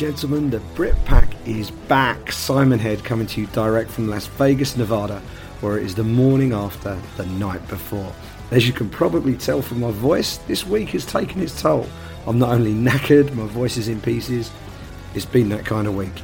Gentlemen, 0.00 0.48
the 0.48 0.60
Brit 0.74 0.94
Pack 1.04 1.28
is 1.46 1.70
back. 1.70 2.32
Simon 2.32 2.78
Head 2.78 3.04
coming 3.04 3.26
to 3.26 3.42
you 3.42 3.46
direct 3.48 3.90
from 3.90 4.08
Las 4.08 4.28
Vegas, 4.28 4.74
Nevada, 4.74 5.20
where 5.60 5.76
it 5.76 5.84
is 5.84 5.94
the 5.94 6.02
morning 6.02 6.54
after 6.54 6.98
the 7.18 7.26
night 7.26 7.68
before. 7.68 8.10
As 8.50 8.66
you 8.66 8.72
can 8.72 8.88
probably 8.88 9.36
tell 9.36 9.60
from 9.60 9.80
my 9.80 9.90
voice, 9.90 10.38
this 10.38 10.66
week 10.66 10.88
has 10.88 11.04
taken 11.04 11.42
its 11.42 11.60
toll. 11.60 11.86
I'm 12.26 12.38
not 12.38 12.48
only 12.48 12.72
knackered, 12.72 13.34
my 13.34 13.44
voice 13.44 13.76
is 13.76 13.88
in 13.88 14.00
pieces. 14.00 14.50
It's 15.14 15.26
been 15.26 15.50
that 15.50 15.66
kind 15.66 15.86
of 15.86 15.94
week. 15.94 16.22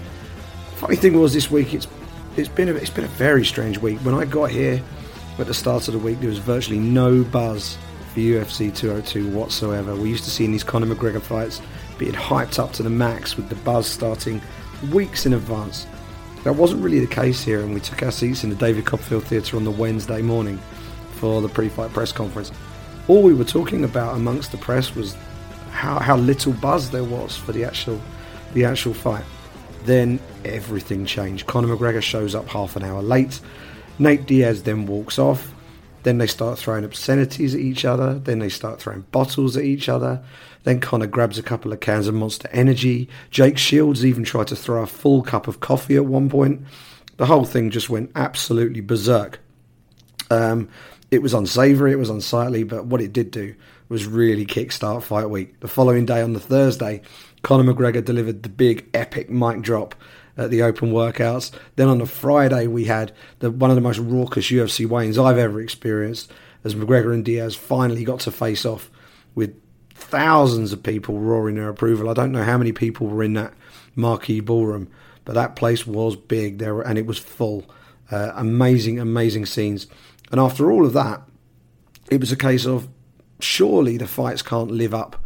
Funny 0.77 0.97
thing 0.97 1.21
was 1.21 1.35
this 1.35 1.51
week, 1.51 1.75
it's 1.75 1.87
it's 2.39 2.49
been 2.49 2.71
a, 2.71 2.73
it's 2.73 2.89
been 2.89 3.05
a 3.05 3.09
very 3.09 3.45
strange 3.45 3.77
week. 3.77 3.99
When 3.99 4.15
I 4.15 4.25
got 4.25 4.51
here 4.51 4.83
at 5.39 5.49
the 5.49 5.53
start 5.53 5.87
of 5.87 5.93
the 5.93 6.01
week, 6.01 6.21
there 6.21 6.31
was 6.31 6.39
virtually 6.39 6.79
no 6.79 7.25
buzz 7.25 7.77
for 8.15 8.21
UFC 8.21 8.75
202 8.75 9.29
whatsoever. 9.37 9.95
We 9.95 10.09
used 10.09 10.25
to 10.25 10.31
see 10.31 10.47
in 10.47 10.53
these 10.53 10.65
Conor 10.65 10.87
McGregor 10.87 11.21
fights 11.21 11.61
being 11.99 12.13
hyped 12.13 12.59
up 12.59 12.73
to 12.75 12.83
the 12.83 12.91
max 12.91 13.37
with 13.37 13.49
the 13.49 13.55
buzz 13.57 13.87
starting 13.87 14.41
weeks 14.93 15.27
in 15.27 15.33
advance. 15.33 15.87
That 16.45 16.55
wasn't 16.55 16.83
really 16.83 17.01
the 17.01 17.07
case 17.07 17.43
here, 17.43 17.61
and 17.61 17.75
we 17.75 17.81
took 17.81 18.03
our 18.03 18.13
seats 18.13 18.45
in 18.45 18.51
the 18.51 18.57
David 18.57 18.85
Copperfield 18.85 19.25
Theatre 19.25 19.57
on 19.57 19.65
the 19.65 19.71
Wednesday 19.71 20.23
morning 20.23 20.59
for 21.13 21.41
the 21.43 21.49
pre-fight 21.49 21.93
press 21.93 22.13
conference. 22.13 22.53
All 23.09 23.23
we 23.23 23.35
were 23.35 23.45
talking 23.45 23.85
about 23.85 24.15
amongst 24.15 24.53
the 24.53 24.59
press 24.59 24.95
was 24.95 25.17
how, 25.71 25.99
how 25.99 26.17
little 26.17 26.53
buzz 26.53 26.91
there 26.91 27.05
was 27.05 27.37
for 27.37 27.53
the 27.53 27.65
actual 27.65 28.01
the 28.55 28.65
actual 28.65 28.95
fight. 28.95 29.25
Then 29.85 30.19
everything 30.45 31.05
changed. 31.07 31.47
Conor 31.47 31.77
McGregor 31.77 32.03
shows 32.03 32.35
up 32.35 32.49
half 32.49 32.77
an 32.77 32.83
hour 32.83 33.03
late. 33.03 33.41
Nate 33.99 34.27
Diaz 34.27 34.63
then 34.63 34.87
walks 34.87 35.19
off. 35.19 35.53
Then 36.03 36.19
they 36.19 36.27
start 36.27 36.59
throwing 36.59 36.85
obscenities 36.85 37.55
at 37.55 37.61
each 37.61 37.85
other. 37.85 38.19
Then 38.19 38.39
they 38.39 38.49
start 38.49 38.81
throwing 38.81 39.03
bottles 39.13 39.57
at 39.57 39.65
each 39.65 39.89
other. 39.89 40.25
Then 40.67 40.81
Conor 40.81 41.07
grabs 41.07 41.39
a 41.39 41.45
couple 41.45 41.73
of 41.73 41.79
cans 41.79 42.09
of 42.09 42.15
Monster 42.17 42.49
Energy. 42.51 43.09
Jake 43.31 43.57
Shields 43.57 44.05
even 44.05 44.25
tried 44.25 44.49
to 44.49 44.57
throw 44.57 44.83
a 44.83 44.87
full 44.89 45.23
cup 45.23 45.47
of 45.47 45.61
coffee 45.61 45.95
at 45.95 46.07
one 46.07 46.29
point. 46.29 46.63
The 47.19 47.27
whole 47.27 47.45
thing 47.45 47.71
just 47.71 47.89
went 47.89 48.11
absolutely 48.17 48.81
berserk. 48.81 49.39
Um, 50.29 50.69
it 51.13 51.23
was 51.23 51.35
unsavoury, 51.35 51.93
it 51.93 52.01
was 52.01 52.11
unsightly, 52.11 52.65
but 52.65 52.85
what 52.85 53.01
it 53.01 53.13
did 53.13 53.31
do 53.31 53.55
was 53.89 54.07
really 54.07 54.45
kickstart 54.45 55.05
fight 55.05 55.31
week. 55.31 55.61
The 55.61 55.69
following 55.69 56.05
day 56.05 56.21
on 56.21 56.33
the 56.33 56.41
Thursday, 56.41 57.01
Conor 57.43 57.73
McGregor 57.73 58.05
delivered 58.05 58.43
the 58.43 58.49
big 58.49 58.89
epic 58.93 59.31
mic 59.31 59.63
drop 59.63 59.95
at 60.37 60.51
the 60.51 60.65
open 60.65 60.91
workouts. 60.91 61.53
Then 61.77 61.87
on 61.87 61.99
the 61.99 62.07
Friday, 62.07 62.67
we 62.67 62.87
had 62.87 63.13
the, 63.39 63.53
one 63.53 63.71
of 63.71 63.77
the 63.77 63.83
most 63.83 64.01
raucous 64.01 64.47
UFC 64.47 64.85
weigh-ins 64.85 65.17
I've 65.17 65.39
ever 65.39 65.61
experienced 65.61 66.33
as 66.65 66.75
McGregor 66.75 67.15
and 67.15 67.25
Diaz 67.25 67.55
finally 67.55 68.03
got 68.03 68.19
to 68.21 68.33
face 68.33 68.67
off 68.67 68.91
with 69.37 69.55
thousands 69.97 70.73
of 70.73 70.83
people 70.83 71.19
roaring 71.19 71.57
their 71.57 71.69
approval. 71.69 72.09
I 72.09 72.15
don't 72.15 72.33
know 72.33 72.45
how 72.45 72.59
many 72.59 72.73
people 72.73 73.07
were 73.07 73.23
in 73.23 73.33
that 73.35 73.55
marquee 73.95 74.41
ballroom, 74.41 74.89
but 75.25 75.35
that 75.35 75.57
place 75.57 75.87
was 75.87 76.17
big 76.17 76.59
there 76.59 76.81
and 76.81 76.99
it 76.99 77.07
was 77.07 77.19
full. 77.19 77.65
Uh, 78.11 78.31
amazing, 78.37 79.01
amazing 79.01 79.47
scenes. 79.47 79.87
And 80.31 80.39
after 80.39 80.71
all 80.71 80.87
of 80.87 80.93
that, 80.93 81.23
it 82.11 82.21
was 82.21 82.31
a 82.31 82.37
case 82.37 82.67
of 82.67 82.89
surely 83.41 83.97
the 83.97 84.07
fights 84.07 84.43
can't 84.43 84.71
live 84.71 84.95
up 84.95 85.23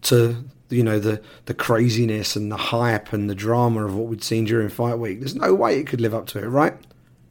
to 0.00 0.44
you 0.70 0.84
know 0.84 0.98
the 0.98 1.22
the 1.46 1.54
craziness 1.54 2.36
and 2.36 2.52
the 2.52 2.56
hype 2.56 3.12
and 3.12 3.28
the 3.28 3.34
drama 3.34 3.84
of 3.86 3.96
what 3.96 4.08
we'd 4.08 4.22
seen 4.22 4.44
during 4.44 4.68
fight 4.68 4.98
week. 4.98 5.20
There's 5.20 5.34
no 5.34 5.54
way 5.54 5.78
it 5.78 5.86
could 5.86 6.00
live 6.00 6.14
up 6.14 6.26
to 6.28 6.38
it, 6.38 6.46
right? 6.46 6.74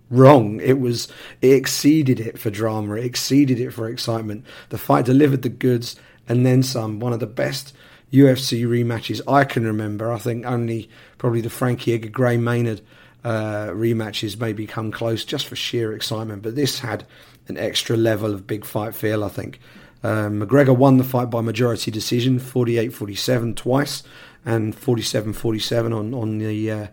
Wrong. 0.09 0.59
It 0.61 0.79
was 0.79 1.07
it 1.41 1.53
exceeded 1.53 2.19
it 2.19 2.39
for 2.39 2.49
drama. 2.49 2.95
It 2.95 3.05
exceeded 3.05 3.59
it 3.59 3.71
for 3.71 3.87
excitement. 3.87 4.45
The 4.69 4.77
fight 4.77 5.05
delivered 5.05 5.43
the 5.43 5.49
goods 5.49 5.95
and 6.27 6.45
then 6.45 6.63
some. 6.63 6.99
One 6.99 7.13
of 7.13 7.19
the 7.19 7.27
best 7.27 7.73
UFC 8.11 8.65
rematches 8.65 9.21
I 9.27 9.43
can 9.43 9.65
remember. 9.65 10.11
I 10.11 10.17
think 10.17 10.45
only 10.45 10.89
probably 11.17 11.41
the 11.41 11.49
Frankie 11.49 11.93
Edgar 11.93 12.09
Gray 12.09 12.37
Maynard 12.37 12.81
uh, 13.23 13.67
rematches 13.67 14.39
maybe 14.39 14.65
come 14.65 14.91
close 14.91 15.25
just 15.25 15.47
for 15.47 15.55
sheer 15.55 15.93
excitement. 15.93 16.41
But 16.41 16.55
this 16.55 16.79
had 16.79 17.05
an 17.47 17.57
extra 17.57 17.97
level 17.97 18.33
of 18.33 18.47
big 18.47 18.65
fight 18.65 18.95
feel. 18.95 19.23
I 19.23 19.29
think. 19.29 19.59
Um, 20.03 20.39
McGregor 20.39 20.77
won 20.77 20.97
the 20.97 21.03
fight 21.03 21.31
by 21.31 21.41
majority 21.41 21.89
decision, 21.89 22.39
48-47 22.39 23.55
twice, 23.55 24.03
and 24.45 24.75
47-47 24.75 25.97
on 25.97 26.13
on 26.13 26.37
the 26.37 26.71
uh, 26.71 26.87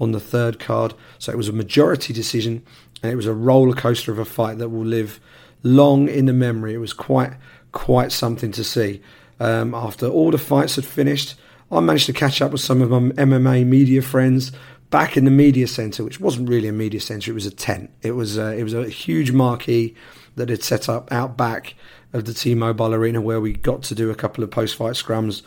on 0.00 0.12
the 0.12 0.20
third 0.20 0.58
card. 0.58 0.94
So 1.18 1.32
it 1.32 1.36
was 1.36 1.48
a 1.48 1.52
majority 1.52 2.12
decision, 2.12 2.62
and 3.02 3.12
it 3.12 3.16
was 3.16 3.26
a 3.26 3.34
roller 3.34 3.74
coaster 3.74 4.12
of 4.12 4.18
a 4.18 4.24
fight 4.24 4.58
that 4.58 4.68
will 4.68 4.84
live 4.84 5.20
long 5.62 6.08
in 6.08 6.26
the 6.26 6.32
memory. 6.32 6.74
It 6.74 6.78
was 6.78 6.92
quite 6.92 7.32
quite 7.72 8.12
something 8.12 8.52
to 8.52 8.64
see. 8.64 9.00
Um, 9.40 9.74
after 9.74 10.06
all 10.06 10.30
the 10.30 10.38
fights 10.38 10.76
had 10.76 10.84
finished, 10.84 11.34
I 11.70 11.80
managed 11.80 12.06
to 12.06 12.12
catch 12.12 12.40
up 12.40 12.52
with 12.52 12.60
some 12.60 12.82
of 12.82 12.90
my 12.90 12.98
MMA 13.22 13.66
media 13.66 14.02
friends 14.02 14.52
back 14.90 15.16
in 15.16 15.24
the 15.24 15.30
media 15.30 15.68
centre, 15.68 16.02
which 16.02 16.20
wasn't 16.20 16.48
really 16.48 16.68
a 16.68 16.72
media 16.72 17.00
centre; 17.00 17.30
it 17.30 17.34
was 17.34 17.46
a 17.46 17.50
tent. 17.50 17.90
It 18.02 18.12
was 18.12 18.38
uh, 18.38 18.54
it 18.56 18.64
was 18.64 18.74
a 18.74 18.88
huge 18.88 19.32
marquee 19.32 19.94
that 20.36 20.48
had 20.48 20.62
set 20.62 20.88
up 20.88 21.12
out 21.12 21.36
back 21.36 21.74
of 22.12 22.24
the 22.24 22.32
T-Mobile 22.32 22.94
Arena, 22.94 23.20
where 23.20 23.40
we 23.40 23.52
got 23.52 23.82
to 23.84 23.94
do 23.94 24.10
a 24.10 24.14
couple 24.14 24.42
of 24.42 24.50
post-fight 24.50 24.94
scrums 24.94 25.42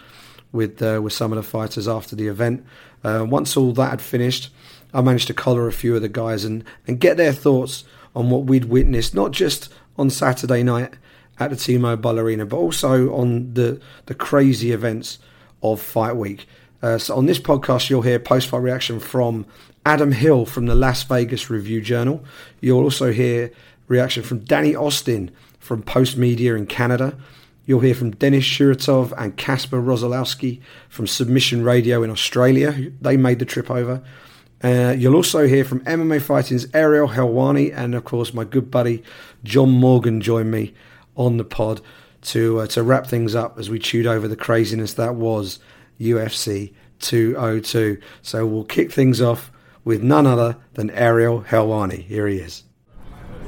with 0.52 0.82
uh, 0.82 1.02
with 1.04 1.14
some 1.14 1.32
of 1.32 1.38
the 1.38 1.44
fighters 1.44 1.88
after 1.88 2.16
the 2.16 2.28
event. 2.28 2.64
Uh, 3.04 3.26
once 3.28 3.58
all 3.58 3.74
that 3.74 3.90
had 3.90 4.02
finished, 4.02 4.50
I 4.94 5.02
managed 5.02 5.28
to 5.28 5.34
collar 5.34 5.68
a 5.68 5.74
few 5.74 5.96
of 5.96 6.02
the 6.02 6.10
guys 6.10 6.46
and 6.46 6.64
and 6.88 7.00
get 7.00 7.18
their 7.18 7.34
thoughts 7.34 7.84
on 8.16 8.30
what 8.30 8.44
we'd 8.44 8.66
witnessed, 8.66 9.16
not 9.16 9.32
just 9.32 9.74
on 9.98 10.10
Saturday 10.10 10.64
night 10.64 10.94
at 11.42 11.50
the 11.50 11.56
T-Mobile 11.56 12.20
Arena, 12.20 12.46
but 12.46 12.58
also 12.58 13.14
on 13.16 13.54
the 13.56 13.82
the 14.06 14.14
crazy 14.14 14.72
events 14.72 15.18
of 15.64 15.82
Fight 15.82 16.16
Week. 16.16 16.48
Uh, 16.84 16.98
so 16.98 17.16
on 17.16 17.26
this 17.26 17.40
podcast, 17.40 17.90
you'll 17.90 18.04
hear 18.04 18.20
post-fight 18.20 18.62
reaction 18.62 19.00
from 19.00 19.46
Adam 19.86 20.12
Hill 20.12 20.46
from 20.46 20.68
the 20.68 20.76
Las 20.76 21.04
Vegas 21.04 21.50
Review 21.50 21.82
Journal. 21.82 22.24
You'll 22.60 22.84
also 22.84 23.12
hear 23.12 23.52
reaction 23.88 24.24
from 24.24 24.40
Danny 24.40 24.76
Austin 24.76 25.32
from 25.60 25.82
Postmedia 25.82 26.56
in 26.58 26.68
Canada. 26.68 27.18
You'll 27.66 27.80
hear 27.80 27.96
from 27.96 28.12
Denis 28.12 28.44
Shkuratov 28.44 29.14
and 29.18 29.36
Kacper 29.36 29.84
Rosolowski 29.84 30.62
from 30.90 31.08
Submission 31.08 31.64
Radio 31.64 32.04
in 32.04 32.10
Australia. 32.12 32.92
They 33.02 33.18
made 33.18 33.40
the 33.40 33.46
trip 33.46 33.70
over. 33.70 34.04
Uh, 34.64 34.94
you'll 34.96 35.16
also 35.16 35.48
hear 35.48 35.66
from 35.66 35.80
MMA 35.82 36.22
Fighting's 36.22 36.68
Ariel 36.74 37.10
Helwani 37.10 37.76
and, 37.76 37.96
of 37.96 38.04
course, 38.04 38.34
my 38.34 38.44
good 38.44 38.70
buddy 38.70 39.04
John 39.44 39.72
Morgan 39.72 40.22
join 40.22 40.52
me 40.52 40.74
on 41.16 41.38
the 41.38 41.44
pod 41.44 41.82
to 42.24 42.60
uh, 42.62 42.68
to 42.68 42.84
wrap 42.84 43.08
things 43.08 43.34
up 43.36 43.58
as 43.58 43.70
we 43.70 43.80
chewed 43.80 44.06
over 44.08 44.28
the 44.28 44.36
craziness 44.36 44.94
that 44.94 45.16
was 45.16 45.60
UFC 46.00 46.74
202. 47.00 47.98
So 48.22 48.46
we'll 48.46 48.64
kick 48.64 48.92
things 48.92 49.22
off 49.22 49.52
with 49.84 50.04
none 50.04 50.28
other 50.28 50.58
than 50.74 50.90
Ariel 50.92 51.42
Helwani. 51.42 52.04
Here 52.04 52.28
he 52.28 52.38
is. 52.38 52.64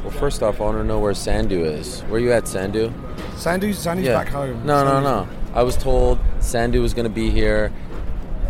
Well, 0.02 0.12
first 0.12 0.44
off, 0.44 0.60
I 0.60 0.66
want 0.66 0.78
to 0.80 0.84
know 0.84 1.00
where 1.00 1.14
Sandu 1.14 1.64
is. 1.64 2.02
Where 2.02 2.20
you 2.20 2.32
at, 2.34 2.48
Sandu? 2.48 2.92
Sandu's, 3.38 3.78
Sandu's 3.78 4.06
Yeah. 4.08 4.14
back 4.24 4.28
home. 4.28 4.66
No, 4.66 4.84
no, 4.84 5.00
no. 5.00 5.28
I 5.54 5.64
was 5.64 5.78
told 5.78 6.20
Sandu 6.40 6.82
was 6.82 6.94
going 6.94 7.08
to 7.08 7.14
be 7.14 7.30
here. 7.30 7.72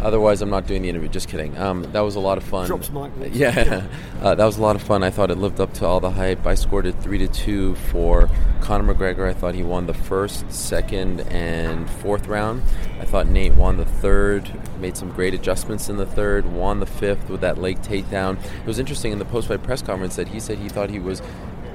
Otherwise, 0.04 0.42
I'm 0.42 0.50
not 0.50 0.68
doing 0.68 0.82
the 0.82 0.90
interview. 0.90 1.08
Just 1.08 1.30
kidding. 1.30 1.58
Um, 1.58 1.84
that 1.94 2.02
was 2.02 2.16
a 2.16 2.20
lot 2.20 2.38
of 2.38 2.44
fun. 2.44 2.68
Drops 2.68 2.90
mic. 2.90 3.12
Yeah, 3.32 3.88
uh, 4.22 4.36
that 4.36 4.46
was 4.46 4.58
a 4.58 4.62
lot 4.62 4.76
of 4.76 4.84
fun. 4.84 5.02
I 5.02 5.10
thought 5.10 5.32
it 5.32 5.38
lived 5.38 5.62
up 5.62 5.74
to 5.76 5.86
all 5.86 6.00
the 6.00 6.12
hype. 6.12 6.46
I 6.46 6.56
scored 6.56 6.86
it 6.86 6.94
three 7.02 7.18
to 7.20 7.28
two 7.28 7.76
for 7.76 8.30
Conor 8.62 8.94
McGregor. 8.94 9.28
I 9.28 9.34
thought 9.34 9.56
he 9.56 9.64
won 9.64 9.88
the 9.88 9.94
first, 9.94 10.52
second, 10.52 11.22
and 11.32 11.90
fourth 11.90 12.28
round. 12.28 12.62
I 13.00 13.06
thought 13.06 13.28
Nate 13.28 13.54
won 13.54 13.78
the 13.78 13.86
third. 13.86 14.52
Made 14.80 14.98
some 14.98 15.10
great 15.12 15.34
adjustments 15.34 15.88
in 15.88 15.96
the 15.96 16.06
third. 16.06 16.46
Won 16.46 16.82
the 16.82 16.86
fifth 16.86 17.30
with 17.30 17.42
that 17.42 17.58
leg 17.58 17.82
takedown. 17.82 18.38
It 18.44 18.68
was 18.68 18.80
interesting 18.80 19.14
in 19.14 19.20
the 19.20 19.26
post-fight 19.26 19.64
press 19.64 19.82
conference 19.82 20.18
that 20.18 20.28
he 20.28 20.40
said 20.40 20.58
he 20.58 20.68
thought 20.68 20.90
he 20.90 21.00
was 21.00 21.22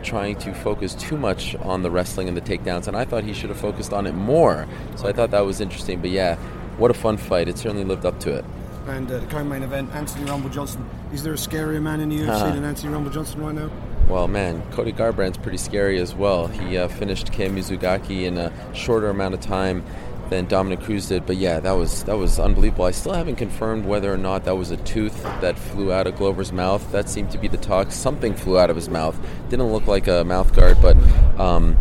trying 0.02 0.36
to 0.36 0.54
focus 0.54 0.94
too 0.94 1.16
much 1.16 1.54
on 1.56 1.82
the 1.82 1.90
wrestling 1.90 2.28
and 2.28 2.36
the 2.36 2.40
takedowns, 2.40 2.88
and 2.88 2.96
I 2.96 3.04
thought 3.04 3.24
he 3.24 3.32
should 3.32 3.48
have 3.48 3.58
focused 3.58 3.92
on 3.92 4.06
it 4.06 4.12
more. 4.12 4.66
So 4.96 5.08
I 5.08 5.12
thought 5.12 5.30
that 5.30 5.40
was 5.40 5.60
interesting. 5.60 6.00
But 6.00 6.10
yeah, 6.10 6.38
what 6.78 6.90
a 6.90 6.94
fun 6.94 7.16
fight! 7.16 7.48
It 7.48 7.58
certainly 7.58 7.84
lived 7.84 8.06
up 8.06 8.18
to 8.20 8.32
it. 8.36 8.44
And 8.86 9.10
uh, 9.10 9.18
the 9.18 9.26
co-main 9.26 9.62
event, 9.62 9.90
Anthony 9.94 10.24
Rumble 10.30 10.48
Johnson. 10.48 10.88
Is 11.12 11.22
there 11.22 11.34
a 11.34 11.36
scarier 11.36 11.80
man 11.82 12.00
in 12.00 12.08
the 12.08 12.20
UFC 12.20 12.28
Uh-huh. 12.30 12.54
than 12.54 12.64
Anthony 12.64 12.92
Rumble 12.92 13.10
Johnson 13.10 13.40
right 13.44 13.54
now? 13.54 13.70
Well, 14.08 14.28
man, 14.28 14.62
Cody 14.72 14.92
Garbrandt's 14.92 15.36
pretty 15.36 15.58
scary 15.58 15.98
as 16.00 16.14
well. 16.14 16.46
He 16.46 16.78
uh, 16.78 16.88
finished 16.88 17.30
Kei 17.30 17.48
Mizugaki 17.50 18.22
in 18.24 18.38
a 18.38 18.50
shorter 18.74 19.10
amount 19.10 19.34
of 19.34 19.40
time 19.40 19.84
than 20.30 20.46
Dominick 20.46 20.80
Cruz 20.80 21.08
did. 21.08 21.26
But 21.26 21.36
yeah, 21.36 21.60
that 21.60 21.72
was 21.72 22.04
that 22.04 22.16
was 22.16 22.38
unbelievable. 22.38 22.86
I 22.86 22.90
still 22.92 23.12
haven't 23.12 23.36
confirmed 23.36 23.84
whether 23.84 24.10
or 24.12 24.16
not 24.16 24.44
that 24.44 24.56
was 24.56 24.70
a 24.70 24.78
tooth 24.78 25.22
that 25.42 25.58
flew 25.58 25.92
out 25.92 26.06
of 26.06 26.16
Glover's 26.16 26.52
mouth. 26.52 26.90
That 26.92 27.10
seemed 27.10 27.30
to 27.32 27.38
be 27.38 27.48
the 27.48 27.56
talk. 27.58 27.92
Something 27.92 28.32
flew 28.32 28.58
out 28.58 28.70
of 28.70 28.76
his 28.76 28.88
mouth. 28.88 29.18
Didn't 29.50 29.70
look 29.70 29.86
like 29.86 30.08
a 30.08 30.24
mouth 30.24 30.54
guard, 30.54 30.78
but. 30.80 30.96
Um, 31.38 31.76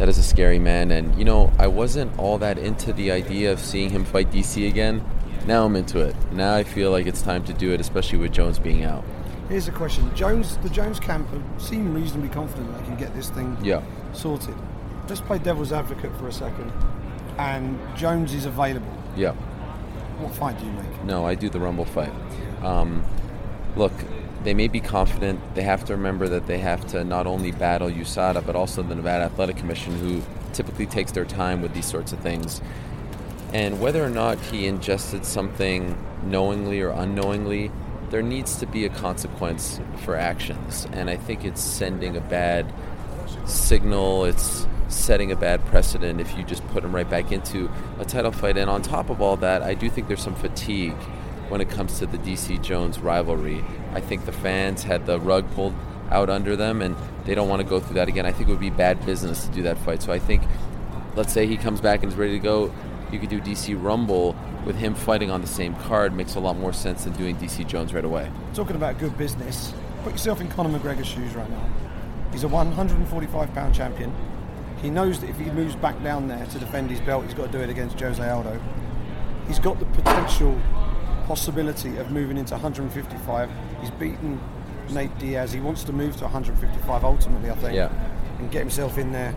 that 0.00 0.08
is 0.08 0.16
a 0.16 0.22
scary 0.22 0.58
man, 0.58 0.90
and 0.90 1.14
you 1.18 1.26
know, 1.26 1.52
I 1.58 1.66
wasn't 1.66 2.18
all 2.18 2.38
that 2.38 2.56
into 2.56 2.90
the 2.94 3.10
idea 3.10 3.52
of 3.52 3.60
seeing 3.60 3.90
him 3.90 4.04
fight 4.06 4.30
DC 4.30 4.66
again. 4.66 5.04
Now 5.46 5.66
I'm 5.66 5.76
into 5.76 6.00
it. 6.00 6.16
Now 6.32 6.54
I 6.54 6.64
feel 6.64 6.90
like 6.90 7.06
it's 7.06 7.20
time 7.20 7.44
to 7.44 7.52
do 7.52 7.72
it, 7.72 7.80
especially 7.82 8.16
with 8.18 8.32
Jones 8.32 8.58
being 8.58 8.82
out. 8.82 9.04
Here's 9.50 9.68
a 9.68 9.72
question. 9.72 10.10
Jones, 10.16 10.56
the 10.62 10.70
Jones 10.70 10.98
camp 10.98 11.28
seem 11.58 11.92
reasonably 11.92 12.30
confident 12.30 12.74
they 12.78 12.84
can 12.86 12.96
get 12.96 13.14
this 13.14 13.28
thing 13.28 13.58
Yeah. 13.62 13.82
sorted. 14.14 14.54
Let's 15.06 15.20
play 15.20 15.38
devil's 15.38 15.70
advocate 15.72 16.16
for 16.16 16.28
a 16.28 16.32
second. 16.32 16.72
And 17.36 17.78
Jones 17.94 18.32
is 18.32 18.46
available. 18.46 18.92
Yeah. 19.16 19.32
what 20.20 20.34
fight 20.34 20.58
do 20.58 20.66
you 20.66 20.72
make? 20.72 21.04
No, 21.04 21.26
I 21.26 21.34
do 21.34 21.48
the 21.50 21.58
Rumble 21.60 21.84
fight. 21.86 22.12
Um, 22.62 23.02
look, 23.76 23.92
they 24.42 24.54
may 24.54 24.68
be 24.68 24.80
confident. 24.80 25.54
They 25.54 25.62
have 25.62 25.84
to 25.86 25.92
remember 25.94 26.28
that 26.28 26.46
they 26.46 26.58
have 26.58 26.86
to 26.88 27.04
not 27.04 27.26
only 27.26 27.52
battle 27.52 27.90
USADA, 27.90 28.44
but 28.46 28.56
also 28.56 28.82
the 28.82 28.94
Nevada 28.94 29.24
Athletic 29.24 29.56
Commission, 29.56 29.98
who 29.98 30.22
typically 30.52 30.86
takes 30.86 31.12
their 31.12 31.24
time 31.24 31.60
with 31.60 31.74
these 31.74 31.86
sorts 31.86 32.12
of 32.12 32.20
things. 32.20 32.60
And 33.52 33.80
whether 33.80 34.02
or 34.02 34.08
not 34.08 34.38
he 34.38 34.66
ingested 34.66 35.24
something 35.24 35.96
knowingly 36.24 36.80
or 36.80 36.90
unknowingly, 36.90 37.70
there 38.10 38.22
needs 38.22 38.56
to 38.56 38.66
be 38.66 38.84
a 38.84 38.88
consequence 38.88 39.80
for 39.98 40.16
actions. 40.16 40.86
And 40.92 41.10
I 41.10 41.16
think 41.16 41.44
it's 41.44 41.60
sending 41.60 42.16
a 42.16 42.20
bad 42.20 42.72
signal. 43.46 44.24
It's 44.24 44.66
setting 44.88 45.30
a 45.30 45.36
bad 45.36 45.64
precedent 45.66 46.20
if 46.20 46.36
you 46.36 46.44
just 46.44 46.66
put 46.68 46.84
him 46.84 46.94
right 46.94 47.08
back 47.08 47.30
into 47.30 47.70
a 47.98 48.04
title 48.04 48.32
fight. 48.32 48.56
And 48.56 48.70
on 48.70 48.82
top 48.82 49.10
of 49.10 49.20
all 49.20 49.36
that, 49.38 49.62
I 49.62 49.74
do 49.74 49.90
think 49.90 50.08
there's 50.08 50.22
some 50.22 50.34
fatigue 50.34 50.96
when 51.50 51.60
it 51.60 51.68
comes 51.68 51.98
to 51.98 52.06
the 52.06 52.16
DC 52.18 52.62
Jones 52.62 53.00
rivalry. 53.00 53.64
I 53.92 54.00
think 54.00 54.24
the 54.24 54.32
fans 54.32 54.84
had 54.84 55.04
the 55.04 55.20
rug 55.20 55.50
pulled 55.54 55.74
out 56.10 56.30
under 56.30 56.56
them 56.56 56.80
and 56.80 56.96
they 57.24 57.34
don't 57.34 57.48
want 57.48 57.60
to 57.60 57.68
go 57.68 57.80
through 57.80 57.96
that 57.96 58.08
again. 58.08 58.24
I 58.24 58.32
think 58.32 58.48
it 58.48 58.52
would 58.52 58.60
be 58.60 58.70
bad 58.70 59.04
business 59.04 59.46
to 59.46 59.52
do 59.52 59.62
that 59.62 59.76
fight. 59.78 60.02
So 60.02 60.12
I 60.12 60.18
think, 60.18 60.42
let's 61.16 61.32
say 61.32 61.46
he 61.46 61.56
comes 61.56 61.80
back 61.80 62.02
and 62.02 62.12
is 62.12 62.16
ready 62.16 62.32
to 62.32 62.38
go, 62.38 62.72
you 63.12 63.18
could 63.18 63.28
do 63.28 63.40
DC 63.40 63.80
Rumble 63.82 64.36
with 64.64 64.76
him 64.76 64.94
fighting 64.94 65.30
on 65.30 65.40
the 65.40 65.46
same 65.46 65.74
card 65.74 66.14
makes 66.14 66.36
a 66.36 66.40
lot 66.40 66.56
more 66.56 66.72
sense 66.72 67.04
than 67.04 67.12
doing 67.14 67.36
DC 67.36 67.66
Jones 67.66 67.92
right 67.92 68.04
away. 68.04 68.30
Talking 68.54 68.76
about 68.76 68.98
good 68.98 69.16
business, 69.18 69.72
put 70.04 70.12
yourself 70.12 70.40
in 70.40 70.48
Conor 70.48 70.78
McGregor's 70.78 71.08
shoes 71.08 71.34
right 71.34 71.50
now. 71.50 71.68
He's 72.30 72.44
a 72.44 72.48
145 72.48 73.54
pound 73.54 73.74
champion. 73.74 74.14
He 74.80 74.88
knows 74.88 75.20
that 75.20 75.28
if 75.28 75.36
he 75.38 75.50
moves 75.50 75.74
back 75.74 76.00
down 76.02 76.28
there 76.28 76.46
to 76.46 76.58
defend 76.58 76.90
his 76.90 77.00
belt, 77.00 77.24
he's 77.24 77.34
got 77.34 77.50
to 77.50 77.58
do 77.58 77.58
it 77.58 77.68
against 77.68 77.98
Jose 77.98 78.22
Aldo. 78.22 78.60
He's 79.48 79.58
got 79.58 79.78
the 79.78 79.86
potential 79.86 80.58
possibility 81.34 81.96
of 81.98 82.10
moving 82.10 82.36
into 82.36 82.54
155. 82.54 83.48
He's 83.80 83.90
beaten 83.92 84.40
Nate 84.90 85.16
Diaz. 85.20 85.52
He 85.52 85.60
wants 85.60 85.84
to 85.84 85.92
move 85.92 86.16
to 86.16 86.24
155 86.24 87.04
ultimately, 87.04 87.50
I 87.50 87.54
think, 87.54 87.74
Yeah. 87.76 87.88
and 88.40 88.50
get 88.50 88.58
himself 88.58 88.98
in 88.98 89.12
there 89.12 89.32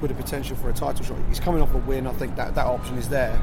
with 0.00 0.10
a 0.10 0.14
potential 0.14 0.56
for 0.56 0.70
a 0.70 0.72
title 0.72 1.04
shot. 1.04 1.16
He's 1.28 1.38
coming 1.38 1.62
off 1.62 1.72
a 1.72 1.78
win. 1.78 2.08
I 2.08 2.12
think 2.14 2.34
that 2.34 2.56
that 2.56 2.66
option 2.66 2.98
is 2.98 3.08
there. 3.08 3.38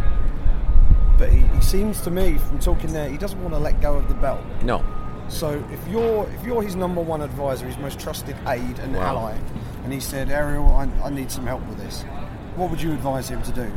But 1.17 1.29
he, 1.29 1.39
he 1.39 1.61
seems 1.61 2.01
to 2.01 2.11
me, 2.11 2.37
from 2.37 2.59
talking 2.59 2.91
there, 2.91 3.07
he 3.07 3.17
doesn't 3.17 3.41
want 3.41 3.53
to 3.53 3.59
let 3.59 3.79
go 3.81 3.93
of 3.95 4.09
the 4.09 4.15
belt. 4.15 4.41
No. 4.63 4.83
So 5.29 5.63
if 5.71 5.87
you're 5.87 6.27
if 6.35 6.43
you're 6.45 6.61
his 6.61 6.75
number 6.75 6.99
one 7.01 7.21
advisor, 7.21 7.65
his 7.67 7.77
most 7.77 7.99
trusted 8.01 8.35
aide 8.47 8.79
and 8.79 8.93
Wow. 8.97 9.03
ally, 9.15 9.37
and 9.85 9.93
he 9.93 10.01
said, 10.01 10.29
Ariel, 10.29 10.65
I, 10.75 10.89
I 11.05 11.09
need 11.09 11.31
some 11.31 11.47
help 11.47 11.65
with 11.67 11.77
this, 11.77 12.03
what 12.57 12.71
would 12.71 12.81
you 12.81 12.91
advise 12.91 13.29
him 13.29 13.41
to 13.43 13.51
do? 13.51 13.71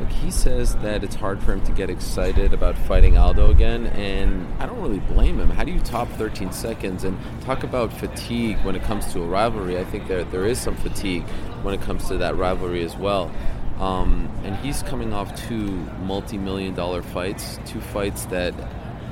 Look, 0.00 0.10
he 0.10 0.30
says 0.32 0.74
that 0.76 1.04
it's 1.04 1.14
hard 1.14 1.40
for 1.40 1.52
him 1.52 1.64
to 1.66 1.72
get 1.72 1.88
excited 1.88 2.52
about 2.52 2.76
fighting 2.76 3.16
Aldo 3.16 3.52
again, 3.52 3.86
and 3.86 4.52
I 4.60 4.66
don't 4.66 4.82
really 4.82 4.98
blame 4.98 5.38
him. 5.38 5.50
How 5.50 5.62
do 5.62 5.70
you 5.70 5.78
top 5.78 6.08
13 6.10 6.50
seconds 6.50 7.04
and 7.04 7.16
talk 7.42 7.62
about 7.62 7.92
fatigue 7.92 8.58
when 8.64 8.74
it 8.74 8.82
comes 8.82 9.12
to 9.12 9.22
a 9.22 9.26
rivalry? 9.26 9.78
I 9.78 9.84
think 9.84 10.08
there 10.08 10.24
there 10.24 10.46
is 10.46 10.58
some 10.58 10.74
fatigue 10.74 11.22
when 11.62 11.74
it 11.74 11.80
comes 11.82 12.08
to 12.08 12.18
that 12.18 12.36
rivalry 12.36 12.84
as 12.84 12.96
well. 12.96 13.30
Um, 13.78 14.28
and 14.42 14.56
he's 14.56 14.82
coming 14.82 15.12
off 15.12 15.34
two 15.46 15.68
multi-million 16.02 16.74
dollar 16.74 17.02
fights, 17.02 17.60
two 17.64 17.80
fights 17.80 18.26
that 18.26 18.52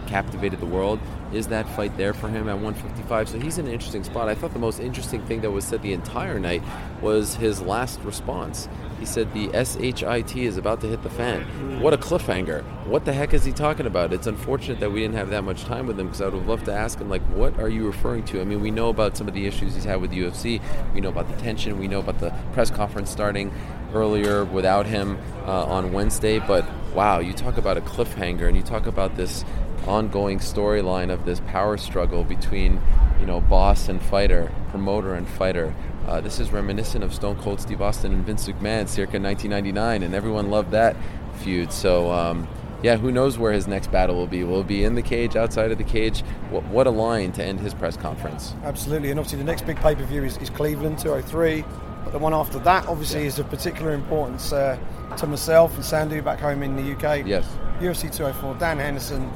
captivated 0.09 0.59
the 0.59 0.67
world. 0.67 0.99
Is 1.33 1.47
that 1.49 1.69
fight 1.77 1.97
there 1.97 2.13
for 2.13 2.29
him 2.29 2.49
at 2.49 2.59
155? 2.59 3.29
So 3.29 3.39
he's 3.39 3.57
in 3.57 3.67
an 3.67 3.73
interesting 3.73 4.05
spot. 4.05 4.29
I 4.29 4.35
thought 4.35 4.53
the 4.53 4.59
most 4.59 4.81
interesting 4.81 5.25
thing 5.27 5.41
that 5.43 5.51
was 5.51 5.65
said 5.65 5.81
the 5.81 5.93
entire 5.93 6.39
night 6.39 6.63
was 7.01 7.37
his 7.37 7.63
last 7.63 8.01
response. 8.01 8.69
He 9.03 9.07
said 9.07 9.35
the 9.35 9.51
SHIT 9.53 10.37
is 10.37 10.57
about 10.57 10.81
to 10.83 10.87
hit 10.87 11.03
the 11.03 11.11
fan. 11.11 11.81
What 11.81 11.93
a 11.93 11.97
cliffhanger. 11.97 12.63
What 12.87 13.05
the 13.05 13.13
heck 13.13 13.35
is 13.35 13.45
he 13.45 13.51
talking 13.51 13.85
about? 13.85 14.13
It's 14.13 14.29
unfortunate 14.29 14.79
that 14.79 14.93
we 14.93 15.01
didn't 15.01 15.17
have 15.17 15.31
that 15.31 15.43
much 15.43 15.65
time 15.65 15.89
with 15.89 15.99
him 15.99 16.07
because 16.07 16.21
I 16.21 16.27
would 16.27 16.35
have 16.35 16.47
loved 16.47 16.67
to 16.67 16.73
ask 16.73 17.01
him, 17.01 17.11
like, 17.11 17.23
what 17.23 17.59
are 17.59 17.69
you 17.69 17.85
referring 17.85 18.25
to? 18.27 18.41
I 18.41 18.45
mean, 18.45 18.61
we 18.61 18.71
know 18.71 18.91
about 18.91 19.17
some 19.17 19.27
of 19.27 19.35
the 19.35 19.45
issues 19.45 19.75
he's 19.75 19.83
had 19.83 20.01
with 20.01 20.13
UFC. 20.13 20.63
We 20.95 21.01
know 21.01 21.09
about 21.09 21.29
the 21.29 21.35
tension. 21.43 21.81
We 21.81 21.89
know 21.89 21.99
about 21.99 22.21
the 22.21 22.33
press 22.53 22.71
conference 22.71 23.11
starting 23.11 23.53
earlier 23.93 24.45
without 24.45 24.87
him 24.87 25.19
uh, 25.49 25.65
on 25.65 25.93
Wednesday. 25.93 26.39
But 26.39 26.65
wow, 26.95 27.19
you 27.19 27.33
talk 27.33 27.57
about 27.57 27.77
a 27.77 27.81
cliffhanger 27.81 28.47
and 28.47 28.57
you 28.57 28.63
talk 28.63 28.87
about 28.87 29.17
this 29.17 29.45
ongoing 29.89 30.39
storyline 30.39 31.13
of 31.13 31.25
this 31.25 31.41
power 31.41 31.77
struggle 31.77 32.23
between 32.23 32.81
you 33.19 33.27
know 33.27 33.41
boss 33.41 33.89
and 33.89 34.01
fighter, 34.01 34.53
promoter 34.71 35.15
and 35.15 35.29
fighter. 35.29 35.75
Uh, 36.07 36.21
this 36.21 36.41
is 36.41 36.51
reminiscent 36.53 37.05
of 37.05 37.15
Stone 37.15 37.37
Cold 37.37 37.61
Steve 37.61 37.81
Austin 37.81 38.13
and 38.13 38.25
Vince 38.25 38.49
McMahon 38.49 38.89
circa 38.89 39.19
1999, 39.21 40.03
and 40.03 40.15
everyone 40.15 40.51
loved 40.51 40.71
that 40.73 40.97
feud. 41.37 41.73
So. 41.73 42.11
Um, 42.11 42.49
yeah, 42.83 42.97
who 42.97 43.13
knows 43.13 43.39
where 43.39 43.53
his 43.53 43.69
next 43.69 43.93
battle 43.93 44.17
will 44.17 44.27
be? 44.27 44.43
Will 44.43 44.63
it 44.63 44.67
be 44.67 44.83
in 44.83 44.97
the 44.97 45.03
cage, 45.03 45.37
outside 45.37 45.71
of 45.71 45.79
the 45.79 45.85
cage? 45.85 46.23
What, 46.51 46.65
what 46.65 46.89
a 46.89 46.91
line 46.91 47.31
to 47.35 47.45
end 47.45 47.61
his 47.61 47.75
press 47.75 47.97
conference. 47.97 48.55
Absolutely, 48.65 49.11
and 49.11 49.21
obviously 49.21 49.39
the 49.39 49.45
next 49.45 49.65
big 49.67 49.77
pay 49.77 49.95
per 49.95 50.03
view 50.05 50.25
is, 50.25 50.37
is 50.39 50.51
Cleveland 50.51 50.99
203. 50.99 51.65
But 52.03 52.11
the 52.13 52.19
one 52.19 52.35
after 52.35 52.59
that, 52.59 52.89
obviously, 52.89 53.21
Yeah. 53.21 53.27
is 53.29 53.39
of 53.39 53.49
particular 53.49 53.93
importance 53.93 54.53
uh, 54.53 54.77
to 55.17 55.29
myself 55.29 55.77
and 55.77 55.85
Sandu 55.85 56.23
back 56.23 56.41
home 56.41 56.65
in 56.65 56.75
the 56.75 56.95
UK. 56.97 57.25
Yes. 57.25 57.47
UFC 57.79 58.13
204, 58.13 58.57
Dan 58.57 58.81
Henderson 58.81 59.31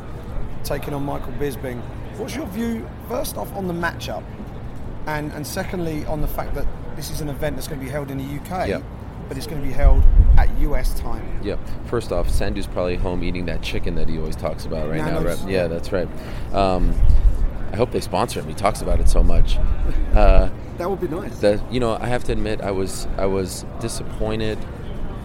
taking 0.64 0.92
on 0.92 1.04
Michael 1.04 1.32
Bisping. 1.34 1.80
What's 2.16 2.34
your 2.34 2.46
view, 2.46 2.84
first 3.08 3.36
off, 3.36 3.54
on 3.54 3.68
the 3.68 3.74
matchup, 3.74 4.24
and 5.06 5.32
and 5.32 5.46
secondly 5.46 6.04
on 6.06 6.20
the 6.20 6.26
fact 6.28 6.54
that 6.54 6.66
this 6.96 7.10
is 7.10 7.20
an 7.20 7.28
event 7.28 7.56
that's 7.56 7.68
going 7.68 7.78
to 7.80 7.84
be 7.84 7.90
held 7.90 8.10
in 8.10 8.18
the 8.18 8.24
UK, 8.40 8.68
Yeah. 8.68 8.80
but 9.28 9.36
it's 9.36 9.46
going 9.46 9.60
to 9.60 9.66
be 9.66 9.72
held 9.72 10.02
at 10.38 10.48
US 10.60 10.98
time. 10.98 11.40
Yep. 11.42 11.58
First 11.86 12.10
off, 12.12 12.28
Sandu's 12.28 12.66
probably 12.66 12.96
home 12.96 13.22
eating 13.22 13.46
that 13.46 13.60
chicken 13.62 13.94
that 13.96 14.08
he 14.08 14.18
always 14.18 14.36
talks 14.36 14.64
about 14.64 14.88
right 14.88 14.98
now. 15.04 15.20
Right? 15.20 15.38
Yeah, 15.46 15.66
that's 15.68 15.92
right. 15.92 16.08
Um, 16.54 16.94
I 17.72 17.76
hope 17.76 17.90
they 17.90 18.00
sponsor 18.00 18.40
him. 18.40 18.48
He 18.48 18.54
talks 18.54 18.80
about 18.80 19.00
it 19.00 19.08
so 19.08 19.22
much. 19.22 19.58
Uh, 20.14 20.48
That 20.78 20.88
would 20.88 21.00
be 21.00 21.08
nice. 21.08 21.38
that 21.40 21.60
you 21.70 21.78
know, 21.78 21.96
I 22.00 22.06
have 22.06 22.24
to 22.24 22.32
admit, 22.32 22.62
I 22.62 22.70
was 22.70 23.06
I 23.18 23.26
was 23.26 23.66
disappointed 23.80 24.58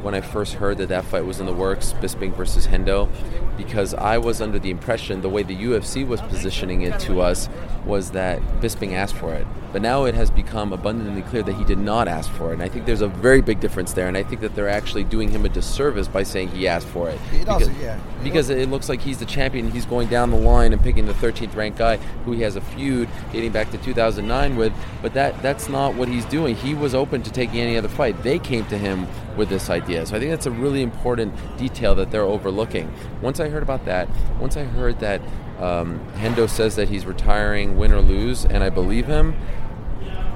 when 0.01 0.15
I 0.15 0.21
first 0.21 0.53
heard 0.53 0.77
that 0.79 0.89
that 0.89 1.05
fight 1.05 1.25
was 1.25 1.39
in 1.39 1.45
the 1.45 1.53
works, 1.53 1.93
Bisping 1.93 2.33
versus 2.33 2.67
Hendo, 2.67 3.09
because 3.57 3.93
I 3.93 4.17
was 4.17 4.41
under 4.41 4.59
the 4.59 4.71
impression 4.71 5.21
the 5.21 5.29
way 5.29 5.43
the 5.43 5.55
UFC 5.55 6.05
was 6.05 6.21
positioning 6.21 6.81
it 6.81 6.99
to 7.01 7.21
us 7.21 7.49
was 7.85 8.11
that 8.11 8.41
Bisping 8.61 8.93
asked 8.93 9.15
for 9.15 9.33
it. 9.33 9.45
But 9.71 9.81
now 9.81 10.03
it 10.03 10.15
has 10.15 10.29
become 10.29 10.73
abundantly 10.73 11.21
clear 11.21 11.43
that 11.43 11.53
he 11.53 11.63
did 11.63 11.77
not 11.77 12.07
ask 12.07 12.29
for 12.31 12.49
it. 12.49 12.55
And 12.55 12.63
I 12.63 12.67
think 12.67 12.85
there's 12.85 13.01
a 13.01 13.07
very 13.07 13.41
big 13.41 13.59
difference 13.61 13.93
there. 13.93 14.07
And 14.07 14.17
I 14.17 14.23
think 14.23 14.41
that 14.41 14.53
they're 14.53 14.69
actually 14.69 15.05
doing 15.05 15.29
him 15.29 15.45
a 15.45 15.49
disservice 15.49 16.07
by 16.07 16.23
saying 16.23 16.49
he 16.49 16.67
asked 16.67 16.87
for 16.87 17.09
it. 17.09 17.17
He 17.31 17.43
does 17.43 17.59
because, 17.59 17.67
it, 17.69 17.81
yeah. 17.81 17.99
Because 18.23 18.49
it 18.49 18.69
looks 18.69 18.89
like 18.89 18.99
he's 18.99 19.19
the 19.19 19.25
champion. 19.25 19.71
He's 19.71 19.85
going 19.85 20.09
down 20.09 20.29
the 20.29 20.37
line 20.37 20.73
and 20.73 20.81
picking 20.81 21.05
the 21.05 21.13
13th 21.13 21.55
ranked 21.55 21.77
guy 21.77 21.97
who 22.25 22.33
he 22.33 22.41
has 22.41 22.57
a 22.57 22.61
feud 22.61 23.07
dating 23.31 23.51
back 23.53 23.71
to 23.71 23.77
2009 23.77 24.57
with. 24.57 24.73
But 25.01 25.13
that 25.13 25.41
that's 25.41 25.69
not 25.69 25.95
what 25.95 26.09
he's 26.09 26.25
doing. 26.25 26.55
He 26.55 26.73
was 26.73 26.93
open 26.93 27.23
to 27.23 27.31
taking 27.31 27.59
any 27.59 27.77
other 27.77 27.89
fight. 27.89 28.21
They 28.23 28.39
came 28.39 28.65
to 28.65 28.77
him 28.77 29.07
with 29.37 29.47
this 29.47 29.69
idea. 29.69 29.90
So 30.05 30.15
I 30.15 30.19
think 30.19 30.31
that's 30.31 30.45
a 30.45 30.51
really 30.51 30.81
important 30.81 31.33
detail 31.57 31.95
that 31.95 32.11
they're 32.11 32.23
overlooking. 32.23 32.93
Once 33.21 33.39
I 33.39 33.49
heard 33.49 33.63
about 33.63 33.85
that, 33.85 34.07
once 34.39 34.57
I 34.57 34.63
heard 34.63 34.99
that 34.99 35.21
um, 35.59 35.99
Hendo 36.15 36.49
says 36.49 36.75
that 36.77 36.89
he's 36.89 37.05
retiring, 37.05 37.77
win 37.77 37.91
or 37.91 38.01
lose, 38.01 38.45
and 38.45 38.63
I 38.63 38.69
believe 38.69 39.05
him. 39.05 39.35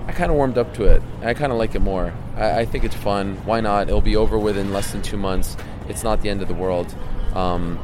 I 0.08 0.12
kind 0.12 0.30
of 0.30 0.38
warmed 0.38 0.58
up 0.58 0.74
to 0.76 0.84
it. 0.84 1.02
I 1.24 1.34
kind 1.34 1.52
of 1.52 1.58
like 1.58 1.74
it 1.74 1.80
more. 1.80 2.14
I, 2.36 2.60
I 2.60 2.66
think 2.66 2.84
it's 2.84 2.96
fun. 2.96 3.38
Why 3.46 3.60
not? 3.60 3.88
It'll 3.88 4.02
be 4.02 4.16
over 4.16 4.38
with 4.38 4.58
in 4.58 4.72
less 4.72 4.92
than 4.92 5.02
two 5.02 5.18
months. 5.18 5.58
It's 5.90 6.04
not 6.04 6.22
the 6.22 6.30
end 6.30 6.42
of 6.42 6.48
the 6.48 6.54
world. 6.54 6.94
Um, 7.34 7.80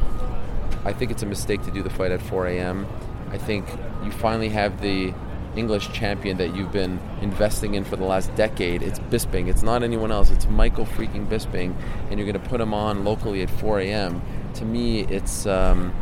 I 0.86 0.94
think 0.94 1.12
it's 1.12 1.24
a 1.24 1.26
mistake 1.26 1.64
to 1.64 1.72
do 1.72 1.82
the 1.82 1.90
fight 1.90 2.12
at 2.12 2.22
4 2.22 2.48
a.m. 2.48 2.88
I 3.32 3.38
think 3.38 3.68
you 4.04 4.12
finally 4.12 4.50
have 4.50 4.82
the 4.82 5.14
English 5.56 5.92
champion 5.92 6.38
that 6.38 6.56
you've 6.56 6.72
been 6.72 7.00
investing 7.22 7.76
in 7.76 7.84
for 7.84 7.96
the 7.96 8.04
last 8.04 8.34
decade. 8.36 8.82
It's 8.82 9.00
Bisping. 9.00 9.48
It's 9.48 9.64
not 9.64 9.84
anyone 9.84 10.12
else. 10.12 10.32
It's 10.32 10.48
Michael 10.48 10.86
freaking 10.86 11.28
Bisping, 11.28 11.76
and 12.10 12.20
you're 12.20 12.32
going 12.32 12.42
to 12.42 12.50
put 12.50 12.62
him 12.62 12.74
on 12.74 13.04
locally 13.04 13.42
at 13.42 13.50
4 13.50 13.80
a.m. 13.82 14.22
To 14.56 14.66
me, 14.66 15.02
it's 15.02 15.46
um, 15.46 15.94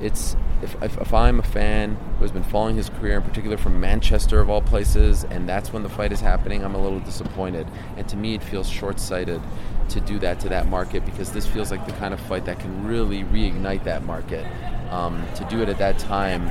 it's 0.00 0.36
if, 0.62 0.82
if, 0.82 0.98
if 0.98 1.12
I'm 1.12 1.38
a 1.38 1.42
fan 1.42 1.96
who 2.16 2.22
has 2.22 2.32
been 2.32 2.42
following 2.42 2.76
his 2.76 2.88
career, 2.88 3.16
in 3.16 3.22
particular 3.22 3.56
from 3.56 3.78
Manchester 3.78 4.40
of 4.40 4.48
all 4.48 4.62
places, 4.62 5.24
and 5.24 5.48
that's 5.48 5.72
when 5.72 5.82
the 5.82 5.88
fight 5.88 6.12
is 6.12 6.20
happening, 6.20 6.64
I'm 6.64 6.74
a 6.74 6.82
little 6.82 7.00
disappointed. 7.00 7.66
And 7.96 8.08
to 8.08 8.16
me, 8.16 8.34
it 8.34 8.42
feels 8.42 8.68
short-sighted 8.68 9.42
to 9.90 10.00
do 10.00 10.18
that 10.20 10.40
to 10.40 10.48
that 10.48 10.66
market 10.68 11.04
because 11.04 11.30
this 11.30 11.46
feels 11.46 11.70
like 11.70 11.84
the 11.86 11.92
kind 11.92 12.14
of 12.14 12.20
fight 12.20 12.46
that 12.46 12.58
can 12.58 12.86
really 12.86 13.24
reignite 13.24 13.84
that 13.84 14.04
market. 14.04 14.46
Um, 14.90 15.24
to 15.34 15.44
do 15.44 15.62
it 15.62 15.68
at 15.68 15.78
that 15.78 15.98
time 15.98 16.50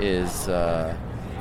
is 0.00 0.48
uh, 0.48 0.96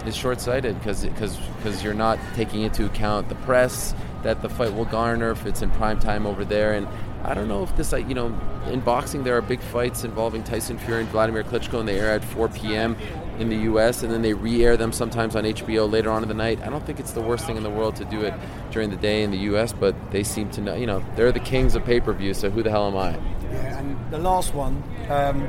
is 0.06 0.16
short-sighted 0.16 0.78
because 0.80 1.06
because 1.06 1.84
you're 1.84 1.94
not 1.94 2.20
taking 2.36 2.62
into 2.62 2.86
account 2.86 3.30
the 3.30 3.36
press 3.36 3.94
that 4.24 4.42
the 4.42 4.50
fight 4.50 4.74
will 4.74 4.86
garner 4.86 5.32
if 5.32 5.46
it's 5.46 5.62
in 5.62 5.70
prime 5.72 6.00
time 6.00 6.26
over 6.26 6.46
there 6.46 6.74
and 6.74 6.88
I 7.26 7.34
don't 7.34 7.48
know 7.48 7.64
if 7.64 7.74
this, 7.78 7.94
you 7.94 8.14
know, 8.14 8.38
in 8.70 8.82
boxing 8.82 9.24
there 9.24 9.38
are 9.38 9.42
big 9.42 9.62
fights 9.62 10.04
involving 10.04 10.44
Tyson 10.44 10.78
Fury 10.78 11.04
and 11.04 11.14
Wladimir 11.14 11.46
Klitschko, 11.46 11.80
and 11.80 11.88
they 11.88 11.98
air 11.98 12.12
at 12.12 12.24
4 12.24 12.50
p.m. 12.50 12.98
in 13.40 13.48
the 13.48 13.56
U.S. 13.60 14.04
and 14.04 14.12
then 14.12 14.22
they 14.22 14.34
re-air 14.34 14.76
them 14.76 14.92
sometimes 14.92 15.36
on 15.38 15.46
HBO 15.46 15.90
later 15.90 16.12
on 16.12 16.22
in 16.22 16.28
the 16.28 16.36
night. 16.36 16.62
I 16.62 16.70
don't 16.70 16.86
think 16.86 17.00
it's 17.00 17.14
the 17.14 17.22
worst 17.22 17.46
thing 17.46 17.56
in 17.56 17.64
the 17.64 17.70
world 17.70 17.96
to 17.98 18.06
do 18.06 18.22
it 18.22 18.34
during 18.72 18.90
the 18.90 18.98
day 18.98 19.24
in 19.24 19.32
the 19.32 19.38
U.S., 19.38 19.72
but 19.72 19.96
they 20.12 20.22
seem 20.22 20.50
to 20.52 20.62
know, 20.62 20.76
you 20.76 20.86
know, 20.86 21.02
they're 21.16 21.32
the 21.32 21.40
kings 21.40 21.76
of 21.76 21.86
pay-per-view, 21.86 22.34
so 22.34 22.50
who 22.50 22.62
the 22.62 22.70
hell 22.70 22.88
am 22.88 22.98
I? 22.98 23.12
Yeah, 23.44 23.80
and 23.80 24.12
the 24.12 24.20
last 24.20 24.54
one, 24.54 24.84
um, 25.10 25.48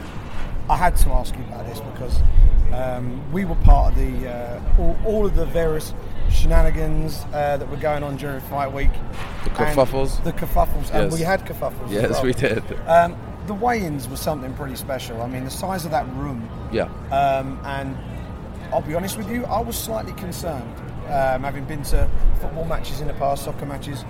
I 0.70 0.76
had 0.76 0.96
to 0.98 1.10
ask 1.10 1.34
you 1.36 1.42
about 1.42 1.66
this 1.66 1.80
because 1.80 2.20
um, 2.74 3.32
we 3.32 3.44
were 3.44 3.54
part 3.56 3.92
of 3.92 3.98
the 3.98 4.28
uh, 4.28 4.60
all, 4.78 4.98
all, 5.04 5.26
of 5.26 5.36
the 5.36 5.46
various 5.46 5.94
shenanigans 6.30 7.24
uh, 7.32 7.56
that 7.56 7.68
were 7.68 7.76
going 7.76 8.02
on 8.02 8.16
during 8.16 8.40
fight 8.42 8.72
week. 8.72 8.90
The 9.44 9.50
kerfuffles. 9.50 10.22
The 10.24 10.32
kerfuffles, 10.32 10.82
yes. 10.82 10.90
and 10.90 11.12
we 11.12 11.20
had 11.20 11.46
kerfuffles. 11.46 11.90
Yes, 11.90 12.10
well. 12.10 12.24
we 12.24 12.32
did. 12.32 12.62
Um, 12.88 13.16
the 13.46 13.54
weigh-ins 13.54 14.08
was 14.08 14.20
something 14.20 14.52
pretty 14.54 14.74
special. 14.74 15.22
I 15.22 15.28
mean, 15.28 15.44
the 15.44 15.50
size 15.50 15.84
of 15.84 15.90
that 15.92 16.08
room. 16.14 16.48
Yeah. 16.72 16.84
Um, 17.12 17.60
and 17.64 17.96
I'll 18.72 18.82
be 18.82 18.94
honest 18.94 19.16
with 19.16 19.30
you, 19.30 19.44
I 19.44 19.60
was 19.60 19.76
slightly 19.76 20.12
concerned, 20.14 20.74
um, 21.06 21.42
having 21.42 21.64
been 21.66 21.82
to 21.84 22.10
football 22.40 22.64
matches 22.64 23.00
in 23.00 23.06
the 23.06 23.14
past, 23.14 23.44
soccer 23.44 23.66
matches, 23.66 24.02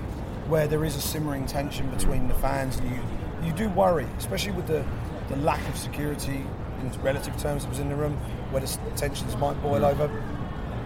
where 0.49 0.67
there 0.69 0.85
is 0.85 0.97
a 0.97 1.01
simmering 1.01 1.47
tension 1.47 1.91
between 1.91 2.29
the 2.29 2.35
fans, 2.35 2.77
and 2.79 2.91
you 2.91 3.03
you 3.45 3.53
do 3.53 3.69
worry, 3.71 4.07
especially 4.17 4.53
with 4.53 4.67
the, 4.67 4.85
the 5.29 5.37
lack 5.37 5.67
of 5.69 5.77
security 5.77 6.47
in 6.93 7.03
relative 7.03 7.37
terms 7.39 7.65
that 7.65 7.71
was 7.71 7.79
in 7.79 7.89
the 7.89 7.97
room, 7.97 8.17
where 8.51 8.61
the 8.61 8.79
tensions 8.97 9.37
might 9.37 9.61
boil 9.63 9.85
over. 9.85 10.11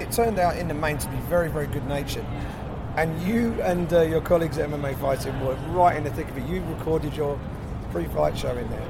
It 0.01 0.13
turned 0.13 0.39
out 0.39 0.57
in 0.57 0.69
the 0.69 0.75
main 0.75 0.99
to 0.99 1.09
be 1.09 1.17
very, 1.29 1.51
very 1.51 1.67
good 1.67 1.87
natured. 1.87 2.25
And 2.97 3.21
you 3.23 3.61
and 3.63 3.93
uh, 3.93 4.03
your 4.03 4.21
colleagues 4.21 4.59
at 4.59 4.69
MMA 4.71 4.99
Fighting 5.01 5.39
were 5.45 5.55
right 5.69 5.97
in 5.97 6.05
the 6.05 6.11
thick 6.11 6.29
of 6.29 6.37
it. 6.39 6.47
You 6.49 6.63
recorded 6.65 7.15
your 7.15 7.39
pre-fight 7.93 8.37
show 8.37 8.57
in 8.57 8.69
there, 8.71 8.89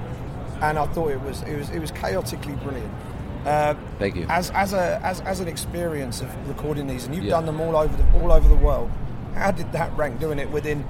and 0.62 0.79
I 0.79 0.87
thought 0.87 1.11
it 1.11 1.21
was 1.21 1.43
it 1.43 1.57
was 1.57 1.69
it 1.71 1.79
was 1.79 1.91
chaotically 1.91 2.55
brilliant. 2.55 2.93
Uh, 3.45 3.75
Thank 3.99 4.17
you. 4.17 4.27
As 4.29 4.50
as 4.50 4.73
a 4.73 5.00
as, 5.03 5.21
as 5.23 5.41
an 5.41 5.49
experience 5.49 6.21
of 6.21 6.49
recording 6.49 6.87
these, 6.87 7.05
and 7.05 7.15
you've 7.15 7.25
yeah. 7.25 7.33
done 7.33 7.47
them 7.47 7.61
all 7.61 7.77
over 7.77 7.95
the 7.95 8.21
all 8.21 8.33
over 8.33 8.49
the 8.49 8.57
world. 8.57 8.91
How 9.35 9.50
did 9.50 9.73
that 9.73 9.95
rank 9.97 10.21
doing 10.21 10.38
it 10.38 10.50
within 10.50 10.87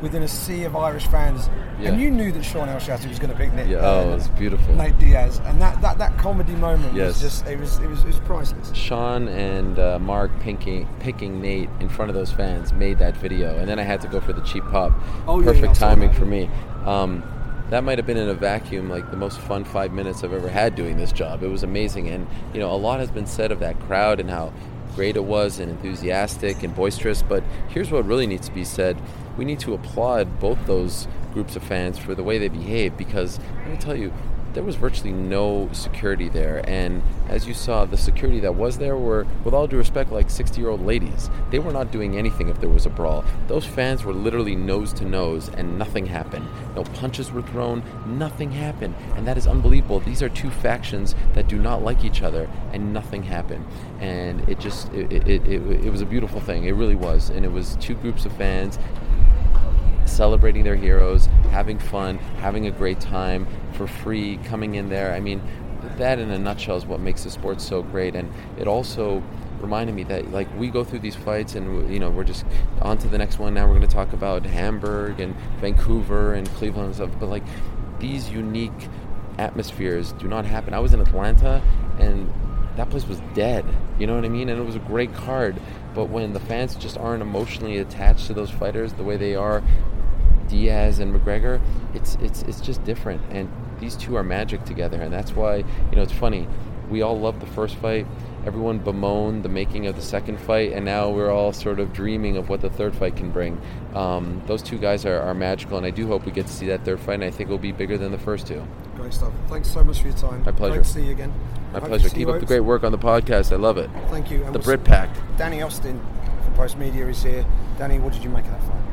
within 0.00 0.22
a 0.22 0.28
sea 0.28 0.64
of 0.64 0.76
Irish 0.76 1.06
fans? 1.06 1.48
Yeah. 1.80 1.90
And 1.90 2.00
you 2.00 2.10
knew 2.10 2.30
that 2.32 2.44
Shaun 2.44 2.68
Al-Shatti 2.68 3.08
was 3.08 3.18
going 3.18 3.30
to 3.30 3.36
pick 3.36 3.52
Nick. 3.52 3.68
Yeah, 3.68 3.78
oh, 3.80 4.12
it 4.12 4.14
was 4.14 4.28
beautiful. 4.28 4.74
Nate 4.74 4.98
Diaz, 4.98 5.40
and 5.44 5.60
that, 5.60 5.80
that, 5.82 5.98
that 5.98 6.16
comedy 6.18 6.54
moment 6.54 6.94
yes. 6.94 7.08
was 7.08 7.20
just 7.20 7.46
it 7.46 7.58
was, 7.58 7.78
it 7.78 7.88
was 7.88 8.00
it 8.00 8.06
was 8.06 8.20
priceless. 8.20 8.72
Shaun 8.74 9.28
and 9.28 9.78
uh, 9.78 9.98
Mark 9.98 10.30
picking 10.40 10.88
picking 11.00 11.40
Nate 11.40 11.70
in 11.80 11.88
front 11.88 12.10
of 12.10 12.14
those 12.14 12.30
fans 12.32 12.72
made 12.72 12.98
that 12.98 13.16
video, 13.16 13.56
and 13.56 13.68
then 13.68 13.78
I 13.78 13.82
had 13.82 14.00
to 14.02 14.08
go 14.08 14.20
for 14.20 14.32
the 14.32 14.42
cheap 14.42 14.64
pop. 14.66 14.92
Oh, 15.26 15.42
Perfect 15.42 15.66
yeah, 15.66 15.72
timing 15.74 16.12
for 16.12 16.24
me. 16.24 16.48
Um, 16.84 17.22
that 17.70 17.82
might 17.82 17.98
have 17.98 18.06
been 18.06 18.18
in 18.18 18.28
a 18.28 18.34
vacuum 18.34 18.90
like 18.90 19.10
the 19.10 19.16
most 19.16 19.40
fun 19.40 19.64
five 19.64 19.92
minutes 19.92 20.22
I've 20.22 20.32
ever 20.32 20.48
had 20.48 20.76
doing 20.76 20.96
this 20.96 21.12
job. 21.12 21.42
It 21.42 21.48
was 21.48 21.62
amazing, 21.62 22.08
and 22.08 22.26
you 22.52 22.60
know 22.60 22.70
a 22.70 22.76
lot 22.76 23.00
has 23.00 23.10
been 23.10 23.26
said 23.26 23.50
of 23.50 23.60
that 23.60 23.80
crowd 23.80 24.20
and 24.20 24.30
how 24.30 24.52
great 24.94 25.16
it 25.16 25.24
was 25.24 25.58
and 25.58 25.70
enthusiastic 25.70 26.62
and 26.62 26.74
boisterous. 26.74 27.22
But 27.22 27.42
here's 27.68 27.90
what 27.90 28.06
really 28.06 28.26
needs 28.26 28.48
to 28.48 28.54
be 28.54 28.64
said: 28.64 29.00
we 29.36 29.44
need 29.44 29.60
to 29.60 29.74
applaud 29.74 30.40
both 30.40 30.58
those 30.66 31.08
groups 31.32 31.56
of 31.56 31.62
fans 31.62 31.98
for 31.98 32.14
the 32.14 32.22
way 32.22 32.38
they 32.38 32.48
behave 32.48 32.96
because 32.96 33.38
let 33.58 33.70
me 33.70 33.76
tell 33.76 33.96
you, 33.96 34.12
there 34.54 34.62
was 34.62 34.76
virtually 34.76 35.12
no 35.12 35.68
security 35.72 36.28
there. 36.28 36.62
And 36.68 37.02
as 37.28 37.46
you 37.46 37.54
saw, 37.54 37.84
the 37.84 37.96
security 37.96 38.40
that 38.40 38.54
was 38.54 38.78
there 38.78 38.96
were, 38.96 39.26
with 39.44 39.52
all 39.52 39.66
due 39.66 39.76
respect, 39.76 40.10
like 40.10 40.30
60 40.30 40.60
year 40.60 40.70
old 40.70 40.84
ladies. 40.84 41.28
They 41.50 41.58
were 41.58 41.72
not 41.72 41.90
doing 41.90 42.16
anything 42.16 42.48
if 42.48 42.60
there 42.60 42.70
was 42.70 42.86
a 42.86 42.90
brawl. 42.90 43.24
Those 43.48 43.66
fans 43.66 44.04
were 44.04 44.12
literally 44.12 44.54
nose 44.54 44.92
to 44.94 45.04
nose 45.04 45.48
and 45.48 45.78
nothing 45.78 46.06
happened. 46.06 46.48
No 46.76 46.84
punches 46.84 47.32
were 47.32 47.42
thrown, 47.42 47.82
nothing 48.06 48.52
happened. 48.52 48.94
And 49.16 49.26
that 49.26 49.36
is 49.36 49.46
unbelievable. 49.46 50.00
These 50.00 50.22
are 50.22 50.28
two 50.28 50.50
factions 50.50 51.14
that 51.34 51.48
do 51.48 51.58
not 51.58 51.82
like 51.82 52.04
each 52.04 52.22
other 52.22 52.48
and 52.72 52.92
nothing 52.92 53.24
happened. 53.24 53.66
And 54.00 54.48
it 54.48 54.60
just, 54.60 54.92
it, 54.92 55.12
it, 55.12 55.28
it, 55.28 55.84
it 55.84 55.90
was 55.90 56.00
a 56.00 56.06
beautiful 56.06 56.40
thing. 56.40 56.64
It 56.64 56.72
really 56.72 56.94
was. 56.94 57.30
And 57.30 57.44
it 57.44 57.50
was 57.50 57.76
two 57.76 57.94
groups 57.94 58.24
of 58.24 58.32
fans 58.36 58.78
celebrating 60.14 60.64
their 60.64 60.76
heroes, 60.76 61.26
having 61.50 61.78
fun, 61.78 62.18
having 62.38 62.66
a 62.66 62.70
great 62.70 63.00
time 63.00 63.46
for 63.72 63.86
free, 63.86 64.38
coming 64.44 64.76
in 64.76 64.88
there. 64.88 65.12
I 65.12 65.20
mean, 65.20 65.42
that 65.96 66.18
in 66.18 66.30
a 66.30 66.38
nutshell 66.38 66.76
is 66.76 66.86
what 66.86 67.00
makes 67.00 67.24
the 67.24 67.30
sport 67.30 67.60
so 67.60 67.82
great. 67.82 68.14
And 68.14 68.32
it 68.58 68.68
also 68.68 69.22
reminded 69.60 69.94
me 69.94 70.04
that 70.04 70.30
like 70.30 70.48
we 70.58 70.68
go 70.68 70.84
through 70.84 70.98
these 70.98 71.14
fights 71.16 71.54
and 71.54 71.90
you 71.90 71.98
know 71.98 72.10
we're 72.10 72.24
just 72.24 72.44
on 72.80 72.98
to 72.98 73.08
the 73.08 73.18
next 73.18 73.38
one. 73.38 73.54
Now 73.54 73.66
we're 73.66 73.76
going 73.76 73.88
to 73.88 73.94
talk 73.94 74.12
about 74.12 74.44
hamburg 74.44 75.20
and 75.20 75.34
vancouver 75.60 76.34
and 76.34 76.48
cleveland 76.50 76.86
and 76.86 76.94
stuff. 76.94 77.10
But 77.18 77.28
like 77.28 77.44
these 77.98 78.30
unique 78.30 78.88
atmospheres 79.38 80.12
do 80.12 80.28
not 80.28 80.44
happen. 80.44 80.74
I 80.74 80.78
was 80.78 80.94
in 80.94 81.00
atlanta 81.00 81.60
and 81.98 82.32
that 82.76 82.90
place 82.90 83.06
was 83.06 83.20
dead 83.34 83.64
you 83.98 84.06
know 84.06 84.16
what 84.16 84.24
i 84.24 84.28
mean? 84.28 84.48
And 84.48 84.60
it 84.60 84.64
was 84.64 84.76
a 84.76 84.80
great 84.80 85.14
card. 85.14 85.60
But 85.94 86.06
when 86.06 86.32
the 86.32 86.40
fans 86.40 86.74
just 86.74 86.98
aren't 86.98 87.22
emotionally 87.22 87.78
attached 87.78 88.26
to 88.26 88.34
those 88.34 88.50
fighters 88.50 88.92
the 88.94 89.04
way 89.04 89.16
they 89.16 89.36
are 89.36 89.62
Diaz 90.48 90.98
and 90.98 91.14
McGregor, 91.14 91.60
it's 91.94 92.16
it's 92.16 92.42
it's 92.42 92.60
just 92.60 92.82
different. 92.84 93.22
And 93.30 93.50
these 93.80 93.96
two 93.96 94.16
are 94.16 94.22
magic 94.22 94.64
together, 94.64 95.00
and 95.00 95.12
that's 95.12 95.32
why 95.32 95.56
you 95.56 95.96
know 95.96 96.02
it's 96.02 96.12
funny. 96.12 96.46
We 96.90 97.02
all 97.02 97.18
loved 97.18 97.40
the 97.40 97.46
first 97.46 97.76
fight. 97.76 98.06
Everyone 98.46 98.78
bemoaned 98.78 99.42
the 99.42 99.48
making 99.48 99.86
of 99.86 99.96
the 99.96 100.02
second 100.02 100.38
fight, 100.38 100.72
and 100.72 100.84
now 100.84 101.08
we're 101.08 101.30
all 101.30 101.52
sort 101.52 101.80
of 101.80 101.94
dreaming 101.94 102.36
of 102.36 102.50
what 102.50 102.60
the 102.60 102.68
third 102.68 102.94
fight 102.94 103.16
can 103.16 103.30
bring. 103.30 103.58
Um, 103.94 104.42
those 104.46 104.62
two 104.62 104.76
guys 104.76 105.06
are, 105.06 105.18
are 105.18 105.32
magical, 105.32 105.78
and 105.78 105.86
I 105.86 105.90
do 105.90 106.06
hope 106.06 106.26
we 106.26 106.32
get 106.32 106.46
to 106.46 106.52
see 106.52 106.66
that 106.66 106.84
third 106.84 107.00
fight, 107.00 107.14
and 107.14 107.24
I 107.24 107.30
think 107.30 107.48
it'll 107.48 107.56
be 107.56 107.72
bigger 107.72 107.96
than 107.96 108.12
the 108.12 108.18
first 108.18 108.46
two. 108.46 108.62
Great 108.96 109.14
stuff. 109.14 109.32
Thanks 109.48 109.70
so 109.72 109.82
much 109.82 110.00
for 110.02 110.08
your 110.08 110.16
time. 110.18 110.44
My 110.44 110.52
pleasure. 110.52 110.74
Great 110.74 110.84
to 110.84 110.90
see 110.90 111.06
you 111.06 111.12
again. 111.12 111.32
My 111.72 111.80
pleasure. 111.80 112.10
Keep 112.10 112.28
up 112.28 112.40
the 112.40 112.46
great 112.46 112.60
work 112.60 112.84
on 112.84 112.92
the 112.92 112.98
podcast. 112.98 113.50
I 113.50 113.56
love 113.56 113.78
it. 113.78 113.90
Thank 114.10 114.30
you. 114.30 114.44
And 114.44 114.54
the 114.54 114.58
we'll 114.58 114.64
Brit 114.64 114.84
Pack. 114.84 115.08
Danny 115.38 115.62
Austin 115.62 115.98
from 116.44 116.54
Postmedia 116.54 117.08
is 117.08 117.22
here. 117.22 117.46
Danny, 117.78 117.98
what 117.98 118.12
did 118.12 118.22
you 118.22 118.30
make 118.30 118.44
of 118.44 118.50
that 118.50 118.62
fight? 118.62 118.83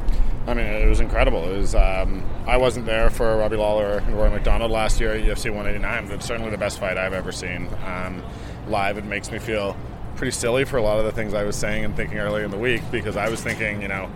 I 0.47 0.53
mean, 0.53 0.65
it 0.65 0.87
was 0.87 0.99
incredible. 0.99 1.43
It 1.51 1.57
was. 1.57 1.75
Um, 1.75 2.27
I 2.47 2.57
wasn't 2.57 2.85
there 2.85 3.09
for 3.09 3.37
Robbie 3.37 3.57
Lawler 3.57 3.99
and 3.99 4.15
Rory 4.15 4.31
MacDonald 4.31 4.71
last 4.71 4.99
year 4.99 5.13
at 5.13 5.21
UFC 5.21 5.45
189, 5.53 6.07
but 6.07 6.15
it's 6.15 6.25
certainly 6.25 6.49
the 6.49 6.57
best 6.57 6.79
fight 6.79 6.97
I've 6.97 7.13
ever 7.13 7.31
seen 7.31 7.69
um, 7.85 8.23
live. 8.67 8.97
It 8.97 9.05
makes 9.05 9.31
me 9.31 9.37
feel 9.37 9.77
pretty 10.15 10.31
silly 10.31 10.65
for 10.65 10.77
a 10.77 10.81
lot 10.81 10.99
of 10.99 11.05
the 11.05 11.11
things 11.11 11.33
I 11.33 11.43
was 11.43 11.55
saying 11.55 11.85
and 11.85 11.95
thinking 11.95 12.17
earlier 12.17 12.43
in 12.43 12.51
the 12.51 12.57
week 12.57 12.81
because 12.91 13.17
I 13.17 13.29
was 13.29 13.41
thinking, 13.41 13.81
you 13.81 13.87
know, 13.87 14.09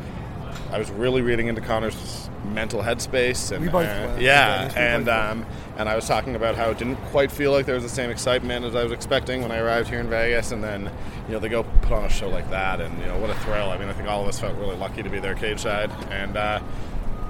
I 0.72 0.79
was 0.79 0.89
really 0.91 1.22
reading 1.22 1.48
into 1.48 1.62
Conor's 1.62 2.25
mental 2.54 2.82
headspace, 2.82 3.56
and 3.56 3.70
uh, 3.70 3.80
yeah, 3.80 4.18
yeah 4.20 4.72
and 4.75 5.10
um, 5.10 5.46
and 5.78 5.90
I 5.90 5.96
was 5.96 6.08
talking 6.08 6.36
about 6.36 6.56
how 6.56 6.70
it 6.70 6.78
didn't 6.78 6.98
quite 7.08 7.32
feel 7.32 7.52
like 7.52 7.66
there 7.66 7.75
was 7.75 7.84
the 7.84 7.90
same 7.90 8.10
excitement 8.10 8.66
as 8.66 8.75
I 8.75 8.84
was 8.84 8.92
expecting 8.92 9.42
when 9.42 9.52
I 9.52 9.60
arrived 9.60 9.90
here 9.90 10.00
in 10.00 10.10
Vegas, 10.10 10.52
and 10.52 10.64
then 10.64 10.92
you 11.28 11.34
know 11.34 11.40
they 11.40 11.50
go 11.50 11.64
put 11.82 11.92
on 11.92 12.06
a 12.06 12.10
show 12.10 12.30
like 12.30 12.50
that, 12.50 12.82
and 12.82 12.98
you 13.00 13.06
know 13.06 13.18
what 13.18 13.30
a 13.30 13.36
thrill. 13.36 13.70
I 13.70 13.78
mean, 13.78 13.90
I 13.90 13.94
think 13.94 14.08
all 14.08 14.22
of 14.22 14.28
us 14.28 14.40
felt 14.40 14.56
really 14.58 14.75
lucky 14.75 15.04
to 15.04 15.10
be 15.10 15.20
there 15.20 15.36
cage 15.36 15.60
side, 15.60 15.92
and 16.10 16.38
uh, 16.38 16.60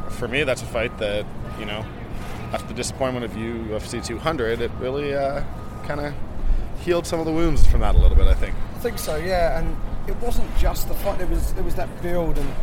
for 0.10 0.27
me, 0.27 0.43
that's 0.43 0.62
a 0.62 0.67
fight 0.67 0.98
that 1.00 1.25
you 1.60 1.65
know 1.65 1.86
after 2.51 2.67
the 2.67 2.74
disappointment 2.74 3.25
of 3.25 3.31
UFC 3.31 4.05
200, 4.05 4.62
it 4.62 4.72
really 4.79 5.13
uh, 5.13 5.43
kind 5.86 6.00
of 6.00 6.13
healed 6.79 7.05
some 7.07 7.19
of 7.19 7.25
the 7.25 7.34
wounds 7.34 7.65
from 7.65 7.81
that 7.81 7.95
a 7.95 7.98
little 7.98 8.17
bit. 8.17 8.27
I 8.27 8.34
think. 8.34 8.55
I 8.75 8.79
think 8.79 9.00
so, 9.00 9.15
yeah, 9.15 9.60
and 9.60 9.75
it 10.07 10.15
wasn't 10.17 10.55
just 10.57 10.88
the 10.88 10.93
fight. 10.93 11.19
it 11.22 11.29
was 11.29 11.51
it 11.53 11.63
was 11.63 11.75
that 11.75 11.89
build 12.01 12.38
and 12.38 12.53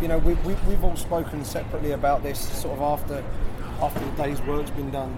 you 0.00 0.08
know, 0.08 0.18
we, 0.18 0.34
we, 0.34 0.54
we've 0.68 0.84
all 0.84 0.96
spoken 0.96 1.44
separately 1.44 1.92
about 1.92 2.22
this 2.22 2.38
sort 2.38 2.78
of 2.78 2.82
after 2.82 3.24
after 3.80 4.00
the 4.00 4.22
day's 4.22 4.40
work's 4.42 4.70
been 4.70 4.90
done. 4.90 5.10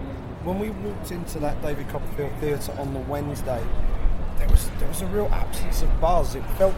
When 0.45 0.59
we 0.59 0.71
walked 0.71 1.11
into 1.11 1.39
that 1.41 1.61
David 1.63 1.89
Copperfield 1.89 2.33
Theatre 2.41 2.73
on 2.79 2.93
the 2.95 3.01
Wednesday, 3.01 3.65
there 4.39 4.49
was 4.49 4.71
there 4.79 4.89
was 4.89 5.03
a 5.03 5.07
real 5.07 5.29
absence 5.33 5.83
of 5.83 6.01
buzz. 6.01 6.35
It 6.35 6.45
felt 6.57 6.75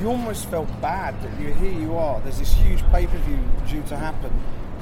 you 0.00 0.08
almost 0.08 0.48
felt 0.50 0.68
bad 0.80 1.20
that 1.22 1.40
you 1.40 1.52
here 1.54 1.72
you 1.72 1.96
are. 1.96 2.20
There's 2.20 2.38
this 2.38 2.52
huge 2.54 2.82
pay 2.90 3.06
per 3.06 3.18
view 3.18 3.38
due 3.66 3.82
to 3.88 3.96
happen. 3.96 4.32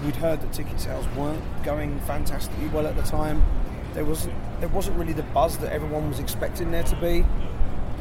We'd 0.04 0.16
heard 0.16 0.40
that 0.42 0.52
ticket 0.52 0.80
sales 0.80 1.06
weren't 1.16 1.42
going 1.62 2.00
fantastically 2.00 2.68
well 2.68 2.86
at 2.86 2.96
the 2.96 3.02
time. 3.02 3.42
There 3.92 4.04
wasn't 4.04 4.34
there 4.60 4.68
wasn't 4.68 4.98
really 4.98 5.12
the 5.12 5.22
buzz 5.22 5.58
that 5.58 5.72
everyone 5.72 6.08
was 6.08 6.18
expecting 6.18 6.70
there 6.70 6.82
to 6.84 6.96
be. 6.96 7.24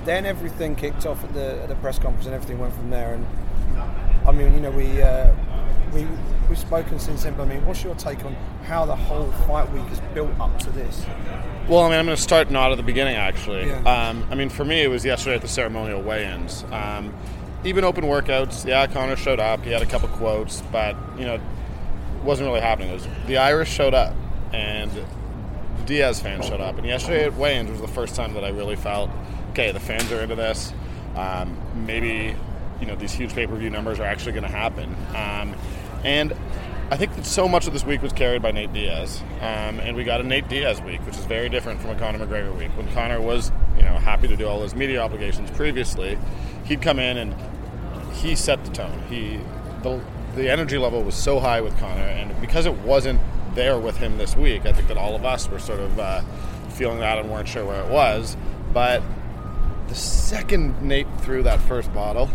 Then 0.06 0.26
everything 0.26 0.76
kicked 0.76 1.06
off 1.06 1.24
at 1.24 1.34
the 1.34 1.62
at 1.62 1.70
the 1.70 1.76
press 1.76 2.00
conference 2.00 2.26
and 2.26 2.36
everything 2.36 2.60
went 2.60 2.74
from 2.74 2.90
there. 2.90 3.14
And 3.14 3.26
I 4.26 4.32
mean, 4.32 4.54
you 4.54 4.60
know, 4.62 4.72
we 4.72 5.02
uh, 5.02 5.34
we 5.94 6.08
we've 6.50 6.58
spoken 6.58 7.00
since 7.00 7.24
then. 7.24 7.36
But 7.36 7.44
I 7.44 7.56
mean, 7.56 7.66
what's 7.66 7.84
your 7.84 7.96
take 7.96 8.24
on 8.26 8.36
how 8.66 8.86
the 8.86 8.96
whole 8.96 9.32
fight 9.48 9.72
week 9.72 9.86
has 9.86 10.00
built 10.14 10.32
up 10.40 10.58
to 10.60 10.70
this? 10.70 11.06
Well, 11.68 11.82
I 11.82 11.90
mean, 11.90 12.00
I'm 12.00 12.06
going 12.06 12.18
to 12.18 12.22
start 12.22 12.52
not 12.52 12.72
at 12.72 12.78
the 12.78 12.84
beginning, 12.84 13.16
actually. 13.16 13.68
Yeah. 13.68 14.10
Um, 14.10 14.28
I 14.30 14.36
mean, 14.36 14.50
for 14.50 14.66
me, 14.66 14.82
it 14.82 14.90
was 14.90 15.06
yesterday 15.06 15.36
at 15.36 15.42
the 15.42 15.48
ceremonial 15.48 16.02
weigh-ins. 16.02 16.66
Um, 16.72 17.14
even 17.64 17.86
open 17.86 18.04
workouts, 18.04 18.66
yeah, 18.66 18.86
Conor 18.88 19.16
showed 19.16 19.40
up. 19.40 19.64
He 19.64 19.72
had 19.72 19.82
a 19.82 19.86
couple 19.86 20.10
quotes, 20.10 20.62
but 20.74 20.98
you 21.18 21.26
know, 21.26 21.36
it 21.36 21.42
wasn't 22.24 22.48
really 22.48 22.60
happening. 22.60 22.90
It 22.90 22.96
was 22.96 23.08
the 23.28 23.38
Irish 23.38 23.72
showed 23.72 23.94
up, 23.94 24.14
and 24.52 24.92
the 24.92 25.06
Diaz 25.86 26.20
fans 26.20 26.46
showed 26.46 26.60
up. 26.60 26.78
And 26.78 26.86
yesterday 26.86 27.24
at 27.26 27.34
weigh-ins 27.36 27.72
was 27.72 27.80
the 27.80 27.88
first 27.88 28.16
time 28.16 28.34
that 28.34 28.44
I 28.44 28.50
really 28.50 28.76
felt, 28.76 29.10
okay, 29.52 29.72
the 29.72 29.80
fans 29.80 30.12
are 30.12 30.20
into 30.20 30.36
this. 30.36 30.74
Um, 31.16 31.58
maybe 31.86 32.36
you 32.84 32.90
know 32.90 32.96
these 32.96 33.14
huge 33.14 33.34
pay 33.34 33.48
per 33.48 33.56
view 33.56 33.70
numbers 33.70 33.98
are 34.02 34.04
actually 34.04 34.34
going 34.34 34.44
to 34.44 34.52
happen. 34.52 34.94
Um, 35.16 35.56
and 36.04 36.34
I 36.92 36.98
think 36.98 37.16
that 37.16 37.26
so 37.26 37.48
much 37.48 37.66
of 37.66 37.72
this 37.72 37.86
week 37.86 38.02
was 38.02 38.12
carried 38.12 38.42
by 38.42 38.52
Nate 38.52 38.74
Diaz, 38.74 39.22
um, 39.40 39.80
and 39.80 39.96
we 39.96 40.04
got 40.04 40.20
a 40.20 40.24
Nate 40.24 40.50
Diaz 40.50 40.82
week, 40.82 41.00
which 41.06 41.16
is 41.16 41.24
very 41.24 41.48
different 41.48 41.80
from 41.80 41.92
a 41.92 41.96
Conor 41.96 42.20
McGregor 42.20 42.56
week. 42.58 42.76
When 42.76 42.92
Conor 42.92 43.22
was, 43.22 43.54
you 43.78 43.84
know, 43.84 43.96
happy 43.96 44.28
to 44.28 44.36
do 44.36 44.46
all 44.46 44.62
his 44.62 44.76
media 44.76 45.02
obligations 45.02 45.50
previously, 45.52 46.18
he'd 46.66 46.82
come 46.82 47.00
in 47.00 47.18
and 47.18 47.34
he 48.16 48.36
set 48.36 48.66
the 48.66 48.72
tone. 48.72 49.02
He 49.10 49.40
the 49.82 50.02
the 50.36 50.50
energy 50.50 50.78
level 50.78 51.04
was 51.04 51.16
so 51.16 51.40
high 51.40 51.62
with 51.62 51.78
Conor, 51.80 52.02
and 52.02 52.40
because 52.42 52.66
it 52.66 52.76
wasn't 52.80 53.22
there 53.56 53.80
with 53.80 53.96
him 53.98 54.18
this 54.18 54.36
week. 54.36 54.66
I 54.66 54.74
think 54.74 54.90
that 54.90 54.98
all 54.98 55.16
of 55.16 55.24
us 55.24 55.48
were 55.48 55.60
sort 55.60 55.80
of 55.80 55.98
uh, 56.00 56.22
feeling 56.70 57.00
that 57.00 57.18
and 57.18 57.32
weren't 57.32 57.48
sure 57.48 57.64
where 57.64 57.82
it 57.82 57.90
was. 57.90 58.36
But 58.74 59.02
the 59.88 59.96
second 59.96 60.82
Nate 60.82 61.08
threw 61.22 61.44
that 61.44 61.62
first 61.62 61.94
bottle, 61.94 62.30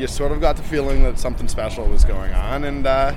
you 0.00 0.06
sort 0.06 0.32
of 0.32 0.40
got 0.40 0.56
the 0.56 0.62
feeling 0.62 1.02
that 1.02 1.18
something 1.18 1.46
special 1.46 1.86
was 1.86 2.04
going 2.04 2.32
on. 2.32 2.64
And 2.64 2.86
uh, 2.86 3.14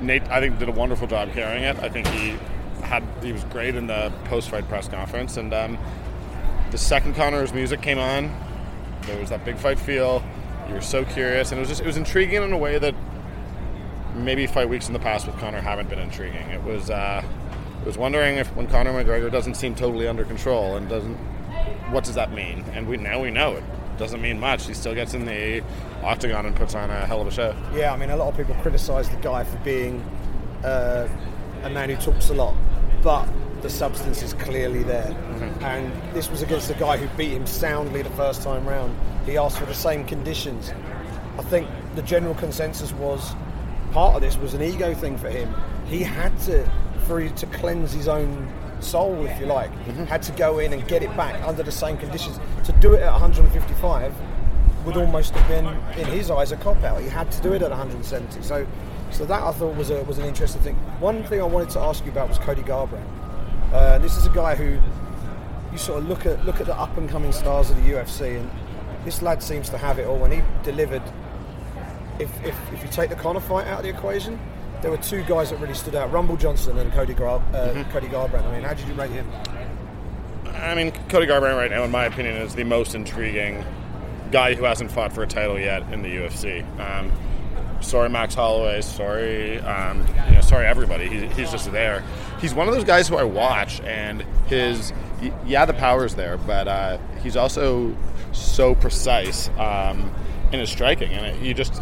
Nate, 0.00 0.22
I 0.30 0.40
think, 0.40 0.58
did 0.58 0.68
a 0.68 0.72
wonderful 0.72 1.08
job 1.08 1.32
carrying 1.32 1.64
it. 1.64 1.76
I 1.80 1.88
think 1.88 2.06
he 2.08 2.38
had 2.82 3.02
he 3.22 3.32
was 3.32 3.42
great 3.44 3.74
in 3.74 3.88
the 3.88 4.12
post-fight 4.24 4.68
press 4.68 4.88
conference. 4.88 5.36
And 5.36 5.52
um, 5.52 5.76
the 6.70 6.78
second 6.78 7.16
Conor's 7.16 7.52
music 7.52 7.82
came 7.82 7.98
on, 7.98 8.32
there 9.02 9.18
was 9.18 9.30
that 9.30 9.44
big 9.44 9.56
fight 9.56 9.78
feel. 9.78 10.22
You 10.68 10.74
were 10.74 10.80
so 10.80 11.04
curious, 11.04 11.50
and 11.50 11.58
it 11.58 11.62
was 11.62 11.68
just 11.68 11.80
it 11.80 11.86
was 11.86 11.96
intriguing 11.96 12.42
in 12.42 12.52
a 12.52 12.58
way 12.58 12.78
that 12.78 12.94
maybe 14.14 14.46
fight 14.46 14.68
weeks 14.68 14.86
in 14.86 14.92
the 14.92 15.00
past 15.00 15.26
with 15.26 15.36
Conor 15.38 15.60
haven't 15.60 15.90
been 15.90 15.98
intriguing. 15.98 16.48
It 16.50 16.62
was 16.62 16.90
uh, 16.90 17.22
it 17.80 17.86
was 17.86 17.98
wondering 17.98 18.36
if 18.36 18.54
when 18.54 18.68
Conor 18.68 18.92
McGregor 18.92 19.30
doesn't 19.30 19.54
seem 19.54 19.74
totally 19.74 20.06
under 20.06 20.24
control 20.24 20.76
and 20.76 20.88
doesn't 20.88 21.16
what 21.90 22.04
does 22.04 22.14
that 22.14 22.32
mean? 22.32 22.64
And 22.72 22.86
we 22.86 22.96
now 22.96 23.20
we 23.20 23.30
know 23.30 23.54
it 23.54 23.64
doesn't 23.98 24.22
mean 24.22 24.38
much. 24.40 24.66
He 24.66 24.74
still 24.74 24.94
gets 24.94 25.12
in 25.14 25.24
the 25.24 25.62
octagon 26.04 26.46
and 26.46 26.54
puts 26.56 26.74
on 26.74 26.90
a 26.90 27.06
hell 27.06 27.20
of 27.20 27.26
a 27.26 27.30
show. 27.30 27.54
Yeah, 27.74 27.92
I 27.92 27.96
mean, 27.96 28.10
a 28.10 28.16
lot 28.16 28.28
of 28.28 28.36
people 28.36 28.54
criticise 28.56 29.08
the 29.08 29.16
guy 29.16 29.44
for 29.44 29.56
being 29.58 30.00
uh, 30.64 31.08
a 31.62 31.70
man 31.70 31.90
who 31.90 31.96
talks 31.96 32.30
a 32.30 32.34
lot, 32.34 32.54
but 33.02 33.26
the 33.62 33.70
substance 33.70 34.22
is 34.22 34.34
clearly 34.34 34.82
there. 34.82 35.06
Mm-hmm. 35.06 35.64
And 35.64 36.14
this 36.14 36.30
was 36.30 36.42
against 36.42 36.70
a 36.70 36.74
guy 36.74 36.96
who 36.96 37.08
beat 37.16 37.32
him 37.32 37.46
soundly 37.46 38.02
the 38.02 38.10
first 38.10 38.42
time 38.42 38.66
round. 38.68 38.94
He 39.24 39.38
asked 39.38 39.58
for 39.58 39.66
the 39.66 39.74
same 39.74 40.04
conditions. 40.04 40.72
I 41.38 41.42
think 41.42 41.68
the 41.94 42.02
general 42.02 42.34
consensus 42.34 42.92
was 42.92 43.34
part 43.92 44.16
of 44.16 44.20
this 44.20 44.36
was 44.36 44.54
an 44.54 44.62
ego 44.62 44.92
thing 44.92 45.16
for 45.16 45.30
him. 45.30 45.54
He 45.86 46.02
had 46.02 46.38
to, 46.40 46.70
for 47.06 47.26
to 47.26 47.46
cleanse 47.46 47.92
his 47.92 48.08
own 48.08 48.52
soul, 48.80 49.24
if 49.24 49.40
you 49.40 49.46
like, 49.46 49.70
mm-hmm. 49.70 50.04
had 50.04 50.22
to 50.24 50.32
go 50.32 50.58
in 50.58 50.72
and 50.72 50.86
get 50.86 51.02
it 51.02 51.16
back 51.16 51.42
under 51.46 51.62
the 51.62 51.72
same 51.72 51.96
conditions. 51.96 52.38
To 52.64 52.72
do 52.72 52.92
it 52.92 53.02
at 53.02 53.12
155 53.12 54.14
would 54.84 54.96
almost 54.96 55.34
have 55.34 55.48
been, 55.48 55.66
in 55.98 56.06
his 56.06 56.30
eyes, 56.30 56.52
a 56.52 56.56
cop 56.56 56.82
out. 56.84 57.00
He 57.00 57.08
had 57.08 57.30
to 57.32 57.42
do 57.42 57.52
it 57.52 57.62
at 57.62 57.70
170. 57.70 58.42
So, 58.42 58.66
so 59.10 59.24
that 59.24 59.42
I 59.42 59.52
thought 59.52 59.76
was 59.76 59.90
a, 59.90 60.02
was 60.04 60.18
an 60.18 60.26
interesting 60.26 60.60
thing. 60.62 60.74
One 61.00 61.24
thing 61.24 61.40
I 61.40 61.44
wanted 61.44 61.70
to 61.70 61.80
ask 61.80 62.04
you 62.04 62.10
about 62.10 62.28
was 62.28 62.38
Cody 62.38 62.62
Garbrandt. 62.62 63.06
Uh, 63.72 63.98
this 63.98 64.16
is 64.16 64.26
a 64.26 64.30
guy 64.30 64.54
who 64.54 64.78
you 65.72 65.78
sort 65.78 65.98
of 65.98 66.08
look 66.08 66.26
at 66.26 66.44
look 66.44 66.60
at 66.60 66.66
the 66.66 66.76
up 66.76 66.96
and 66.96 67.08
coming 67.08 67.32
stars 67.32 67.70
of 67.70 67.76
the 67.76 67.90
UFC, 67.90 68.38
and 68.38 68.50
this 69.04 69.22
lad 69.22 69.42
seems 69.42 69.68
to 69.70 69.78
have 69.78 69.98
it 69.98 70.06
all. 70.06 70.22
And 70.24 70.34
he 70.34 70.42
delivered. 70.62 71.02
If, 72.20 72.30
if, 72.44 72.56
if 72.72 72.80
you 72.80 72.88
take 72.90 73.10
the 73.10 73.16
Conor 73.16 73.40
fight 73.40 73.66
out 73.66 73.78
of 73.78 73.82
the 73.82 73.88
equation, 73.88 74.38
there 74.82 74.90
were 74.92 74.98
two 74.98 75.24
guys 75.24 75.50
that 75.50 75.58
really 75.58 75.74
stood 75.74 75.96
out: 75.96 76.12
Rumble 76.12 76.36
Johnson 76.36 76.78
and 76.78 76.92
Cody 76.92 77.14
Gar- 77.14 77.42
uh, 77.52 77.70
mm-hmm. 77.70 77.90
Cody 77.90 78.06
Garbrandt. 78.06 78.44
I 78.44 78.52
mean, 78.52 78.62
how 78.62 78.74
did 78.74 78.86
you 78.86 78.94
rate 78.94 79.10
him? 79.10 79.28
I 80.46 80.76
mean, 80.76 80.92
Cody 81.08 81.26
Garbrandt 81.26 81.56
right 81.56 81.70
now, 81.70 81.82
in 81.82 81.90
my 81.90 82.04
opinion, 82.04 82.36
is 82.36 82.54
the 82.54 82.62
most 82.62 82.94
intriguing 82.94 83.64
guy 84.34 84.52
who 84.52 84.64
hasn't 84.64 84.90
fought 84.90 85.12
for 85.12 85.22
a 85.22 85.28
title 85.28 85.56
yet 85.56 85.80
in 85.92 86.02
the 86.02 86.08
UFC. 86.08 86.64
Um, 86.80 87.12
sorry, 87.80 88.08
Max 88.08 88.34
Holloway. 88.34 88.80
Sorry, 88.80 89.60
um, 89.60 90.04
you 90.26 90.32
know, 90.32 90.40
sorry 90.40 90.66
everybody. 90.66 91.06
He's, 91.06 91.36
he's 91.36 91.52
just 91.52 91.70
there. 91.70 92.02
He's 92.40 92.52
one 92.52 92.66
of 92.66 92.74
those 92.74 92.82
guys 92.82 93.06
who 93.06 93.16
I 93.16 93.22
watch, 93.22 93.80
and 93.82 94.22
his 94.48 94.92
yeah, 95.46 95.64
the 95.66 95.72
power's 95.72 96.16
there, 96.16 96.36
but 96.36 96.66
uh, 96.66 96.98
he's 97.22 97.36
also 97.36 97.96
so 98.32 98.74
precise 98.74 99.50
um, 99.50 100.12
in 100.50 100.58
his 100.58 100.68
striking, 100.68 101.12
and 101.12 101.26
it, 101.26 101.40
you 101.40 101.54
just 101.54 101.80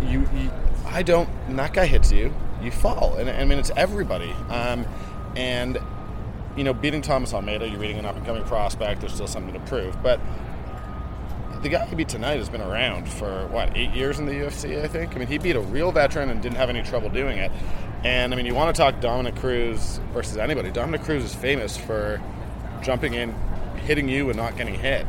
you, 0.00 0.20
you 0.36 0.48
I 0.86 1.02
don't. 1.02 1.28
And 1.48 1.58
that 1.58 1.72
guy 1.72 1.86
hits 1.86 2.12
you, 2.12 2.32
you 2.62 2.70
fall. 2.70 3.16
And 3.16 3.28
I 3.28 3.44
mean, 3.44 3.58
it's 3.58 3.72
everybody. 3.76 4.30
Um, 4.48 4.86
and 5.34 5.76
you 6.56 6.62
know, 6.62 6.72
beating 6.72 7.02
Thomas 7.02 7.34
Almeida, 7.34 7.68
you're 7.68 7.80
beating 7.80 7.98
an 7.98 8.06
up 8.06 8.14
and 8.14 8.24
coming 8.24 8.44
prospect. 8.44 9.00
There's 9.00 9.14
still 9.14 9.26
something 9.26 9.54
to 9.54 9.60
prove, 9.60 10.00
but 10.04 10.20
the 11.62 11.68
guy 11.68 11.86
he 11.86 11.94
beat 11.94 12.08
tonight 12.08 12.38
has 12.38 12.48
been 12.48 12.60
around 12.60 13.08
for 13.08 13.46
what 13.48 13.76
eight 13.76 13.92
years 13.92 14.18
in 14.18 14.26
the 14.26 14.32
UFC. 14.32 14.82
I 14.82 14.88
think. 14.88 15.14
I 15.14 15.18
mean, 15.18 15.28
he 15.28 15.38
beat 15.38 15.56
a 15.56 15.60
real 15.60 15.92
veteran 15.92 16.28
and 16.28 16.42
didn't 16.42 16.56
have 16.56 16.68
any 16.68 16.82
trouble 16.82 17.08
doing 17.08 17.38
it. 17.38 17.52
And 18.04 18.32
I 18.32 18.36
mean, 18.36 18.46
you 18.46 18.54
want 18.54 18.74
to 18.74 18.80
talk 18.80 19.00
Dominick 19.00 19.36
Cruz 19.36 20.00
versus 20.12 20.36
anybody. 20.36 20.70
Dominick 20.70 21.02
Cruz 21.02 21.22
is 21.22 21.34
famous 21.34 21.76
for 21.76 22.20
jumping 22.82 23.14
in, 23.14 23.32
hitting 23.86 24.08
you, 24.08 24.28
and 24.28 24.36
not 24.36 24.56
getting 24.56 24.74
hit. 24.74 25.06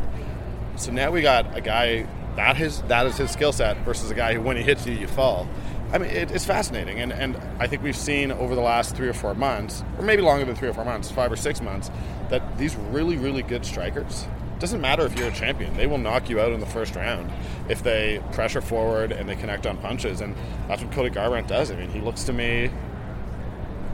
So 0.75 0.91
now 0.91 1.11
we 1.11 1.21
got 1.21 1.57
a 1.57 1.61
guy 1.61 2.07
that 2.35 2.55
his 2.55 2.81
that 2.83 3.05
is 3.07 3.17
his 3.17 3.31
skill 3.31 3.51
set 3.51 3.77
versus 3.79 4.11
a 4.11 4.15
guy 4.15 4.35
who 4.35 4.41
when 4.41 4.57
he 4.57 4.63
hits 4.63 4.85
you, 4.85 4.93
you 4.93 5.07
fall. 5.07 5.47
I 5.91 5.99
mean, 5.99 6.09
it, 6.09 6.31
it's 6.31 6.45
fascinating, 6.45 6.99
and, 7.01 7.13
and 7.13 7.37
I 7.59 7.67
think 7.67 7.83
we've 7.83 7.95
seen 7.95 8.31
over 8.31 8.55
the 8.55 8.61
last 8.61 8.95
three 8.95 9.07
or 9.07 9.13
four 9.13 9.35
months, 9.35 9.83
or 9.99 10.03
maybe 10.03 10.23
longer 10.23 10.43
than 10.43 10.55
three 10.55 10.67
or 10.67 10.73
four 10.73 10.85
months, 10.85 11.11
five 11.11 11.31
or 11.31 11.35
six 11.35 11.61
months, 11.61 11.91
that 12.29 12.57
these 12.57 12.75
really, 12.75 13.15
really 13.15 13.43
good 13.43 13.63
strikers. 13.63 14.25
Doesn't 14.63 14.80
matter 14.80 15.06
if 15.06 15.19
you're 15.19 15.28
a 15.28 15.34
champion; 15.34 15.76
they 15.76 15.88
will 15.88 15.97
knock 15.97 16.30
you 16.30 16.39
out 16.39 16.54
in 16.54 16.62
the 16.62 16.65
first 16.65 16.95
round 16.95 17.30
if 17.67 17.84
they 17.84 18.21
pressure 18.32 18.62
forward 18.62 19.12
and 19.12 19.28
they 19.28 19.36
connect 19.36 19.67
on 19.67 19.76
punches, 19.76 20.21
and 20.21 20.34
that's 20.69 20.82
what 20.82 20.89
Cody 20.93 21.10
Garbrandt 21.10 21.47
does. 21.47 21.69
I 21.69 21.76
mean, 21.76 21.89
he 21.89 21.99
looks 21.99 22.23
to 22.23 22.32
me 22.32 22.71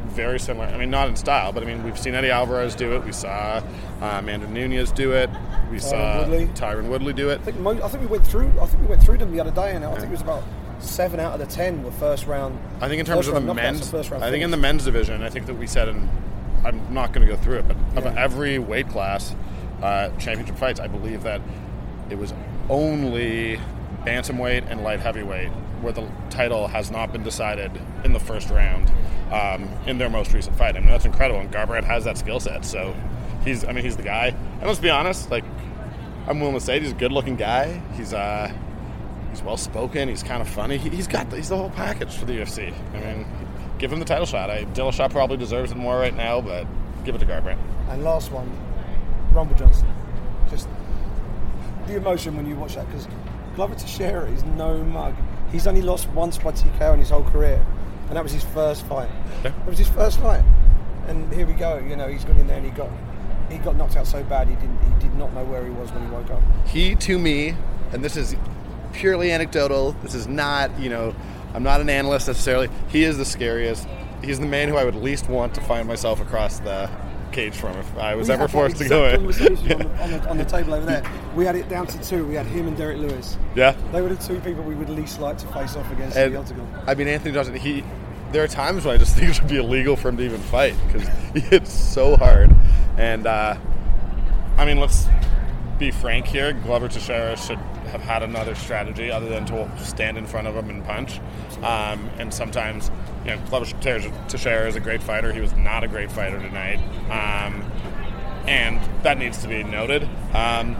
very 0.09 0.39
similar. 0.39 0.67
I 0.67 0.77
mean, 0.77 0.91
not 0.91 1.07
in 1.07 1.15
style, 1.15 1.51
but 1.51 1.63
I 1.63 1.65
mean, 1.65 1.83
we've 1.83 1.97
seen 1.97 2.13
Eddie 2.13 2.29
Alvarez 2.29 2.75
do 2.75 2.95
it. 2.95 3.03
We 3.03 3.13
saw 3.13 3.63
uh, 3.99 4.19
Amanda 4.19 4.47
Nunes 4.47 4.91
do 4.91 5.11
it. 5.11 5.31
We 5.71 5.77
Tyron 5.77 5.81
saw 5.81 6.19
Woodley. 6.19 6.47
Tyron 6.49 6.89
Woodley 6.89 7.13
do 7.13 7.29
it. 7.29 7.41
I 7.41 7.45
think, 7.45 7.65
I 7.65 7.87
think 7.87 8.01
we 8.01 8.07
went 8.07 8.27
through. 8.27 8.53
I 8.61 8.67
think 8.67 8.81
we 8.83 8.89
went 8.89 9.01
through 9.01 9.17
them 9.17 9.31
the 9.31 9.39
other 9.39 9.49
day, 9.49 9.75
and 9.75 9.83
I 9.83 9.95
think 9.95 10.09
it 10.09 10.11
was 10.11 10.21
about 10.21 10.43
seven 10.77 11.19
out 11.19 11.33
of 11.33 11.39
the 11.39 11.47
ten 11.47 11.81
were 11.81 11.89
first 11.93 12.27
round. 12.27 12.59
I 12.79 12.87
think 12.87 12.99
in 12.99 13.07
terms 13.07 13.27
of 13.27 13.33
the 13.43 13.53
men's, 13.55 13.91
I 13.91 14.29
think 14.29 14.43
in 14.43 14.51
the 14.51 14.57
men's 14.57 14.85
division, 14.85 15.23
I 15.23 15.31
think 15.31 15.47
that 15.47 15.55
we 15.55 15.65
said, 15.65 15.89
and 15.89 16.07
I'm 16.63 16.93
not 16.93 17.11
going 17.11 17.27
to 17.27 17.33
go 17.33 17.41
through 17.41 17.57
it, 17.57 17.67
but 17.67 17.77
yeah. 17.95 18.09
of 18.11 18.17
every 18.17 18.59
weight 18.59 18.87
class, 18.87 19.35
uh, 19.81 20.09
championship 20.17 20.57
fights, 20.57 20.79
I 20.79 20.87
believe 20.87 21.23
that 21.23 21.41
it 22.09 22.17
was 22.17 22.33
only 22.69 23.59
bantamweight 24.03 24.69
and 24.69 24.83
light 24.83 24.99
heavyweight 24.99 25.49
where 25.81 25.93
the 25.93 26.07
title 26.29 26.67
has 26.67 26.91
not 26.91 27.11
been 27.11 27.23
decided 27.23 27.71
in 28.03 28.13
the 28.13 28.19
first 28.19 28.49
round 28.49 28.91
um, 29.31 29.69
in 29.87 29.97
their 29.97 30.09
most 30.09 30.33
recent 30.33 30.57
fight. 30.57 30.75
I 30.75 30.79
mean, 30.79 30.89
that's 30.89 31.05
incredible, 31.05 31.39
and 31.39 31.51
Garbrandt 31.51 31.85
has 31.85 32.03
that 32.03 32.17
skill 32.17 32.39
set, 32.39 32.65
so 32.65 32.95
he's, 33.45 33.63
I 33.63 33.71
mean, 33.71 33.83
he's 33.83 33.97
the 33.97 34.03
guy. 34.03 34.27
And 34.27 34.63
let's 34.67 34.79
be 34.79 34.89
honest, 34.89 35.31
like, 35.31 35.45
I'm 36.27 36.39
willing 36.39 36.55
to 36.55 36.61
say 36.61 36.79
he's 36.79 36.91
a 36.91 36.95
good-looking 36.95 37.37
guy. 37.37 37.81
He's, 37.95 38.13
uh, 38.13 38.51
He's 39.29 39.43
well 39.43 39.57
spoken. 39.57 40.09
He's 40.09 40.23
kind 40.23 40.41
of 40.41 40.49
funny. 40.49 40.77
He, 40.77 40.89
has 40.89 41.07
got 41.07 41.31
he's 41.31 41.49
the 41.49 41.57
whole 41.57 41.69
package 41.69 42.15
for 42.15 42.25
the 42.25 42.33
UFC. 42.33 42.73
I 42.93 42.99
mean, 42.99 43.25
give 43.77 43.91
him 43.91 43.99
the 43.99 44.05
title 44.05 44.25
shot. 44.25 44.49
I, 44.49 44.65
Dillashaw 44.65 45.11
probably 45.11 45.37
deserves 45.37 45.71
it 45.71 45.77
more 45.77 45.97
right 45.97 46.15
now, 46.15 46.41
but 46.41 46.65
give 47.05 47.15
it 47.15 47.19
to 47.19 47.25
Garbrandt. 47.25 47.59
And 47.89 48.03
last 48.03 48.31
one, 48.31 48.49
Rumble 49.33 49.55
Johnson. 49.55 49.87
Just 50.49 50.67
the 51.87 51.95
emotion 51.95 52.35
when 52.35 52.45
you 52.47 52.55
watch 52.55 52.75
that 52.75 52.85
because 52.87 53.07
Glover 53.55 53.75
Teixeira 53.75 54.29
is 54.29 54.43
no 54.43 54.83
mug. 54.83 55.15
He's 55.51 55.67
only 55.67 55.81
lost 55.81 56.07
once 56.09 56.37
by 56.37 56.51
TKO 56.51 56.93
in 56.93 56.99
his 56.99 57.09
whole 57.09 57.23
career, 57.23 57.65
and 58.07 58.15
that 58.15 58.23
was 58.23 58.31
his 58.31 58.43
first 58.43 58.85
fight. 58.85 59.09
Yeah. 59.43 59.51
That 59.51 59.67
was 59.67 59.77
his 59.77 59.89
first 59.89 60.19
fight, 60.19 60.43
and 61.07 61.31
here 61.33 61.45
we 61.45 61.53
go. 61.53 61.77
You 61.79 61.95
know, 61.95 62.07
he's 62.07 62.23
got 62.23 62.37
in 62.37 62.47
there 62.47 62.57
and 62.57 62.65
he 62.65 62.71
got 62.71 62.89
he 63.49 63.57
got 63.57 63.75
knocked 63.75 63.97
out 63.97 64.05
so 64.05 64.23
bad 64.23 64.47
he 64.47 64.55
didn't 64.55 64.79
he 64.83 64.99
did 64.99 65.15
not 65.15 65.33
know 65.33 65.43
where 65.43 65.63
he 65.63 65.71
was 65.71 65.91
when 65.91 66.03
he 66.03 66.09
woke 66.09 66.29
up. 66.29 66.41
He 66.67 66.95
to 66.95 67.17
me, 67.17 67.55
and 67.91 68.03
this 68.03 68.15
is 68.15 68.35
purely 68.93 69.31
anecdotal. 69.31 69.93
This 70.03 70.13
is 70.13 70.27
not, 70.27 70.77
you 70.79 70.89
know, 70.89 71.15
I'm 71.53 71.63
not 71.63 71.81
an 71.81 71.89
analyst 71.89 72.27
necessarily. 72.27 72.69
He 72.89 73.03
is 73.03 73.17
the 73.17 73.25
scariest. 73.25 73.87
He's 74.23 74.39
the 74.39 74.45
man 74.45 74.69
who 74.69 74.75
I 74.75 74.83
would 74.83 74.95
least 74.95 75.29
want 75.29 75.55
to 75.55 75.61
find 75.61 75.87
myself 75.87 76.19
across 76.19 76.59
the 76.59 76.89
cage 77.31 77.55
from 77.55 77.77
if 77.77 77.97
I 77.97 78.15
was 78.15 78.27
we 78.27 78.33
ever 78.33 78.47
forced 78.47 78.77
to 78.77 78.87
go 78.87 79.05
in. 79.05 79.21
yeah. 79.21 79.23
on, 79.23 79.29
the, 79.29 79.89
on, 80.01 80.11
the, 80.11 80.29
on, 80.29 80.37
the, 80.37 80.45
table 80.45 80.73
over 80.73 80.85
there. 80.85 81.03
We 81.35 81.45
had 81.45 81.55
it 81.55 81.69
down 81.69 81.87
to 81.87 82.01
two. 82.01 82.25
We 82.25 82.35
had 82.35 82.45
him 82.45 82.67
and 82.67 82.77
Derrick 82.77 82.97
Lewis. 82.97 83.37
Yeah. 83.55 83.75
They 83.91 84.01
were 84.01 84.09
the 84.09 84.23
two 84.23 84.39
people 84.41 84.63
we 84.63 84.75
would 84.75 84.89
least 84.89 85.19
like 85.19 85.37
to 85.39 85.47
face 85.47 85.75
off 85.75 85.91
against 85.91 86.17
and, 86.17 86.33
the 86.33 86.39
octagon. 86.39 86.83
I 86.87 86.95
mean, 86.95 87.07
Anthony 87.07 87.33
Johnson, 87.33 87.55
he. 87.55 87.83
There 88.31 88.43
are 88.43 88.47
times 88.47 88.85
when 88.85 88.93
I 88.93 88.97
just 88.97 89.15
think 89.17 89.29
it 89.29 89.33
should 89.33 89.47
be 89.47 89.57
illegal 89.57 89.95
for 89.95 90.09
him 90.09 90.17
to 90.17 90.23
even 90.23 90.39
fight 90.39 90.75
because 90.87 91.07
he 91.33 91.39
hits 91.39 91.71
so 91.71 92.15
hard. 92.15 92.51
And, 92.97 93.25
uh, 93.25 93.57
I 94.57 94.65
mean, 94.65 94.77
let's 94.77 95.05
be 95.79 95.91
frank 95.91 96.27
here. 96.27 96.53
Glover 96.53 96.89
Teixeira 96.89 97.37
should 97.37 97.57
have 97.87 98.01
had 98.01 98.21
another 98.21 98.53
strategy 98.53 99.09
other 99.09 99.29
than 99.29 99.45
to 99.45 99.71
stand 99.79 100.17
in 100.17 100.27
front 100.27 100.45
of 100.45 100.55
him 100.55 100.69
and 100.69 100.83
punch. 100.83 101.19
Um, 101.63 102.09
and 102.19 102.33
sometimes, 102.33 102.91
you 103.23 103.31
know, 103.31 103.41
Glover 103.49 103.65
Teixeira 103.65 104.67
is 104.67 104.75
a 104.75 104.79
great 104.79 105.01
fighter. 105.01 105.31
He 105.31 105.41
was 105.41 105.55
not 105.55 105.83
a 105.83 105.87
great 105.87 106.11
fighter 106.11 106.37
tonight. 106.37 106.79
Um, 107.05 107.71
and 108.47 108.79
that 109.03 109.17
needs 109.17 109.41
to 109.41 109.47
be 109.47 109.63
noted. 109.63 110.03
Um, 110.33 110.75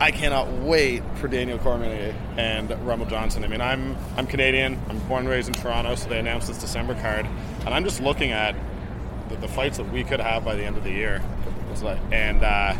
I 0.00 0.10
cannot 0.12 0.50
wait 0.50 1.02
for 1.16 1.28
Daniel 1.28 1.58
Cormier 1.58 2.14
and 2.36 2.70
Rumble 2.86 3.06
Johnson. 3.06 3.44
I 3.44 3.48
mean, 3.48 3.60
I'm 3.60 3.96
I'm 4.16 4.26
Canadian. 4.26 4.80
I'm 4.88 4.98
born 5.00 5.20
and 5.20 5.28
raised 5.28 5.48
in 5.48 5.54
Toronto, 5.54 5.94
so 5.94 6.08
they 6.08 6.18
announced 6.18 6.48
this 6.48 6.56
December 6.56 6.94
card, 6.94 7.26
and 7.66 7.74
I'm 7.74 7.84
just 7.84 8.00
looking 8.00 8.32
at 8.32 8.54
the, 9.28 9.36
the 9.36 9.48
fights 9.48 9.76
that 9.76 9.92
we 9.92 10.02
could 10.02 10.20
have 10.20 10.42
by 10.42 10.54
the 10.54 10.64
end 10.64 10.78
of 10.78 10.84
the 10.84 10.90
year. 10.90 11.22
It's 11.70 11.82
like, 11.82 11.98
And 12.10 12.42
uh, 12.42 12.74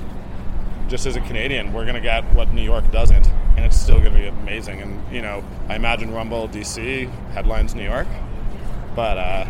just 0.91 1.07
as 1.07 1.15
a 1.15 1.21
Canadian, 1.21 1.73
we're 1.73 1.85
going 1.85 1.95
to 1.95 2.01
get 2.01 2.25
what 2.35 2.53
New 2.53 2.65
York 2.65 2.91
doesn't, 2.91 3.31
and 3.57 3.65
it's 3.65 3.79
still 3.79 4.01
going 4.01 4.13
to 4.13 4.19
be 4.19 4.27
amazing. 4.27 4.83
And 4.83 5.01
you 5.15 5.23
know, 5.23 5.45
I 5.69 5.77
imagine 5.77 6.13
Rumble 6.13 6.49
DC 6.49 7.09
headlines 7.31 7.77
New 7.77 7.85
York, 7.85 8.09
but 8.97 9.17
uh, 9.17 9.45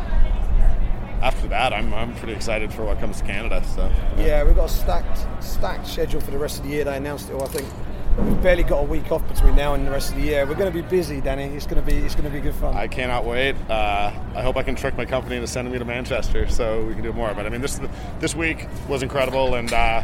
after 1.22 1.48
that, 1.48 1.72
I'm, 1.72 1.94
I'm 1.94 2.14
pretty 2.16 2.35
excited 2.35 2.72
for 2.72 2.85
what 2.85 3.00
comes 3.00 3.20
to 3.20 3.24
Canada. 3.24 3.64
So 3.74 3.90
yeah, 4.18 4.44
we've 4.44 4.55
got 4.55 4.66
a 4.66 4.72
stacked 4.72 5.42
stacked 5.42 5.87
schedule 5.87 6.20
for 6.20 6.31
the 6.31 6.38
rest 6.38 6.59
of 6.59 6.64
the 6.64 6.70
year. 6.70 6.85
They 6.85 6.98
announced 6.98 7.31
it. 7.31 7.33
All, 7.33 7.42
I 7.42 7.48
think 7.48 7.66
we've 8.18 8.42
barely 8.42 8.62
got 8.62 8.81
a 8.81 8.87
week 8.87 9.11
off 9.11 9.26
between 9.26 9.57
now 9.57 9.72
and 9.72 9.87
the 9.87 9.90
rest 9.90 10.11
of 10.11 10.16
the 10.16 10.24
year. 10.24 10.44
We're 10.44 10.57
going 10.57 10.70
to 10.70 10.83
be 10.83 10.87
busy, 10.87 11.22
Danny. 11.22 11.44
It's 11.44 11.66
going 11.66 11.83
to 11.83 11.90
be 11.90 11.96
it's 11.96 12.14
going 12.14 12.26
to 12.26 12.31
be 12.31 12.42
good 12.42 12.55
fun. 12.55 12.76
I 12.76 12.87
cannot 12.87 13.24
wait. 13.24 13.57
Uh, 13.70 14.12
I 14.35 14.42
hope 14.42 14.59
I 14.59 14.62
can 14.62 14.74
trick 14.74 14.94
my 14.94 15.07
company 15.07 15.37
into 15.37 15.48
sending 15.48 15.72
me 15.72 15.79
to 15.79 15.87
Manchester 15.87 16.46
so 16.48 16.85
we 16.85 16.92
can 16.92 17.03
do 17.03 17.14
more. 17.14 17.33
But 17.33 17.46
I 17.46 17.48
mean, 17.48 17.62
this 17.62 17.81
this 18.18 18.35
week 18.35 18.66
was 18.90 19.03
incredible, 19.03 19.55
and 19.55 19.72
uh, 19.72 20.03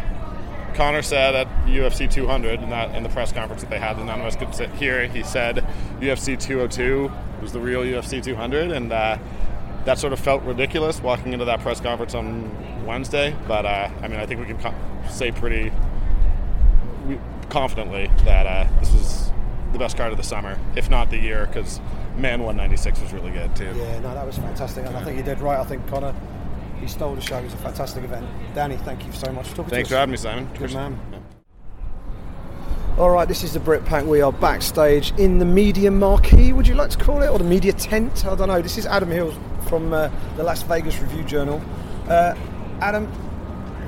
Conor 0.76 1.00
said 1.00 1.34
at 1.34 1.48
UFC 1.64 2.10
200 2.10 2.62
in, 2.62 2.68
that, 2.68 2.94
in 2.94 3.02
the 3.02 3.08
press 3.08 3.32
conference 3.32 3.62
that 3.62 3.70
they 3.70 3.78
had, 3.78 3.96
none 3.96 4.20
of 4.20 4.26
us 4.26 4.36
could 4.36 4.54
sit 4.54 4.70
here. 4.72 5.06
He 5.06 5.22
said 5.22 5.66
UFC 6.00 6.38
202 6.38 7.10
was 7.40 7.52
the 7.52 7.60
real 7.60 7.80
UFC 7.80 8.22
200, 8.22 8.70
and 8.70 8.92
uh, 8.92 9.16
that 9.86 9.98
sort 9.98 10.12
of 10.12 10.20
felt 10.20 10.42
ridiculous 10.42 11.00
walking 11.00 11.32
into 11.32 11.46
that 11.46 11.60
press 11.60 11.80
conference 11.80 12.14
on 12.14 12.84
Wednesday. 12.84 13.34
But 13.48 13.64
uh, 13.64 13.90
I 14.02 14.08
mean, 14.08 14.20
I 14.20 14.26
think 14.26 14.40
we 14.40 14.46
can 14.46 14.58
co- 14.58 14.74
say 15.08 15.32
pretty 15.32 15.72
confidently 17.48 18.10
that 18.24 18.46
uh, 18.46 18.68
this 18.80 18.92
is 18.92 19.32
the 19.72 19.78
best 19.78 19.96
card 19.96 20.12
of 20.12 20.18
the 20.18 20.24
summer, 20.24 20.58
if 20.76 20.90
not 20.90 21.08
the 21.08 21.18
year, 21.18 21.46
because 21.46 21.80
man 22.16 22.42
196 22.42 23.00
was 23.00 23.12
really 23.14 23.30
good 23.30 23.54
too. 23.56 23.72
Yeah, 23.76 23.98
no, 24.00 24.12
that 24.12 24.26
was 24.26 24.36
fantastic, 24.36 24.84
and 24.84 24.94
I 24.94 25.02
think 25.02 25.16
you 25.16 25.22
did 25.22 25.40
right. 25.40 25.58
I 25.58 25.64
think 25.64 25.86
Conor 25.86 26.14
he 26.80 26.86
stole 26.86 27.14
the 27.14 27.20
show. 27.20 27.38
It 27.38 27.44
was 27.44 27.54
a 27.54 27.58
fantastic 27.58 28.04
event. 28.04 28.26
Danny, 28.54 28.76
thank 28.78 29.04
you 29.06 29.12
so 29.12 29.32
much 29.32 29.48
for 29.48 29.56
talking 29.56 29.70
Thanks 29.70 29.88
to 29.90 29.98
us. 29.98 30.06
Thanks 30.06 30.22
for 30.22 30.28
having 30.28 30.42
me, 30.42 30.48
Simon. 30.48 30.68
Good 30.68 30.74
man. 30.74 31.22
All 32.98 33.10
right, 33.10 33.28
this 33.28 33.44
is 33.44 33.52
the 33.52 33.60
Brit 33.60 33.84
Pack. 33.84 34.06
We 34.06 34.22
are 34.22 34.32
backstage 34.32 35.12
in 35.18 35.38
the 35.38 35.44
media 35.44 35.90
marquee, 35.90 36.54
would 36.54 36.66
you 36.66 36.74
like 36.74 36.88
to 36.90 36.98
call 36.98 37.22
it, 37.22 37.28
or 37.28 37.38
the 37.38 37.44
media 37.44 37.74
tent? 37.74 38.24
I 38.24 38.34
don't 38.34 38.48
know. 38.48 38.62
This 38.62 38.78
is 38.78 38.86
Adam 38.86 39.10
Hills 39.10 39.34
from 39.68 39.92
uh, 39.92 40.10
the 40.36 40.42
Las 40.42 40.62
Vegas 40.62 40.98
Review 41.00 41.22
Journal. 41.24 41.62
Uh, 42.08 42.34
Adam, 42.80 43.06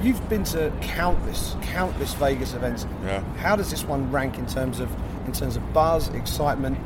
you've 0.03 0.29
been 0.29 0.44
to 0.44 0.70
countless, 0.83 1.57
countless 1.62 2.12
Vegas 2.14 2.53
events. 2.53 2.87
Yeah. 3.05 3.22
How 3.37 3.57
does 3.57 3.70
this 3.70 3.83
one 3.85 4.11
rank 4.12 4.37
in 4.37 4.46
terms 4.46 4.79
of 4.79 4.94
in 5.27 5.33
terms 5.33 5.57
of 5.57 5.72
buzz, 5.72 6.09
excitement, 6.09 6.79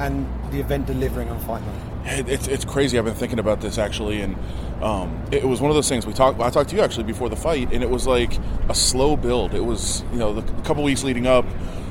and 0.00 0.26
the 0.52 0.60
event 0.60 0.86
delivering 0.86 1.30
on 1.30 1.38
fight 1.40 1.62
night? 1.62 1.89
It's, 2.04 2.48
it's 2.48 2.64
crazy. 2.64 2.98
I've 2.98 3.04
been 3.04 3.14
thinking 3.14 3.38
about 3.38 3.60
this 3.60 3.78
actually, 3.78 4.22
and 4.22 4.36
um, 4.82 5.22
it 5.30 5.44
was 5.44 5.60
one 5.60 5.70
of 5.70 5.74
those 5.74 5.88
things 5.88 6.06
we 6.06 6.12
talked. 6.12 6.40
I 6.40 6.50
talked 6.50 6.70
to 6.70 6.76
you 6.76 6.82
actually 6.82 7.04
before 7.04 7.28
the 7.28 7.36
fight, 7.36 7.72
and 7.72 7.82
it 7.82 7.90
was 7.90 8.06
like 8.06 8.38
a 8.68 8.74
slow 8.74 9.16
build. 9.16 9.54
It 9.54 9.64
was 9.64 10.02
you 10.12 10.18
know 10.18 10.32
the, 10.34 10.40
the 10.40 10.62
couple 10.62 10.82
weeks 10.82 11.04
leading 11.04 11.26
up, 11.26 11.44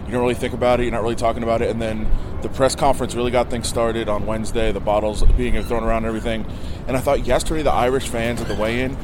you 0.05 0.11
don't 0.11 0.21
really 0.21 0.33
think 0.33 0.53
about 0.53 0.79
it. 0.79 0.83
You're 0.83 0.91
not 0.93 1.03
really 1.03 1.15
talking 1.15 1.43
about 1.43 1.61
it, 1.61 1.69
and 1.69 1.81
then 1.81 2.09
the 2.41 2.49
press 2.49 2.75
conference 2.75 3.13
really 3.13 3.31
got 3.31 3.49
things 3.49 3.67
started 3.67 4.09
on 4.09 4.25
Wednesday. 4.25 4.71
The 4.71 4.79
bottles 4.79 5.23
being 5.37 5.61
thrown 5.63 5.83
around 5.83 6.05
and 6.05 6.07
everything, 6.07 6.45
and 6.87 6.97
I 6.97 6.99
thought 6.99 7.25
yesterday 7.25 7.61
the 7.61 7.71
Irish 7.71 8.07
fans 8.07 8.41
at 8.41 8.47
the 8.47 8.55
weigh-in 8.55 8.97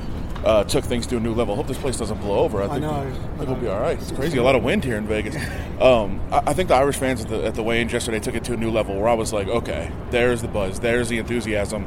uh, 0.45 0.63
took 0.63 0.85
things 0.85 1.07
to 1.07 1.17
a 1.17 1.19
new 1.19 1.33
level. 1.33 1.55
Hope 1.55 1.67
this 1.67 1.77
place 1.77 1.97
doesn't 1.97 2.19
blow 2.19 2.39
over. 2.39 2.61
I 2.61 2.67
think, 2.67 2.85
I 2.85 2.87
know. 2.87 2.93
I 2.93 3.37
think 3.37 3.49
we'll 3.49 3.59
be 3.59 3.67
all 3.67 3.79
right. 3.79 3.97
It's 3.99 4.11
crazy. 4.11 4.37
A 4.37 4.43
lot 4.43 4.55
of 4.55 4.63
wind 4.63 4.83
here 4.83 4.97
in 4.97 5.07
Vegas. 5.07 5.35
Um, 5.75 6.21
I, 6.31 6.37
I, 6.37 6.53
think 6.53 6.69
the 6.69 6.75
Irish 6.75 6.95
fans 6.95 7.19
at 7.19 7.27
the, 7.27 7.43
at 7.43 7.55
the 7.55 7.61
weigh-in 7.61 7.89
yesterday 7.89 8.21
took 8.21 8.33
it 8.33 8.45
to 8.45 8.53
a 8.53 8.57
new 8.57 8.71
level 8.71 8.95
where 8.95 9.09
I 9.09 9.13
was 9.13 9.33
like, 9.33 9.49
okay, 9.49 9.91
there's 10.09 10.41
the 10.41 10.47
buzz, 10.47 10.79
there's 10.79 11.09
the 11.09 11.17
enthusiasm. 11.17 11.85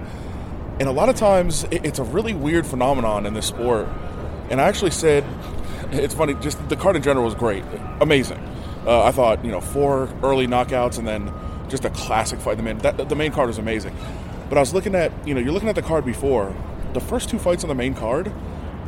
And 0.78 0.90
a 0.90 0.92
lot 0.92 1.08
of 1.08 1.16
times 1.16 1.64
it, 1.70 1.86
it's 1.86 1.98
a 1.98 2.04
really 2.04 2.34
weird 2.34 2.66
phenomenon 2.66 3.24
in 3.24 3.32
this 3.32 3.46
sport. 3.46 3.88
And 4.50 4.60
I 4.60 4.68
actually 4.68 4.90
said, 4.90 5.24
it's 5.90 6.12
funny, 6.12 6.34
just 6.34 6.68
the 6.68 6.76
card 6.76 6.96
in 6.96 7.02
general 7.02 7.24
was 7.24 7.34
great, 7.34 7.64
amazing. 8.02 8.38
Uh, 8.86 9.04
I 9.04 9.10
thought, 9.10 9.42
you 9.42 9.50
know, 9.50 9.62
four 9.62 10.10
early 10.22 10.46
knockouts 10.46 10.98
and 10.98 11.08
then 11.08 11.32
just 11.70 11.86
a 11.86 11.90
classic 11.90 12.38
fight. 12.38 12.58
The 12.58 12.62
main, 12.62 12.76
that, 12.78 13.08
the 13.08 13.16
main 13.16 13.32
card 13.32 13.46
was 13.46 13.56
amazing. 13.56 13.96
But 14.50 14.58
I 14.58 14.60
was 14.60 14.74
looking 14.74 14.94
at, 14.94 15.12
you 15.26 15.32
know, 15.32 15.40
you're 15.40 15.52
looking 15.52 15.70
at 15.70 15.76
the 15.76 15.82
card 15.82 16.04
before. 16.04 16.54
The 16.92 17.00
first 17.00 17.28
two 17.28 17.38
fights 17.38 17.64
on 17.64 17.68
the 17.68 17.74
main 17.74 17.94
card, 17.94 18.32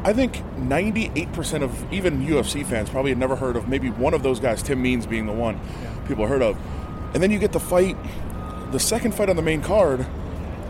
I 0.02 0.14
think 0.14 0.36
98% 0.56 1.62
of 1.62 1.92
even 1.92 2.26
UFC 2.26 2.64
fans 2.64 2.88
probably 2.88 3.10
had 3.10 3.18
never 3.18 3.36
heard 3.36 3.56
of 3.56 3.68
maybe 3.68 3.90
one 3.90 4.14
of 4.14 4.22
those 4.22 4.40
guys, 4.40 4.62
Tim 4.62 4.80
Means 4.80 5.06
being 5.06 5.26
the 5.26 5.32
one 5.32 5.60
people 6.06 6.26
heard 6.26 6.42
of. 6.42 6.58
And 7.12 7.22
then 7.22 7.30
you 7.30 7.38
get 7.38 7.52
the 7.52 7.60
fight, 7.60 7.96
the 8.72 8.80
second 8.80 9.14
fight 9.14 9.28
on 9.28 9.36
the 9.36 9.42
main 9.42 9.60
card. 9.60 10.06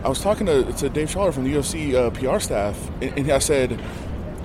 I 0.03 0.09
was 0.09 0.21
talking 0.21 0.47
to, 0.47 0.71
to 0.73 0.89
Dave 0.89 1.09
Sholler 1.09 1.33
from 1.33 1.45
the 1.45 1.53
UFC 1.53 1.93
uh, 1.93 2.09
PR 2.09 2.39
staff, 2.39 2.89
and, 3.01 3.19
and 3.19 3.31
I 3.31 3.39
said, 3.39 3.79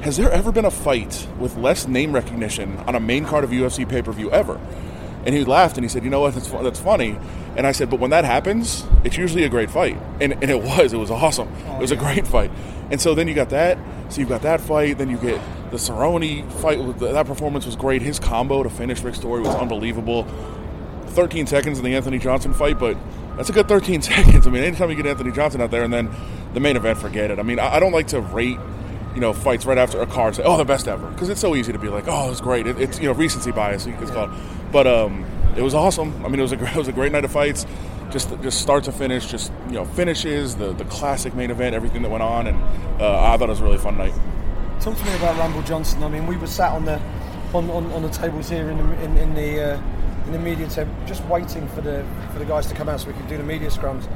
Has 0.02 0.16
there 0.16 0.30
ever 0.30 0.52
been 0.52 0.66
a 0.66 0.70
fight 0.70 1.26
with 1.38 1.56
less 1.56 1.88
name 1.88 2.12
recognition 2.12 2.76
on 2.80 2.94
a 2.94 3.00
main 3.00 3.24
card 3.24 3.42
of 3.42 3.50
UFC 3.50 3.88
pay 3.88 4.02
per 4.02 4.12
view 4.12 4.30
ever? 4.30 4.60
And 5.26 5.34
he 5.34 5.44
laughed 5.44 5.76
and 5.76 5.84
he 5.84 5.88
said, 5.88 6.04
"You 6.04 6.10
know 6.10 6.20
what? 6.20 6.34
That's, 6.34 6.48
that's 6.48 6.80
funny." 6.80 7.18
And 7.56 7.66
I 7.66 7.72
said, 7.72 7.90
"But 7.90 8.00
when 8.00 8.10
that 8.10 8.24
happens, 8.24 8.86
it's 9.04 9.16
usually 9.16 9.44
a 9.44 9.48
great 9.48 9.70
fight." 9.70 9.98
And, 10.20 10.32
and 10.34 10.50
it 10.50 10.62
was. 10.62 10.92
It 10.92 10.98
was 10.98 11.10
awesome. 11.10 11.52
Oh, 11.66 11.76
it 11.76 11.80
was 11.80 11.90
yeah. 11.90 11.98
a 11.98 12.00
great 12.00 12.26
fight. 12.26 12.50
And 12.90 13.00
so 13.00 13.14
then 13.14 13.26
you 13.26 13.34
got 13.34 13.50
that. 13.50 13.76
So 14.08 14.20
you've 14.20 14.28
got 14.28 14.42
that 14.42 14.60
fight. 14.60 14.98
Then 14.98 15.10
you 15.10 15.18
get 15.18 15.40
the 15.70 15.76
Cerrone 15.76 16.50
fight. 16.52 16.98
That 17.00 17.26
performance 17.26 17.66
was 17.66 17.76
great. 17.76 18.02
His 18.02 18.18
combo 18.18 18.62
to 18.62 18.70
finish 18.70 19.02
Rick 19.02 19.16
Story 19.16 19.40
was 19.40 19.54
unbelievable. 19.54 20.26
13 21.08 21.46
seconds 21.46 21.78
in 21.78 21.84
the 21.84 21.96
Anthony 21.96 22.18
Johnson 22.18 22.52
fight, 22.52 22.78
but 22.78 22.96
that's 23.36 23.48
a 23.48 23.52
good 23.52 23.68
13 23.68 24.02
seconds. 24.02 24.46
I 24.46 24.50
mean, 24.50 24.62
anytime 24.62 24.90
you 24.90 24.96
get 24.96 25.06
Anthony 25.06 25.32
Johnson 25.32 25.60
out 25.60 25.70
there, 25.70 25.82
and 25.82 25.92
then 25.92 26.10
the 26.54 26.60
main 26.60 26.76
event, 26.76 26.98
forget 26.98 27.30
it. 27.30 27.38
I 27.38 27.42
mean, 27.42 27.58
I, 27.58 27.76
I 27.76 27.80
don't 27.80 27.92
like 27.92 28.08
to 28.08 28.20
rate 28.20 28.58
you 29.16 29.20
know 29.22 29.32
fights 29.32 29.64
right 29.64 29.78
after 29.78 30.00
a 30.02 30.06
card 30.06 30.36
say 30.36 30.42
oh 30.44 30.58
the 30.58 30.64
best 30.64 30.86
ever. 30.86 31.08
Because 31.08 31.30
it's 31.30 31.40
so 31.40 31.56
easy 31.56 31.72
to 31.72 31.78
be 31.78 31.88
like 31.88 32.04
oh 32.06 32.30
it's 32.30 32.40
great. 32.40 32.66
It, 32.66 32.78
it's 32.78 33.00
you 33.00 33.06
know 33.06 33.14
recency 33.14 33.50
bias 33.50 33.86
it's 33.86 34.10
called. 34.10 34.30
But 34.70 34.86
um, 34.86 35.24
it 35.56 35.62
was 35.62 35.74
awesome. 35.74 36.24
I 36.24 36.28
mean 36.28 36.38
it 36.38 36.42
was 36.42 36.52
a 36.52 36.62
it 36.64 36.76
was 36.76 36.86
a 36.86 36.92
great 36.92 37.10
night 37.10 37.24
of 37.24 37.32
fights. 37.32 37.66
Just 38.10 38.28
just 38.42 38.60
start 38.60 38.84
to 38.84 38.92
finish 38.92 39.26
just 39.26 39.50
you 39.68 39.74
know 39.74 39.86
finishes 39.86 40.54
the 40.56 40.74
the 40.74 40.84
classic 40.84 41.34
main 41.34 41.50
event 41.50 41.74
everything 41.74 42.02
that 42.02 42.10
went 42.10 42.22
on 42.22 42.46
and 42.46 42.62
uh, 43.00 43.32
I 43.32 43.36
thought 43.38 43.48
it 43.48 43.56
was 43.56 43.60
a 43.62 43.64
really 43.64 43.78
fun 43.78 43.96
night. 43.96 44.14
Talk 44.80 44.96
to 44.98 45.04
me 45.06 45.14
about 45.16 45.38
Rumble 45.38 45.62
Johnson. 45.62 46.02
I 46.02 46.08
mean 46.08 46.26
we 46.26 46.36
were 46.36 46.46
sat 46.46 46.72
on 46.72 46.84
the 46.84 47.00
on, 47.54 47.70
on, 47.70 47.90
on 47.92 48.02
the 48.02 48.10
tables 48.10 48.50
here 48.50 48.68
in 48.68 48.76
the, 48.76 49.02
in, 49.02 49.16
in 49.16 49.34
the 49.34 49.76
uh, 49.76 49.82
in 50.26 50.32
the 50.32 50.38
media 50.38 50.68
tent 50.68 50.90
just 51.06 51.24
waiting 51.24 51.66
for 51.68 51.80
the 51.80 52.04
for 52.34 52.38
the 52.38 52.44
guys 52.44 52.66
to 52.66 52.74
come 52.74 52.90
out 52.90 53.00
so 53.00 53.06
we 53.06 53.14
could 53.14 53.28
do 53.28 53.38
the 53.38 53.42
media 53.42 53.70
scrums 53.70 54.06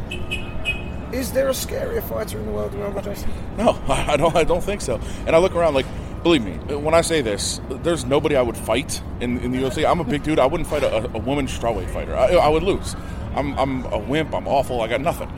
is 1.12 1.32
there 1.32 1.48
a 1.48 1.52
scarier 1.52 2.02
fighter 2.02 2.38
in 2.38 2.46
the 2.46 2.52
world 2.52 2.72
than 2.72 2.80
Rumble 2.80 3.02
Johnson? 3.02 3.30
No, 3.56 3.80
I 3.88 4.16
don't. 4.16 4.34
I 4.34 4.44
don't 4.44 4.62
think 4.62 4.80
so. 4.80 5.00
And 5.26 5.34
I 5.34 5.38
look 5.38 5.54
around 5.54 5.74
like, 5.74 5.86
believe 6.22 6.44
me, 6.44 6.52
when 6.76 6.94
I 6.94 7.00
say 7.00 7.20
this, 7.20 7.60
there's 7.68 8.04
nobody 8.04 8.36
I 8.36 8.42
would 8.42 8.56
fight 8.56 9.02
in, 9.20 9.38
in 9.38 9.50
the 9.52 9.58
UFC. 9.58 9.88
I'm 9.88 10.00
a 10.00 10.04
big 10.04 10.22
dude. 10.22 10.38
I 10.38 10.46
wouldn't 10.46 10.68
fight 10.68 10.82
a, 10.82 11.04
a 11.06 11.18
woman 11.18 11.46
strawweight 11.46 11.90
fighter. 11.90 12.16
I, 12.16 12.34
I 12.34 12.48
would 12.48 12.62
lose. 12.62 12.94
I'm, 13.34 13.58
I'm 13.58 13.84
a 13.86 13.98
wimp. 13.98 14.34
I'm 14.34 14.48
awful. 14.48 14.80
I 14.80 14.88
got 14.88 15.00
nothing. 15.00 15.30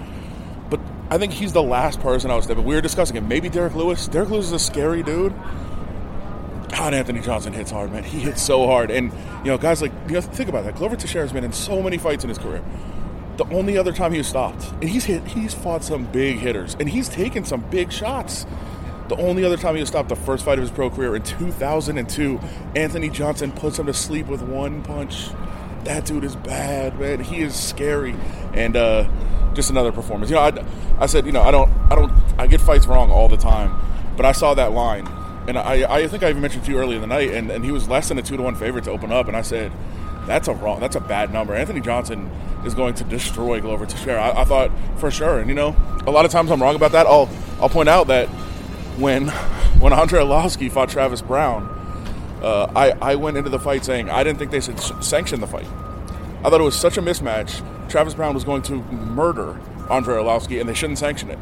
But 0.70 0.80
I 1.10 1.18
think 1.18 1.32
he's 1.32 1.52
the 1.52 1.62
last 1.62 2.00
person 2.00 2.30
I 2.30 2.36
was. 2.36 2.46
But 2.46 2.58
we 2.58 2.74
were 2.74 2.80
discussing 2.80 3.16
it. 3.16 3.22
Maybe 3.22 3.48
Derrick 3.48 3.74
Lewis. 3.74 4.08
Derrick 4.08 4.30
Lewis 4.30 4.46
is 4.46 4.52
a 4.52 4.58
scary 4.58 5.02
dude. 5.02 5.34
God, 6.70 6.94
Anthony 6.94 7.20
Johnson 7.20 7.52
hits 7.52 7.70
hard, 7.70 7.92
man. 7.92 8.02
He 8.02 8.20
hits 8.20 8.40
so 8.40 8.66
hard, 8.66 8.90
and 8.90 9.12
you 9.44 9.50
know, 9.50 9.58
guys 9.58 9.82
like 9.82 9.92
you 10.08 10.14
know, 10.14 10.20
think 10.22 10.48
about 10.48 10.64
that. 10.64 10.74
Glover 10.74 10.96
Teixeira's 10.96 11.30
been 11.30 11.44
in 11.44 11.52
so 11.52 11.82
many 11.82 11.98
fights 11.98 12.24
in 12.24 12.30
his 12.30 12.38
career 12.38 12.64
the 13.36 13.44
only 13.46 13.78
other 13.78 13.92
time 13.92 14.12
he 14.12 14.18
was 14.18 14.26
stopped. 14.26 14.70
And 14.80 14.88
he's 14.88 15.04
hit 15.04 15.24
he's 15.26 15.54
fought 15.54 15.84
some 15.84 16.04
big 16.06 16.38
hitters 16.38 16.76
and 16.78 16.88
he's 16.88 17.08
taken 17.08 17.44
some 17.44 17.62
big 17.70 17.92
shots. 17.92 18.46
The 19.08 19.16
only 19.16 19.44
other 19.44 19.56
time 19.56 19.74
he 19.74 19.80
was 19.80 19.90
stopped, 19.90 20.08
the 20.08 20.16
first 20.16 20.44
fight 20.44 20.58
of 20.58 20.62
his 20.62 20.70
pro 20.70 20.88
career 20.88 21.14
in 21.16 21.22
2002, 21.22 22.40
Anthony 22.76 23.10
Johnson 23.10 23.52
puts 23.52 23.78
him 23.78 23.86
to 23.86 23.94
sleep 23.94 24.26
with 24.26 24.42
one 24.42 24.82
punch. 24.82 25.28
That 25.84 26.06
dude 26.06 26.24
is 26.24 26.36
bad, 26.36 26.98
man. 26.98 27.20
He 27.20 27.40
is 27.40 27.54
scary, 27.54 28.14
and 28.54 28.76
uh, 28.76 29.10
just 29.54 29.70
another 29.70 29.92
performance. 29.92 30.30
You 30.30 30.36
know, 30.36 30.42
I, 30.42 30.64
I 30.98 31.06
said, 31.06 31.26
you 31.26 31.32
know, 31.32 31.42
I 31.42 31.50
don't, 31.50 31.70
I 31.90 31.96
don't, 31.96 32.12
I 32.38 32.46
get 32.46 32.60
fights 32.60 32.86
wrong 32.86 33.10
all 33.10 33.28
the 33.28 33.36
time, 33.36 33.78
but 34.16 34.24
I 34.24 34.32
saw 34.32 34.54
that 34.54 34.72
line, 34.72 35.06
and 35.48 35.58
I, 35.58 35.92
I 35.92 36.06
think 36.06 36.22
I 36.22 36.30
even 36.30 36.40
mentioned 36.40 36.64
to 36.64 36.70
you 36.70 36.78
earlier 36.78 36.96
in 36.96 37.02
the 37.02 37.08
night, 37.08 37.30
and, 37.30 37.50
and 37.50 37.64
he 37.64 37.72
was 37.72 37.88
less 37.88 38.08
than 38.08 38.18
a 38.18 38.22
two 38.22 38.36
to 38.36 38.42
one 38.42 38.54
favorite 38.54 38.84
to 38.84 38.92
open 38.92 39.10
up, 39.10 39.26
and 39.26 39.36
I 39.36 39.42
said, 39.42 39.72
that's 40.26 40.48
a 40.48 40.54
wrong, 40.54 40.80
that's 40.80 40.96
a 40.96 41.00
bad 41.00 41.32
number. 41.32 41.54
Anthony 41.54 41.80
Johnson 41.80 42.30
is 42.64 42.74
going 42.74 42.94
to 42.94 43.04
destroy 43.04 43.60
Glover 43.60 43.86
Teixeira. 43.86 44.20
I, 44.20 44.42
I 44.42 44.44
thought 44.44 44.70
for 44.98 45.10
sure, 45.10 45.38
and 45.40 45.48
you 45.48 45.54
know, 45.54 45.76
a 46.06 46.10
lot 46.10 46.24
of 46.24 46.30
times 46.30 46.50
I'm 46.50 46.62
wrong 46.62 46.76
about 46.76 46.92
that. 46.92 47.06
I'll 47.06 47.28
I'll 47.60 47.68
point 47.68 47.88
out 47.88 48.06
that 48.08 48.28
when 48.98 49.28
when 49.80 49.92
Andre 49.92 50.20
Arlovski 50.20 50.70
fought 50.70 50.88
Travis 50.88 51.22
Browne, 51.22 51.64
uh, 52.42 52.70
I 52.74 52.90
I 53.12 53.14
went 53.16 53.36
into 53.36 53.50
the 53.50 53.58
fight 53.58 53.84
saying 53.84 54.10
I 54.10 54.22
didn't 54.22 54.38
think 54.38 54.50
they 54.50 54.60
should 54.60 54.78
sanction 55.02 55.40
the 55.40 55.46
fight. 55.46 55.66
I 56.44 56.50
thought 56.50 56.60
it 56.60 56.64
was 56.64 56.78
such 56.78 56.96
a 56.96 57.02
mismatch. 57.02 57.62
Travis 57.88 58.14
Browne 58.14 58.34
was 58.34 58.44
going 58.44 58.62
to 58.62 58.76
murder 58.76 59.60
Andre 59.88 60.16
Arlovski, 60.16 60.60
and 60.60 60.68
they 60.68 60.74
shouldn't 60.74 60.98
sanction 60.98 61.30
it. 61.30 61.38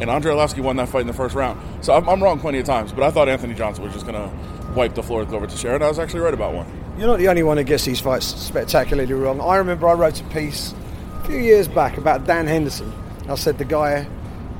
And 0.00 0.10
Andre 0.10 0.32
Arlovski 0.32 0.60
won 0.60 0.76
that 0.76 0.88
fight 0.88 1.02
in 1.02 1.06
the 1.06 1.12
first 1.12 1.34
round. 1.34 1.60
So 1.84 1.94
I'm, 1.94 2.08
I'm 2.08 2.22
wrong 2.22 2.40
plenty 2.40 2.58
of 2.58 2.64
times, 2.64 2.92
but 2.92 3.04
I 3.04 3.10
thought 3.10 3.28
Anthony 3.28 3.54
Johnson 3.54 3.84
was 3.84 3.92
just 3.92 4.06
going 4.06 4.16
to 4.16 4.34
wipe 4.74 4.94
the 4.94 5.02
floor 5.02 5.20
with 5.20 5.28
Glover 5.28 5.46
Teixeira, 5.46 5.76
and 5.76 5.84
I 5.84 5.88
was 5.88 5.98
actually 5.98 6.20
right 6.20 6.34
about 6.34 6.54
one. 6.54 6.81
You're 6.98 7.06
not 7.06 7.18
the 7.18 7.28
only 7.28 7.42
one 7.42 7.56
who 7.56 7.64
gets 7.64 7.84
these 7.84 8.00
fights 8.00 8.26
spectacularly 8.26 9.12
wrong. 9.14 9.40
I 9.40 9.56
remember 9.56 9.88
I 9.88 9.94
wrote 9.94 10.20
a 10.20 10.24
piece 10.24 10.74
a 11.22 11.24
few 11.26 11.38
years 11.38 11.66
back 11.66 11.96
about 11.96 12.26
Dan 12.26 12.46
Henderson. 12.46 12.92
I 13.28 13.34
said 13.34 13.56
the 13.58 13.64
guy, 13.64 14.06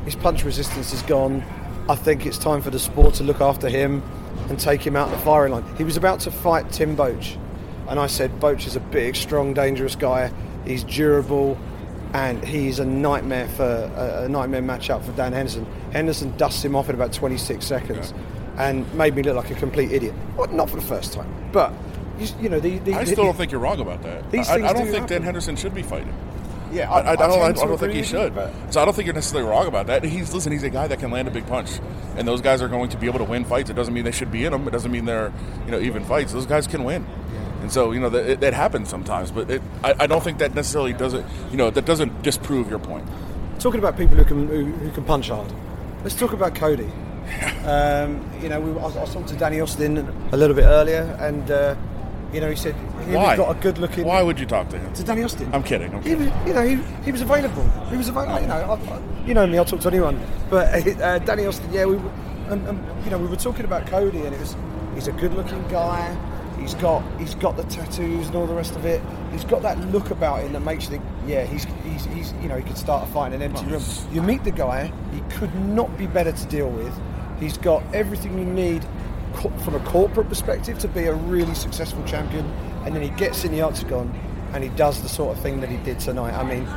his 0.05 0.16
punch 0.16 0.42
resistance 0.45 0.92
is 0.92 1.03
gone. 1.03 1.45
I 1.88 1.95
think 1.95 2.25
it's 2.25 2.38
time 2.38 2.62
for 2.62 2.71
the 2.71 2.79
sport 2.79 3.14
to 3.14 3.25
look 3.25 3.40
after 3.40 3.68
him 3.68 4.03
and 4.49 4.59
take 4.59 4.81
him 4.87 4.97
out 4.97 5.11
of 5.12 5.18
the 5.18 5.25
firing 5.25 5.53
line. 5.53 5.64
He 5.77 5.85
was 5.85 5.97
about 5.97 6.21
to 6.21 6.31
fight 6.31 6.71
Tim 6.73 6.97
Boetsch, 6.97 7.37
and 7.88 8.01
I 8.01 8.07
said 8.07 8.31
Boetsch 8.40 8.66
is 8.66 8.77
a 8.77 8.81
big, 8.81 9.14
strong, 9.14 9.53
dangerous 9.53 9.95
guy. 9.95 10.33
He's 10.64 10.85
durable. 10.85 11.59
and 12.14 12.45
he's 12.45 12.79
a 12.79 12.85
nightmare 12.85 13.49
for 13.49 13.64
a, 13.64 14.25
a 14.25 14.29
nightmare 14.29 14.61
matchup 14.62 15.03
for 15.05 15.12
Dan 15.12 15.33
Henderson. 15.33 15.66
Henderson 15.92 16.37
dusts 16.37 16.62
him 16.64 16.77
off 16.77 16.88
in 16.88 16.95
about 16.95 17.12
26 17.12 17.64
seconds, 17.64 18.12
and 18.59 18.92
made 18.95 19.14
me 19.14 19.23
look 19.23 19.37
like 19.37 19.51
a 19.51 19.55
complete 19.55 19.92
idiot. 19.92 20.14
Well, 20.37 20.49
not 20.49 20.68
for 20.71 20.77
the 20.77 20.83
first 20.83 21.12
time, 21.14 21.33
but 21.53 21.73
you, 22.23 22.43
you 22.43 22.49
know 22.49 22.61
the, 22.61 22.79
the 22.79 22.95
I 22.95 23.05
still 23.05 23.25
don't 23.25 23.37
think 23.37 23.53
you're 23.53 23.61
wrong 23.61 23.81
about 23.81 24.03
that. 24.03 24.31
These 24.31 24.49
I, 24.49 24.55
things 24.55 24.71
I 24.71 24.73
don't 24.73 24.87
do 24.87 24.93
think 24.93 25.09
Dan. 25.09 25.23
Henderson 25.23 25.57
should 25.57 25.75
be 25.75 25.83
fighting. 25.83 26.15
yeah. 26.73 26.91
I, 26.91 27.01
I, 27.01 27.13
I 27.13 27.17
don't. 27.17 27.43
I, 27.43 27.53
don't 27.53 27.79
think 27.79 27.93
he 27.93 27.99
you, 27.99 28.05
should. 28.05 28.35
So 28.71 28.81
I 28.81 28.85
don't 28.85 28.95
think 28.95 29.07
you're 29.07 29.15
necessarily 29.15 29.49
wrong 29.49 29.67
about 29.67 29.87
that. 29.87 30.05
He's 30.05 30.33
listen. 30.33 30.53
He's 30.53 30.63
a 30.63 30.71
guy 30.71 30.87
that 30.87 30.99
can 30.99 31.11
land 31.11 31.29
a 31.29 31.31
big 31.31 31.47
punch, 31.47 31.81
and 32.17 32.27
those 32.27 32.41
guys 32.41 32.63
are 32.63 32.69
going 32.69 32.91
to 32.91 32.97
be 32.97 33.07
able 33.07 33.19
to 33.19 33.25
win 33.25 33.45
fights. 33.45 33.71
It 33.71 33.75
doesn't 33.75 33.93
mean 33.93 34.05
they 34.05 34.13
should 34.13 34.33
be 34.33 34.45
in 34.45 34.53
them. 34.53 34.67
It 34.67 34.71
doesn't 34.71 34.91
mean 34.91 35.05
they're 35.05 35.33
you 35.65 35.71
know 35.71 35.81
even 35.81 36.05
fights. 36.05 36.33
Those 36.33 36.47
guys 36.47 36.67
can 36.67 36.85
win, 36.85 37.07
and 37.61 37.73
so 37.73 37.93
you 37.93 38.01
know 38.01 38.09
that 38.11 38.43
it 38.43 38.55
happens 38.55 38.89
sometimes. 38.89 39.31
But 39.31 39.51
it, 39.51 39.63
I, 39.83 39.95
I 40.01 40.07
don't 40.07 40.23
think 40.23 40.39
that 40.39 40.55
necessarily 40.55 40.93
doesn't 40.93 41.27
you 41.51 41.57
know 41.57 41.71
that 41.71 41.85
doesn't 41.85 42.23
disprove 42.23 42.71
your 42.71 42.79
point. 42.79 43.07
Talking 43.59 43.79
about 43.79 43.97
people 43.97 44.17
who 44.17 44.25
can 44.25 44.49
who, 44.49 44.65
who 44.65 44.91
can 44.91 45.05
punch 45.05 45.29
hard. 45.29 45.53
Let's 46.03 46.17
talk 46.17 46.33
about 46.33 46.55
Cody. 46.55 46.91
Um, 47.65 48.29
you 48.43 48.49
know, 48.49 48.61
we, 48.61 48.73
I, 48.73 48.83
I 48.83 48.87
was 48.87 49.13
talking 49.13 49.27
to 49.29 49.37
Danny 49.37 49.61
Austin 49.61 49.99
a 50.33 50.37
little 50.37 50.57
bit 50.57 50.65
earlier, 50.65 51.17
and 51.21 51.49
uh, 51.49 51.77
you 52.33 52.40
know, 52.40 52.49
he 52.51 52.57
said 52.57 52.75
he 53.07 53.14
Why? 53.14 53.37
got 53.37 53.55
a 53.57 53.61
good 53.61 53.79
looking. 53.79 54.05
Why 54.05 54.23
would 54.23 54.38
you 54.40 54.47
talk 54.47 54.68
to 54.71 54.79
him? 54.79 54.92
to 54.95 55.05
Danny 55.05 55.23
Austin? 55.23 55.51
I'm 55.53 55.62
kidding. 55.62 55.95
I'm 55.95 56.03
He 56.03 56.11
kidding. 56.11 56.31
was, 56.31 56.47
you 56.49 56.55
know, 56.55 56.66
he, 56.66 56.77
he 57.05 57.12
was 57.12 57.21
available. 57.21 57.64
He 57.90 57.97
was 57.97 58.09
available. 58.09 58.40
You 58.40 58.47
know, 58.47 58.55
I, 58.55 58.75
I, 58.75 59.03
you 59.27 59.35
know 59.35 59.47
me. 59.47 59.59
I'll 59.59 59.64
talk 59.64 59.81
to 59.81 59.88
anyone. 59.88 60.21
But 60.51 60.87
uh, 61.01 61.18
Danny 61.21 61.47
Austin, 61.47 61.73
yeah, 61.73 61.85
we, 61.85 61.97
were- 61.97 62.11
and, 62.49 62.66
and, 62.68 63.05
you 63.05 63.11
know, 63.11 63.18
we 63.18 63.27
were 63.27 63.37
talking 63.37 63.64
about 63.64 63.87
Cody, 63.87 64.21
and 64.23 64.35
it 64.35 64.40
was 64.40 64.57
he's 64.95 65.09
a 65.09 65.12
good-looking 65.12 65.66
guy. 65.68 66.16
He's 66.61 66.75
got 66.75 67.03
he's 67.18 67.35
got 67.35 67.57
the 67.57 67.64
tattoos 67.64 68.27
and 68.29 68.37
all 68.37 68.47
the 68.47 68.55
rest 68.55 68.77
of 68.77 68.85
it. 68.85 69.01
He's 69.33 69.45
got 69.45 69.62
that 69.62 69.79
look 69.90 70.11
about 70.11 70.40
him 70.42 70.53
that 70.53 70.61
makes 70.61 70.85
you 70.85 70.90
think, 70.90 71.05
yeah, 71.27 71.45
he's 71.45 71.64
he's, 71.85 72.05
he's 72.07 72.33
you 72.42 72.49
know 72.49 72.57
he 72.57 72.62
could 72.62 72.77
start 72.79 73.09
a 73.09 73.12
fight 73.12 73.33
in 73.33 73.40
an 73.42 73.51
empty 73.51 73.66
room. 73.66 73.83
You 74.12 74.23
meet 74.23 74.45
the 74.45 74.51
guy, 74.53 74.92
he 75.12 75.21
could 75.37 75.55
not 75.57 75.97
be 75.99 76.07
better 76.07 76.31
to 76.33 76.47
deal 76.47 76.68
with. 76.71 76.92
He's 77.40 77.57
got 77.59 77.83
everything 77.95 78.38
you 78.38 78.45
need 78.45 78.85
from 79.33 79.75
a 79.75 79.81
corporate 79.81 80.29
perspective 80.29 80.79
to 80.81 80.88
be 80.88 81.05
a 81.05 81.14
really 81.14 81.55
successful 81.55 82.03
champion, 82.05 82.45
and 82.85 82.95
then 82.95 83.03
he 83.03 83.11
gets 83.11 83.45
in 83.45 83.53
the 83.53 83.61
octagon 83.61 84.12
and 84.53 84.62
he 84.62 84.71
does 84.71 85.01
the 85.03 85.09
sort 85.09 85.37
of 85.37 85.42
thing 85.42 85.61
that 85.61 85.71
he 85.71 85.79
did 85.79 85.99
tonight. 85.99 86.35
I 86.35 86.45
mean, 86.45 86.68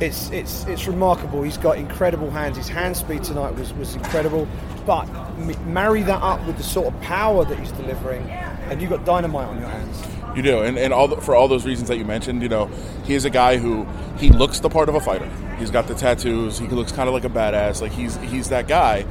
it's 0.00 0.30
it's 0.30 0.64
it's 0.66 0.86
remarkable. 0.86 1.42
He's 1.42 1.56
got 1.56 1.78
incredible 1.78 2.30
hands. 2.30 2.56
His 2.56 2.68
hand 2.68 2.96
speed 2.96 3.22
tonight 3.22 3.54
was 3.54 3.72
was 3.74 3.94
incredible. 3.94 4.48
But 4.84 5.08
m- 5.08 5.72
marry 5.72 6.02
that 6.02 6.20
up 6.22 6.44
with 6.46 6.56
the 6.56 6.64
sort 6.64 6.92
of 6.92 7.00
power 7.00 7.44
that 7.44 7.58
he's 7.58 7.72
delivering, 7.72 8.28
and 8.28 8.80
you've 8.80 8.90
got 8.90 9.04
dynamite 9.04 9.48
on 9.48 9.60
your 9.60 9.68
hands. 9.68 10.02
You 10.36 10.42
do, 10.42 10.62
and, 10.62 10.78
and 10.78 10.94
all 10.94 11.08
the, 11.08 11.20
for 11.20 11.36
all 11.36 11.46
those 11.46 11.66
reasons 11.66 11.88
that 11.88 11.98
you 11.98 12.06
mentioned, 12.06 12.42
you 12.42 12.48
know, 12.48 12.66
he 13.04 13.14
is 13.14 13.24
a 13.26 13.30
guy 13.30 13.58
who 13.58 13.86
he 14.16 14.30
looks 14.30 14.60
the 14.60 14.70
part 14.70 14.88
of 14.88 14.94
a 14.94 15.00
fighter. 15.00 15.30
He's 15.58 15.70
got 15.70 15.86
the 15.86 15.94
tattoos. 15.94 16.58
He 16.58 16.66
looks 16.68 16.90
kind 16.90 17.06
of 17.06 17.14
like 17.14 17.24
a 17.24 17.28
badass. 17.28 17.80
Like 17.80 17.92
he's 17.92 18.16
he's 18.16 18.48
that 18.48 18.66
guy. 18.66 19.06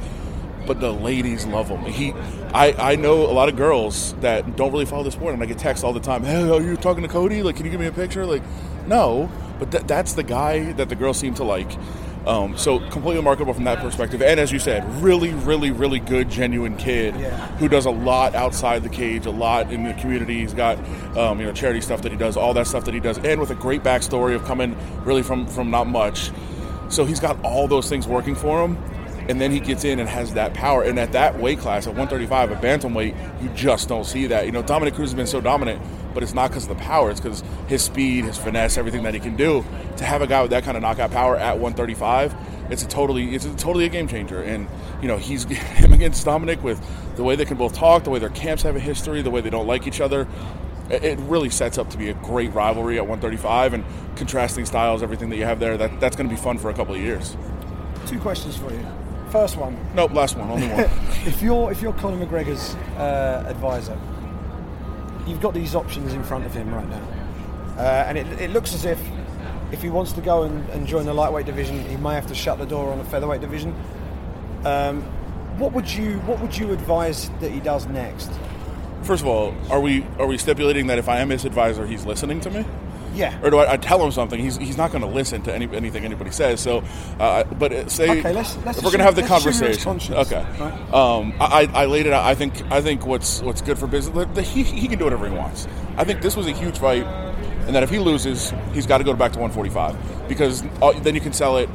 But 0.66 0.80
the 0.80 0.92
ladies 0.92 1.44
love 1.46 1.68
him. 1.68 1.80
He, 1.84 2.12
I, 2.54 2.92
I 2.92 2.96
know 2.96 3.26
a 3.26 3.32
lot 3.32 3.48
of 3.48 3.56
girls 3.56 4.14
that 4.20 4.56
don't 4.56 4.72
really 4.72 4.84
follow 4.84 5.02
the 5.02 5.10
sport, 5.10 5.34
and 5.34 5.42
I 5.42 5.46
get 5.46 5.58
texts 5.58 5.82
all 5.84 5.92
the 5.92 6.00
time. 6.00 6.22
Hey, 6.24 6.48
are 6.48 6.60
you 6.62 6.76
talking 6.76 7.02
to 7.02 7.08
Cody? 7.08 7.42
Like, 7.42 7.56
can 7.56 7.64
you 7.64 7.70
give 7.70 7.80
me 7.80 7.86
a 7.86 7.92
picture? 7.92 8.24
Like, 8.26 8.42
no, 8.86 9.30
but 9.58 9.70
th- 9.72 9.84
that's 9.86 10.12
the 10.12 10.22
guy 10.22 10.72
that 10.74 10.88
the 10.88 10.94
girls 10.94 11.18
seem 11.18 11.34
to 11.34 11.44
like. 11.44 11.70
Um, 12.24 12.56
so 12.56 12.78
completely 12.78 13.16
remarkable 13.16 13.52
from 13.52 13.64
that 13.64 13.80
perspective. 13.80 14.22
And 14.22 14.38
as 14.38 14.52
you 14.52 14.60
said, 14.60 14.84
really, 15.02 15.30
really, 15.30 15.72
really 15.72 15.98
good, 15.98 16.30
genuine 16.30 16.76
kid 16.76 17.16
Yeah. 17.16 17.36
who 17.56 17.68
does 17.68 17.84
a 17.84 17.90
lot 17.90 18.36
outside 18.36 18.84
the 18.84 18.88
cage, 18.88 19.26
a 19.26 19.30
lot 19.32 19.72
in 19.72 19.82
the 19.82 19.92
community. 19.94 20.38
He's 20.38 20.54
got 20.54 20.78
um, 21.16 21.40
you 21.40 21.46
know 21.46 21.52
charity 21.52 21.80
stuff 21.80 22.02
that 22.02 22.12
he 22.12 22.18
does, 22.18 22.36
all 22.36 22.54
that 22.54 22.68
stuff 22.68 22.84
that 22.84 22.94
he 22.94 23.00
does, 23.00 23.18
and 23.18 23.40
with 23.40 23.50
a 23.50 23.56
great 23.56 23.82
backstory 23.82 24.36
of 24.36 24.44
coming 24.44 24.76
really 25.04 25.24
from 25.24 25.48
from 25.48 25.72
not 25.72 25.88
much. 25.88 26.30
So 26.90 27.04
he's 27.04 27.18
got 27.18 27.42
all 27.44 27.66
those 27.66 27.88
things 27.88 28.06
working 28.06 28.36
for 28.36 28.62
him. 28.64 28.78
And 29.28 29.40
then 29.40 29.50
he 29.50 29.60
gets 29.60 29.84
in 29.84 30.00
and 30.00 30.08
has 30.08 30.34
that 30.34 30.54
power. 30.54 30.82
And 30.82 30.98
at 30.98 31.12
that 31.12 31.38
weight 31.38 31.58
class, 31.58 31.86
at 31.86 31.94
135, 31.94 32.52
at 32.52 32.62
bantamweight, 32.62 33.42
you 33.42 33.48
just 33.50 33.88
don't 33.88 34.04
see 34.04 34.26
that. 34.26 34.46
You 34.46 34.52
know, 34.52 34.62
Dominick 34.62 34.94
Cruz 34.94 35.10
has 35.10 35.14
been 35.14 35.26
so 35.26 35.40
dominant, 35.40 35.80
but 36.12 36.22
it's 36.22 36.34
not 36.34 36.50
because 36.50 36.64
of 36.68 36.76
the 36.76 36.82
power. 36.82 37.10
It's 37.10 37.20
because 37.20 37.42
his 37.68 37.82
speed, 37.82 38.24
his 38.24 38.36
finesse, 38.36 38.76
everything 38.76 39.02
that 39.04 39.14
he 39.14 39.20
can 39.20 39.36
do. 39.36 39.64
To 39.98 40.04
have 40.04 40.22
a 40.22 40.26
guy 40.26 40.42
with 40.42 40.50
that 40.50 40.64
kind 40.64 40.76
of 40.76 40.82
knockout 40.82 41.10
power 41.10 41.36
at 41.36 41.58
135, 41.58 42.34
it's 42.70 42.82
a 42.82 42.88
totally, 42.88 43.34
it's 43.34 43.44
a 43.44 43.54
totally 43.56 43.84
a 43.84 43.88
game 43.88 44.08
changer. 44.08 44.42
And 44.42 44.66
you 45.00 45.08
know, 45.08 45.18
he's 45.18 45.44
him 45.44 45.92
against 45.92 46.24
Dominick 46.24 46.62
with 46.62 46.80
the 47.16 47.22
way 47.22 47.36
they 47.36 47.44
can 47.44 47.56
both 47.56 47.74
talk, 47.74 48.04
the 48.04 48.10
way 48.10 48.18
their 48.18 48.30
camps 48.30 48.62
have 48.62 48.76
a 48.76 48.80
history, 48.80 49.22
the 49.22 49.30
way 49.30 49.40
they 49.40 49.50
don't 49.50 49.66
like 49.66 49.86
each 49.86 50.00
other. 50.00 50.26
It 50.90 51.04
it 51.04 51.18
really 51.20 51.50
sets 51.50 51.78
up 51.78 51.90
to 51.90 51.98
be 51.98 52.08
a 52.08 52.14
great 52.14 52.52
rivalry 52.52 52.98
at 52.98 53.06
135 53.06 53.74
and 53.74 53.84
contrasting 54.16 54.66
styles, 54.66 55.02
everything 55.02 55.30
that 55.30 55.36
you 55.36 55.44
have 55.44 55.60
there. 55.60 55.76
That 55.76 56.00
that's 56.00 56.16
going 56.16 56.28
to 56.28 56.34
be 56.34 56.40
fun 56.40 56.58
for 56.58 56.70
a 56.70 56.74
couple 56.74 56.94
of 56.94 57.00
years. 57.00 57.36
Two 58.06 58.18
questions 58.18 58.56
for 58.56 58.72
you. 58.72 59.01
First 59.32 59.56
one: 59.56 59.78
Nope, 59.94 60.12
last 60.12 60.36
one, 60.36 60.50
only 60.50 60.68
one. 60.68 60.80
if 61.26 61.40
you're 61.40 61.72
if 61.72 61.80
you're 61.80 61.94
Conor 61.94 62.26
McGregor's 62.26 62.74
uh, 62.98 63.46
advisor, 63.48 63.98
you've 65.26 65.40
got 65.40 65.54
these 65.54 65.74
options 65.74 66.12
in 66.12 66.22
front 66.22 66.44
of 66.44 66.52
him 66.52 66.72
right 66.72 66.86
now, 66.86 67.02
uh, 67.78 68.04
and 68.06 68.18
it, 68.18 68.26
it 68.38 68.50
looks 68.50 68.74
as 68.74 68.84
if 68.84 69.00
if 69.72 69.80
he 69.80 69.88
wants 69.88 70.12
to 70.12 70.20
go 70.20 70.42
and, 70.42 70.68
and 70.68 70.86
join 70.86 71.06
the 71.06 71.14
lightweight 71.14 71.46
division, 71.46 71.82
he 71.88 71.96
may 71.96 72.12
have 72.12 72.26
to 72.26 72.34
shut 72.34 72.58
the 72.58 72.66
door 72.66 72.92
on 72.92 72.98
the 72.98 73.04
featherweight 73.04 73.40
division. 73.40 73.74
Um, 74.66 75.00
what 75.58 75.72
would 75.72 75.90
you 75.90 76.18
what 76.20 76.38
would 76.40 76.54
you 76.54 76.70
advise 76.70 77.30
that 77.40 77.50
he 77.50 77.60
does 77.60 77.86
next? 77.86 78.30
First 79.02 79.22
of 79.22 79.28
all, 79.28 79.54
are 79.70 79.80
we 79.80 80.04
are 80.18 80.26
we 80.26 80.36
stipulating 80.36 80.88
that 80.88 80.98
if 80.98 81.08
I 81.08 81.20
am 81.20 81.30
his 81.30 81.46
advisor, 81.46 81.86
he's 81.86 82.04
listening 82.04 82.40
to 82.40 82.50
me? 82.50 82.66
Yeah. 83.14 83.38
Or 83.42 83.50
do 83.50 83.58
I, 83.58 83.72
I 83.72 83.76
tell 83.76 84.02
him 84.04 84.10
something? 84.12 84.40
He's, 84.40 84.56
he's 84.56 84.76
not 84.76 84.90
going 84.90 85.02
to 85.02 85.08
listen 85.08 85.42
to 85.42 85.54
any, 85.54 85.68
anything 85.74 86.04
anybody 86.04 86.30
says. 86.30 86.60
So, 86.60 86.82
uh, 87.20 87.44
but 87.44 87.72
uh, 87.72 87.88
say 87.88 88.18
Okay, 88.20 88.32
let's- 88.32 88.56
let's 88.64 88.78
if 88.78 88.84
we're 88.84 88.90
going 88.90 88.98
to 89.00 89.04
have 89.04 89.14
the 89.16 89.22
assume- 89.24 89.44
let's 89.66 89.78
assume 89.78 89.98
you're 90.14 90.24
conversation, 90.24 90.38
okay. 90.38 90.60
right? 90.60 90.94
Um, 90.94 91.34
I, 91.40 91.68
I 91.72 91.84
laid 91.86 92.06
it 92.06 92.12
out. 92.12 92.24
I 92.24 92.34
think 92.34 92.62
I 92.70 92.80
think 92.80 93.06
what's 93.06 93.42
what's 93.42 93.60
good 93.62 93.78
for 93.78 93.86
business. 93.86 94.26
the- 94.34 94.42
he, 94.42 94.62
he 94.62 94.88
can 94.88 94.98
do 94.98 95.04
whatever 95.04 95.28
he 95.28 95.34
wants. 95.34 95.66
I 95.96 96.04
think 96.04 96.22
this 96.22 96.36
was 96.36 96.46
a 96.46 96.52
huge 96.52 96.78
fight, 96.78 97.04
and 97.66 97.74
that 97.74 97.82
if 97.82 97.90
he 97.90 97.98
loses, 97.98 98.52
he's 98.72 98.86
got 98.86 98.98
to 98.98 99.04
go 99.04 99.12
back 99.14 99.32
to 99.32 99.38
145 99.38 100.28
because 100.28 100.62
uh, 100.80 100.92
then 101.00 101.14
you 101.14 101.20
can 101.20 101.32
sell 101.32 101.58
it. 101.58 101.68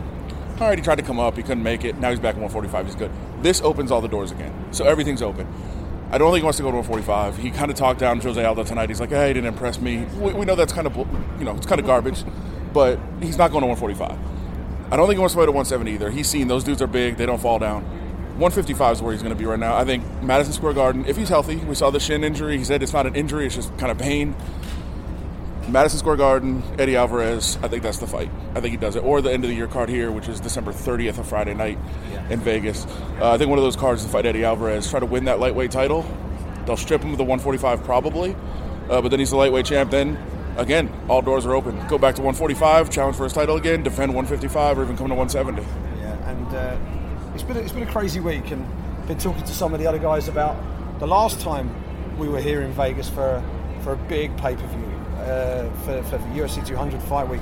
All 0.59 0.67
right, 0.67 0.77
he 0.77 0.83
tried 0.83 0.95
to 0.95 1.03
come 1.03 1.19
up, 1.19 1.37
he 1.37 1.43
couldn't 1.43 1.61
make 1.61 1.85
it. 1.85 1.97
Now 1.99 2.09
he's 2.09 2.19
back 2.19 2.35
at 2.35 2.41
145. 2.41 2.85
He's 2.87 2.95
good. 2.95 3.11
This 3.43 3.61
opens 3.61 3.91
all 3.91 4.01
the 4.01 4.07
doors 4.07 4.31
again, 4.31 4.51
so 4.73 4.85
everything's 4.85 5.21
open. 5.21 5.47
I 6.09 6.17
don't 6.17 6.31
think 6.31 6.41
he 6.41 6.43
wants 6.45 6.57
to 6.57 6.63
go 6.63 6.71
to 6.71 6.77
145. 6.77 7.37
He 7.37 7.51
kind 7.51 7.69
of 7.69 7.75
talked 7.75 7.99
down 7.99 8.21
Jose 8.21 8.43
Aldo 8.43 8.63
tonight. 8.63 8.89
He's 8.89 9.01
like, 9.01 9.09
"Hey, 9.09 9.27
he 9.27 9.33
didn't 9.33 9.47
impress 9.47 9.79
me." 9.79 10.05
We, 10.19 10.33
we 10.33 10.45
know 10.45 10.55
that's 10.55 10.71
kind 10.71 10.87
of, 10.87 10.95
you 10.95 11.43
know, 11.43 11.55
it's 11.55 11.65
kind 11.65 11.81
of 11.81 11.85
garbage, 11.85 12.23
but 12.73 12.97
he's 13.21 13.37
not 13.37 13.51
going 13.51 13.61
to 13.61 13.67
145. 13.67 14.17
I 14.89 14.95
don't 14.95 15.07
think 15.07 15.17
he 15.17 15.19
wants 15.19 15.33
to 15.33 15.39
fight 15.39 15.49
at 15.49 15.53
170 15.53 15.91
either. 15.91 16.09
He's 16.09 16.29
seen 16.29 16.47
those 16.47 16.63
dudes 16.63 16.81
are 16.81 16.87
big; 16.87 17.17
they 17.17 17.25
don't 17.25 17.41
fall 17.41 17.59
down. 17.59 17.83
155 18.39 18.93
is 18.93 19.01
where 19.01 19.11
he's 19.11 19.21
going 19.21 19.35
to 19.35 19.39
be 19.39 19.45
right 19.45 19.59
now. 19.59 19.75
I 19.75 19.83
think 19.83 20.03
Madison 20.21 20.53
Square 20.53 20.73
Garden, 20.73 21.05
if 21.07 21.17
he's 21.17 21.27
healthy, 21.27 21.57
we 21.57 21.75
saw 21.75 21.89
the 21.89 21.99
shin 21.99 22.23
injury. 22.23 22.57
He 22.57 22.63
said 22.63 22.81
it's 22.81 22.93
not 22.93 23.05
an 23.05 23.15
injury; 23.15 23.45
it's 23.45 23.55
just 23.55 23.77
kind 23.77 23.91
of 23.91 23.97
pain. 23.97 24.33
Madison 25.69 25.99
Square 25.99 26.15
Garden, 26.15 26.63
Eddie 26.79 26.95
Alvarez. 26.95 27.57
I 27.61 27.67
think 27.67 27.83
that's 27.83 27.97
the 27.97 28.07
fight. 28.07 28.31
I 28.55 28.61
think 28.61 28.71
he 28.71 28.77
does 28.77 28.95
it. 28.95 29.03
Or 29.03 29.21
the 29.21 29.31
end 29.31 29.43
of 29.43 29.49
the 29.49 29.55
year 29.55 29.67
card 29.67 29.89
here, 29.89 30.11
which 30.11 30.29
is 30.29 30.39
December 30.39 30.71
30th, 30.71 31.17
a 31.17 31.23
Friday 31.25 31.53
night 31.53 31.77
in 32.29 32.39
Vegas. 32.39 32.85
Uh, 33.19 33.31
I 33.31 33.37
think 33.37 33.49
one 33.49 33.59
of 33.59 33.65
those 33.65 33.75
cards 33.75 34.03
to 34.03 34.09
fight 34.09 34.25
Eddie 34.25 34.45
Alvarez, 34.45 34.89
try 34.89 35.01
to 35.01 35.05
win 35.05 35.25
that 35.25 35.39
lightweight 35.39 35.71
title. 35.71 36.05
They'll 36.65 36.77
strip 36.77 37.01
him 37.01 37.11
of 37.11 37.17
the 37.17 37.25
145 37.25 37.83
probably, 37.83 38.33
uh, 38.89 39.01
but 39.01 39.09
then 39.09 39.19
he's 39.19 39.31
the 39.31 39.35
lightweight 39.35 39.65
champ. 39.65 39.91
Then 39.91 40.17
again, 40.55 40.89
all 41.09 41.21
doors 41.21 41.45
are 41.45 41.53
open. 41.53 41.75
Go 41.87 41.97
back 41.97 42.15
to 42.15 42.21
145, 42.21 42.89
challenge 42.89 43.17
for 43.17 43.25
his 43.25 43.33
title 43.33 43.57
again, 43.57 43.83
defend 43.83 44.13
155, 44.13 44.79
or 44.79 44.83
even 44.83 44.95
come 44.95 45.09
to 45.09 45.15
170. 45.15 45.61
Yeah, 45.99 46.29
and 46.29 46.55
uh, 46.55 47.33
it's 47.33 47.43
been 47.43 47.57
a, 47.57 47.59
it's 47.59 47.73
been 47.73 47.83
a 47.83 47.91
crazy 47.91 48.21
week, 48.21 48.51
and 48.51 48.65
been 49.05 49.17
talking 49.17 49.43
to 49.43 49.53
some 49.53 49.73
of 49.73 49.81
the 49.81 49.87
other 49.87 49.99
guys 49.99 50.29
about 50.29 50.57
the 50.99 51.07
last 51.07 51.41
time 51.41 51.69
we 52.17 52.29
were 52.29 52.41
here 52.41 52.61
in 52.61 52.71
Vegas 52.71 53.09
for 53.09 53.43
for 53.81 53.93
a 53.93 53.97
big 54.07 54.35
pay 54.37 54.55
per 54.55 54.67
view 54.67 54.96
uh, 55.27 55.69
for, 55.85 56.01
for 56.03 56.17
the 56.17 56.25
UFC 56.39 56.65
200 56.65 57.01
fight 57.03 57.27
week. 57.27 57.41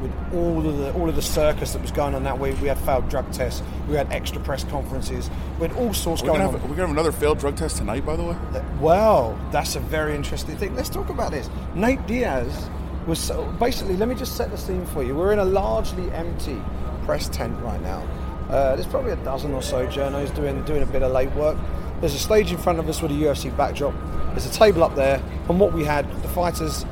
With 0.00 0.12
all 0.32 0.64
of 0.64 0.78
the 0.78 0.92
all 0.92 1.08
of 1.08 1.16
the 1.16 1.22
circus 1.22 1.72
that 1.72 1.82
was 1.82 1.90
going 1.90 2.14
on 2.14 2.22
that 2.22 2.38
week, 2.38 2.60
we 2.60 2.68
had 2.68 2.78
failed 2.78 3.08
drug 3.08 3.32
tests, 3.32 3.64
we 3.88 3.96
had 3.96 4.12
extra 4.12 4.40
press 4.40 4.62
conferences, 4.62 5.28
we 5.58 5.66
had 5.66 5.76
all 5.76 5.92
sorts 5.92 6.22
We're 6.22 6.28
going 6.28 6.40
gonna, 6.40 6.52
on. 6.52 6.60
have, 6.60 6.70
we're 6.70 6.76
gonna 6.76 6.88
have 6.88 6.96
another 6.96 7.10
failed 7.10 7.38
drug 7.38 7.56
test 7.56 7.78
tonight, 7.78 8.06
by 8.06 8.14
the 8.14 8.22
way. 8.22 8.36
Well, 8.80 9.36
that's 9.50 9.74
a 9.74 9.80
very 9.80 10.14
interesting 10.14 10.56
thing. 10.56 10.76
Let's 10.76 10.88
talk 10.88 11.08
about 11.08 11.32
this. 11.32 11.50
Nate 11.74 12.06
Diaz 12.06 12.70
was 13.08 13.18
so, 13.18 13.44
basically. 13.58 13.96
Let 13.96 14.08
me 14.08 14.14
just 14.14 14.36
set 14.36 14.52
the 14.52 14.58
scene 14.58 14.86
for 14.86 15.02
you. 15.02 15.16
We're 15.16 15.32
in 15.32 15.40
a 15.40 15.44
largely 15.44 16.08
empty 16.12 16.62
press 17.04 17.28
tent 17.28 17.58
right 17.60 17.80
now. 17.82 18.06
Uh, 18.48 18.76
there's 18.76 18.86
probably 18.86 19.10
a 19.10 19.16
dozen 19.16 19.52
or 19.52 19.62
so 19.62 19.86
journos 19.88 20.32
doing 20.34 20.62
doing 20.64 20.82
a 20.82 20.86
bit 20.86 21.02
of 21.02 21.10
late 21.10 21.32
work. 21.32 21.58
There's 22.00 22.14
a 22.14 22.18
stage 22.20 22.52
in 22.52 22.58
front 22.58 22.78
of 22.78 22.88
us 22.88 23.02
with 23.02 23.10
a 23.10 23.14
UFC 23.14 23.54
backdrop. 23.56 23.94
There's 24.30 24.46
a 24.46 24.52
table 24.52 24.84
up 24.84 24.94
there, 24.94 25.20
and 25.48 25.58
what 25.58 25.72
we 25.72 25.84
had, 25.84 26.08
the 26.22 26.28
fighters 26.28 26.86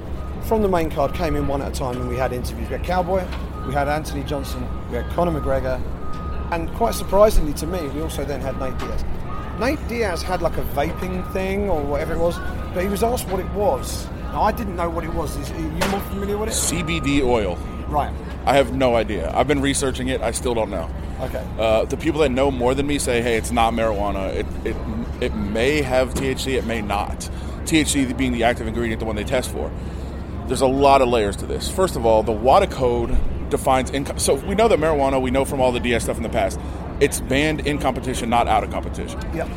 from 0.47 0.63
the 0.63 0.69
main 0.69 0.91
card 0.91 1.13
came 1.13 1.35
in 1.35 1.49
one 1.49 1.61
at 1.61 1.73
a 1.73 1.75
time, 1.75 2.01
and 2.01 2.09
we 2.09 2.17
had 2.17 2.33
interviews. 2.33 2.69
We 2.69 2.77
had 2.77 2.85
Cowboy, 2.85 3.27
we 3.67 3.75
had 3.75 3.89
Anthony 3.89 4.23
Johnson, 4.23 4.67
we 4.91 4.97
had 4.97 5.09
Conor 5.11 5.41
McGregor, 5.41 5.83
and 6.53 6.71
quite 6.75 6.95
surprisingly 6.95 7.53
to 7.55 7.67
me, 7.67 7.87
we 7.89 8.01
also 8.01 8.25
then 8.25 8.41
had 8.41 8.59
Nate 8.61 8.79
Diaz. 8.79 9.05
Nate 9.59 9.89
Diaz 9.89 10.23
had 10.23 10.43
like 10.43 10.57
a 10.57 10.63
vaping 10.63 11.31
thing 11.33 11.69
or 11.69 11.83
whatever 11.83 12.15
it 12.15 12.19
was, 12.19 12.39
but 12.73 12.83
he 12.83 12.89
was 12.89 13.03
asked 13.03 13.27
what 13.29 13.41
it 13.41 13.51
was. 13.53 14.07
Now, 14.33 14.43
I 14.43 14.53
didn't 14.53 14.77
know 14.77 14.89
what 14.89 15.03
it 15.05 15.13
was. 15.15 15.37
Is, 15.37 15.51
are 15.51 15.59
you 15.59 15.91
more 15.91 16.01
familiar 16.01 16.39
with 16.39 16.51
it? 16.51 16.53
CBD 16.53 17.23
oil. 17.23 17.57
Right. 17.89 18.13
I 18.45 18.55
have 18.55 18.75
no 18.75 18.95
idea. 18.95 19.33
I've 19.35 19.49
been 19.49 19.61
researching 19.61 20.09
it. 20.09 20.21
I 20.21 20.31
still 20.31 20.55
don't 20.55 20.71
know. 20.71 20.91
Okay. 21.21 21.45
Uh, 21.59 21.85
the 21.87 21.97
people 21.97 22.21
that 22.21 22.31
know 22.31 22.51
more 22.51 22.75
than 22.75 22.87
me 22.87 22.99
say, 22.99 23.23
"Hey, 23.23 23.37
it's 23.37 23.51
not 23.51 23.73
marijuana. 23.73 24.35
It 24.35 24.47
it 24.65 24.77
it 25.21 25.35
may 25.35 25.81
have 25.81 26.13
THC. 26.15 26.59
It 26.59 26.67
may 26.67 26.83
not. 26.83 27.31
THC 27.65 28.17
being 28.17 28.33
the 28.33 28.45
active 28.45 28.67
ingredient, 28.67 29.01
the 29.01 29.07
one 29.07 29.17
they 29.17 29.25
test 29.25 29.51
for. 29.51 29.71
There's 30.47 30.61
a 30.61 30.67
lot 30.67 31.03
of 31.03 31.09
layers 31.09 31.37
to 31.37 31.47
this. 31.47 31.71
First 31.71 31.97
of 31.97 32.07
all, 32.07 32.23
the 32.23 32.33
WADA 32.33 32.69
code 32.69 33.17
defines 33.51 33.91
in. 33.91 34.19
So 34.19 34.35
we 34.35 34.55
know 34.55 34.69
that 34.69 34.79
marijuana. 34.79 35.21
We 35.21 35.31
know 35.31 35.45
from 35.45 35.61
all 35.61 35.73
the 35.73 35.81
Diaz 35.81 36.05
stuff 36.05 36.17
in 36.17 36.23
the 36.23 36.29
past. 36.29 36.61
It's 37.01 37.21
banned 37.21 37.67
in 37.67 37.79
competition, 37.79 38.31
not 38.31 38.49
out 38.49 38.65
of 38.65 38.71
competition. 38.71 39.21
Yep. 39.35 39.49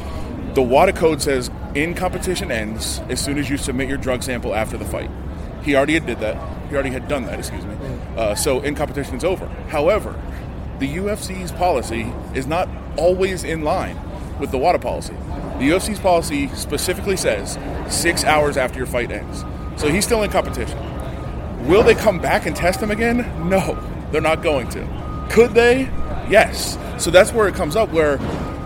The 0.56 0.62
WADA 0.62 0.94
code 0.94 1.22
says 1.22 1.52
in 1.76 1.94
competition 1.94 2.52
ends 2.52 3.00
as 3.10 3.24
soon 3.24 3.38
as 3.38 3.50
you 3.50 3.58
submit 3.58 3.88
your 3.88 3.98
drug 3.98 4.24
sample 4.24 4.56
after 4.56 4.78
the 4.78 4.86
fight. 4.86 5.10
He 5.64 5.76
already 5.76 5.94
had 5.94 6.06
did 6.06 6.20
that. 6.20 6.36
He 6.70 6.74
already 6.74 6.90
had 6.90 7.08
done 7.08 7.26
that. 7.26 7.38
Excuse 7.40 7.66
me. 7.66 7.76
Uh, 8.18 8.34
so 8.36 8.60
in 8.62 8.76
competition 8.76 9.16
is 9.16 9.24
over. 9.24 9.48
However, 9.70 10.20
the 10.80 10.88
UFC's 10.96 11.52
policy 11.52 12.12
is 12.34 12.48
not 12.48 12.68
always 12.98 13.44
in 13.44 13.64
line 13.64 14.00
with 14.40 14.52
the 14.52 14.58
WADA 14.58 14.80
policy. 14.80 15.14
The 15.60 15.70
UFC's 15.70 16.00
policy 16.00 16.48
specifically 16.50 17.18
says 17.18 17.60
six 17.90 18.24
hours 18.24 18.58
after 18.58 18.78
your 18.78 18.88
fight 18.88 19.12
ends. 19.12 19.44
So 19.80 19.88
he's 19.88 20.04
still 20.04 20.24
in 20.24 20.30
competition. 20.30 20.78
Will 21.66 21.84
they 21.84 21.96
come 21.96 22.20
back 22.20 22.46
and 22.46 22.54
test 22.54 22.82
him 22.82 22.92
again? 22.92 23.20
No, 23.48 23.82
they're 24.12 24.20
not 24.20 24.44
going 24.44 24.68
to. 24.70 25.28
Could 25.32 25.52
they? 25.52 25.84
Yes. 26.30 26.78
So 26.98 27.10
that's 27.10 27.32
where 27.32 27.48
it 27.48 27.56
comes 27.56 27.78
up 27.78 27.90
where 27.94 28.18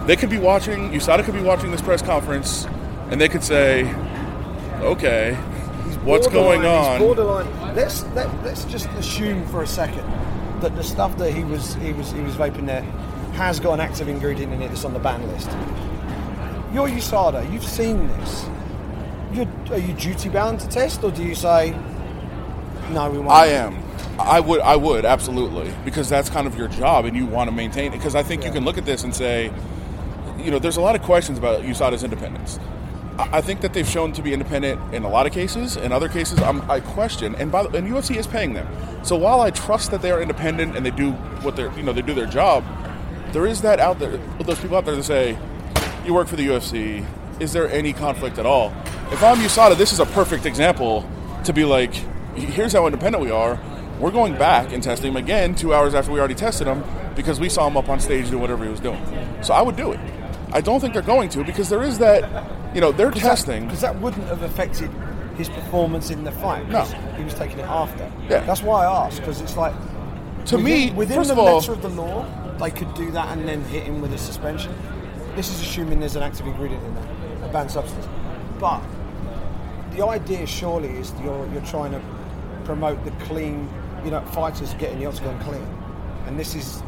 they 0.08 0.15
could 0.15 0.32
be 0.32 0.39
watching, 0.39 0.89
USADA 0.89 1.23
could 1.23 1.36
be 1.36 1.41
watching 1.41 1.69
this 1.69 1.82
press 1.82 2.02
conference, 2.02 2.65
and 3.12 3.21
they 3.21 3.30
could 3.30 3.43
say, 3.43 3.84
okay, 4.82 5.36
what's 6.04 6.28
going 6.28 6.65
on? 6.65 6.99
Borderline. 6.99 7.76
Let's 7.76 8.04
let, 8.15 8.43
let's 8.43 8.65
just 8.65 8.89
assume 8.91 9.45
for 9.49 9.62
a 9.62 9.67
second 9.67 10.04
that 10.62 10.76
the 10.76 10.84
stuff 10.84 11.15
that 11.19 11.32
he 11.32 11.43
was 11.43 11.76
he 11.76 11.93
was 11.93 12.12
he 12.12 12.21
was 12.21 12.36
vaping 12.36 12.65
there 12.65 12.82
has 13.34 13.60
got 13.60 13.73
an 13.73 13.80
active 13.82 14.08
ingredient 14.08 14.52
in 14.52 14.62
it 14.63 14.69
that's 14.69 14.84
on 14.84 14.93
the 14.93 14.99
ban 14.99 15.28
list. 15.28 15.49
You're 16.73 16.88
USADA. 16.88 17.52
You've 17.54 17.63
seen 17.63 18.08
this. 18.08 18.45
You're, 19.33 19.79
you 19.79 19.93
duty 19.93 20.29
bound 20.29 20.59
to 20.59 20.69
test, 20.69 21.03
or 21.03 21.11
do 21.11 21.23
you 21.23 21.33
say 21.33 21.71
no? 22.91 23.09
We 23.09 23.17
won't. 23.17 23.31
I 23.31 23.47
am. 23.47 23.83
I 24.19 24.39
would. 24.39 24.61
I 24.61 24.75
would 24.75 25.05
absolutely 25.05 25.73
because 25.83 26.07
that's 26.07 26.29
kind 26.29 26.45
of 26.45 26.55
your 26.57 26.67
job, 26.67 27.05
and 27.05 27.17
you 27.17 27.25
want 27.25 27.49
to 27.49 27.55
maintain 27.55 27.93
it. 27.93 27.97
Because 27.97 28.15
I 28.15 28.21
think 28.21 28.43
you 28.45 28.51
can 28.51 28.63
look 28.63 28.77
at 28.77 28.85
this 28.85 29.03
and 29.03 29.15
say, 29.15 29.51
you 30.37 30.51
know, 30.51 30.59
there's 30.59 30.77
a 30.77 30.81
lot 30.81 30.95
of 30.95 31.01
questions 31.01 31.37
about 31.37 31.61
USADA's 31.63 32.03
independence. 32.03 32.59
I 33.17 33.37
I 33.37 33.41
think 33.41 33.61
that 33.61 33.73
they've 33.73 33.87
shown 33.87 34.13
to 34.13 34.21
be 34.21 34.33
independent 34.33 34.93
in 34.93 35.03
a 35.03 35.09
lot 35.09 35.25
of 35.25 35.33
cases. 35.33 35.77
In 35.77 35.91
other 35.91 36.09
cases, 36.09 36.39
I'm, 36.39 36.69
I 36.69 36.79
question. 36.79 37.35
And 37.35 37.51
by 37.51 37.63
the, 37.63 37.77
and 37.77 37.87
UFC 37.87 38.15
is 38.17 38.27
paying 38.27 38.53
them. 38.53 38.67
So 39.03 39.15
while 39.15 39.41
I 39.41 39.49
trust 39.49 39.91
that 39.91 40.01
they 40.01 40.11
are 40.11 40.21
independent 40.21 40.75
and 40.75 40.85
they 40.85 40.91
do 40.91 41.11
what 41.41 41.55
they're, 41.55 41.71
you 41.75 41.83
know, 41.83 41.93
they 41.93 42.01
do 42.01 42.13
their 42.13 42.25
job, 42.27 42.63
there 43.31 43.47
is 43.47 43.61
that 43.61 43.79
out 43.79 43.97
there. 43.99 44.17
Those 44.39 44.59
people 44.59 44.77
out 44.77 44.85
there 44.85 44.95
that 44.95 45.03
say, 45.03 45.37
"You 46.05 46.13
work 46.13 46.27
for 46.27 46.35
the 46.35 46.47
UFC. 46.47 47.05
Is 47.39 47.53
there 47.53 47.69
any 47.69 47.93
conflict 47.93 48.37
at 48.37 48.45
all?" 48.45 48.73
If 49.11 49.23
I'm 49.23 49.37
USADA, 49.37 49.77
this 49.77 49.91
is 49.93 49.99
a 49.99 50.05
perfect 50.07 50.45
example 50.45 51.05
to 51.43 51.53
be 51.53 51.65
like, 51.65 51.93
"Here's 52.35 52.73
how 52.73 52.85
independent 52.85 53.23
we 53.23 53.31
are. 53.31 53.59
We're 53.99 54.11
going 54.11 54.35
back 54.35 54.73
and 54.73 54.81
testing 54.81 55.11
him 55.11 55.17
again 55.17 55.55
two 55.55 55.73
hours 55.73 55.93
after 55.95 56.11
we 56.11 56.19
already 56.19 56.35
tested 56.35 56.67
him 56.67 56.83
because 57.15 57.39
we 57.39 57.47
saw 57.49 57.67
him 57.67 57.77
up 57.77 57.89
on 57.89 57.99
stage 57.99 58.29
doing 58.29 58.41
whatever 58.41 58.63
he 58.63 58.69
was 58.71 58.79
doing." 58.79 59.01
So 59.41 59.53
I 59.53 59.61
would 59.61 59.75
do 59.75 59.91
it. 59.91 59.99
I 60.51 60.61
don't 60.61 60.79
think 60.79 60.93
they're 60.93 61.01
going 61.01 61.29
to 61.29 61.43
because 61.43 61.69
there 61.69 61.83
is 61.83 61.97
that, 61.99 62.45
you 62.75 62.81
know, 62.81 62.91
they're 62.91 63.11
testing. 63.11 63.65
because 63.65 63.81
that 63.81 63.99
wouldn't 63.99 64.27
have 64.27 64.43
affected 64.43 64.89
his 65.37 65.49
performance 65.49 66.11
in 66.11 66.23
the 66.23 66.31
fight. 66.31 66.69
No. 66.69 66.83
he 67.17 67.23
was 67.23 67.33
taking 67.33 67.57
it 67.59 67.65
after. 67.67 68.11
Yeah. 68.29 68.41
that's 68.41 68.61
why 68.61 68.85
I 68.85 69.05
asked 69.07 69.19
because 69.19 69.41
it's 69.41 69.57
like 69.57 69.73
To 70.45 70.57
within, 70.57 70.63
me, 70.63 70.91
within 70.91 71.23
the 71.23 71.33
all- 71.35 71.55
letter 71.55 71.71
of 71.71 71.81
the 71.81 71.89
law, 71.89 72.25
they 72.59 72.69
could 72.69 72.93
do 72.93 73.09
that 73.11 73.29
and 73.35 73.47
then 73.47 73.63
hit 73.65 73.83
him 73.83 73.99
with 74.01 74.13
a 74.13 74.17
suspension. 74.17 74.71
This 75.35 75.49
is 75.49 75.59
assuming 75.61 75.99
there's 76.01 76.15
an 76.15 76.21
active 76.21 76.45
ingredient 76.45 76.83
in 76.83 76.93
there, 76.93 77.03
banned 77.53 77.71
substance. 77.71 78.05
But 78.59 78.81
the 79.91 80.05
idea 80.05 80.45
surely 80.45 80.89
is 80.89 81.13
you're 81.23 81.47
you're 81.53 81.65
trying 81.65 81.91
to 81.91 82.01
promote 82.65 83.03
the 83.05 83.11
clean, 83.25 83.69
you 84.03 84.11
know, 84.11 84.21
fighters 84.21 84.73
getting 84.73 84.99
the 84.99 85.05
octagon 85.05 85.39
clean, 85.43 85.65
and 86.25 86.37
this 86.37 86.55
is. 86.55 86.83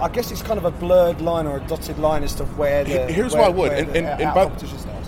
I 0.00 0.08
guess 0.08 0.32
it's 0.32 0.42
kind 0.42 0.58
of 0.58 0.64
a 0.64 0.72
blurred 0.72 1.20
line 1.20 1.46
or 1.46 1.58
a 1.58 1.60
dotted 1.60 1.96
line 2.00 2.24
as 2.24 2.34
to 2.36 2.44
where 2.44 2.82
the. 2.82 3.06
Here's 3.12 3.34
where, 3.34 3.42
why 3.42 3.46
I 3.46 3.50
would. 3.50 3.72
And, 3.72 3.88
the 3.88 3.98
and, 3.98 4.22
and 4.22 4.34
by, 4.34 4.46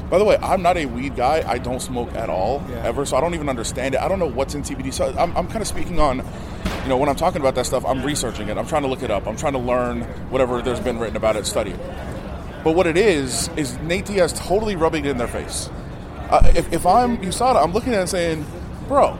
by 0.08 0.18
the 0.18 0.24
way, 0.24 0.36
I'm 0.40 0.62
not 0.62 0.76
a 0.76 0.86
weed 0.86 1.16
guy. 1.16 1.42
I 1.44 1.58
don't 1.58 1.80
smoke 1.80 2.14
at 2.14 2.30
all, 2.30 2.62
Yeah. 2.68 2.84
ever. 2.84 3.04
So 3.04 3.16
I 3.16 3.20
don't 3.20 3.34
even 3.34 3.48
understand 3.48 3.96
it. 3.96 4.00
I 4.00 4.06
don't 4.06 4.20
know 4.20 4.28
what's 4.30 4.54
in 4.54 4.62
CBD. 4.62 4.92
So 4.92 5.12
I'm, 5.18 5.36
I'm 5.36 5.48
kind 5.48 5.62
of 5.62 5.66
speaking 5.66 5.98
on, 5.98 6.18
you 6.18 6.88
know, 6.88 6.96
when 6.96 7.08
I'm 7.08 7.16
talking 7.16 7.40
about 7.40 7.56
that 7.56 7.66
stuff, 7.66 7.84
I'm 7.84 8.04
researching 8.04 8.48
it. 8.48 8.56
I'm 8.56 8.66
trying 8.66 8.82
to 8.82 8.88
look 8.88 9.02
it 9.02 9.10
up. 9.10 9.26
I'm 9.26 9.36
trying 9.36 9.54
to 9.54 9.58
learn 9.58 10.02
whatever 10.30 10.62
there's 10.62 10.78
been 10.78 11.00
written 11.00 11.16
about 11.16 11.34
it, 11.34 11.46
study 11.46 11.72
it. 11.72 11.80
But 12.64 12.74
what 12.74 12.86
it 12.86 12.96
is, 12.96 13.50
is 13.56 13.76
Nate 13.80 14.06
Diaz 14.06 14.32
totally 14.32 14.74
rubbing 14.74 15.04
it 15.04 15.10
in 15.10 15.18
their 15.18 15.28
face. 15.28 15.68
Uh, 16.30 16.50
if, 16.56 16.72
if 16.72 16.86
I'm 16.86 17.18
USADA, 17.18 17.62
I'm 17.62 17.72
looking 17.72 17.92
at 17.92 17.98
it 17.98 18.00
and 18.00 18.10
saying, 18.10 18.46
bro, 18.88 19.18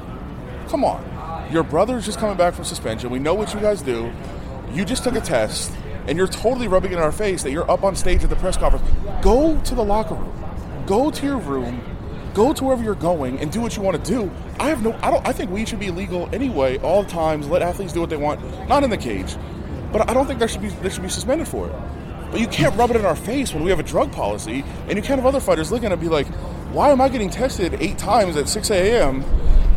come 0.68 0.82
on. 0.82 1.52
Your 1.52 1.62
brother's 1.62 2.06
just 2.06 2.18
coming 2.18 2.38
back 2.38 2.54
from 2.54 2.64
suspension. 2.64 3.10
We 3.10 3.18
know 3.18 3.34
what 3.34 3.52
you 3.52 3.60
guys 3.60 3.82
do. 3.82 4.10
You 4.72 4.86
just 4.86 5.04
took 5.04 5.14
a 5.14 5.20
test, 5.20 5.70
and 6.08 6.16
you're 6.16 6.26
totally 6.26 6.68
rubbing 6.68 6.92
it 6.92 6.96
in 6.96 7.02
our 7.02 7.12
face 7.12 7.42
that 7.42 7.52
you're 7.52 7.70
up 7.70 7.84
on 7.84 7.94
stage 7.94 8.24
at 8.24 8.30
the 8.30 8.36
press 8.36 8.56
conference. 8.56 8.84
Go 9.22 9.60
to 9.60 9.74
the 9.74 9.84
locker 9.84 10.14
room. 10.14 10.84
Go 10.86 11.10
to 11.10 11.26
your 11.26 11.38
room. 11.38 11.82
Go 12.32 12.52
to 12.54 12.64
wherever 12.64 12.82
you're 12.82 12.94
going 12.94 13.38
and 13.38 13.52
do 13.52 13.60
what 13.60 13.76
you 13.76 13.82
want 13.82 14.02
to 14.02 14.10
do. 14.10 14.30
I 14.58 14.68
have 14.70 14.82
no. 14.82 14.92
I 15.02 15.10
don't. 15.10 15.24
I 15.26 15.32
think 15.32 15.50
weed 15.50 15.68
should 15.68 15.78
be 15.78 15.90
legal 15.90 16.28
anyway. 16.34 16.78
All 16.78 17.04
times, 17.04 17.46
let 17.46 17.62
athletes 17.62 17.92
do 17.92 18.00
what 18.00 18.10
they 18.10 18.16
want. 18.16 18.40
Not 18.68 18.82
in 18.82 18.90
the 18.90 18.96
cage, 18.96 19.36
but 19.92 20.10
I 20.10 20.14
don't 20.14 20.26
think 20.26 20.40
there 20.40 20.48
should 20.48 20.62
be. 20.62 20.68
They 20.68 20.90
should 20.90 21.02
be 21.02 21.08
suspended 21.08 21.46
for 21.46 21.68
it. 21.68 21.74
But 22.34 22.40
you 22.40 22.48
can't 22.48 22.74
rub 22.74 22.90
it 22.90 22.96
in 22.96 23.04
our 23.06 23.14
face 23.14 23.54
when 23.54 23.62
we 23.62 23.70
have 23.70 23.78
a 23.78 23.84
drug 23.84 24.10
policy, 24.10 24.64
and 24.88 24.96
you 24.96 25.02
can't 25.02 25.20
have 25.20 25.26
other 25.26 25.38
fighters 25.38 25.70
looking 25.70 25.92
and 25.92 26.00
be 26.00 26.08
like, 26.08 26.26
"Why 26.72 26.90
am 26.90 27.00
I 27.00 27.08
getting 27.08 27.30
tested 27.30 27.76
eight 27.80 27.96
times 27.96 28.36
at 28.36 28.48
6 28.48 28.70
a.m.?" 28.70 29.24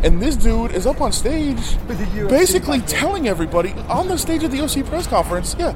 And 0.02 0.20
this 0.20 0.34
dude 0.34 0.72
is 0.72 0.84
up 0.84 1.00
on 1.00 1.12
stage, 1.12 1.76
With 1.86 1.98
the 2.00 2.04
UFC 2.06 2.28
basically 2.28 2.80
telling 2.80 3.28
everybody 3.28 3.74
on 3.88 4.08
the 4.08 4.18
stage 4.18 4.42
at 4.42 4.50
the 4.50 4.60
OC 4.60 4.82
press 4.82 5.06
conference, 5.06 5.54
"Yeah, 5.56 5.72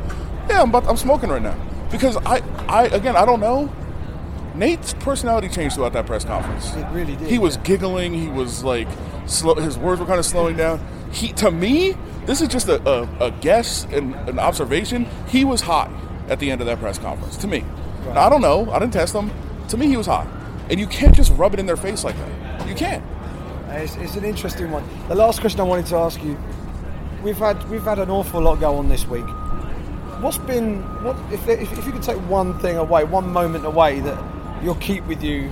yeah, 0.49 0.61
I'm, 0.61 0.71
about, 0.71 0.88
I'm 0.88 0.97
smoking 0.97 1.31
right 1.31 1.40
now." 1.40 1.55
Because 1.88 2.16
I, 2.27 2.42
I 2.66 2.87
again, 2.87 3.14
I 3.14 3.27
don't 3.27 3.38
know. 3.38 3.73
Nate's 4.57 4.95
personality 4.95 5.49
changed 5.49 5.77
throughout 5.77 5.92
that 5.92 6.07
press 6.07 6.25
conference. 6.25 6.75
It 6.75 6.85
really 6.90 7.14
did, 7.14 7.29
He 7.29 7.38
was 7.38 7.55
yeah. 7.59 7.62
giggling. 7.62 8.12
He 8.12 8.27
was 8.27 8.64
like, 8.64 8.88
slow, 9.27 9.55
his 9.55 9.79
words 9.79 10.01
were 10.01 10.07
kind 10.07 10.18
of 10.18 10.27
slowing 10.27 10.57
down. 10.57 10.85
He, 11.12 11.33
to 11.35 11.53
me, 11.53 11.95
this 12.27 12.40
is 12.40 12.49
just 12.49 12.68
a, 12.68 12.83
a, 12.87 13.27
a 13.27 13.31
guess 13.31 13.85
and 13.92 14.16
an 14.29 14.40
observation. 14.40 15.07
He 15.29 15.45
was 15.45 15.61
hot 15.61 15.88
at 16.33 16.38
the 16.38 16.51
end 16.51 16.61
of 16.61 16.66
that 16.66 16.79
press 16.81 16.99
conference. 16.99 17.37
To 17.38 17.47
me, 17.47 17.64
Now, 18.07 18.27
I 18.27 18.29
don't 18.31 18.40
know. 18.40 18.71
I 18.71 18.79
didn't 18.79 18.95
test 18.95 19.14
him. 19.14 19.31
To 19.68 19.77
me, 19.77 19.87
he 19.87 19.97
was 19.97 20.07
hot, 20.07 20.27
and 20.71 20.81
you 20.81 20.87
can't 20.87 21.14
just 21.14 21.33
rub 21.35 21.55
it 21.55 21.61
in 21.61 21.66
their 21.66 21.77
face 21.77 22.03
like 22.05 22.16
that. 22.16 22.68
You 22.68 22.75
can't. 22.75 23.05
Uh, 23.68 23.75
it's, 23.75 23.97
it's 23.97 24.16
an 24.16 24.25
interesting 24.25 24.71
one. 24.71 24.85
The 25.09 25.14
last 25.14 25.40
question 25.40 25.61
I 25.61 25.64
wanted 25.64 25.87
to 25.87 25.97
ask 25.97 26.23
you: 26.23 26.37
We've 27.23 27.37
had 27.37 27.62
we've 27.71 27.85
had 27.85 27.99
an 27.99 28.11
awful 28.11 28.40
lot 28.40 28.59
go 28.61 28.77
on 28.77 28.88
this 28.88 29.07
week. 29.07 29.27
What's 30.21 30.38
been 30.38 30.83
what 31.05 31.16
if 31.33 31.47
if, 31.49 31.71
if 31.79 31.87
you 31.87 31.92
could 31.92 32.03
take 32.03 32.18
one 32.29 32.59
thing 32.61 32.77
away, 32.77 33.05
one 33.05 33.31
moment 33.33 33.64
away 33.66 34.01
that 34.01 34.18
you'll 34.62 34.75
keep 34.77 35.07
with 35.07 35.23
you, 35.23 35.51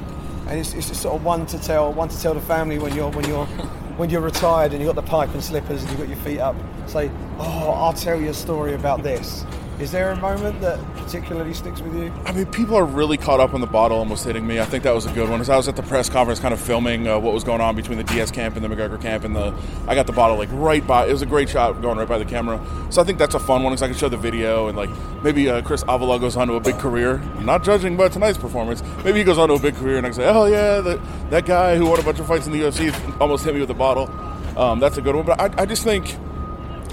and 0.48 0.58
it's, 0.58 0.74
it's 0.74 0.88
just 0.88 1.02
sort 1.02 1.14
of 1.14 1.24
one 1.24 1.46
to 1.46 1.58
tell 1.58 1.92
one 1.92 2.08
to 2.08 2.20
tell 2.20 2.34
the 2.34 2.40
family 2.40 2.78
when 2.78 2.94
you're 2.94 3.10
when 3.10 3.26
you're 3.28 3.46
when 3.96 4.08
you're 4.10 4.22
retired 4.22 4.72
and 4.72 4.80
you've 4.80 4.94
got 4.94 5.02
the 5.04 5.10
pipe 5.10 5.28
and 5.34 5.44
slippers 5.44 5.82
and 5.82 5.90
you've 5.90 6.00
got 6.00 6.08
your 6.08 6.16
feet 6.18 6.38
up. 6.40 6.56
Say, 6.86 7.10
oh, 7.38 7.70
I'll 7.70 7.92
tell 7.92 8.18
you 8.20 8.30
a 8.30 8.34
story 8.34 8.72
about 8.74 9.02
this. 9.02 9.44
Is 9.80 9.92
there 9.92 10.10
a 10.10 10.16
moment 10.16 10.60
that 10.60 10.78
particularly 10.94 11.54
sticks 11.54 11.80
with 11.80 11.94
you? 11.94 12.12
I 12.26 12.32
mean, 12.32 12.44
people 12.44 12.76
are 12.76 12.84
really 12.84 13.16
caught 13.16 13.40
up 13.40 13.54
on 13.54 13.62
the 13.62 13.66
bottle 13.66 13.96
almost 13.96 14.26
hitting 14.26 14.46
me. 14.46 14.60
I 14.60 14.66
think 14.66 14.84
that 14.84 14.94
was 14.94 15.06
a 15.06 15.12
good 15.12 15.30
one. 15.30 15.40
As 15.40 15.48
I 15.48 15.56
was 15.56 15.68
at 15.68 15.76
the 15.76 15.82
press 15.82 16.10
conference, 16.10 16.38
kind 16.38 16.52
of 16.52 16.60
filming 16.60 17.08
uh, 17.08 17.18
what 17.18 17.32
was 17.32 17.44
going 17.44 17.62
on 17.62 17.76
between 17.76 17.96
the 17.96 18.04
Diaz 18.04 18.30
camp 18.30 18.56
and 18.56 18.64
the 18.64 18.68
McGregor 18.68 19.00
camp, 19.00 19.24
and 19.24 19.34
the 19.34 19.54
I 19.88 19.94
got 19.94 20.06
the 20.06 20.12
bottle 20.12 20.36
like 20.36 20.50
right 20.52 20.86
by. 20.86 21.06
It 21.06 21.12
was 21.12 21.22
a 21.22 21.26
great 21.26 21.48
shot 21.48 21.80
going 21.80 21.96
right 21.96 22.06
by 22.06 22.18
the 22.18 22.26
camera. 22.26 22.62
So 22.90 23.00
I 23.00 23.04
think 23.04 23.18
that's 23.18 23.34
a 23.34 23.38
fun 23.38 23.62
one 23.62 23.72
because 23.72 23.82
I 23.82 23.88
can 23.88 23.96
show 23.96 24.10
the 24.10 24.18
video 24.18 24.68
and 24.68 24.76
like 24.76 24.90
maybe 25.22 25.48
uh, 25.48 25.62
Chris 25.62 25.82
Avila 25.88 26.20
goes 26.20 26.36
on 26.36 26.48
to 26.48 26.54
a 26.54 26.60
big 26.60 26.76
career. 26.78 27.14
I'm 27.38 27.46
not 27.46 27.64
judging 27.64 27.96
by 27.96 28.10
tonight's 28.10 28.36
performance. 28.36 28.82
Maybe 29.02 29.20
he 29.20 29.24
goes 29.24 29.38
on 29.38 29.48
to 29.48 29.54
a 29.54 29.58
big 29.58 29.76
career 29.76 29.96
and 29.96 30.04
I 30.04 30.10
can 30.10 30.16
say, 30.16 30.28
oh 30.28 30.44
yeah, 30.44 30.82
that 30.82 31.30
that 31.30 31.46
guy 31.46 31.76
who 31.76 31.86
won 31.86 31.98
a 31.98 32.02
bunch 32.02 32.20
of 32.20 32.26
fights 32.26 32.46
in 32.46 32.52
the 32.52 32.60
UFC 32.60 32.92
almost 33.18 33.46
hit 33.46 33.54
me 33.54 33.60
with 33.60 33.70
a 33.70 33.74
bottle. 33.74 34.10
Um, 34.58 34.78
that's 34.78 34.98
a 34.98 35.02
good 35.02 35.16
one. 35.16 35.24
But 35.24 35.40
I, 35.40 35.62
I 35.62 35.64
just 35.64 35.84
think 35.84 36.16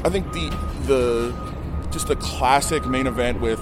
I 0.05 0.09
think 0.09 0.31
the 0.31 0.49
the 0.85 1.46
just 1.91 2.09
a 2.09 2.15
classic 2.15 2.85
main 2.85 3.07
event 3.07 3.41
with 3.41 3.59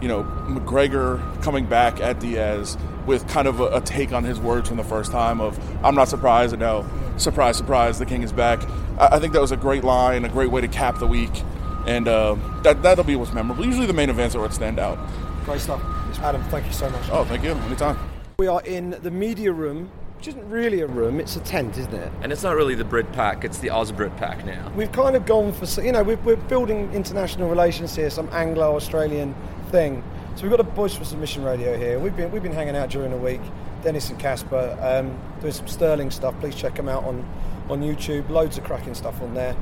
you 0.00 0.08
know 0.08 0.24
McGregor 0.48 1.20
coming 1.42 1.66
back 1.66 2.00
at 2.00 2.20
Diaz 2.20 2.76
with 3.06 3.26
kind 3.28 3.48
of 3.48 3.60
a, 3.60 3.76
a 3.76 3.80
take 3.80 4.12
on 4.12 4.24
his 4.24 4.38
words 4.38 4.68
from 4.68 4.76
the 4.76 4.84
first 4.84 5.12
time 5.12 5.40
of 5.40 5.58
I'm 5.84 5.94
not 5.94 6.08
surprised 6.08 6.52
and 6.52 6.60
now 6.60 6.84
surprise 7.16 7.56
surprise 7.56 7.98
the 7.98 8.06
king 8.06 8.22
is 8.22 8.32
back. 8.32 8.62
I, 8.98 9.16
I 9.16 9.18
think 9.18 9.32
that 9.32 9.40
was 9.40 9.52
a 9.52 9.56
great 9.56 9.84
line, 9.84 10.24
a 10.24 10.28
great 10.28 10.50
way 10.50 10.60
to 10.60 10.68
cap 10.68 10.98
the 10.98 11.06
week, 11.06 11.42
and 11.86 12.08
uh, 12.08 12.36
that 12.62 12.82
that'll 12.82 13.04
be 13.04 13.16
what's 13.16 13.32
memorable. 13.32 13.64
Usually 13.64 13.86
the 13.86 13.92
main 13.92 14.10
events 14.10 14.34
are 14.34 14.40
what 14.40 14.52
stand 14.52 14.78
out. 14.78 14.98
Great 15.44 15.60
stuff, 15.60 15.82
Adam. 16.20 16.42
Thank 16.44 16.66
you 16.66 16.72
so 16.72 16.88
much. 16.90 17.08
Oh, 17.10 17.24
thank 17.24 17.42
you. 17.42 17.52
Anytime. 17.52 17.98
We 18.38 18.46
are 18.46 18.62
in 18.62 18.96
the 19.02 19.10
media 19.10 19.52
room 19.52 19.90
which 20.20 20.28
isn't 20.28 20.50
really 20.50 20.82
a 20.82 20.86
room, 20.86 21.18
it's 21.18 21.36
a 21.36 21.40
tent, 21.40 21.78
isn't 21.78 21.94
it? 21.94 22.12
And 22.20 22.30
it's 22.30 22.42
not 22.42 22.54
really 22.54 22.74
the 22.74 22.84
Brit 22.84 23.10
pack, 23.12 23.42
it's 23.42 23.56
the 23.56 23.70
Oz 23.70 23.90
Brit 23.90 24.14
pack 24.18 24.44
now. 24.44 24.70
We've 24.76 24.92
kind 24.92 25.16
of 25.16 25.24
gone 25.24 25.50
for, 25.50 25.80
you 25.80 25.92
know, 25.92 26.02
we're, 26.02 26.18
we're 26.18 26.36
building 26.36 26.92
international 26.92 27.48
relations 27.48 27.96
here, 27.96 28.10
some 28.10 28.28
Anglo 28.30 28.76
Australian 28.76 29.34
thing. 29.70 30.04
So 30.36 30.42
we've 30.42 30.50
got 30.50 30.60
a 30.60 30.64
Boys 30.64 30.94
for 30.94 31.06
Submission 31.06 31.42
radio 31.42 31.74
here. 31.74 31.98
We've 31.98 32.14
been, 32.14 32.30
we've 32.32 32.42
been 32.42 32.52
hanging 32.52 32.76
out 32.76 32.90
during 32.90 33.12
the 33.12 33.16
week, 33.16 33.40
Denis 33.82 34.10
and 34.10 34.20
Kacper, 34.20 34.76
um, 34.82 35.18
doing 35.40 35.54
some 35.54 35.66
Sterling 35.66 36.10
stuff. 36.10 36.38
Please 36.38 36.54
check 36.54 36.74
them 36.74 36.90
out 36.90 37.04
on, 37.04 37.26
on 37.70 37.80
YouTube. 37.80 38.28
Loads 38.28 38.58
of 38.58 38.64
cracking 38.64 38.92
stuff 38.92 39.22
on 39.22 39.32
there. 39.32 39.56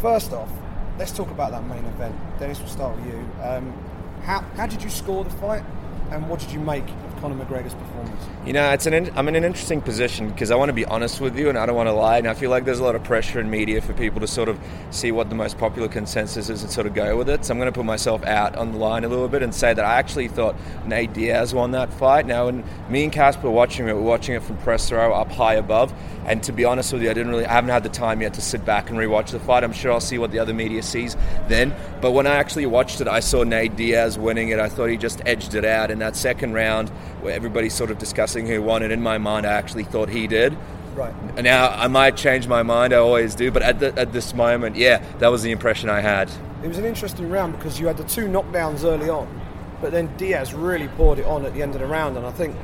First 0.00 0.32
off, 0.32 0.48
let's 0.96 1.10
talk 1.10 1.32
about 1.32 1.50
that 1.50 1.66
main 1.66 1.84
event. 1.86 2.14
Denis, 2.38 2.60
we'll 2.60 2.68
start 2.68 2.96
with 2.98 3.06
you. 3.06 3.28
Um, 3.42 3.76
how, 4.22 4.42
how 4.54 4.68
did 4.68 4.80
you 4.80 4.90
score 4.90 5.24
the 5.24 5.30
fight, 5.30 5.64
and 6.12 6.28
what 6.30 6.38
did 6.38 6.52
you 6.52 6.60
make 6.60 6.86
Conor 7.22 7.44
McGregor's 7.44 7.74
performance? 7.74 8.20
You 8.44 8.52
know, 8.52 8.70
it's 8.72 8.86
an 8.86 8.94
in, 8.94 9.16
I'm 9.16 9.28
in 9.28 9.36
an 9.36 9.44
interesting 9.44 9.80
position 9.80 10.28
because 10.28 10.50
I 10.50 10.56
want 10.56 10.70
to 10.70 10.72
be 10.72 10.84
honest 10.84 11.20
with 11.20 11.38
you 11.38 11.48
and 11.48 11.56
I 11.56 11.66
don't 11.66 11.76
want 11.76 11.88
to 11.88 11.92
lie. 11.92 12.18
And 12.18 12.26
I 12.26 12.34
feel 12.34 12.50
like 12.50 12.64
there's 12.64 12.80
a 12.80 12.84
lot 12.84 12.96
of 12.96 13.04
pressure 13.04 13.38
in 13.38 13.48
media 13.48 13.80
for 13.80 13.92
people 13.92 14.20
to 14.20 14.26
sort 14.26 14.48
of 14.48 14.58
see 14.90 15.12
what 15.12 15.28
the 15.28 15.36
most 15.36 15.56
popular 15.56 15.86
consensus 15.86 16.50
is 16.50 16.62
and 16.62 16.70
sort 16.70 16.88
of 16.88 16.94
go 16.94 17.16
with 17.16 17.28
it. 17.28 17.44
So 17.44 17.54
I'm 17.54 17.58
going 17.58 17.72
to 17.72 17.78
put 17.78 17.86
myself 17.86 18.24
out 18.24 18.56
on 18.56 18.72
the 18.72 18.78
line 18.78 19.04
a 19.04 19.08
little 19.08 19.28
bit 19.28 19.44
and 19.44 19.54
say 19.54 19.72
that 19.72 19.84
I 19.84 20.00
actually 20.00 20.26
thought 20.26 20.56
Nate 20.84 21.12
Diaz 21.12 21.54
won 21.54 21.70
that 21.70 21.92
fight. 21.92 22.26
Now, 22.26 22.50
me 22.90 23.04
and 23.04 23.12
Kacper 23.12 23.44
were 23.44 23.50
watching 23.52 23.86
it, 23.86 23.94
we 23.94 24.00
we're 24.00 24.08
watching 24.08 24.34
it 24.34 24.42
from 24.42 24.56
press 24.56 24.90
row 24.90 25.12
up 25.12 25.30
high 25.30 25.54
above. 25.54 25.94
And 26.26 26.42
to 26.44 26.52
be 26.52 26.64
honest 26.64 26.92
with 26.92 27.02
you, 27.02 27.10
I 27.10 27.14
didn't 27.14 27.30
really, 27.30 27.46
I 27.46 27.52
haven't 27.52 27.70
had 27.70 27.84
the 27.84 27.88
time 27.88 28.20
yet 28.20 28.34
to 28.34 28.40
sit 28.40 28.64
back 28.64 28.90
and 28.90 28.98
rewatch 28.98 29.30
the 29.30 29.40
fight. 29.40 29.62
I'm 29.62 29.72
sure 29.72 29.92
I'll 29.92 30.00
see 30.00 30.18
what 30.18 30.32
the 30.32 30.40
other 30.40 30.54
media 30.54 30.82
sees 30.82 31.16
then. 31.46 31.74
But 32.00 32.12
when 32.12 32.26
I 32.26 32.34
actually 32.34 32.66
watched 32.66 33.00
it, 33.00 33.06
I 33.06 33.20
saw 33.20 33.44
Nate 33.44 33.76
Diaz 33.76 34.18
winning 34.18 34.48
it. 34.48 34.58
I 34.58 34.68
thought 34.68 34.86
he 34.86 34.96
just 34.96 35.20
edged 35.24 35.54
it 35.54 35.64
out 35.64 35.92
in 35.92 36.00
that 36.00 36.16
second 36.16 36.54
round 36.54 36.90
where 37.22 37.34
everybody's 37.34 37.74
sort 37.74 37.90
of 37.90 37.98
discussing 37.98 38.46
who 38.46 38.62
won, 38.62 38.82
and 38.82 38.92
in 38.92 39.02
my 39.02 39.18
mind, 39.18 39.46
I 39.46 39.52
actually 39.52 39.84
thought 39.84 40.08
he 40.08 40.26
did. 40.26 40.56
Right. 40.94 41.14
Now, 41.42 41.70
I 41.70 41.88
might 41.88 42.16
change 42.16 42.46
my 42.46 42.62
mind, 42.62 42.92
I 42.92 42.98
always 42.98 43.34
do, 43.34 43.50
but 43.50 43.62
at, 43.62 43.78
the, 43.78 43.98
at 43.98 44.12
this 44.12 44.34
moment, 44.34 44.76
yeah, 44.76 45.02
that 45.18 45.28
was 45.28 45.42
the 45.42 45.50
impression 45.50 45.88
I 45.88 46.00
had. 46.00 46.30
It 46.62 46.68
was 46.68 46.78
an 46.78 46.84
interesting 46.84 47.30
round 47.30 47.56
because 47.56 47.80
you 47.80 47.86
had 47.86 47.96
the 47.96 48.04
two 48.04 48.26
knockdowns 48.26 48.84
early 48.84 49.08
on, 49.08 49.40
but 49.80 49.90
then 49.90 50.14
Diaz 50.16 50.52
really 50.52 50.88
poured 50.88 51.18
it 51.18 51.24
on 51.24 51.46
at 51.46 51.54
the 51.54 51.62
end 51.62 51.74
of 51.74 51.80
the 51.80 51.86
round, 51.86 52.16
and 52.16 52.26
I 52.26 52.30
think 52.32 52.56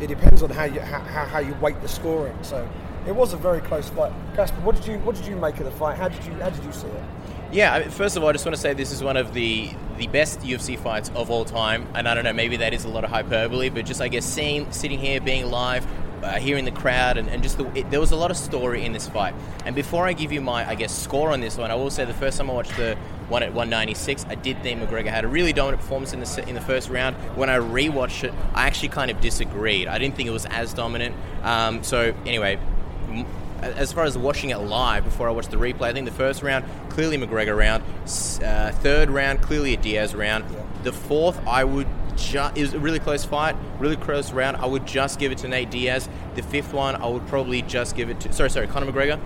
it 0.00 0.06
depends 0.06 0.42
on 0.42 0.50
how 0.50 0.64
you, 0.64 0.80
how, 0.80 1.00
how 1.00 1.38
you 1.40 1.54
weight 1.54 1.80
the 1.80 1.88
scoring. 1.88 2.36
So 2.42 2.68
it 3.06 3.14
was 3.14 3.32
a 3.32 3.36
very 3.36 3.60
close 3.60 3.88
fight. 3.88 4.12
Kacper, 4.34 4.62
what 4.62 4.76
did 4.76 4.86
you 4.86 4.98
what 5.00 5.14
did 5.14 5.26
you 5.26 5.36
make 5.36 5.58
of 5.58 5.64
the 5.64 5.70
fight? 5.72 5.98
How 5.98 6.08
did 6.08 6.24
you 6.24 6.32
how 6.34 6.50
did 6.50 6.64
you 6.64 6.72
see 6.72 6.86
it? 6.86 7.02
Yeah, 7.54 7.88
first 7.88 8.16
of 8.16 8.24
all, 8.24 8.30
I 8.30 8.32
just 8.32 8.44
want 8.44 8.56
to 8.56 8.60
say 8.60 8.74
this 8.74 8.90
is 8.90 9.00
one 9.00 9.16
of 9.16 9.32
the 9.32 9.70
the 9.96 10.08
best 10.08 10.40
UFC 10.40 10.76
fights 10.76 11.12
of 11.14 11.30
all 11.30 11.44
time, 11.44 11.86
and 11.94 12.08
I 12.08 12.14
don't 12.14 12.24
know, 12.24 12.32
maybe 12.32 12.56
that 12.56 12.74
is 12.74 12.84
a 12.84 12.88
lot 12.88 13.04
of 13.04 13.10
hyperbole, 13.10 13.68
but 13.68 13.86
just 13.86 14.00
I 14.00 14.08
guess 14.08 14.24
seeing 14.24 14.72
sitting 14.72 14.98
here, 14.98 15.20
being 15.20 15.48
live, 15.52 15.86
uh, 16.24 16.32
hearing 16.40 16.64
the 16.64 16.72
crowd, 16.72 17.16
and, 17.16 17.28
and 17.28 17.44
just 17.44 17.56
the, 17.56 17.78
it, 17.78 17.88
there 17.92 18.00
was 18.00 18.10
a 18.10 18.16
lot 18.16 18.32
of 18.32 18.36
story 18.36 18.84
in 18.84 18.92
this 18.92 19.08
fight. 19.08 19.36
And 19.64 19.76
before 19.76 20.04
I 20.04 20.14
give 20.14 20.32
you 20.32 20.40
my 20.40 20.68
I 20.68 20.74
guess 20.74 20.92
score 20.92 21.30
on 21.30 21.40
this 21.40 21.56
one, 21.56 21.70
I 21.70 21.76
will 21.76 21.90
say 21.90 22.04
the 22.04 22.12
first 22.12 22.38
time 22.38 22.50
I 22.50 22.54
watched 22.54 22.76
the 22.76 22.96
one 23.28 23.44
at 23.44 23.54
196, 23.54 24.26
I 24.28 24.34
did 24.34 24.60
think 24.64 24.80
McGregor 24.80 25.06
had 25.06 25.24
a 25.24 25.28
really 25.28 25.52
dominant 25.52 25.80
performance 25.80 26.12
in 26.12 26.18
the 26.18 26.48
in 26.48 26.56
the 26.56 26.60
first 26.60 26.90
round. 26.90 27.14
When 27.36 27.50
I 27.50 27.58
rewatched 27.58 28.24
it, 28.24 28.34
I 28.52 28.66
actually 28.66 28.88
kind 28.88 29.12
of 29.12 29.20
disagreed. 29.20 29.86
I 29.86 29.98
didn't 29.98 30.16
think 30.16 30.28
it 30.28 30.32
was 30.32 30.46
as 30.46 30.74
dominant. 30.74 31.14
Um, 31.44 31.84
so 31.84 32.16
anyway, 32.26 32.58
as 33.62 33.92
far 33.92 34.04
as 34.04 34.16
watching 34.16 34.50
it 34.50 34.58
live 34.58 35.04
before 35.04 35.28
I 35.28 35.32
watched 35.32 35.50
the 35.50 35.56
replay, 35.56 35.82
I 35.82 35.92
think 35.92 36.06
the 36.06 36.14
first 36.14 36.42
round 36.42 36.64
clearly 36.90 37.16
McGregor 37.16 37.56
round, 37.56 37.82
uh, 38.44 38.72
third 38.72 39.10
round 39.10 39.42
clearly 39.42 39.74
a 39.74 39.76
Diaz 39.76 40.14
round. 40.14 40.44
Yeah. 40.50 40.62
The 40.82 40.92
fourth, 40.92 41.40
I 41.46 41.64
would 41.64 41.88
just 42.16 42.56
it 42.56 42.62
was 42.62 42.74
a 42.74 42.78
really 42.78 42.98
close 42.98 43.24
fight, 43.24 43.56
really 43.78 43.96
close 43.96 44.32
round. 44.32 44.56
I 44.58 44.66
would 44.66 44.86
just 44.86 45.18
give 45.18 45.32
it 45.32 45.38
to 45.38 45.48
Nate 45.48 45.70
Diaz. 45.70 46.08
The 46.34 46.42
fifth 46.42 46.72
one, 46.72 46.96
I 46.96 47.06
would 47.06 47.26
probably 47.26 47.62
just 47.62 47.96
give 47.96 48.10
it 48.10 48.20
to 48.20 48.32
sorry, 48.32 48.50
sorry, 48.50 48.66
Conor 48.66 48.90
McGregor. 48.90 49.20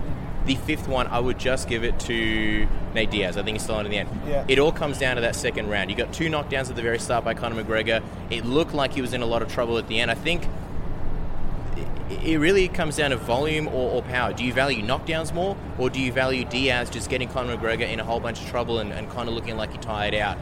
The 0.45 0.55
fifth 0.55 0.87
one, 0.87 1.05
I 1.07 1.19
would 1.19 1.37
just 1.37 1.67
give 1.67 1.83
it 1.83 1.99
to 2.01 2.67
Nate 2.95 3.11
Diaz. 3.11 3.37
I 3.37 3.43
think 3.43 3.55
he's 3.55 3.63
still 3.63 3.75
on 3.75 3.85
in 3.85 3.91
the 3.91 3.97
end. 3.97 4.09
Yeah. 4.27 4.45
It 4.47 4.57
all 4.57 4.71
comes 4.71 4.97
down 4.97 5.15
to 5.17 5.21
that 5.21 5.35
second 5.35 5.69
round. 5.69 5.91
You 5.91 5.97
got 5.97 6.13
two 6.13 6.29
knockdowns 6.29 6.69
at 6.69 6.75
the 6.75 6.81
very 6.81 6.97
start 6.97 7.23
by 7.23 7.33
Conor 7.33 7.63
McGregor. 7.63 8.01
It 8.29 8.45
looked 8.45 8.73
like 8.73 8.93
he 8.93 9.01
was 9.01 9.13
in 9.13 9.21
a 9.21 9.25
lot 9.25 9.41
of 9.41 9.51
trouble 9.51 9.77
at 9.77 9.87
the 9.87 9.99
end. 9.99 10.09
I 10.09 10.15
think 10.15 10.47
it 12.09 12.39
really 12.39 12.67
comes 12.67 12.97
down 12.97 13.11
to 13.11 13.17
volume 13.17 13.67
or, 13.67 13.91
or, 13.91 14.01
power. 14.01 14.33
Do 14.33 14.43
you 14.43 14.51
value 14.51 14.81
knockdowns 14.81 15.33
more, 15.33 15.55
or 15.77 15.89
do 15.89 16.01
you 16.01 16.11
value 16.11 16.43
Diaz 16.43 16.89
just 16.89 17.09
getting 17.09 17.29
Conor 17.29 17.57
McGregor 17.57 17.87
in 17.87 17.99
a 17.99 18.03
whole 18.03 18.19
bunch 18.19 18.41
of 18.41 18.47
trouble 18.47 18.79
and, 18.79 18.91
and 18.91 19.09
kind 19.11 19.29
of 19.29 19.35
looking 19.35 19.57
like 19.57 19.71
he 19.71 19.77
tired 19.77 20.15
out? 20.15 20.37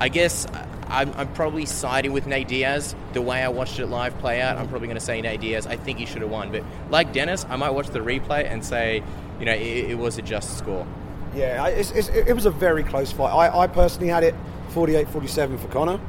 I 0.00 0.08
guess 0.08 0.46
I'm, 0.86 1.12
I'm, 1.14 1.32
probably 1.32 1.66
siding 1.66 2.12
with 2.12 2.26
Nate 2.26 2.46
Diaz. 2.46 2.94
The 3.14 3.22
way 3.22 3.42
I 3.42 3.48
watched 3.48 3.80
it 3.80 3.86
live 3.86 4.16
play 4.18 4.40
out, 4.40 4.56
I'm 4.56 4.68
probably 4.68 4.86
going 4.86 4.98
to 4.98 5.04
say 5.04 5.20
Nate 5.20 5.40
Diaz. 5.40 5.66
I 5.66 5.76
think 5.76 5.98
he 5.98 6.06
should 6.06 6.22
have 6.22 6.30
won. 6.30 6.52
But 6.52 6.62
like 6.88 7.12
Denis, 7.12 7.44
I 7.48 7.56
might 7.56 7.70
watch 7.70 7.88
the 7.88 7.98
replay 7.98 8.48
and 8.48 8.64
say, 8.64 9.02
you 9.40 9.44
know, 9.44 9.52
it, 9.52 9.90
it 9.90 9.98
was 9.98 10.18
a 10.18 10.22
just 10.22 10.56
score. 10.56 10.86
Yeah, 11.34 11.66
it's, 11.66 11.90
it's, 11.90 12.08
it 12.08 12.32
was 12.32 12.46
a 12.46 12.50
very 12.50 12.84
close 12.84 13.10
fight. 13.10 13.30
I, 13.30 13.64
I 13.64 13.66
personally 13.66 14.08
had 14.08 14.22
it 14.22 14.34
48-47 14.70 15.58
for 15.58 15.68
Conor. 15.68 16.00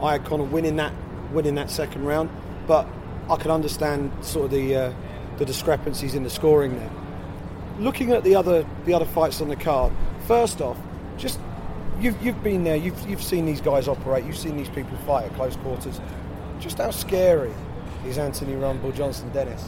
I 0.00 0.12
had 0.12 0.24
Conor 0.24 0.44
winning 0.44 0.76
that, 0.76 0.92
winning 1.32 1.56
that 1.56 1.70
second 1.70 2.04
round. 2.04 2.30
But 2.66 2.86
I 3.28 3.36
can 3.36 3.50
understand 3.50 4.12
sort 4.22 4.46
of 4.46 4.50
the 4.50 4.76
uh, 4.76 4.92
the 5.38 5.44
discrepancies 5.44 6.14
in 6.14 6.22
the 6.22 6.30
scoring 6.30 6.78
there. 6.78 6.90
Looking 7.78 8.12
at 8.12 8.24
the 8.24 8.34
other 8.34 8.66
the 8.84 8.94
other 8.94 9.06
fights 9.06 9.40
on 9.40 9.48
the 9.48 9.56
card, 9.56 9.92
first 10.26 10.60
off, 10.60 10.76
just 11.16 11.38
you've 12.00 12.20
you've 12.22 12.42
been 12.42 12.64
there, 12.64 12.76
you've 12.76 13.08
you've 13.08 13.22
seen 13.22 13.46
these 13.46 13.60
guys 13.60 13.88
operate, 13.88 14.24
you've 14.24 14.38
seen 14.38 14.56
these 14.56 14.68
people 14.68 14.96
fight 15.06 15.26
at 15.26 15.34
close 15.34 15.56
quarters. 15.56 16.00
Just 16.60 16.78
how 16.78 16.90
scary 16.90 17.52
is 18.06 18.18
Anthony 18.18 18.54
Rumble 18.54 18.92
Johnson 18.92 19.30
Denis? 19.32 19.64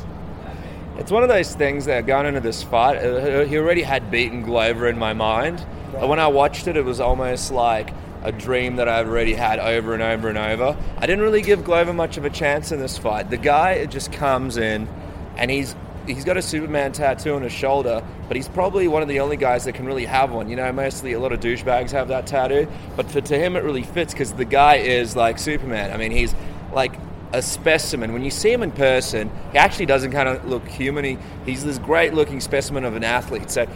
It's 0.96 1.10
one 1.10 1.24
of 1.24 1.28
those 1.28 1.54
things 1.54 1.86
that 1.86 2.06
going 2.06 2.26
into 2.26 2.40
this 2.40 2.62
fight, 2.62 2.98
uh, 2.98 3.44
he 3.44 3.58
already 3.58 3.82
had 3.82 4.12
beaten 4.12 4.42
Glover 4.42 4.86
in 4.86 4.96
my 4.96 5.12
mind. 5.12 5.66
Right. 5.92 6.08
When 6.08 6.20
I 6.20 6.28
watched 6.28 6.68
it, 6.68 6.76
it 6.76 6.84
was 6.84 7.00
almost 7.00 7.50
like 7.50 7.92
a 8.24 8.32
dream 8.32 8.76
that 8.76 8.88
I've 8.88 9.08
already 9.08 9.34
had 9.34 9.58
over 9.58 9.92
and 9.92 10.02
over 10.02 10.28
and 10.28 10.38
over. 10.38 10.76
I 10.96 11.06
didn't 11.06 11.22
really 11.22 11.42
give 11.42 11.62
Glover 11.62 11.92
much 11.92 12.16
of 12.16 12.24
a 12.24 12.30
chance 12.30 12.72
in 12.72 12.80
this 12.80 12.98
fight. 12.98 13.30
The 13.30 13.36
guy 13.36 13.84
just 13.86 14.12
comes 14.12 14.56
in 14.56 14.88
and 15.36 15.50
he's 15.50 15.76
he's 16.06 16.24
got 16.24 16.36
a 16.36 16.42
Superman 16.42 16.92
tattoo 16.92 17.34
on 17.34 17.42
his 17.42 17.52
shoulder, 17.52 18.02
but 18.28 18.36
he's 18.36 18.48
probably 18.48 18.88
one 18.88 19.02
of 19.02 19.08
the 19.08 19.20
only 19.20 19.36
guys 19.36 19.64
that 19.64 19.74
can 19.74 19.86
really 19.86 20.04
have 20.04 20.32
one. 20.32 20.48
You 20.48 20.56
know, 20.56 20.72
mostly 20.72 21.12
a 21.12 21.20
lot 21.20 21.32
of 21.32 21.40
douchebags 21.40 21.90
have 21.92 22.08
that 22.08 22.26
tattoo, 22.26 22.66
but 22.96 23.10
for, 23.10 23.20
to 23.20 23.38
him 23.38 23.56
it 23.56 23.62
really 23.62 23.82
fits 23.82 24.12
because 24.12 24.32
the 24.32 24.44
guy 24.44 24.76
is 24.76 25.16
like 25.16 25.38
Superman. 25.38 25.92
I 25.92 25.96
mean, 25.96 26.10
he's 26.10 26.34
like 26.72 26.94
a 27.32 27.42
specimen. 27.42 28.12
When 28.12 28.24
you 28.24 28.30
see 28.30 28.52
him 28.52 28.62
in 28.62 28.70
person, 28.70 29.30
he 29.52 29.58
actually 29.58 29.86
doesn't 29.86 30.12
kind 30.12 30.28
of 30.28 30.46
look 30.46 30.66
human. 30.66 31.04
He, 31.04 31.18
he's 31.44 31.64
this 31.64 31.78
great 31.78 32.14
looking 32.14 32.40
specimen 32.40 32.84
of 32.84 32.96
an 32.96 33.04
athlete. 33.04 33.50
So 33.50 33.66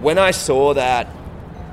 when 0.00 0.18
I 0.18 0.30
saw 0.30 0.74
that 0.74 1.08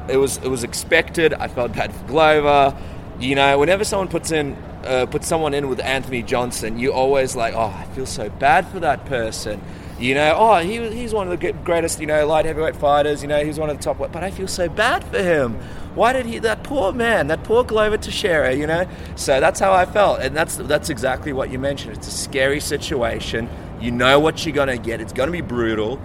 it 0.10 0.18
was 0.18 0.38
it 0.38 0.48
was 0.48 0.64
expected. 0.64 1.34
I 1.34 1.48
felt 1.48 1.74
bad 1.74 1.94
for 1.94 2.06
Glover. 2.08 2.78
You 3.20 3.36
know, 3.36 3.58
whenever 3.58 3.84
someone 3.84 4.08
puts 4.08 4.32
in 4.32 4.56
uh, 4.86 5.06
puts 5.08 5.28
someone 5.28 5.54
in 5.54 5.68
with 5.70 5.80
Anthony 5.80 6.22
Johnson, 6.22 6.78
you 6.78 6.94
always 6.94 7.36
like, 7.36 7.54
oh, 7.56 7.74
I 7.76 7.86
feel 7.96 8.06
so 8.06 8.30
bad 8.30 8.68
for 8.68 8.80
that 8.82 9.06
person. 9.06 9.62
You 9.98 10.14
know, 10.14 10.36
oh, 10.38 10.58
he, 10.58 10.90
he's 10.90 11.14
one 11.14 11.32
of 11.32 11.40
the 11.40 11.54
greatest, 11.54 12.02
you 12.02 12.06
know, 12.06 12.28
light 12.28 12.44
heavyweight 12.44 12.76
fighters. 12.76 13.22
You 13.22 13.30
know, 13.30 13.44
he's 13.46 13.58
one 13.58 13.70
of 13.70 13.78
the 13.78 13.84
top. 13.84 13.98
But 13.98 14.24
I 14.24 14.30
feel 14.30 14.48
so 14.48 14.68
bad 14.68 15.04
for 15.06 15.24
him. 15.24 15.54
Why 15.96 16.12
did 16.12 16.26
he? 16.26 16.40
That 16.40 16.64
poor 16.64 16.92
man, 16.92 17.28
that 17.28 17.44
poor 17.46 17.64
Glover 17.64 17.98
Teixeira. 17.98 18.54
You 18.54 18.68
know, 18.68 18.88
so 19.16 19.40
that's 19.40 19.60
how 19.60 19.74
I 19.74 19.86
felt, 19.86 20.20
and 20.20 20.36
that's 20.36 20.58
that's 20.58 20.90
exactly 20.90 21.32
what 21.32 21.50
you 21.50 21.60
mentioned. 21.60 21.96
It's 21.98 22.08
a 22.08 22.12
scary 22.12 22.60
situation. 22.60 23.50
You 23.80 23.92
know 23.92 24.20
what 24.20 24.46
you're 24.46 24.56
gonna 24.56 24.78
get. 24.78 25.00
It's 25.00 25.14
gonna 25.14 25.32
be 25.32 25.42
brutal, 25.42 26.00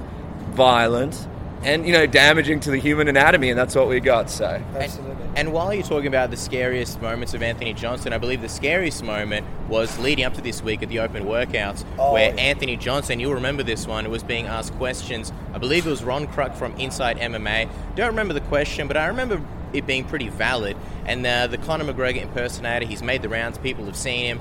violent 0.51 1.27
and 1.63 1.87
you 1.87 1.93
know 1.93 2.07
damaging 2.07 2.61
to 2.61 2.71
the 2.71 2.79
human 2.79 3.09
anatomy, 3.09 3.51
and 3.51 3.59
that's 3.59 3.75
what 3.75 3.89
we 3.89 4.01
got. 4.01 4.31
So, 4.31 4.63
absolutely. 4.75 5.13
And, 5.13 5.39
and, 5.39 5.53
while 5.53 5.73
you're 5.75 5.83
talking 5.83 6.07
about 6.07 6.31
the 6.31 6.37
scariest 6.37 7.01
moments 7.03 7.35
of 7.35 7.43
Anthony 7.43 7.75
Johnson, 7.75 8.13
I 8.13 8.19
believe 8.19 8.41
the 8.41 8.49
scariest 8.49 9.03
moment 9.03 9.47
was 9.69 9.99
leading 9.99 10.25
up 10.25 10.35
to 10.35 10.41
this 10.41 10.63
week 10.63 10.83
at 10.83 10.89
the 10.89 11.01
Open 11.01 11.25
Workouts, 11.25 11.85
oh, 11.99 12.15
where 12.15 12.35
yeah. 12.35 12.41
Anthony 12.41 12.77
Johnson, 12.77 13.21
you'll 13.21 13.35
remember 13.35 13.63
this 13.63 13.87
one, 13.87 14.09
was 14.11 14.23
being 14.23 14.47
asked 14.47 14.73
questions. 14.75 15.33
I 15.53 15.59
believe 15.59 15.87
it 15.87 15.91
was 15.91 16.03
Ron 16.03 16.27
Kruck 16.27 16.55
from 16.55 16.73
Inside 16.77 17.19
MMA. 17.19 17.69
Don't 17.95 18.09
remember 18.09 18.35
the 18.35 18.41
question, 18.43 18.89
but 18.89 18.97
I 18.97 19.07
remember 19.07 19.43
it 19.73 19.87
being 19.87 20.05
pretty 20.05 20.29
valid. 20.29 20.77
And 21.05 21.25
uh, 21.27 21.47
the 21.47 21.59
Conor 21.59 21.93
McGregor 21.93 22.23
impersonator, 22.23 22.87
he's 22.87 23.03
made 23.03 23.23
the 23.23 23.29
rounds. 23.29 23.59
People 23.59 23.85
have 23.85 23.97
seen 23.97 24.25
him. 24.25 24.41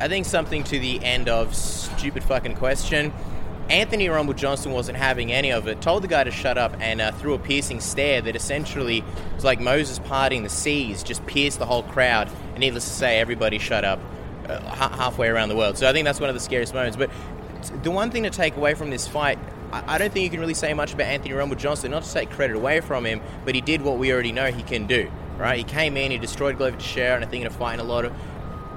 I 0.00 0.08
think 0.08 0.26
something 0.26 0.64
to 0.64 0.78
the 0.78 1.02
end 1.04 1.28
of 1.28 1.54
stupid 1.54 2.24
fucking 2.24 2.56
question 2.56 3.12
Anthony 3.72 4.10
Rumble 4.10 4.34
Johnson 4.34 4.72
wasn't 4.72 4.98
having 4.98 5.32
any 5.32 5.50
of 5.50 5.66
it, 5.66 5.80
told 5.80 6.04
the 6.04 6.08
guy 6.08 6.24
to 6.24 6.30
shut 6.30 6.58
up, 6.58 6.76
and 6.78 7.00
uh, 7.00 7.10
threw 7.12 7.32
a 7.32 7.38
piercing 7.38 7.80
stare 7.80 8.20
that 8.20 8.36
essentially 8.36 9.02
was 9.34 9.44
like 9.44 9.60
Moses 9.60 9.98
parting 9.98 10.42
the 10.42 10.50
seas, 10.50 11.02
just 11.02 11.24
pierced 11.24 11.58
the 11.58 11.64
whole 11.64 11.82
crowd. 11.82 12.28
And 12.50 12.58
needless 12.58 12.84
to 12.84 12.90
say, 12.90 13.18
everybody 13.18 13.58
shut 13.58 13.82
up 13.82 13.98
uh, 14.46 14.60
halfway 14.60 15.28
around 15.28 15.48
the 15.48 15.56
world. 15.56 15.78
So 15.78 15.88
I 15.88 15.94
think 15.94 16.04
that's 16.04 16.20
one 16.20 16.28
of 16.28 16.34
the 16.34 16.40
scariest 16.40 16.74
moments. 16.74 16.98
But 16.98 17.10
the 17.82 17.90
one 17.90 18.10
thing 18.10 18.24
to 18.24 18.30
take 18.30 18.58
away 18.58 18.74
from 18.74 18.90
this 18.90 19.08
fight, 19.08 19.38
I 19.72 19.96
don't 19.96 20.12
think 20.12 20.24
you 20.24 20.30
can 20.30 20.40
really 20.40 20.52
say 20.52 20.74
much 20.74 20.92
about 20.92 21.06
Anthony 21.06 21.32
Rumble 21.32 21.56
Johnson. 21.56 21.92
Not 21.92 22.02
to 22.02 22.12
take 22.12 22.28
credit 22.28 22.56
away 22.56 22.82
from 22.82 23.06
him, 23.06 23.22
but 23.46 23.54
he 23.54 23.62
did 23.62 23.80
what 23.80 23.96
we 23.96 24.12
already 24.12 24.32
know 24.32 24.52
he 24.52 24.62
can 24.62 24.86
do. 24.86 25.10
Right? 25.38 25.56
He 25.56 25.64
came 25.64 25.96
in, 25.96 26.10
he 26.10 26.18
destroyed 26.18 26.58
Glover 26.58 26.76
Teixeira, 26.76 27.14
and 27.14 27.24
I 27.24 27.26
think 27.26 27.40
in 27.40 27.46
a 27.46 27.50
fight 27.50 27.74
in 27.74 27.80
a 27.80 27.84
lot 27.84 28.04
of 28.04 28.12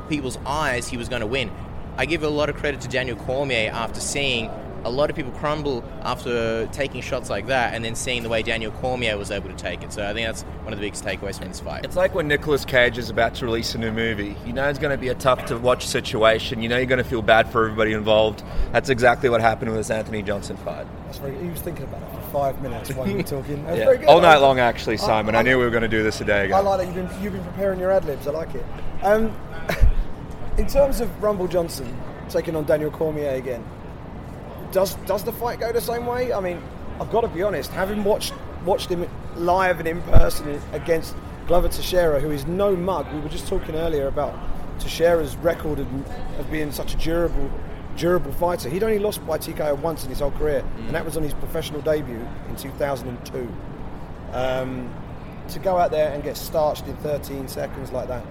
people's 0.08 0.38
eyes, 0.46 0.88
he 0.88 0.96
was 0.96 1.10
going 1.10 1.20
to 1.20 1.28
win 1.28 1.52
I 1.98 2.06
give 2.06 2.24
a 2.24 2.30
lot 2.30 2.50
of 2.50 2.58
credit 2.58 2.82
to 2.82 2.89
Daniel 2.89 3.16
Cormier 3.16 3.72
after 3.72 4.02
seeing 4.02 4.52
a 4.86 4.90
lot 4.90 5.10
of 5.10 5.16
people 5.16 5.32
crumble 5.32 5.84
after 6.04 6.68
taking 6.68 7.02
shots 7.02 7.30
like 7.30 7.48
that 7.48 7.74
and 7.74 7.84
then 7.84 7.96
seeing 7.96 8.22
the 8.22 8.30
way 8.30 8.44
Daniel 8.44 8.72
Cormier 8.72 9.18
was 9.18 9.32
able 9.32 9.50
to 9.50 9.56
take 9.56 9.82
it. 9.84 9.92
So 9.92 10.08
I 10.08 10.14
think 10.14 10.28
that's 10.28 10.44
one 10.64 10.72
of 10.74 10.80
the 10.80 10.86
biggest 10.86 11.04
takeaways 11.04 11.40
from 11.40 11.48
this 11.48 11.60
fight. 11.60 11.84
It's 11.84 11.96
like 11.96 12.14
when 12.14 12.28
Nicolas 12.28 12.64
Cage 12.66 13.00
is 13.00 13.10
about 13.10 13.34
to 13.36 13.46
release 13.46 13.74
a 13.74 13.80
new 13.80 13.92
movie. 13.92 14.36
You 14.46 14.54
know 14.54 14.70
it's 14.70 14.78
going 14.80 14.92
to 14.92 14.98
be 14.98 15.10
a 15.10 15.16
tough 15.16 15.46
to 15.48 15.58
watch 15.58 15.88
situation. 15.88 16.62
You 16.62 16.70
know 16.70 16.78
you're 16.78 16.86
going 16.86 17.04
to 17.04 17.10
feel 17.10 17.24
bad 17.24 17.52
for 17.52 17.64
everybody 17.66 17.94
involved. 17.94 18.44
That's 18.72 18.90
exactly 18.90 19.28
what 19.30 19.42
happened 19.42 19.72
with 19.72 19.80
this 19.80 19.90
Anthony 19.90 20.22
Johnson 20.22 20.56
fight. 20.58 20.86
That's 21.06 21.18
very. 21.18 21.36
He 21.44 21.50
was 21.50 21.62
thinking 21.62 21.84
about 21.86 22.04
it 22.04 22.10
for 22.16 22.22
five 22.32 22.62
minutes 22.62 22.94
while 22.94 23.08
you 23.10 23.18
were 23.18 23.24
talking. 23.24 23.64
That 23.66 23.72
was 23.72 23.80
Yeah. 23.80 23.86
very 23.86 23.98
good. 23.98 24.08
All 24.08 24.22
night 24.22 24.38
long, 24.38 24.60
actually, 24.60 24.98
Simon. 24.98 25.34
I, 25.36 25.40
I- 25.40 25.42
knew 25.42 25.58
we 25.58 25.64
were 25.66 25.72
going 25.72 25.82
to 25.82 25.88
do 25.90 26.04
this 26.04 26.22
a 26.22 26.26
day 26.26 26.46
ago. 26.46 26.56
I 26.56 26.60
like 26.60 26.80
that 26.80 26.86
you've 26.96 27.10
been 27.10 27.24
you've 27.24 27.34
been 27.34 27.44
preparing 27.44 27.80
your 27.80 27.92
ad 27.92 28.06
libs. 28.06 28.28
I 28.28 28.32
like 28.32 28.54
it. 28.54 28.66
Um, 29.02 29.36
in 30.58 30.68
terms 30.68 31.02
of 31.02 31.24
Rumble 31.24 31.48
Johnson 31.48 31.96
taking 32.30 32.56
on 32.56 32.66
Daniel 32.66 32.92
Cormier 32.92 33.32
again, 33.32 33.64
does 34.76 34.96
does 35.06 35.24
the 35.24 35.32
fight 35.32 35.62
go 35.62 35.72
the 35.72 35.80
same 35.80 36.06
way? 36.06 36.34
I 36.34 36.42
mean, 36.42 36.62
I've 37.00 37.10
got 37.10 37.22
to 37.22 37.30
be 37.30 37.42
honest. 37.42 37.72
Having 37.72 38.04
watched 38.04 38.34
watched 38.66 38.90
him 38.90 39.10
live 39.38 39.80
and 39.80 39.88
in 39.88 40.02
person 40.02 40.62
against 40.74 41.16
Glover 41.48 41.70
Teixeira, 41.70 42.20
who 42.20 42.30
is 42.30 42.46
no 42.46 42.76
mug. 42.76 43.12
We 43.14 43.22
were 43.22 43.30
just 43.30 43.48
talking 43.48 43.76
earlier 43.76 44.08
about 44.08 44.38
Teixeira's 44.80 45.38
record 45.38 45.80
of, 45.80 45.88
of 46.40 46.52
being 46.52 46.74
such 46.74 46.94
a 46.94 46.98
durable 46.98 47.50
durable 47.96 48.34
fighter. 48.34 48.68
He'd 48.68 48.84
only 48.84 49.00
lost 49.00 49.26
by 49.26 49.38
TKO 49.38 49.80
once 49.80 50.04
in 50.04 50.10
his 50.10 50.20
whole 50.20 50.32
career, 50.32 50.66
and 50.80 50.94
that 50.94 51.06
was 51.06 51.16
on 51.16 51.24
his 51.24 51.34
professional 51.36 51.80
debut 51.80 52.28
in 52.50 52.56
2002. 52.58 53.48
Um, 54.34 54.94
to 55.48 55.60
go 55.60 55.78
out 55.78 55.92
there 55.92 56.12
and 56.12 56.22
get 56.22 56.36
starched 56.36 56.86
in 56.88 56.98
13 56.98 57.48
seconds 57.48 57.94
like 57.94 58.10
that. 58.10 58.26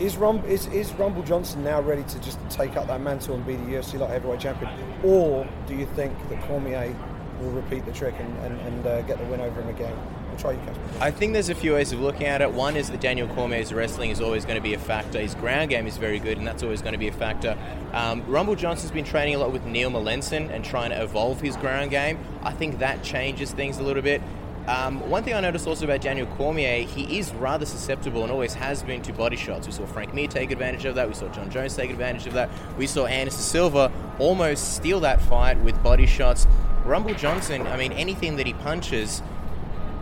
Is, 0.00 0.16
Rum, 0.16 0.44
is, 0.44 0.66
is 0.68 0.92
Rumble 0.92 1.22
Johnson 1.24 1.64
now 1.64 1.80
ready 1.80 2.04
to 2.04 2.20
just 2.20 2.38
take 2.50 2.76
up 2.76 2.86
that 2.86 3.00
mantle 3.00 3.34
and 3.34 3.44
be 3.44 3.56
the 3.56 3.64
UFC 3.64 3.98
light 3.98 4.10
heavyweight 4.10 4.40
champion? 4.40 4.70
Or 5.02 5.46
do 5.66 5.74
you 5.74 5.86
think 5.96 6.16
that 6.28 6.40
Cormier 6.42 6.94
will 7.40 7.50
repeat 7.50 7.84
the 7.84 7.92
trick 7.92 8.14
and, 8.18 8.36
and, 8.38 8.60
and 8.60 8.86
uh, 8.86 9.02
get 9.02 9.18
the 9.18 9.24
win 9.24 9.40
over 9.40 9.60
him 9.60 9.68
again? 9.68 9.96
I 11.00 11.10
think 11.10 11.32
there's 11.32 11.48
a 11.48 11.54
few 11.54 11.74
ways 11.74 11.92
of 11.92 12.00
looking 12.00 12.26
at 12.26 12.40
it. 12.40 12.52
One 12.52 12.76
is 12.76 12.90
that 12.90 13.00
Daniel 13.00 13.26
Cormier's 13.28 13.72
wrestling 13.72 14.10
is 14.10 14.20
always 14.20 14.44
going 14.44 14.54
to 14.54 14.62
be 14.62 14.74
a 14.74 14.78
factor. 14.78 15.18
His 15.18 15.34
ground 15.34 15.70
game 15.70 15.88
is 15.88 15.96
very 15.96 16.20
good, 16.20 16.38
and 16.38 16.46
that's 16.46 16.62
always 16.62 16.80
going 16.80 16.92
to 16.92 16.98
be 16.98 17.08
a 17.08 17.12
factor. 17.12 17.58
Um, 17.92 18.24
Rumble 18.26 18.54
Johnson's 18.54 18.92
been 18.92 19.04
training 19.04 19.34
a 19.34 19.38
lot 19.38 19.52
with 19.52 19.64
Neil 19.64 19.90
Melanson 19.90 20.48
and 20.50 20.64
trying 20.64 20.90
to 20.90 21.02
evolve 21.02 21.40
his 21.40 21.56
ground 21.56 21.90
game. 21.90 22.18
I 22.44 22.52
think 22.52 22.78
that 22.78 23.02
changes 23.02 23.50
things 23.50 23.78
a 23.78 23.82
little 23.82 24.02
bit. 24.02 24.22
Um, 24.68 25.00
one 25.08 25.24
thing 25.24 25.32
I 25.32 25.40
noticed 25.40 25.66
also 25.66 25.86
about 25.86 26.02
Daniel 26.02 26.26
Cormier, 26.26 26.84
he 26.84 27.18
is 27.18 27.32
rather 27.32 27.64
susceptible 27.64 28.22
and 28.22 28.30
always 28.30 28.52
has 28.52 28.82
been 28.82 29.00
to 29.00 29.14
body 29.14 29.34
shots. 29.34 29.66
We 29.66 29.72
saw 29.72 29.86
Frank 29.86 30.12
Mir 30.12 30.28
take 30.28 30.50
advantage 30.50 30.84
of 30.84 30.94
that. 30.96 31.08
We 31.08 31.14
saw 31.14 31.26
Jon 31.28 31.50
Jones 31.50 31.74
take 31.74 31.88
advantage 31.88 32.26
of 32.26 32.34
that. 32.34 32.50
We 32.76 32.86
saw 32.86 33.06
Anderson 33.06 33.40
Silva 33.40 33.90
almost 34.18 34.74
steal 34.74 35.00
that 35.00 35.22
fight 35.22 35.58
with 35.60 35.82
body 35.82 36.04
shots. 36.04 36.46
Rumble 36.84 37.14
Johnson, 37.14 37.66
I 37.66 37.78
mean, 37.78 37.92
anything 37.92 38.36
that 38.36 38.46
he 38.46 38.52
punches, 38.52 39.22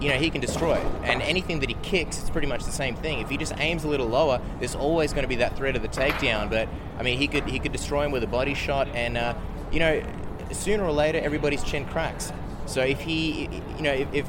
you 0.01 0.09
know, 0.09 0.17
he 0.17 0.31
can 0.31 0.41
destroy. 0.41 0.75
And 1.05 1.23
anything 1.23 1.61
that 1.61 1.69
he 1.69 1.77
kicks, 1.85 2.19
it's 2.19 2.31
pretty 2.31 2.49
much 2.49 2.65
the 2.65 2.73
same 2.73 2.97
thing. 2.97 3.21
If 3.21 3.31
he 3.31 3.37
just 3.37 3.55
aims 3.59 3.85
a 3.85 3.89
little 3.89 4.09
lower, 4.09 4.41
there's 4.59 4.75
always 4.75 5.13
going 5.13 5.23
to 5.23 5.29
be 5.29 5.37
that 5.37 5.57
threat 5.57 5.77
of 5.77 5.83
the 5.83 5.89
takedown. 5.89 6.51
But 6.51 6.69
I 6.99 7.05
mean, 7.05 7.19
he 7.19 7.29
could 7.29 7.45
he 7.45 7.61
could 7.61 7.73
destroy 7.73 8.05
him 8.05 8.11
with 8.11 8.25
a 8.25 8.29
body 8.29 8.55
shot, 8.55 8.89
and 8.89 9.17
uh, 9.17 9.37
you 9.71 9.79
know, 9.79 10.03
sooner 10.51 10.83
or 10.83 10.91
later, 10.91 11.21
everybody's 11.21 11.63
chin 11.63 11.85
cracks. 11.85 12.33
So 12.67 12.83
if 12.83 13.01
he, 13.01 13.49
you 13.77 13.83
know, 13.83 13.93
if, 13.93 14.13
if 14.13 14.27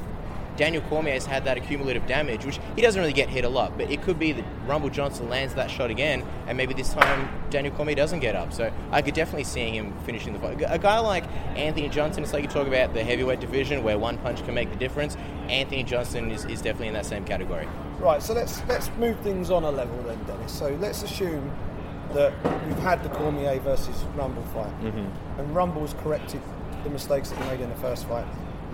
Daniel 0.58 0.82
Cormier 0.84 1.14
has 1.14 1.26
had 1.26 1.46
that 1.46 1.56
accumulative 1.56 2.06
damage, 2.08 2.44
which 2.44 2.60
he 2.76 2.82
doesn't 2.82 3.00
really 3.00 3.14
get 3.14 3.30
hit 3.30 3.46
a 3.46 3.50
lot, 3.50 3.78
but 3.78 3.90
it 3.92 4.02
could 4.02 4.18
be 4.18 4.32
that 4.34 4.44
Rumble 4.66 4.90
Johnson 4.90 5.30
lands 5.30 5.54
that 5.54 5.70
shot 5.70 5.92
again, 5.92 6.26
and 6.48 6.58
maybe 6.58 6.74
this 6.74 6.94
time 6.94 7.30
Daniel 7.52 7.74
Cormier 7.76 7.96
doesn't 7.96 8.20
get 8.20 8.36
up. 8.36 8.52
So 8.52 8.72
I 8.92 9.02
could 9.02 9.14
definitely 9.14 9.44
see 9.44 9.70
him 9.70 9.94
finishing 10.06 10.34
the 10.34 10.40
fight. 10.40 10.62
A 10.68 10.80
guy 10.80 11.00
like 11.00 11.26
Anthony 11.56 11.90
Johnson, 11.90 12.24
it's 12.24 12.34
like 12.34 12.42
you 12.42 12.50
talk 12.50 12.68
about 12.68 12.94
the 12.94 13.04
heavyweight 13.04 13.40
division 13.40 13.84
where 13.84 13.98
one 14.00 14.18
punch 14.18 14.44
can 14.44 14.56
make 14.56 14.72
the 14.72 14.76
difference. 14.76 15.16
Anthony 15.48 15.84
Johnson 15.84 16.32
is, 16.32 16.44
is 16.46 16.62
definitely 16.62 16.88
in 16.88 16.94
that 16.96 17.06
same 17.06 17.24
category. 17.24 17.68
Right, 18.00 18.22
so 18.22 18.34
let's 18.34 18.62
let's 18.68 18.90
move 18.98 19.20
things 19.22 19.50
on 19.52 19.64
a 19.64 19.72
level 19.72 20.02
then, 20.04 20.22
Denis. 20.24 20.52
So 20.52 20.70
let's 20.80 21.04
assume 21.04 21.52
that 22.14 22.34
we've 22.66 22.80
had 22.80 23.04
the 23.04 23.10
Cormier 23.10 23.60
versus 23.60 24.04
Rumble 24.16 24.44
fight, 24.54 24.82
mm-hmm. 24.82 25.40
and 25.40 25.56
Rumble's 25.56 25.94
corrected 26.02 26.42
the 26.84 26.90
mistakes 26.90 27.30
that 27.30 27.42
he 27.42 27.50
made 27.50 27.62
in 27.62 27.70
the 27.70 27.76
first 27.76 28.08
fight, 28.08 28.26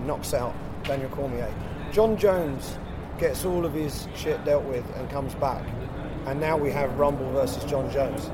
knocks 0.06 0.34
out 0.34 0.54
Daniel 0.84 1.10
Cormier. 1.10 1.52
Jon 1.92 2.16
Jones 2.16 2.78
gets 3.18 3.44
all 3.44 3.64
of 3.64 3.72
his 3.72 4.08
shit 4.14 4.44
dealt 4.44 4.64
with 4.64 4.84
and 4.96 5.08
comes 5.10 5.34
back, 5.34 5.64
and 6.26 6.40
now 6.40 6.56
we 6.56 6.70
have 6.70 6.98
Rumble 6.98 7.30
versus 7.32 7.64
Jon 7.64 7.90
Jones. 7.90 8.30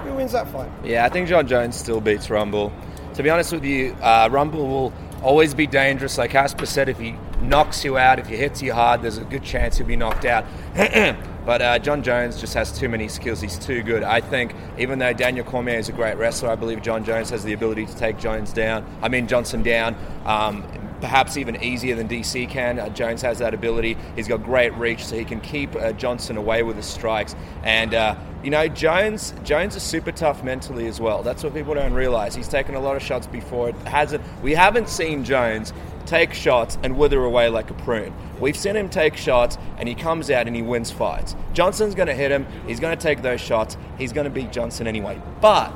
Who 0.00 0.14
wins 0.14 0.32
that 0.32 0.48
fight? 0.48 0.70
Yeah, 0.84 1.04
I 1.04 1.08
think 1.08 1.28
Jon 1.28 1.46
Jones 1.46 1.76
still 1.76 2.00
beats 2.00 2.30
Rumble. 2.30 2.72
To 3.14 3.22
be 3.22 3.30
honest 3.30 3.52
with 3.52 3.64
you, 3.64 3.92
uh, 4.00 4.28
Rumble 4.30 4.66
will 4.66 4.92
always 5.22 5.54
be 5.54 5.66
dangerous. 5.66 6.18
Like 6.18 6.32
Kacper 6.32 6.66
said, 6.66 6.88
if 6.88 6.98
he 6.98 7.14
knocks 7.42 7.84
you 7.84 7.98
out, 7.98 8.18
if 8.18 8.26
he 8.26 8.36
hits 8.36 8.62
you 8.62 8.72
hard, 8.72 9.02
there's 9.02 9.18
a 9.18 9.24
good 9.24 9.44
chance 9.44 9.78
he'll 9.78 9.86
be 9.86 9.96
knocked 9.96 10.24
out. 10.24 10.44
but 11.44 11.62
uh, 11.62 11.78
Jon 11.78 12.02
Jones 12.02 12.40
just 12.40 12.54
has 12.54 12.76
too 12.76 12.88
many 12.88 13.08
skills. 13.08 13.40
He's 13.40 13.58
too 13.58 13.82
good. 13.82 14.02
I 14.02 14.20
think 14.20 14.54
even 14.78 14.98
though 14.98 15.12
Daniel 15.12 15.44
Cormier 15.44 15.78
is 15.78 15.88
a 15.88 15.92
great 15.92 16.16
wrestler, 16.16 16.50
I 16.50 16.56
believe 16.56 16.82
Jon 16.82 17.04
Jones 17.04 17.30
has 17.30 17.44
the 17.44 17.52
ability 17.52 17.86
to 17.86 17.96
take 17.96 18.18
Jones 18.18 18.52
down. 18.52 18.86
I 19.02 19.08
mean 19.08 19.26
Johnson 19.26 19.62
down. 19.62 19.96
Um, 20.24 20.64
perhaps 21.02 21.36
even 21.36 21.62
easier 21.62 21.96
than 21.96 22.08
DC 22.08 22.48
can. 22.48 22.78
Uh, 22.78 22.88
Jones 22.88 23.20
has 23.22 23.40
that 23.40 23.52
ability. 23.52 23.98
He's 24.14 24.28
got 24.28 24.42
great 24.44 24.72
reach, 24.74 25.04
so 25.04 25.16
he 25.16 25.24
can 25.24 25.40
keep 25.40 25.74
uh, 25.74 25.92
Johnson 25.92 26.36
away 26.36 26.62
with 26.62 26.76
his 26.76 26.86
strikes. 26.86 27.34
And 27.64 27.92
uh, 27.92 28.14
you 28.42 28.50
know, 28.50 28.68
Jones 28.68 29.34
Jones 29.42 29.76
is 29.76 29.82
super 29.82 30.12
tough 30.12 30.42
mentally 30.42 30.86
as 30.86 31.00
well. 31.00 31.22
That's 31.22 31.42
what 31.42 31.52
people 31.52 31.74
don't 31.74 31.92
realize. 31.92 32.34
He's 32.34 32.48
taken 32.48 32.76
a 32.76 32.80
lot 32.80 32.96
of 32.96 33.02
shots 33.02 33.26
before. 33.26 33.70
It 33.70 33.76
hasn't. 33.86 34.22
We 34.42 34.52
haven't 34.52 34.88
seen 34.88 35.24
Jones 35.24 35.72
take 36.06 36.32
shots 36.32 36.78
and 36.82 36.96
wither 36.96 37.24
away 37.24 37.48
like 37.48 37.70
a 37.70 37.74
prune. 37.74 38.14
We've 38.40 38.56
seen 38.56 38.76
him 38.76 38.88
take 38.88 39.16
shots 39.16 39.58
and 39.78 39.88
he 39.88 39.94
comes 39.94 40.30
out 40.30 40.46
and 40.46 40.54
he 40.54 40.62
wins 40.62 40.90
fights. 40.90 41.34
Johnson's 41.52 41.94
going 41.94 42.08
to 42.08 42.14
hit 42.14 42.30
him. 42.30 42.46
He's 42.66 42.80
going 42.80 42.96
to 42.96 43.02
take 43.02 43.22
those 43.22 43.40
shots. 43.40 43.76
He's 43.98 44.12
going 44.12 44.24
to 44.24 44.30
beat 44.30 44.52
Johnson 44.52 44.86
anyway. 44.86 45.20
But 45.40 45.72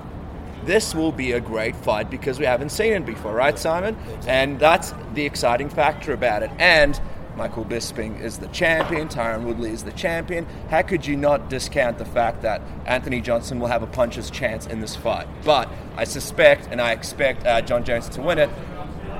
this 0.67 0.95
will 0.95 1.13
be 1.13 1.33
a 1.33 1.41
great 1.41 1.77
fight 1.77 2.11
because 2.11 2.39
we 2.39 2.45
haven't 2.45 2.71
seen 2.71 2.93
it 2.93 3.07
before, 3.07 3.33
right, 3.33 3.59
Simon? 3.59 3.97
And 4.27 4.59
that's 4.59 4.93
the 5.15 5.25
exciting 5.25 5.69
factor 5.69 6.13
about 6.13 6.43
it. 6.43 6.51
And 6.59 7.01
Michael 7.37 7.65
Bisping 7.65 8.21
is 8.21 8.39
the 8.39 8.49
champion, 8.49 9.09
Tyron 9.09 9.45
Woodley 9.45 9.71
is 9.71 9.85
the 9.85 9.93
champion. 9.93 10.47
How 10.71 10.83
could 10.83 11.07
you 11.07 11.17
not 11.17 11.51
discount 11.51 11.99
the 11.99 12.05
fact 12.05 12.43
that 12.43 12.63
Anthony 12.87 13.21
Johnson 13.21 13.61
will 13.61 13.69
have 13.69 13.83
a 13.83 13.87
puncher's 13.87 14.31
chance 14.31 14.67
in 14.67 14.81
this 14.81 14.97
fight? 14.97 15.29
But 15.45 15.69
I 15.97 16.05
suspect 16.05 16.69
and 16.71 16.81
I 16.81 16.93
expect 16.93 17.47
uh, 17.47 17.61
Jon 17.61 17.85
Jones 17.85 18.09
to 18.11 18.23
win 18.23 18.39
it. 18.39 18.51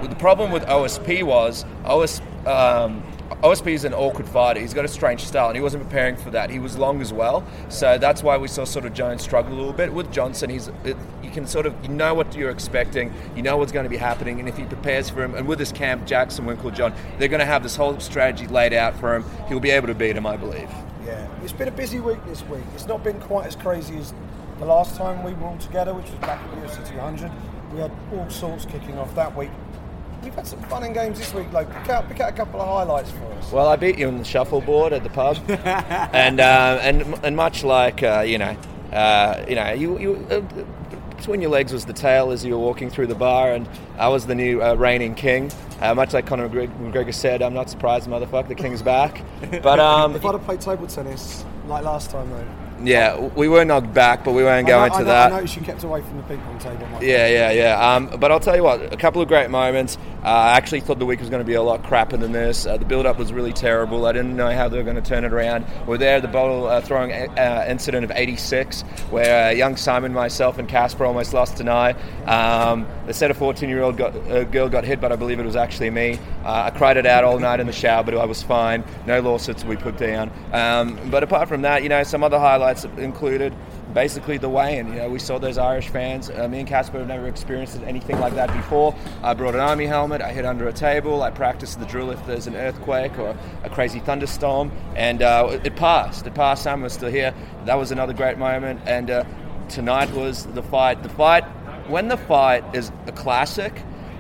The 0.03 0.17
problem 0.17 0.51
with 0.51 0.65
OSP 0.65 1.25
was 1.25 1.65
OS, 1.85 2.21
um, 2.47 3.03
OSP 3.43 3.73
is 3.73 3.85
an 3.85 3.93
awkward 3.93 4.29
fighter. 4.29 4.61
He's 4.61 4.73
got 4.73 4.85
a 4.85 4.89
strange 4.89 5.25
style, 5.25 5.49
and 5.49 5.57
he 5.57 5.63
wasn't 5.63 5.83
preparing 5.83 6.17
for 6.17 6.31
that. 6.31 6.49
He 6.49 6.59
was 6.59 6.79
long 6.79 7.01
as 7.01 7.13
well, 7.13 7.45
so 7.69 7.99
that's 7.99 8.23
why 8.23 8.37
we 8.37 8.47
saw 8.47 8.65
sort 8.65 8.85
of 8.85 8.95
Jones 8.95 9.23
struggle 9.23 9.53
a 9.53 9.57
little 9.57 9.73
bit. 9.73 9.93
With 9.93 10.13
Johnson, 10.13 10.49
he's 10.49 10.69
it, 10.85 10.97
you 11.23 11.31
can 11.31 11.47
sort 11.47 11.67
of 11.67 11.75
you 11.83 11.89
know 11.89 12.15
what 12.15 12.35
you're 12.37 12.51
expecting, 12.51 13.13
you 13.35 13.43
know 13.43 13.57
what's 13.57 13.73
going 13.73 13.85
to 13.85 13.91
be 13.91 13.97
happening, 13.97 14.39
and 14.39 14.49
if 14.49 14.57
he 14.57 14.65
prepares 14.65 15.11
for 15.11 15.25
him, 15.25 15.35
and 15.35 15.47
with 15.49 15.59
his 15.59 15.73
camp, 15.73 16.07
Jackson, 16.07 16.47
Winkeljohn, 16.47 16.95
they're 17.19 17.29
going 17.29 17.41
to 17.41 17.47
have 17.47 17.63
this 17.63 17.75
whole 17.75 17.99
strategy 17.99 18.47
laid 18.47 18.73
out 18.73 18.99
for 18.99 19.17
him. 19.17 19.25
He'll 19.49 19.61
be 19.61 19.71
able 19.71 19.89
to 19.89 19.95
beat 19.95 20.17
him, 20.17 20.27
I 20.27 20.37
believe. 20.37 20.71
Yeah, 21.05 21.29
it's 21.43 21.53
been 21.53 21.69
a 21.69 21.73
busy 21.73 22.01
week 22.01 22.25
this 22.27 22.43
week. 22.45 22.65
It's 22.75 22.87
not 22.87 23.03
been 23.03 23.21
quite 23.21 23.47
as 23.47 23.57
crazy 23.57 23.97
as 23.99 24.15
the 24.59 24.67
last 24.67 24.97
time 24.97 25.23
we 25.23 25.35
were 25.35 25.49
all 25.49 25.59
together, 25.59 25.95
which 25.95 26.11
was 26.11 26.19
back 26.21 26.41
at 26.43 26.51
UFC 26.63 26.89
200. 26.89 27.31
We 27.73 27.81
had 27.81 27.91
all 28.13 28.29
sorts 28.31 28.65
kicking 28.65 28.99
off 28.99 29.15
that 29.17 29.37
week. 29.37 29.51
We've 30.27 30.35
had 30.35 30.45
some 30.45 30.61
fun 30.63 30.83
and 30.83 30.93
games 30.93 31.21
this 31.21 31.33
week. 31.33 31.53
Like 31.53 31.73
pick 31.73 31.89
out, 31.89 32.09
pick 32.09 32.19
out 32.19 32.31
a 32.31 32.33
couple 32.33 32.61
of 32.61 32.67
highlights 32.67 33.13
for 33.13 33.27
us. 33.35 33.53
Well, 33.53 33.69
I 33.69 33.77
beat 33.77 33.97
you 33.97 34.09
on 34.09 34.19
the 34.19 34.25
shuffleboard 34.25 34.93
at 34.93 35.05
the 35.05 35.09
pub, 35.09 35.39
and 35.49 36.41
uh, 36.41 36.81
and 36.83 37.15
and 37.23 37.37
much 37.37 37.63
like 37.63 38.03
uh, 38.03 38.25
you 38.27 38.37
know, 38.39 38.57
uh, 38.93 39.45
you 39.49 39.55
know, 39.55 39.73
you 39.73 39.99
you. 40.01 40.27
Uh, 40.29 40.41
between 41.17 41.41
your 41.41 41.51
legs 41.51 41.73
was 41.73 41.87
the 41.87 41.93
tail 41.93 42.31
as 42.31 42.45
you 42.45 42.53
were 42.53 42.61
walking 42.61 42.91
through 42.91 43.07
the 43.07 43.15
bar, 43.15 43.53
and 43.53 43.69
I 43.99 44.09
was 44.09 44.27
the 44.27 44.35
new 44.35 44.63
uh, 44.63 44.75
reigning 44.75 45.15
king. 45.15 45.51
Uh, 45.81 45.95
much 45.95 46.13
like 46.13 46.27
Conor 46.27 46.49
McGregor 46.49 47.15
said, 47.15 47.41
I'm 47.41 47.55
not 47.55 47.71
surprised, 47.71 48.07
motherfucker, 48.07 48.49
the 48.49 48.55
king's 48.55 48.83
back. 48.83 49.23
But 49.63 49.81
um, 49.81 50.15
if 50.15 50.25
I'd 50.25 50.33
have 50.33 50.45
played 50.45 50.61
table 50.61 50.87
tennis 50.87 51.45
like 51.67 51.85
last 51.85 52.11
time, 52.11 52.29
though. 52.29 52.66
Yeah, 52.83 53.19
we 53.35 53.49
were 53.49 53.65
knocked 53.65 53.95
back, 53.95 54.23
but 54.25 54.33
we 54.33 54.43
weren't 54.43 54.59
I 54.69 54.71
know- 54.71 54.79
going 54.79 54.93
I 54.93 54.95
to 54.99 55.01
know- 55.01 55.05
that. 55.07 55.33
I 55.33 55.37
noticed 55.37 55.57
you 55.57 55.63
kept 55.63 55.83
away 55.85 56.03
from 56.03 56.19
the 56.19 56.23
people 56.25 56.45
on 56.51 56.59
table. 56.59 56.87
Yeah, 57.01 57.27
yeah, 57.27 57.51
yeah. 57.53 57.95
Um, 57.95 58.11
but 58.19 58.31
I'll 58.31 58.41
tell 58.41 58.55
you 58.55 58.63
what, 58.63 58.93
a 58.93 58.97
couple 58.97 59.23
of 59.23 59.29
great 59.29 59.49
moments. 59.51 59.97
Uh, 60.23 60.29
I 60.29 60.57
actually 60.57 60.81
thought 60.81 60.99
the 60.99 61.07
week 61.07 61.21
was 61.21 61.31
going 61.31 61.41
to 61.41 61.47
be 61.47 61.55
a 61.55 61.63
lot 61.63 61.85
crapper 61.85 62.19
than 62.19 62.33
this. 62.33 62.67
Uh, 62.67 62.77
the 62.77 62.85
build-up 62.85 63.17
was 63.17 63.33
really 63.33 63.53
terrible. 63.53 64.07
I 64.07 64.13
didn't 64.13 64.37
know 64.37 64.51
how 64.51 64.69
they 64.69 64.77
were 64.77 64.83
going 64.83 64.97
to 64.97 65.03
turn 65.03 65.25
it 65.25 65.33
around. 65.33 65.65
We're 65.87 65.99
there 65.99 66.17
at 66.17 66.23
the 66.23 66.29
bottle 66.29 66.67
uh, 66.67 66.81
throwing 66.81 67.13
uh, 67.13 67.65
incident 67.69 68.03
of 68.05 68.11
'86, 68.11 68.83
where 69.11 69.49
uh, 69.49 69.53
young 69.53 69.77
Simon, 69.77 70.13
myself, 70.13 70.59
and 70.59 70.69
Kacper 70.69 71.07
almost 71.07 71.33
lost 71.33 71.61
an 71.61 71.69
eye. 71.69 71.93
Um, 72.27 72.87
they 73.07 73.13
said 73.13 73.31
a 73.31 73.35
14-year-old 73.35 73.97
got, 73.97 74.17
uh, 74.17 74.43
girl 74.45 74.69
got 74.69 74.83
hit, 74.85 75.01
but 75.01 75.13
I 75.13 75.17
believe 75.17 75.39
it 75.39 75.47
was 75.47 75.55
actually 75.57 75.91
me. 75.91 76.19
Uh, 76.45 76.65
I 76.65 76.71
cried 76.77 76.97
it 76.97 77.07
out 77.07 77.23
all 77.23 77.39
night 77.39 77.61
in 77.61 77.69
the 77.69 77.73
shower, 77.73 78.03
but 78.03 78.15
I 78.17 78.25
was 78.25 78.43
fine. 78.43 78.83
No 79.07 79.21
lawsuits 79.21 79.65
we 79.65 79.77
put 79.77 79.97
down. 79.97 80.31
Um, 80.53 80.99
but 81.09 81.23
apart 81.23 81.49
from 81.49 81.63
that, 81.63 81.85
you 81.85 81.89
know, 81.89 82.03
some 82.03 82.25
other 82.25 82.39
highlights 82.39 82.66
included. 82.99 83.55
basically 83.95 84.37
the 84.37 84.49
way. 84.49 84.79
And 84.79 84.91
you 84.91 84.97
know, 84.97 85.09
we 85.09 85.19
saw 85.19 85.39
those 85.39 85.57
Irish 85.57 85.89
fans. 85.89 86.29
Uh, 86.29 86.47
me 86.49 86.61
and 86.61 86.69
Kacper 86.69 86.99
have 86.99 87.07
never 87.07 87.29
experienced 87.29 87.81
anything 87.83 88.21
like 88.21 88.35
that 88.35 88.53
before. 88.55 88.95
I 89.23 89.33
brought 89.33 89.55
an 89.55 89.61
army 89.61 89.87
helmet. 89.87 90.21
I 90.21 90.33
hid 90.33 90.45
under 90.45 90.69
a 90.69 90.73
table. 90.73 91.23
I 91.23 91.31
practiced 91.31 91.81
the 91.81 91.87
drill 91.87 92.11
if 92.11 92.25
there's 92.27 92.47
an 92.47 92.57
earthquake 92.57 93.19
or 93.19 93.37
a 93.63 93.71
crazy 93.71 94.01
thunderstorm, 94.01 94.71
and 94.95 95.23
uh, 95.23 95.59
it 95.65 95.77
passed. 95.77 96.27
It 96.27 96.35
passed. 96.35 96.65
Sam 96.65 96.83
was 96.83 96.93
still 96.93 97.11
here. 97.11 97.33
That 97.65 97.77
was 97.77 97.91
another 97.91 98.13
great 98.13 98.39
moment. 98.39 98.81
And 98.87 99.11
uh, 99.11 99.25
tonight 99.69 100.11
was 100.13 100.45
the 100.47 100.63
fight. 100.63 101.03
The 101.03 101.09
fight. 101.09 101.45
When 101.89 102.09
the 102.09 102.17
fight 102.17 102.65
is 102.75 102.91
a 103.07 103.13
classic, 103.13 103.73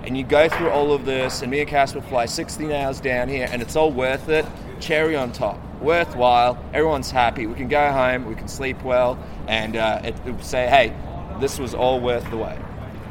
and 0.04 0.16
you 0.16 0.22
go 0.24 0.48
through 0.48 0.70
all 0.70 0.92
of 0.92 1.04
this, 1.04 1.42
and 1.42 1.50
me 1.50 1.60
and 1.60 1.68
Kacper 1.68 2.00
fly 2.08 2.26
16 2.26 2.70
hours 2.70 3.00
down 3.00 3.28
here, 3.28 3.48
and 3.50 3.60
it's 3.60 3.74
all 3.74 3.90
worth 3.90 4.28
it. 4.28 4.46
Cherry 4.80 5.16
on 5.16 5.32
top 5.32 5.60
worthwhile. 5.80 6.58
Everyone's 6.72 7.10
happy. 7.10 7.46
We 7.46 7.54
can 7.54 7.68
go 7.68 7.90
home. 7.92 8.26
We 8.26 8.34
can 8.34 8.48
sleep 8.48 8.82
well, 8.82 9.18
and 9.46 9.76
uh, 9.76 10.00
it, 10.04 10.14
it 10.26 10.44
say, 10.44 10.66
"Hey, 10.68 10.94
this 11.40 11.58
was 11.58 11.74
all 11.74 12.00
worth 12.00 12.28
the 12.30 12.36
wait." 12.36 12.58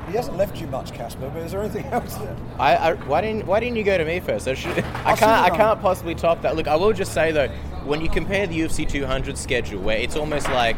He 0.07 0.13
hasn't 0.13 0.37
left 0.37 0.61
you 0.61 0.67
much, 0.67 0.91
Kacper. 0.91 1.33
But 1.33 1.41
is 1.41 1.51
there 1.51 1.61
anything 1.61 1.85
else? 1.91 2.15
That... 2.15 2.37
I, 2.59 2.75
I, 2.75 2.93
why 2.93 3.21
didn't 3.21 3.45
Why 3.45 3.59
didn't 3.59 3.77
you 3.77 3.83
go 3.83 3.97
to 3.97 4.05
me 4.05 4.19
first? 4.19 4.47
I, 4.47 4.53
should, 4.53 4.77
I 4.77 5.15
can't 5.15 5.23
I 5.23 5.55
can't 5.55 5.81
possibly 5.81 6.15
top 6.15 6.41
that. 6.43 6.55
Look, 6.55 6.67
I 6.67 6.75
will 6.75 6.93
just 6.93 7.13
say 7.13 7.31
though, 7.31 7.47
when 7.85 8.01
you 8.01 8.09
compare 8.09 8.47
the 8.47 8.59
UFC 8.59 8.87
200 8.87 9.37
schedule, 9.37 9.81
where 9.81 9.97
it's 9.97 10.15
almost 10.15 10.47
like 10.49 10.77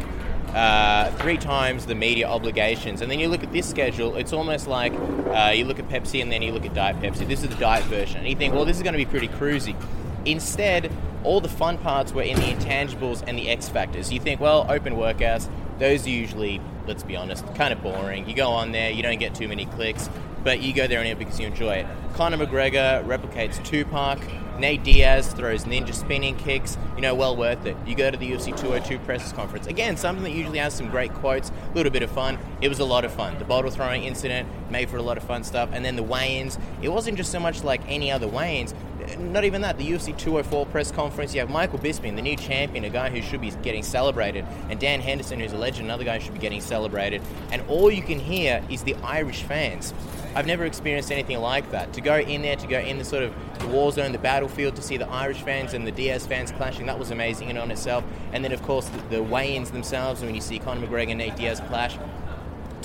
uh, 0.54 1.10
three 1.12 1.36
times 1.36 1.84
the 1.84 1.94
media 1.94 2.26
obligations. 2.26 3.02
And 3.02 3.10
then 3.10 3.20
you 3.20 3.28
look 3.28 3.42
at 3.42 3.52
this 3.52 3.68
schedule, 3.68 4.16
it's 4.16 4.32
almost 4.32 4.66
like 4.66 4.94
uh, 4.94 5.52
you 5.54 5.66
look 5.66 5.78
at 5.78 5.88
Pepsi 5.88 6.22
and 6.22 6.32
then 6.32 6.40
you 6.40 6.52
look 6.52 6.64
at 6.64 6.72
Diet 6.72 6.96
Pepsi. 7.00 7.28
This 7.28 7.42
is 7.42 7.50
the 7.50 7.54
diet 7.56 7.84
version. 7.84 8.18
And 8.18 8.28
you 8.28 8.34
think, 8.34 8.54
well, 8.54 8.64
this 8.64 8.78
is 8.78 8.82
going 8.82 8.94
to 8.94 8.98
be 8.98 9.04
pretty 9.04 9.28
cruisy. 9.28 9.76
Instead, 10.24 10.92
all 11.24 11.40
the 11.40 11.48
fun 11.48 11.78
parts 11.78 12.12
were 12.12 12.22
in 12.22 12.36
the 12.36 12.46
intangibles 12.46 13.22
and 13.26 13.38
the 13.38 13.48
X 13.48 13.68
factors. 13.68 14.12
You 14.12 14.20
think, 14.20 14.40
well, 14.40 14.66
open 14.68 14.94
workouts, 14.94 15.48
those 15.78 16.06
are 16.06 16.10
usually, 16.10 16.60
let's 16.86 17.02
be 17.02 17.16
honest, 17.16 17.44
kind 17.54 17.72
of 17.72 17.82
boring. 17.82 18.28
You 18.28 18.34
go 18.34 18.50
on 18.50 18.72
there, 18.72 18.90
you 18.90 19.02
don't 19.02 19.18
get 19.18 19.34
too 19.34 19.48
many 19.48 19.66
clicks, 19.66 20.08
but 20.44 20.60
you 20.60 20.72
go 20.72 20.86
there 20.86 21.00
and 21.00 21.18
because 21.18 21.40
you 21.40 21.46
enjoy 21.46 21.76
it. 21.76 21.86
Conor 22.14 22.38
McGregor 22.38 23.04
replicates 23.04 23.62
Tupac. 23.64 24.18
Nate 24.58 24.82
Diaz 24.82 25.32
throws 25.34 25.64
ninja 25.64 25.94
spinning 25.94 26.36
kicks. 26.36 26.76
You 26.96 27.02
know, 27.02 27.14
well 27.14 27.36
worth 27.36 27.64
it. 27.64 27.76
You 27.86 27.94
go 27.94 28.10
to 28.10 28.16
the 28.16 28.28
UFC 28.28 28.46
202 28.56 28.98
press 29.00 29.32
conference. 29.32 29.68
Again, 29.68 29.96
something 29.96 30.24
that 30.24 30.32
usually 30.32 30.58
has 30.58 30.74
some 30.74 30.88
great 30.88 31.14
quotes, 31.14 31.50
a 31.50 31.74
little 31.76 31.92
bit 31.92 32.02
of 32.02 32.10
fun. 32.10 32.38
It 32.60 32.68
was 32.68 32.80
a 32.80 32.84
lot 32.84 33.04
of 33.04 33.12
fun. 33.12 33.38
The 33.38 33.44
bottle 33.44 33.70
throwing 33.70 34.02
incident 34.02 34.48
made 34.68 34.90
for 34.90 34.96
a 34.96 35.02
lot 35.02 35.16
of 35.16 35.22
fun 35.22 35.44
stuff. 35.44 35.68
And 35.72 35.84
then 35.84 35.94
the 35.94 36.02
weigh-ins. 36.02 36.58
It 36.82 36.88
wasn't 36.88 37.16
just 37.16 37.30
so 37.30 37.38
much 37.38 37.62
like 37.62 37.82
any 37.86 38.10
other 38.10 38.26
weigh-ins 38.26 38.74
not 39.16 39.44
even 39.44 39.62
that. 39.62 39.78
The 39.78 39.90
UFC 39.90 40.16
204 40.16 40.66
press 40.66 40.90
conference, 40.90 41.34
you 41.34 41.40
have 41.40 41.50
Michael 41.50 41.78
Bisping, 41.78 42.16
the 42.16 42.22
new 42.22 42.36
champion, 42.36 42.84
a 42.84 42.90
guy 42.90 43.10
who 43.10 43.22
should 43.22 43.40
be 43.40 43.50
getting 43.62 43.82
celebrated, 43.82 44.44
and 44.68 44.78
Dan 44.78 45.00
Henderson, 45.00 45.40
who's 45.40 45.52
a 45.52 45.58
legend, 45.58 45.86
another 45.86 46.04
guy 46.04 46.18
who 46.18 46.24
should 46.24 46.34
be 46.34 46.40
getting 46.40 46.60
celebrated. 46.60 47.22
And 47.50 47.62
all 47.68 47.90
you 47.90 48.02
can 48.02 48.18
hear 48.18 48.62
is 48.68 48.82
the 48.82 48.94
Irish 48.96 49.42
fans. 49.42 49.94
I've 50.34 50.46
never 50.46 50.64
experienced 50.64 51.10
anything 51.10 51.38
like 51.38 51.70
that. 51.70 51.92
To 51.94 52.00
go 52.00 52.18
in 52.18 52.42
there, 52.42 52.56
to 52.56 52.66
go 52.66 52.78
in 52.78 52.98
the 52.98 53.04
sort 53.04 53.22
of 53.22 53.34
the 53.58 53.68
war 53.68 53.90
zone, 53.90 54.12
the 54.12 54.18
battlefield, 54.18 54.76
to 54.76 54.82
see 54.82 54.96
the 54.96 55.08
Irish 55.08 55.40
fans 55.40 55.74
and 55.74 55.86
the 55.86 55.90
Diaz 55.90 56.26
fans 56.26 56.52
clashing, 56.52 56.86
that 56.86 56.98
was 56.98 57.10
amazing 57.10 57.50
in 57.50 57.58
on 57.58 57.70
itself. 57.70 58.04
And 58.32 58.44
then, 58.44 58.52
of 58.52 58.62
course, 58.62 58.88
the, 58.88 59.16
the 59.16 59.22
weigh-ins 59.22 59.70
themselves, 59.70 60.20
when 60.22 60.34
you 60.34 60.40
see 60.40 60.58
Conor 60.58 60.86
McGregor 60.86 61.10
and 61.10 61.18
Nate 61.18 61.36
Diaz 61.36 61.60
clash, 61.66 61.96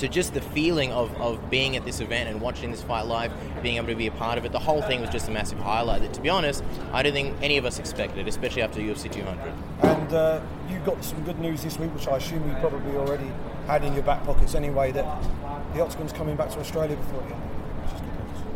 to 0.03 0.09
just 0.09 0.33
the 0.33 0.41
feeling 0.41 0.91
of, 0.91 1.15
of 1.21 1.49
being 1.49 1.77
at 1.77 1.85
this 1.85 2.01
event 2.01 2.29
and 2.29 2.41
watching 2.41 2.71
this 2.71 2.83
fight 2.83 3.03
live, 3.03 3.31
being 3.63 3.77
able 3.77 3.87
to 3.87 3.95
be 3.95 4.07
a 4.07 4.11
part 4.11 4.37
of 4.37 4.43
it, 4.43 4.51
the 4.51 4.59
whole 4.59 4.81
thing 4.81 4.99
was 4.99 5.09
just 5.09 5.29
a 5.29 5.31
massive 5.31 5.57
highlight 5.59 6.01
that, 6.01 6.13
to 6.13 6.19
be 6.19 6.29
honest, 6.29 6.61
I 6.91 7.01
don't 7.03 7.13
think 7.13 7.37
any 7.41 7.55
of 7.55 7.63
us 7.63 7.79
expected, 7.79 8.27
especially 8.27 8.63
after 8.63 8.81
UFC 8.81 9.09
200. 9.09 9.53
And 9.81 10.13
uh, 10.13 10.41
you 10.69 10.77
got 10.79 11.01
some 11.05 11.23
good 11.23 11.39
news 11.39 11.63
this 11.63 11.79
week, 11.79 11.93
which 11.93 12.09
I 12.09 12.17
assume 12.17 12.45
you 12.49 12.53
probably 12.55 12.97
already 12.97 13.31
had 13.65 13.85
in 13.85 13.93
your 13.93 14.03
back 14.03 14.25
pockets 14.25 14.55
anyway, 14.55 14.91
that 14.91 15.05
the 15.73 15.79
Octagon's 15.79 16.11
coming 16.11 16.35
back 16.35 16.49
to 16.49 16.59
Australia 16.59 16.97
before 16.97 17.23
you. 17.29 17.35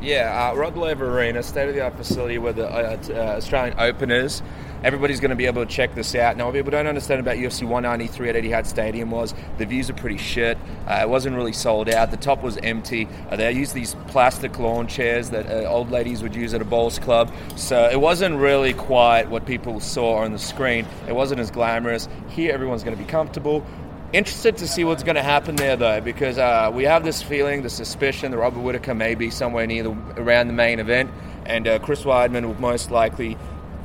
Yeah, 0.02 0.52
uh, 0.52 0.54
Rod 0.54 0.76
Laver 0.76 1.18
Arena, 1.18 1.42
state 1.42 1.70
of 1.70 1.76
the 1.76 1.82
art 1.82 1.96
facility 1.96 2.40
where 2.40 2.54
the 2.54 2.68
uh, 2.68 2.98
uh, 3.10 3.38
Australian 3.38 3.80
Open 3.80 4.12
is. 4.12 4.44
Everybody's 4.84 5.20
going 5.20 5.32
to 5.32 5.36
be 5.36 5.48
able 5.48 5.66
to 5.66 5.72
check 5.72 5.96
this 5.96 6.14
out. 6.14 6.38
Now, 6.38 6.46
what 6.46 6.54
people 6.54 6.72
don't 6.72 6.86
understand 6.86 7.20
about 7.20 7.38
UFC 7.38 7.64
193 7.64 8.30
at 8.30 8.36
Etihad 8.36 8.66
Stadium 8.68 9.10
was 9.10 9.34
the 9.58 9.66
views 9.66 9.90
are 9.90 9.94
pretty 9.94 10.18
shit. 10.18 10.58
Uh, 10.88 11.00
it 11.02 11.10
wasn't 11.10 11.36
really 11.36 11.54
sold 11.54 11.90
out. 11.90 12.12
The 12.12 12.18
top 12.18 12.44
was 12.44 12.58
empty. 12.58 13.08
Uh, 13.30 13.36
they 13.36 13.52
used 13.52 13.74
these 13.74 13.96
plastic 14.08 14.60
lawn 14.60 14.88
chairs 14.88 15.32
that 15.32 15.48
uh, 15.48 15.68
old 15.68 15.90
ladies 15.90 16.22
would 16.22 16.36
use 16.36 16.54
at 16.54 16.62
a 16.62 16.66
bowls 16.66 17.00
club. 17.00 17.32
So 17.56 17.90
it 17.90 18.00
wasn't 18.00 18.38
really 18.38 18.74
quite 18.74 19.30
what 19.30 19.46
people 19.46 19.80
saw 19.80 20.18
on 20.18 20.32
the 20.32 20.40
screen. 20.40 20.86
It 21.08 21.16
wasn't 21.16 21.40
as 21.40 21.50
glamorous. 21.50 22.08
Here, 22.30 22.54
everyone's 22.54 22.84
going 22.84 22.96
to 22.96 23.04
be 23.04 23.10
comfortable. 23.10 23.66
Interested 24.14 24.56
to 24.58 24.68
see 24.68 24.86
what's 24.86 25.04
going 25.04 25.16
to 25.16 25.24
happen 25.24 25.58
there, 25.58 25.76
though, 25.76 26.00
because 26.00 26.38
uh, 26.38 26.72
we 26.74 26.86
have 26.86 27.04
this 27.04 27.22
feeling, 27.22 27.62
the 27.62 27.70
suspicion 27.70 28.32
that 28.32 28.38
Robert 28.38 28.62
Whitaker 28.62 28.94
may 28.94 29.16
be 29.16 29.30
somewhere 29.30 29.68
near 29.68 29.84
the, 29.84 29.92
around 30.16 30.48
the 30.48 30.54
main 30.54 30.80
event, 30.80 31.12
and 31.46 31.68
uh, 31.68 31.80
Chris 31.80 32.04
Weidman 32.04 32.46
will 32.46 32.60
most 32.62 32.90
likely 32.90 33.38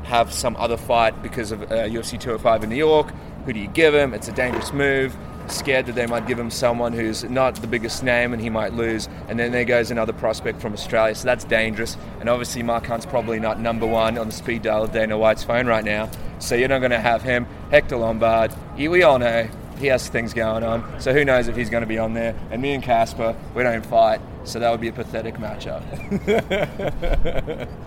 have 0.04 0.32
some 0.32 0.56
other 0.56 0.76
fight 0.76 1.22
because 1.22 1.52
of 1.52 1.62
uh, 1.62 1.86
UFC 1.86 2.18
205 2.18 2.64
in 2.64 2.70
New 2.70 2.76
York. 2.76 3.12
Who 3.44 3.52
do 3.52 3.60
you 3.60 3.68
give 3.68 3.94
him? 3.94 4.14
It's 4.14 4.28
a 4.28 4.32
dangerous 4.32 4.72
move. 4.72 5.16
Scared 5.48 5.86
that 5.86 5.94
they 5.94 6.06
might 6.06 6.26
give 6.26 6.38
him 6.38 6.50
someone 6.50 6.92
who's 6.92 7.24
not 7.24 7.56
the 7.56 7.66
biggest 7.66 8.02
name 8.02 8.32
and 8.32 8.40
he 8.40 8.48
might 8.48 8.72
lose. 8.72 9.08
And 9.28 9.38
then 9.38 9.50
there 9.52 9.64
goes 9.64 9.90
another 9.90 10.12
prospect 10.12 10.60
from 10.60 10.72
Australia, 10.72 11.14
so 11.14 11.24
that's 11.24 11.44
dangerous. 11.44 11.96
And 12.20 12.28
obviously, 12.28 12.62
Mark 12.62 12.86
Hunt's 12.86 13.06
probably 13.06 13.40
not 13.40 13.60
number 13.60 13.86
one 13.86 14.18
on 14.18 14.28
the 14.28 14.32
speed 14.32 14.62
dial 14.62 14.84
of 14.84 14.92
Dana 14.92 15.18
White's 15.18 15.42
phone 15.42 15.66
right 15.66 15.84
now, 15.84 16.08
so 16.38 16.54
you're 16.54 16.68
not 16.68 16.78
going 16.78 16.92
to 16.92 17.00
have 17.00 17.22
him. 17.22 17.46
Hector 17.70 17.96
Lombard, 17.96 18.52
we 18.76 19.02
all 19.02 19.18
know 19.18 19.48
he 19.82 19.88
has 19.88 20.08
things 20.08 20.32
going 20.32 20.62
on. 20.62 21.00
So 21.00 21.12
who 21.12 21.24
knows 21.24 21.48
if 21.48 21.56
he's 21.56 21.68
going 21.68 21.82
to 21.82 21.88
be 21.88 21.98
on 21.98 22.14
there? 22.14 22.34
And 22.50 22.62
me 22.62 22.72
and 22.72 22.82
Kacper, 22.82 23.36
we 23.54 23.64
don't 23.64 23.84
fight, 23.84 24.20
so 24.44 24.60
that 24.60 24.70
would 24.70 24.80
be 24.80 24.88
a 24.88 24.92
pathetic 24.92 25.34
matchup. 25.36 25.82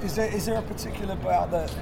is 0.03 0.15
there 0.15 0.33
is 0.33 0.45
there 0.45 0.57
a 0.57 0.61
particular 0.61 1.15
bout 1.15 1.51
that, 1.51 1.73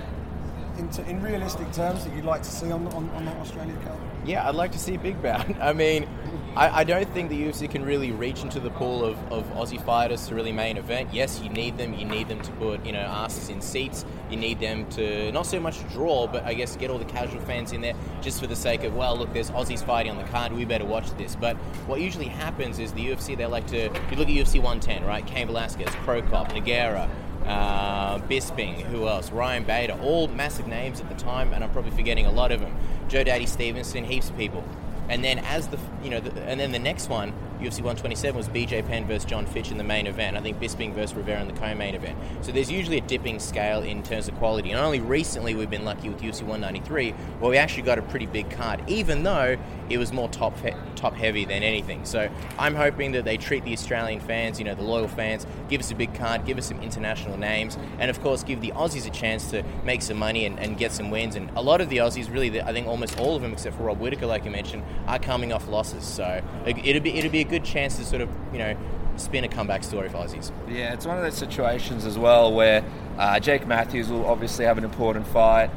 in, 0.84 1.05
in 1.05 1.21
realistic 1.21 1.71
terms, 1.71 2.03
that 2.05 2.15
you'd 2.15 2.25
like 2.25 2.43
to 2.43 2.49
see 2.49 2.71
on 2.71 2.88
on, 2.88 3.09
on 3.11 3.25
that 3.25 3.38
Australia 3.38 3.75
card? 3.84 3.99
Yeah, 4.25 4.47
I'd 4.47 4.55
like 4.55 4.71
to 4.71 4.79
see 4.79 4.97
big 4.97 5.21
bout. 5.21 5.45
I 5.61 5.73
mean, 5.73 6.07
I, 6.55 6.81
I, 6.81 6.84
don't 6.84 7.09
think 7.09 7.29
the 7.29 7.43
UFC 7.43 7.69
can 7.69 7.84
really 7.84 8.11
reach 8.11 8.41
into 8.41 8.59
the 8.59 8.69
pool 8.69 9.03
of, 9.03 9.17
of 9.31 9.45
Aussie 9.53 9.84
fighters 9.84 10.27
to 10.27 10.36
really 10.36 10.51
main 10.51 10.77
event. 10.77 11.13
Yes, 11.13 11.41
you 11.41 11.49
need 11.49 11.77
them. 11.77 11.93
You 11.93 12.05
need 12.05 12.27
them 12.27 12.41
to 12.41 12.51
put 12.53 12.86
you 12.86 12.91
know 12.91 12.99
asses 12.99 13.49
in 13.49 13.61
seats. 13.61 14.05
You 14.29 14.38
need 14.38 14.59
them 14.59 14.89
to 14.91 15.31
not 15.31 15.45
so 15.45 15.59
much 15.59 15.88
draw, 15.89 16.27
but 16.27 16.43
I 16.45 16.53
guess 16.53 16.75
get 16.75 16.89
all 16.89 16.99
the 16.99 17.05
casual 17.05 17.41
fans 17.41 17.71
in 17.71 17.81
there 17.81 17.95
just 18.21 18.39
for 18.39 18.47
the 18.47 18.55
sake 18.55 18.84
of 18.84 18.95
well, 18.95 19.17
look, 19.17 19.34
there's 19.34 19.51
Aussies 19.51 19.86
fighting 19.86 20.11
on 20.11 20.17
the 20.17 20.29
card. 20.29 20.53
We 20.53 20.65
better 20.65 20.86
watch 20.86 21.11
this. 21.17 21.36
But 21.36 21.57
what 21.88 21.99
usually 21.99 22.27
happens 22.27 22.79
is 22.79 22.93
the 22.93 23.05
UFC 23.05 23.36
they 23.38 23.45
like 23.45 23.67
to. 23.67 23.84
You 23.84 24.17
look 24.17 24.29
at 24.29 24.34
UFC 24.34 24.61
110, 24.61 25.03
right? 25.03 25.25
Cain 25.25 25.47
Velasquez, 25.47 25.89
Cro 26.03 26.21
Cop, 26.21 26.51
Nogueira. 26.51 27.09
Uh, 27.45 28.19
Bisping, 28.19 28.81
who 28.83 29.07
else? 29.07 29.31
Ryan 29.31 29.63
Bader, 29.63 29.97
all 30.01 30.27
massive 30.27 30.67
names 30.67 31.01
at 31.01 31.09
the 31.09 31.15
time, 31.15 31.53
and 31.53 31.63
I'm 31.63 31.71
probably 31.71 31.91
forgetting 31.91 32.25
a 32.25 32.31
lot 32.31 32.51
of 32.51 32.61
them. 32.61 32.75
Joe 33.09 33.23
Daddy 33.23 33.45
Stevenson, 33.45 34.05
heaps 34.05 34.29
of 34.29 34.37
people. 34.37 34.63
And 35.09 35.23
then 35.23 35.39
as 35.39 35.67
the 35.67 35.77
you 36.01 36.09
know, 36.09 36.19
the, 36.19 36.41
and 36.43 36.59
then 36.59 36.71
the 36.71 36.79
next 36.79 37.09
one, 37.09 37.33
UFC 37.59 37.77
127 37.77 38.37
was 38.37 38.47
BJ 38.47 38.85
Penn 38.85 39.05
versus 39.05 39.25
John 39.25 39.45
Fitch 39.45 39.69
in 39.69 39.77
the 39.77 39.83
main 39.83 40.07
event. 40.07 40.37
I 40.37 40.41
think 40.41 40.59
Bisping 40.59 40.93
versus 40.93 41.15
Rivera 41.15 41.41
in 41.41 41.47
the 41.47 41.59
co-main 41.59 41.95
event. 41.95 42.17
So 42.41 42.51
there's 42.51 42.71
usually 42.71 42.97
a 42.97 43.01
dipping 43.01 43.39
scale 43.39 43.81
in 43.81 44.01
terms 44.03 44.27
of 44.27 44.35
quality. 44.35 44.71
And 44.71 44.79
only 44.79 45.01
recently 45.01 45.55
we've 45.55 45.69
been 45.69 45.85
lucky 45.85 46.09
with 46.09 46.21
UFC 46.21 46.41
193, 46.41 47.11
where 47.11 47.51
we 47.51 47.57
actually 47.57 47.83
got 47.83 47.99
a 47.99 48.01
pretty 48.01 48.25
big 48.25 48.49
card, 48.49 48.81
even 48.87 49.23
though 49.23 49.57
it 49.93 49.97
was 49.97 50.11
more 50.11 50.27
top 50.29 50.57
he- 50.59 50.73
top 50.95 51.13
heavy 51.13 51.45
than 51.45 51.63
anything. 51.63 52.03
So 52.05 52.29
I'm 52.57 52.75
hoping 52.75 53.11
that 53.11 53.25
they 53.25 53.37
treat 53.37 53.63
the 53.63 53.73
Australian 53.73 54.19
fans, 54.19 54.59
you 54.59 54.65
know, 54.65 54.75
the 54.75 54.83
loyal 54.83 55.07
fans, 55.07 55.45
give 55.69 55.79
us 55.79 55.91
a 55.91 55.95
big 55.95 56.13
card, 56.15 56.45
give 56.45 56.57
us 56.57 56.65
some 56.67 56.81
international 56.81 57.37
names, 57.37 57.77
and 57.99 58.09
of 58.09 58.19
course 58.21 58.43
give 58.43 58.61
the 58.61 58.71
Aussies 58.71 59.07
a 59.07 59.11
chance 59.11 59.51
to 59.51 59.63
make 59.83 60.01
some 60.01 60.17
money 60.17 60.45
and, 60.45 60.59
and 60.59 60.77
get 60.77 60.91
some 60.91 61.11
wins. 61.11 61.35
And 61.35 61.49
a 61.55 61.61
lot 61.61 61.79
of 61.79 61.89
the 61.89 61.97
Aussies, 61.97 62.31
really, 62.31 62.61
I 62.61 62.73
think 62.73 62.87
almost 62.87 63.19
all 63.19 63.35
of 63.35 63.41
them, 63.41 63.53
except 63.53 63.77
for 63.77 63.83
Rob 63.83 63.99
Whitaker, 63.99 64.25
like 64.25 64.45
you 64.45 64.51
mentioned, 64.51 64.83
are 65.07 65.19
coming 65.19 65.53
off 65.53 65.67
losses. 65.67 66.03
So 66.03 66.41
it'll 66.65 67.01
be 67.01 67.13
it'd 67.17 67.31
be 67.31 67.41
a 67.41 67.45
good 67.45 67.63
chance 67.63 67.97
to 67.97 68.05
sort 68.05 68.21
of 68.21 68.29
you 68.51 68.59
know 68.59 68.75
spin 69.15 69.43
a 69.43 69.47
comeback 69.47 69.83
story 69.83 70.09
for 70.09 70.17
Aussies. 70.17 70.51
Yeah, 70.67 70.93
it's 70.93 71.05
one 71.05 71.17
of 71.17 71.23
those 71.23 71.37
situations 71.37 72.05
as 72.05 72.17
well 72.17 72.51
where 72.51 72.83
uh, 73.17 73.39
Jake 73.39 73.67
Matthews 73.67 74.09
will 74.09 74.25
obviously 74.25 74.65
have 74.65 74.79
an 74.79 74.83
important 74.83 75.27
fight. 75.27 75.69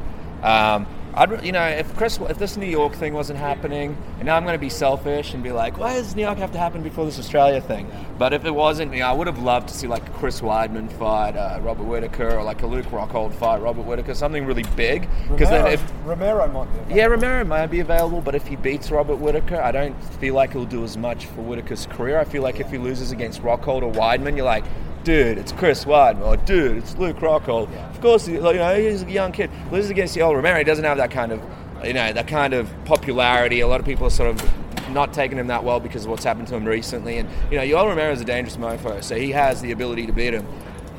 Um, 0.42 0.86
I'd, 1.16 1.42
you 1.42 1.52
know, 1.52 1.64
if 1.64 1.96
Chris, 1.96 2.18
if 2.18 2.38
this 2.38 2.58
New 2.58 2.66
York 2.66 2.92
thing 2.94 3.14
wasn't 3.14 3.38
happening, 3.38 3.96
and 4.18 4.26
now 4.26 4.36
I'm 4.36 4.44
going 4.44 4.54
to 4.54 4.58
be 4.58 4.68
selfish 4.68 5.32
and 5.32 5.42
be 5.42 5.50
like, 5.50 5.78
why 5.78 5.94
does 5.94 6.14
New 6.14 6.22
York 6.22 6.36
have 6.36 6.52
to 6.52 6.58
happen 6.58 6.82
before 6.82 7.06
this 7.06 7.18
Australia 7.18 7.60
thing? 7.60 7.90
But 8.18 8.34
if 8.34 8.44
it 8.44 8.50
wasn't, 8.50 8.92
you 8.92 9.00
know, 9.00 9.06
I 9.06 9.12
would 9.12 9.26
have 9.26 9.38
loved 9.38 9.68
to 9.68 9.74
see 9.74 9.86
like 9.86 10.06
a 10.06 10.12
Chris 10.12 10.42
Weidman 10.42 10.92
fight 10.92 11.34
uh, 11.34 11.58
Robert 11.62 11.84
Whitaker 11.84 12.36
or 12.36 12.42
like 12.42 12.60
a 12.62 12.66
Luke 12.66 12.84
Rockhold 12.86 13.32
fight 13.34 13.62
Robert 13.62 13.86
Whitaker, 13.86 14.12
something 14.12 14.44
really 14.44 14.64
big. 14.76 15.08
Because 15.30 15.48
then 15.48 15.66
if 15.66 15.82
Romero 16.04 16.46
might 16.48 16.64
be, 16.64 16.70
available. 16.70 16.96
yeah, 16.96 17.06
Romero 17.06 17.44
might 17.44 17.66
be 17.68 17.80
available, 17.80 18.20
but 18.20 18.34
if 18.34 18.46
he 18.46 18.56
beats 18.56 18.90
Robert 18.90 19.16
Whitaker, 19.16 19.60
I 19.60 19.72
don't 19.72 19.98
feel 20.16 20.34
like 20.34 20.52
he'll 20.52 20.66
do 20.66 20.84
as 20.84 20.98
much 20.98 21.24
for 21.26 21.40
Whitaker's 21.40 21.86
career. 21.86 22.18
I 22.18 22.24
feel 22.24 22.42
like 22.42 22.60
if 22.60 22.70
he 22.70 22.76
loses 22.76 23.10
against 23.10 23.42
Rockhold 23.42 23.82
or 23.82 23.92
Weidman, 23.92 24.36
you're 24.36 24.44
like, 24.44 24.64
dude, 25.06 25.38
it's 25.38 25.52
Chris 25.52 25.84
Weidman, 25.84 26.26
or 26.26 26.36
dude, 26.36 26.78
it's 26.78 26.96
Luke 26.96 27.18
Rockhold. 27.18 27.70
Yeah. 27.70 27.88
Of 27.90 28.00
course, 28.00 28.26
you 28.26 28.40
know, 28.40 28.76
he's 28.76 29.04
a 29.04 29.10
young 29.10 29.30
kid. 29.30 29.52
Loses 29.70 29.88
against 29.88 30.14
the 30.14 30.22
old 30.22 30.34
Romero, 30.34 30.58
he 30.58 30.64
doesn't 30.64 30.84
have 30.84 30.96
that 30.96 31.12
kind 31.12 31.30
of, 31.30 31.40
you 31.84 31.92
know, 31.92 32.12
that 32.12 32.26
kind 32.26 32.52
of 32.52 32.68
popularity. 32.84 33.60
A 33.60 33.68
lot 33.68 33.78
of 33.78 33.86
people 33.86 34.08
are 34.08 34.10
sort 34.10 34.30
of 34.30 34.90
not 34.90 35.12
taking 35.12 35.38
him 35.38 35.46
that 35.46 35.62
well 35.62 35.78
because 35.78 36.04
of 36.04 36.10
what's 36.10 36.24
happened 36.24 36.48
to 36.48 36.56
him 36.56 36.64
recently. 36.64 37.18
And 37.18 37.28
you 37.52 37.56
know, 37.56 37.62
Yoel 37.62 37.86
Romero 37.86 38.10
is 38.10 38.20
a 38.20 38.24
dangerous 38.24 38.56
mofo, 38.56 39.00
so 39.00 39.14
he 39.14 39.30
has 39.30 39.62
the 39.62 39.70
ability 39.70 40.06
to 40.06 40.12
beat 40.12 40.34
him. 40.34 40.44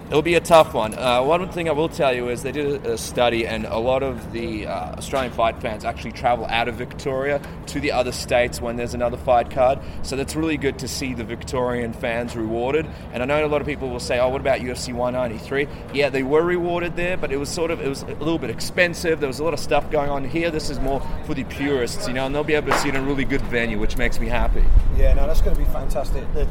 It'll 0.08 0.22
be 0.22 0.36
a 0.36 0.40
tough 0.40 0.74
one. 0.74 0.98
Uh, 0.98 1.22
one 1.22 1.50
thing 1.50 1.68
I 1.68 1.74
will 1.74 1.90
tell 1.90 2.16
you 2.16 2.30
is 2.30 2.42
they 2.42 2.54
did 2.54 2.86
a 2.86 2.98
study, 2.98 3.46
and 3.46 3.66
a 3.66 3.78
lot 3.78 4.04
of 4.04 4.32
the 4.32 4.66
uh, 4.66 4.96
Australian 4.96 5.34
fight 5.34 5.62
fans 5.62 5.84
actually 5.84 6.14
travel 6.14 6.46
out 6.46 6.70
of 6.70 6.76
Victoria 6.76 7.42
to 7.66 7.82
the 7.82 7.92
other 7.92 8.14
states 8.14 8.62
when 8.62 8.78
there's 8.78 8.94
another 8.94 9.18
fight 9.18 9.52
card. 9.52 9.80
So 10.04 10.16
that's 10.16 10.34
really 10.34 10.56
good 10.56 10.80
to 10.80 10.88
see 10.88 11.14
the 11.14 11.26
Victorian 11.26 11.92
fans 11.92 12.38
rewarded. 12.38 12.88
And 13.12 13.22
I 13.22 13.26
know 13.26 13.46
a 13.46 13.48
lot 13.48 13.60
of 13.60 13.68
people 13.68 13.90
will 13.90 14.00
say, 14.00 14.18
"Oh, 14.18 14.30
what 14.30 14.40
about 14.40 14.62
UFC 14.62 14.94
193?" 14.94 15.68
Yeah, 15.94 16.08
they 16.08 16.24
were 16.24 16.42
rewarded 16.42 16.96
there, 16.96 17.18
but 17.18 17.34
it 17.34 17.38
was 17.38 17.50
sort 17.50 17.70
of 17.70 17.82
it 17.82 17.90
was 17.90 18.04
a 18.04 18.16
little 18.16 18.40
bit 18.40 18.50
expensive. 18.50 19.20
There 19.20 19.28
was 19.28 19.40
a 19.40 19.44
lot 19.44 19.54
of 19.54 19.60
stuff 19.60 19.92
going 19.92 20.10
on 20.10 20.24
here. 20.24 20.50
This 20.52 20.70
is 20.70 20.80
more 20.80 21.02
for 21.26 21.34
the 21.34 21.44
purists, 21.44 22.08
you 22.08 22.14
know, 22.14 22.26
and 22.26 22.34
they'll 22.34 22.46
be 22.46 22.54
able 22.54 22.72
to 22.72 22.78
see 22.80 22.88
it 22.88 22.96
in 22.96 23.04
a 23.04 23.06
really 23.06 23.26
good 23.26 23.42
venue, 23.42 23.78
which 23.78 23.98
makes 23.98 24.22
me 24.22 24.28
happy. 24.28 24.64
Yeah, 24.96 25.16
no, 25.16 25.28
that's 25.28 25.42
going 25.42 25.58
to 25.58 25.62
be 25.62 25.70
fantastic. 25.70 26.24
The, 26.34 26.48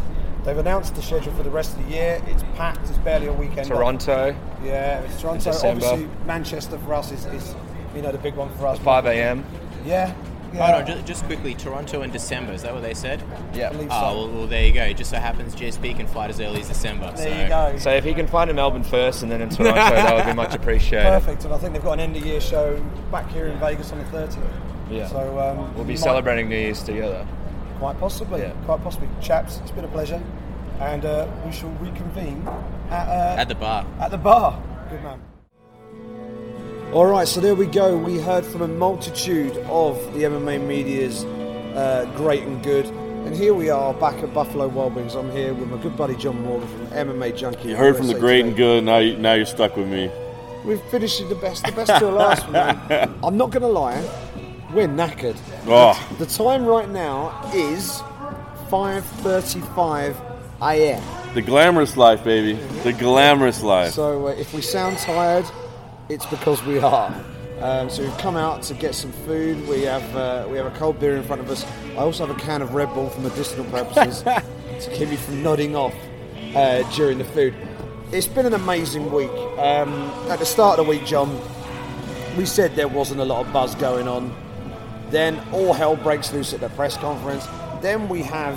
They've 0.47 0.57
announced 0.57 0.95
the 0.95 1.03
schedule 1.03 1.33
for 1.33 1.43
the 1.43 1.51
rest 1.51 1.77
of 1.77 1.85
the 1.85 1.91
year. 1.91 2.23
It's 2.29 2.45
packed. 2.55 2.89
It's 2.89 2.99
barely 2.99 3.27
a 3.27 3.33
weekend. 3.33 3.67
Toronto. 3.67 4.31
Off. 4.31 4.65
Yeah, 4.65 5.01
it's 5.01 5.21
Toronto. 5.21 5.51
Obviously, 5.51 6.09
Manchester 6.25 6.79
for 6.79 6.95
us 6.95 7.11
is, 7.11 7.27
is, 7.27 7.57
you 7.97 8.01
know 8.01 8.13
the 8.13 8.19
big 8.19 8.37
one 8.37 8.49
for 8.57 8.69
us. 8.69 8.79
5 8.79 9.07
a.m. 9.07 9.45
Yeah. 9.85 10.15
Yeah. 10.55 10.71
Hold 10.71 10.83
on, 10.83 10.87
just, 10.87 11.07
just, 11.07 11.25
quickly. 11.25 11.55
Toronto 11.57 12.03
in 12.03 12.13
December. 12.13 12.53
Is 12.53 12.63
that 12.63 12.73
what 12.73 12.85
they 12.85 12.95
said? 12.95 13.21
Yeah. 13.53 13.71
Oh, 13.73 13.81
so. 13.81 13.89
well, 13.89 14.29
well, 14.29 14.47
there 14.47 14.65
you 14.65 14.73
go. 14.73 14.85
It 14.85 14.97
just 14.97 15.11
so 15.11 15.19
happens 15.19 15.57
GSP 15.57 15.97
can 15.97 16.07
fight 16.07 16.31
as 16.31 16.41
early 16.41 16.61
as 16.61 16.69
December. 16.69 17.13
There 17.17 17.29
so. 17.29 17.43
you 17.43 17.49
go. 17.49 17.79
So 17.79 17.91
if 17.91 18.05
he 18.05 18.15
can 18.15 18.29
find 18.29 18.49
in 18.49 18.55
Melbourne 18.55 18.85
first 18.85 19.25
and 19.25 19.33
then 19.33 19.43
in 19.43 19.49
Toronto, 19.51 19.75
that 19.75 20.15
would 20.15 20.27
be 20.27 20.33
much 20.33 20.55
appreciated. 20.55 21.09
Perfect. 21.09 21.45
And 21.45 21.53
I 21.53 21.59
think 21.59 21.73
they've 21.73 21.83
got 21.83 21.95
an 21.95 22.01
end 22.01 22.17
of 22.17 22.25
year 22.25 22.41
show 22.41 22.81
back 23.11 23.29
here 23.33 23.49
in 23.49 23.59
Vegas 23.59 23.91
on 23.91 23.99
the 23.99 24.05
30th. 24.05 24.49
Yeah. 24.91 25.09
So 25.09 25.41
um, 25.41 25.75
we'll 25.75 25.85
be 25.85 25.97
celebrating 25.97 26.49
New 26.49 26.57
Year's 26.57 26.85
together. 26.85 27.27
Quite 27.79 27.99
possibly. 27.99 28.41
Yeah. 28.41 28.53
Quite 28.65 28.83
possibly. 28.83 29.09
Chaps, 29.21 29.59
it's 29.59 29.71
been 29.71 29.85
a 29.85 29.89
pleasure 29.89 30.23
and 30.81 31.05
uh, 31.05 31.27
we 31.45 31.53
shall 31.53 31.71
reconvene 31.81 32.47
at, 32.91 33.09
uh, 33.09 33.37
at 33.39 33.49
the 33.49 33.55
bar. 33.55 33.87
At 33.99 34.11
the 34.11 34.19
bar. 34.19 34.63
Good 34.91 35.03
man. 35.03 35.21
All 36.93 37.07
right, 37.07 37.27
so 37.27 37.41
there 37.41 37.55
we 37.55 37.67
go. 37.67 37.97
We 37.97 38.19
heard 38.19 38.45
from 38.45 38.63
a 38.63 38.69
multitude 38.69 39.57
of 39.69 39.97
the 40.15 40.21
MMA 40.23 40.65
media's 40.65 41.25
uh, 41.25 42.11
great 42.17 42.43
and 42.43 42.63
good. 42.63 42.87
And 42.87 43.35
here 43.35 43.55
we 43.55 43.71
are 43.71 43.93
back 43.95 44.23
at 44.23 44.33
Buffalo 44.33 44.69
Wild 44.69 44.95
Wings. 44.95 45.15
I'm 45.17 45.31
here 45.33 45.53
with 45.53 45.69
my 45.69 45.83
good 45.83 45.97
buddy 45.97 46.15
John 46.15 46.41
Morgan 46.43 46.69
from 46.69 46.87
MMA 46.89 47.37
Junkie. 47.37 47.71
You 47.71 47.77
heard 47.77 47.97
from 47.97 48.07
the 48.07 48.15
great 48.15 48.43
today. 48.43 48.49
and 48.49 48.57
good. 48.57 48.85
Now, 48.85 48.99
you, 48.99 49.17
now 49.17 49.33
you're 49.33 49.47
stuck 49.47 49.77
with 49.77 49.89
me. 49.89 50.11
We've 50.65 50.83
finished 50.83 51.29
the 51.29 51.35
best, 51.35 51.65
the 51.65 51.73
best 51.73 51.99
till 51.99 52.13
last. 52.13 52.49
Man. 52.51 53.19
I'm 53.25 53.37
not 53.37 53.51
going 53.51 53.63
to 53.63 53.69
lie, 53.69 54.01
we're 54.73 54.89
knackered. 54.89 55.37
Oh. 55.69 56.17
The, 56.19 56.27
time 56.27 56.65
right 56.65 56.89
now 56.89 57.51
is 57.53 58.01
5:35 58.71 60.15
a.m. 60.63 61.03
The 61.35 61.43
glamorous 61.43 61.97
life, 61.97 62.23
baby. 62.23 62.53
The 62.85 62.93
glamorous 62.93 63.63
life. 63.65 63.93
So 63.93 64.29
uh, 64.29 64.31
if 64.31 64.55
we 64.55 64.63
sound 64.63 64.99
tired, 64.99 65.45
it's 66.09 66.27
because 66.27 66.63
we 66.65 66.79
are. 66.79 67.13
Um, 67.61 67.91
so 67.91 68.05
we've 68.05 68.19
come 68.19 68.37
out 68.37 68.63
to 68.65 68.75
get 68.75 68.95
some 68.95 69.11
food. 69.11 69.67
We 69.67 69.83
have 69.83 70.17
uh, 70.17 70.47
we 70.49 70.57
have 70.57 70.67
a 70.67 70.79
cold 70.79 71.01
beer 71.01 71.17
in 71.17 71.25
front 71.25 71.43
of 71.43 71.51
us. 71.51 71.67
I 71.93 71.97
also 71.97 72.27
have 72.27 72.37
a 72.37 72.41
can 72.41 72.63
of 72.63 72.75
Red 72.75 72.95
Bull 72.95 73.09
for 73.09 73.21
medicinal 73.21 73.65
purposes 73.65 74.23
to 74.85 74.91
keep 74.93 75.09
me 75.09 75.17
from 75.17 75.43
nodding 75.43 75.75
off 75.75 75.95
uh, 76.55 76.83
during 76.95 77.19
the 77.19 77.25
food. 77.25 77.55
It's 78.13 78.29
been 78.29 78.47
an 78.47 78.55
amazing 78.55 79.11
week. 79.11 79.31
Um, 79.59 79.93
at 80.31 80.39
the 80.39 80.47
start 80.47 80.79
of 80.79 80.87
the 80.87 80.91
week, 80.91 81.05
John, 81.05 81.41
we 82.37 82.47
said 82.47 82.77
there 82.77 82.87
wasn't 82.87 83.21
a 83.21 83.25
lot 83.25 83.45
of 83.45 83.53
buzz 83.53 83.75
going 83.75 84.07
on. 84.07 84.46
Then 85.17 85.41
all 85.51 85.73
hell 85.73 85.97
breaks 85.97 86.31
loose 86.31 86.53
at 86.53 86.61
the 86.61 86.69
press 86.69 86.95
conference. 86.99 87.47
Then 87.81 88.07
we 88.07 88.21
have 88.25 88.55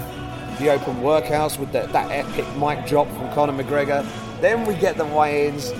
the 0.60 0.70
open 0.72 0.97
workouts 0.97 1.57
with 1.57 1.72
the, 1.72 1.88
that 1.88 2.12
epic 2.12 2.45
mic 2.57 2.86
drop 2.86 3.07
from 3.07 3.32
Conor 3.34 3.64
McGregor. 3.64 4.05
Then 4.41 4.66
we 4.66 4.76
get 4.76 4.97
the 4.97 5.05
weigh-ins. 5.05 5.72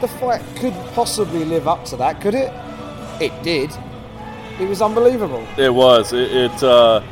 The 0.00 0.06
fight 0.06 0.40
could 0.54 0.72
possibly 0.94 1.44
live 1.44 1.66
up 1.66 1.84
to 1.86 1.96
that, 1.96 2.20
could 2.20 2.36
it? 2.36 2.52
It 3.20 3.32
did. 3.42 3.72
It 4.60 4.68
was 4.68 4.80
unbelievable. 4.80 5.44
It 5.58 5.74
was. 5.74 6.12
It, 6.12 6.30
it 6.30 6.62
uh, 6.62 7.02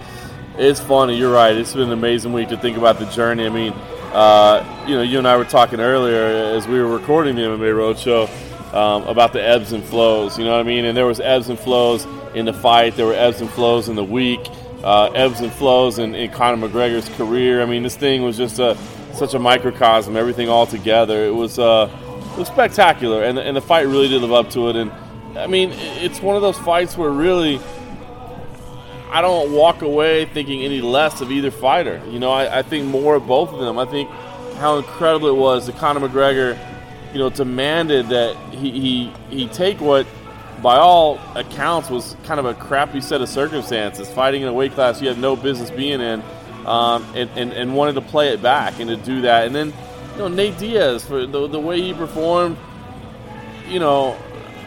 it's 0.57 0.79
funny. 0.79 1.19
You're 1.19 1.33
right. 1.33 1.57
It's 1.57 1.73
been 1.73 1.89
an 1.89 1.93
amazing 1.93 2.33
week 2.33 2.51
to 2.51 2.57
think 2.57 2.77
about 2.77 3.01
the 3.01 3.07
journey. 3.07 3.47
I 3.47 3.49
mean, 3.49 3.73
uh, 4.13 4.85
you 4.87 4.95
know, 4.95 5.03
you 5.03 5.19
and 5.19 5.27
I 5.27 5.37
were 5.37 5.45
talking 5.45 5.81
earlier 5.81 6.23
as 6.23 6.69
we 6.69 6.79
were 6.79 6.87
recording 6.87 7.35
the 7.35 7.43
MMA 7.43 7.75
Roadshow 7.75 8.29
um, 8.73 9.03
about 9.09 9.33
the 9.33 9.43
ebbs 9.43 9.73
and 9.73 9.83
flows. 9.83 10.39
You 10.39 10.45
know 10.45 10.53
what 10.53 10.61
I 10.61 10.63
mean? 10.63 10.85
And 10.85 10.97
there 10.97 11.07
was 11.07 11.19
ebbs 11.19 11.49
and 11.49 11.59
flows 11.59 12.07
in 12.35 12.45
the 12.45 12.53
fight. 12.53 12.97
There 12.97 13.07
were 13.07 13.15
ebbs 13.15 13.41
and 13.41 13.51
flows 13.51 13.89
in 13.89 13.97
the 13.97 14.05
week 14.05 14.41
uh, 14.83 15.11
ebbs 15.15 15.41
and 15.41 15.53
flows 15.53 15.99
in, 15.99 16.15
in 16.15 16.31
Conor 16.31 16.69
McGregor's 16.69 17.09
career. 17.11 17.63
I 17.63 17.67
mean, 17.67 17.83
this 17.83 17.97
thing 17.97 18.23
was 18.23 18.37
just 18.37 18.59
a, 18.59 18.77
such 19.15 19.35
a 19.35 19.39
microcosm, 19.39 20.17
everything 20.17 20.49
all 20.49 20.67
together. 20.67 21.25
It 21.25 21.35
was, 21.35 21.59
uh, 21.59 21.91
it 22.33 22.39
was 22.39 22.49
spectacular, 22.49 23.25
and, 23.25 23.39
and 23.39 23.57
the 23.57 23.61
fight 23.61 23.87
really 23.87 24.09
did 24.09 24.23
live 24.23 24.33
up 24.33 24.51
to 24.51 24.69
it. 24.69 24.77
And 24.77 24.93
I 25.37 25.47
mean, 25.47 25.71
it's 25.73 26.21
one 26.21 26.37
of 26.37 26.43
those 26.43 26.59
fights 26.59 26.97
where 26.97 27.11
really 27.11 27.61
I 29.11 29.21
don't 29.21 29.53
walk 29.53 29.83
away 29.83 30.27
thinking 30.27 30.63
any 30.63 30.81
less 30.81 31.21
of 31.21 31.33
either 31.33 31.51
fighter. 31.51 32.01
You 32.09 32.21
know, 32.21 32.31
I, 32.31 32.59
I 32.59 32.63
think 32.63 32.87
more 32.87 33.17
of 33.17 33.27
both 33.27 33.53
of 33.53 33.61
them. 33.61 33.79
I 33.79 33.85
think 33.85 34.09
how 34.59 34.77
incredible 34.77 35.29
it 35.29 35.37
was 35.37 35.67
that 35.67 35.77
Conor 35.77 36.09
McGregor, 36.09 36.59
you 37.13 37.19
know, 37.19 37.31
demanded 37.31 38.09
that 38.09 38.37
he, 38.53 38.71
he, 38.71 39.13
he 39.31 39.49
take 39.49 39.81
what 39.81 40.07
by 40.63 40.77
all 40.77 41.19
accounts, 41.35 41.91
was 41.91 42.17
kind 42.25 42.41
of 42.41 42.47
a 42.47 42.55
crappy 42.55 43.01
set 43.01 43.21
of 43.21 43.29
circumstances. 43.29 44.09
Fighting 44.11 44.43
in 44.43 44.49
a 44.49 44.53
weight 44.53 44.73
class 44.73 45.01
you 45.01 45.09
had 45.09 45.19
no 45.19 45.37
business 45.37 45.71
being 45.71 46.01
in, 46.01 46.23
um, 46.67 47.05
and, 47.15 47.31
and, 47.37 47.53
and, 47.53 47.75
wanted 47.75 47.95
to 47.95 48.01
play 48.01 48.29
it 48.29 48.43
back 48.43 48.79
and 48.81 48.89
to 48.91 48.97
do 48.97 49.23
that. 49.23 49.47
And 49.47 49.55
then, 49.55 49.73
you 50.13 50.19
know, 50.19 50.29
Nate 50.29 50.59
Diaz, 50.59 51.05
for 51.05 51.27
the, 51.27 51.47
the 51.47 51.61
way 51.61 51.81
he 51.81 51.95
performed, 51.95 52.59
you 53.69 53.79
know, 53.79 54.17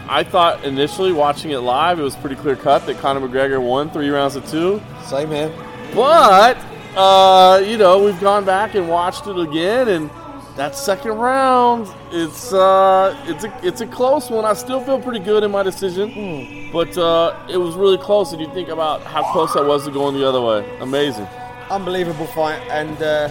I 0.07 0.23
thought 0.23 0.63
initially 0.63 1.11
watching 1.11 1.51
it 1.51 1.59
live, 1.59 1.99
it 1.99 2.03
was 2.03 2.15
pretty 2.15 2.35
clear 2.35 2.55
cut 2.55 2.85
that 2.85 2.97
Conor 2.97 3.27
McGregor 3.27 3.61
won 3.61 3.89
three 3.91 4.09
rounds 4.09 4.35
of 4.35 4.49
two. 4.49 4.81
Same 5.05 5.29
man. 5.29 5.51
But, 5.93 6.57
uh, 6.95 7.61
you 7.65 7.77
know, 7.77 8.03
we've 8.03 8.19
gone 8.19 8.45
back 8.45 8.75
and 8.75 8.89
watched 8.89 9.27
it 9.27 9.37
again, 9.37 9.87
and 9.87 10.09
that 10.57 10.75
second 10.75 11.13
round, 11.13 11.87
it's 12.11 12.51
uh, 12.51 13.15
it's 13.27 13.43
a 13.43 13.59
it's 13.63 13.81
a 13.81 13.87
close 13.87 14.29
one. 14.29 14.43
I 14.43 14.53
still 14.53 14.81
feel 14.81 14.99
pretty 15.01 15.19
good 15.19 15.43
in 15.43 15.51
my 15.51 15.63
decision, 15.63 16.69
but 16.73 16.97
uh, 16.97 17.47
it 17.49 17.57
was 17.57 17.75
really 17.75 17.97
close. 17.97 18.33
And 18.33 18.41
you 18.41 18.53
think 18.53 18.69
about 18.69 19.01
how 19.03 19.23
close 19.31 19.53
that 19.53 19.65
was 19.65 19.85
to 19.85 19.91
going 19.91 20.15
the 20.15 20.27
other 20.27 20.41
way. 20.41 20.79
Amazing, 20.79 21.27
unbelievable 21.69 22.27
fight, 22.27 22.61
and 22.69 23.01
uh, 23.01 23.29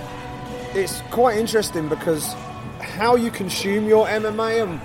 it's 0.74 1.02
quite 1.10 1.36
interesting 1.36 1.88
because 1.88 2.34
how 2.80 3.16
you 3.16 3.30
consume 3.30 3.86
your 3.86 4.06
MMA 4.06 4.62
and 4.62 4.80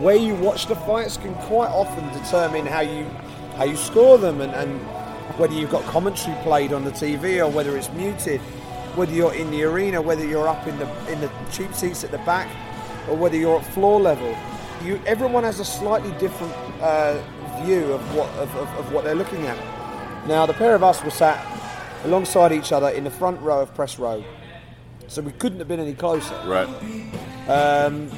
where 0.00 0.16
you 0.16 0.34
watch 0.36 0.66
the 0.66 0.76
fights 0.76 1.16
can 1.16 1.34
quite 1.34 1.70
often 1.70 2.06
determine 2.22 2.66
how 2.66 2.80
you 2.80 3.04
how 3.56 3.64
you 3.64 3.76
score 3.76 4.16
them 4.16 4.40
and, 4.40 4.52
and 4.54 4.80
whether 5.38 5.54
you've 5.54 5.70
got 5.70 5.82
commentary 5.84 6.36
played 6.42 6.72
on 6.72 6.84
the 6.84 6.90
TV 6.90 7.44
or 7.44 7.50
whether 7.50 7.76
it's 7.76 7.90
muted 7.90 8.40
whether 8.96 9.12
you're 9.12 9.34
in 9.34 9.50
the 9.50 9.62
arena, 9.62 10.00
whether 10.00 10.24
you're 10.26 10.48
up 10.48 10.66
in 10.66 10.78
the 10.78 11.12
in 11.12 11.20
the 11.20 11.30
cheap 11.52 11.72
seats 11.74 12.04
at 12.04 12.10
the 12.10 12.18
back, 12.18 12.48
or 13.08 13.16
whether 13.16 13.36
you're 13.36 13.58
at 13.58 13.66
floor 13.66 14.00
level. 14.00 14.36
You, 14.84 15.00
everyone 15.06 15.44
has 15.44 15.60
a 15.60 15.64
slightly 15.64 16.10
different 16.12 16.54
uh, 16.80 17.22
view 17.62 17.92
of 17.92 18.14
what 18.14 18.28
of, 18.30 18.54
of, 18.56 18.68
of, 18.78 18.92
what 18.92 19.04
they're 19.04 19.14
looking 19.14 19.46
at. 19.46 19.58
Now, 20.26 20.46
the 20.46 20.54
pair 20.54 20.74
of 20.74 20.82
us 20.82 21.02
were 21.04 21.10
sat 21.10 21.44
alongside 22.04 22.52
each 22.52 22.72
other 22.72 22.88
in 22.88 23.04
the 23.04 23.10
front 23.10 23.40
row 23.42 23.60
of 23.60 23.74
press 23.74 23.98
row, 23.98 24.24
so 25.06 25.20
we 25.20 25.32
couldn't 25.32 25.58
have 25.58 25.68
been 25.68 25.80
any 25.80 25.94
closer. 25.94 26.34
Right. 26.46 26.68
Um, 27.48 28.10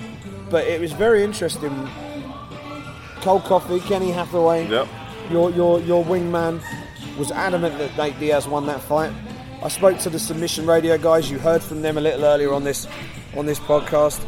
but 0.50 0.66
it 0.66 0.80
was 0.80 0.92
very 0.92 1.24
interesting. 1.24 1.88
Cold 3.22 3.44
coffee, 3.44 3.80
Kenny 3.80 4.10
Hathaway. 4.10 4.68
Yep. 4.68 4.88
Your 5.30 5.50
your 5.50 5.80
your 5.80 6.04
wingman 6.04 6.62
was 7.18 7.30
adamant 7.30 7.78
that 7.78 7.96
Nate 7.96 8.18
Diaz 8.18 8.46
won 8.46 8.66
that 8.66 8.80
fight. 8.80 9.12
I 9.62 9.68
spoke 9.68 9.98
to 10.00 10.10
the 10.10 10.18
submission 10.18 10.66
radio 10.66 10.98
guys. 10.98 11.30
You 11.30 11.38
heard 11.38 11.62
from 11.62 11.82
them 11.82 11.96
a 11.96 12.00
little 12.00 12.24
earlier 12.24 12.52
on 12.52 12.64
this 12.64 12.88
on 13.36 13.46
this 13.46 13.60
podcast. 13.60 14.24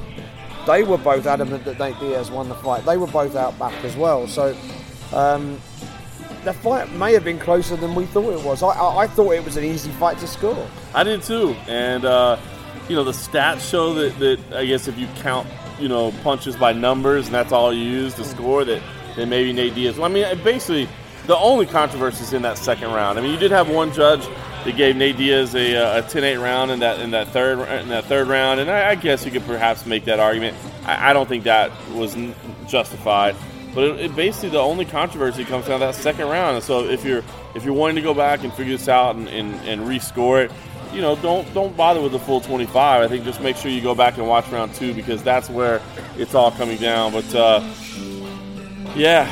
They 0.64 0.84
were 0.84 0.96
both 0.96 1.26
adamant 1.26 1.64
that 1.64 1.78
Nate 1.78 1.98
Diaz 1.98 2.30
won 2.30 2.48
the 2.48 2.54
fight. 2.54 2.84
They 2.84 2.96
were 2.96 3.08
both 3.08 3.34
out 3.34 3.58
back 3.58 3.84
as 3.84 3.96
well. 3.96 4.28
So 4.28 4.56
um, 5.12 5.60
the 6.44 6.52
fight 6.52 6.92
may 6.92 7.12
have 7.14 7.24
been 7.24 7.40
closer 7.40 7.74
than 7.74 7.96
we 7.96 8.06
thought 8.06 8.32
it 8.32 8.44
was. 8.44 8.62
I, 8.62 8.68
I, 8.68 8.98
I, 9.02 9.06
thought 9.08 9.32
it 9.32 9.44
was 9.44 9.56
an 9.56 9.64
easy 9.64 9.90
fight 9.92 10.18
to 10.18 10.28
score. 10.28 10.68
I 10.94 11.02
did 11.02 11.22
too, 11.22 11.56
and 11.66 12.04
uh, 12.04 12.38
you 12.88 12.94
know 12.94 13.02
the 13.02 13.10
stats 13.10 13.68
show 13.68 13.92
that, 13.94 14.16
that 14.20 14.56
I 14.56 14.64
guess 14.66 14.86
if 14.86 14.96
you 14.96 15.08
count 15.16 15.48
you 15.80 15.88
know 15.88 16.12
punches 16.22 16.54
by 16.54 16.72
numbers 16.72 17.26
and 17.26 17.34
that's 17.34 17.50
all 17.50 17.72
you 17.72 17.82
use 17.82 18.14
to 18.14 18.24
score 18.24 18.64
that 18.64 18.80
then 19.16 19.28
maybe 19.28 19.52
Nate 19.52 19.74
Diaz. 19.74 19.96
Well, 19.96 20.08
I 20.08 20.14
mean, 20.14 20.44
basically 20.44 20.88
the 21.26 21.36
only 21.36 21.66
controversy 21.66 22.22
is 22.22 22.32
in 22.32 22.42
that 22.42 22.56
second 22.56 22.92
round. 22.92 23.18
I 23.18 23.22
mean, 23.22 23.32
you 23.32 23.38
did 23.38 23.50
have 23.50 23.68
one 23.68 23.92
judge 23.92 24.24
they 24.64 24.72
gave 24.72 24.96
Nate 24.96 25.16
Diaz 25.16 25.54
a, 25.54 25.76
uh, 25.76 25.98
a 26.00 26.02
10-8 26.02 26.42
round 26.42 26.70
in 26.70 26.80
that 26.80 27.00
in 27.00 27.10
that 27.12 27.28
third 27.28 27.58
in 27.80 27.88
that 27.88 28.04
third 28.04 28.28
round, 28.28 28.60
and 28.60 28.70
I, 28.70 28.90
I 28.90 28.94
guess 28.94 29.24
you 29.24 29.30
could 29.30 29.44
perhaps 29.44 29.86
make 29.86 30.04
that 30.06 30.20
argument. 30.20 30.56
I, 30.84 31.10
I 31.10 31.12
don't 31.12 31.28
think 31.28 31.44
that 31.44 31.70
was 31.90 32.16
justified. 32.66 33.36
But 33.74 33.84
it, 33.84 34.00
it 34.00 34.16
basically 34.16 34.50
the 34.50 34.60
only 34.60 34.84
controversy 34.84 35.44
comes 35.44 35.66
down 35.66 35.80
to 35.80 35.86
that 35.86 35.96
second 35.96 36.28
round. 36.28 36.56
And 36.56 36.64
so 36.64 36.84
if 36.84 37.04
you're 37.04 37.24
if 37.54 37.64
you're 37.64 37.74
wanting 37.74 37.96
to 37.96 38.02
go 38.02 38.14
back 38.14 38.44
and 38.44 38.52
figure 38.52 38.76
this 38.76 38.88
out 38.88 39.16
and, 39.16 39.28
and, 39.28 39.54
and 39.66 39.82
rescore 39.82 40.44
it, 40.44 40.52
you 40.92 41.00
know, 41.00 41.16
don't 41.16 41.52
don't 41.52 41.76
bother 41.76 42.00
with 42.00 42.12
the 42.12 42.20
full 42.20 42.40
25. 42.40 43.02
I 43.02 43.08
think 43.08 43.24
just 43.24 43.40
make 43.40 43.56
sure 43.56 43.70
you 43.70 43.80
go 43.80 43.94
back 43.94 44.16
and 44.16 44.28
watch 44.28 44.48
round 44.48 44.74
two 44.74 44.94
because 44.94 45.22
that's 45.22 45.50
where 45.50 45.82
it's 46.16 46.34
all 46.34 46.52
coming 46.52 46.78
down. 46.78 47.12
But 47.12 47.34
uh, 47.34 47.68
yeah, 48.94 49.30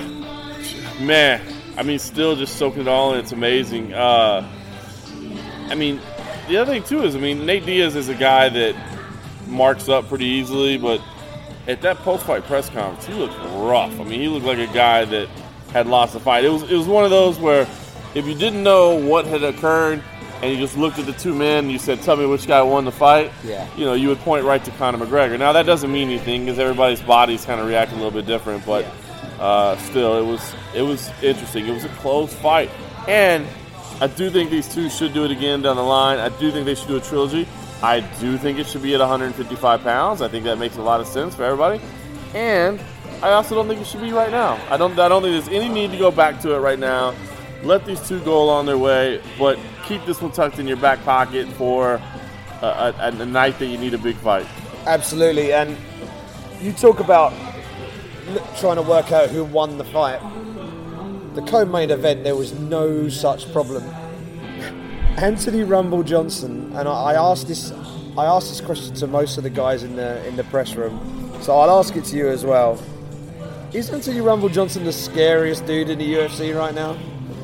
man, 1.00 1.40
I 1.76 1.84
mean, 1.84 2.00
still 2.00 2.34
just 2.34 2.56
soaking 2.56 2.82
it 2.82 2.88
all 2.88 3.14
in. 3.14 3.20
It's 3.20 3.32
amazing. 3.32 3.94
Uh, 3.94 4.48
I 5.70 5.74
mean, 5.74 6.00
the 6.48 6.56
other 6.58 6.72
thing 6.72 6.82
too 6.82 7.02
is, 7.04 7.14
I 7.16 7.18
mean, 7.18 7.46
Nate 7.46 7.64
Diaz 7.66 7.96
is 7.96 8.08
a 8.08 8.14
guy 8.14 8.48
that 8.48 8.74
marks 9.46 9.88
up 9.88 10.08
pretty 10.08 10.26
easily, 10.26 10.78
but 10.78 11.00
at 11.68 11.80
that 11.82 11.98
post-fight 11.98 12.44
press 12.44 12.68
conference, 12.70 13.06
he 13.06 13.14
looked 13.14 13.36
rough. 13.56 13.98
I 14.00 14.04
mean, 14.04 14.20
he 14.20 14.28
looked 14.28 14.46
like 14.46 14.58
a 14.58 14.72
guy 14.72 15.04
that 15.04 15.28
had 15.72 15.86
lost 15.86 16.12
the 16.12 16.20
fight. 16.20 16.44
It 16.44 16.50
was 16.50 16.62
it 16.64 16.76
was 16.76 16.86
one 16.86 17.04
of 17.04 17.10
those 17.10 17.38
where 17.38 17.62
if 18.14 18.26
you 18.26 18.34
didn't 18.34 18.62
know 18.62 18.94
what 18.96 19.24
had 19.26 19.42
occurred 19.42 20.02
and 20.42 20.52
you 20.52 20.58
just 20.58 20.76
looked 20.76 20.98
at 20.98 21.06
the 21.06 21.12
two 21.12 21.34
men 21.34 21.64
and 21.64 21.72
you 21.72 21.78
said, 21.78 22.02
"Tell 22.02 22.16
me 22.16 22.26
which 22.26 22.46
guy 22.46 22.60
won 22.62 22.84
the 22.84 22.92
fight," 22.92 23.30
Yeah. 23.44 23.66
you 23.76 23.84
know, 23.84 23.94
you 23.94 24.08
would 24.08 24.18
point 24.18 24.44
right 24.44 24.62
to 24.64 24.70
Conor 24.72 24.98
McGregor. 24.98 25.38
Now 25.38 25.52
that 25.52 25.64
doesn't 25.66 25.90
mean 25.90 26.08
anything 26.08 26.44
because 26.44 26.58
everybody's 26.58 27.00
bodies 27.00 27.44
kind 27.44 27.60
of 27.60 27.66
react 27.68 27.92
a 27.92 27.94
little 27.94 28.10
bit 28.10 28.26
different, 28.26 28.66
but 28.66 28.84
uh, 29.40 29.76
still, 29.78 30.18
it 30.18 30.26
was 30.26 30.54
it 30.74 30.82
was 30.82 31.10
interesting. 31.22 31.66
It 31.66 31.72
was 31.72 31.84
a 31.84 31.88
close 31.90 32.34
fight, 32.34 32.70
and 33.08 33.46
I 34.02 34.08
do 34.08 34.30
think 34.30 34.50
these 34.50 34.66
two 34.66 34.90
should 34.90 35.14
do 35.14 35.24
it 35.24 35.30
again 35.30 35.62
down 35.62 35.76
the 35.76 35.84
line. 35.84 36.18
I 36.18 36.28
do 36.40 36.50
think 36.50 36.66
they 36.66 36.74
should 36.74 36.88
do 36.88 36.96
a 36.96 37.00
trilogy. 37.00 37.46
I 37.84 38.00
do 38.18 38.36
think 38.36 38.58
it 38.58 38.66
should 38.66 38.82
be 38.82 38.94
at 38.94 38.98
155 38.98 39.84
pounds. 39.84 40.20
I 40.20 40.26
think 40.26 40.42
that 40.42 40.58
makes 40.58 40.76
a 40.76 40.82
lot 40.82 41.00
of 41.00 41.06
sense 41.06 41.36
for 41.36 41.44
everybody, 41.44 41.80
and 42.34 42.82
I 43.22 43.30
also 43.30 43.54
don't 43.54 43.68
think 43.68 43.80
it 43.80 43.86
should 43.86 44.00
be 44.00 44.10
right 44.10 44.32
now. 44.32 44.60
I 44.68 44.76
don't. 44.76 44.98
I 44.98 45.08
don't 45.08 45.22
think 45.22 45.40
there's 45.40 45.56
any 45.56 45.72
need 45.72 45.92
to 45.92 45.98
go 45.98 46.10
back 46.10 46.40
to 46.40 46.52
it 46.52 46.58
right 46.58 46.80
now. 46.80 47.14
Let 47.62 47.86
these 47.86 48.00
two 48.08 48.18
go 48.24 48.42
along 48.42 48.66
their 48.66 48.76
way, 48.76 49.22
but 49.38 49.56
keep 49.84 50.04
this 50.04 50.20
one 50.20 50.32
tucked 50.32 50.58
in 50.58 50.66
your 50.66 50.78
back 50.78 51.04
pocket 51.04 51.46
for 51.50 52.02
a, 52.60 52.66
a, 52.66 52.94
a 53.06 53.24
night 53.24 53.60
that 53.60 53.66
you 53.66 53.78
need 53.78 53.94
a 53.94 53.98
big 53.98 54.16
fight. 54.16 54.48
Absolutely, 54.84 55.52
and 55.52 55.76
you 56.60 56.72
talk 56.72 56.98
about 56.98 57.32
trying 58.58 58.74
to 58.74 58.82
work 58.82 59.12
out 59.12 59.30
who 59.30 59.44
won 59.44 59.78
the 59.78 59.84
fight. 59.84 60.20
The 61.34 61.42
co-main 61.42 61.90
event, 61.90 62.24
there 62.24 62.36
was 62.36 62.52
no 62.52 63.08
such 63.08 63.50
problem. 63.52 63.82
Anthony 65.16 65.62
Rumble 65.62 66.02
Johnson, 66.02 66.72
and 66.76 66.88
I, 66.88 66.92
I 66.92 67.14
asked 67.14 67.48
this, 67.48 67.70
I 68.18 68.26
asked 68.26 68.48
this 68.48 68.60
question 68.60 68.94
to 68.96 69.06
most 69.06 69.36
of 69.38 69.42
the 69.44 69.50
guys 69.50 69.82
in 69.82 69.96
the 69.96 70.26
in 70.26 70.36
the 70.36 70.44
press 70.44 70.74
room, 70.74 70.98
so 71.40 71.56
I'll 71.56 71.78
ask 71.78 71.94
it 71.96 72.04
to 72.06 72.16
you 72.16 72.28
as 72.28 72.44
well. 72.44 72.78
Is 73.72 73.88
Anthony 73.90 74.20
Rumble 74.20 74.48
Johnson 74.50 74.84
the 74.84 74.92
scariest 74.92 75.64
dude 75.66 75.88
in 75.90 75.98
the 75.98 76.14
UFC 76.14 76.54
right 76.56 76.74
now? 76.74 76.94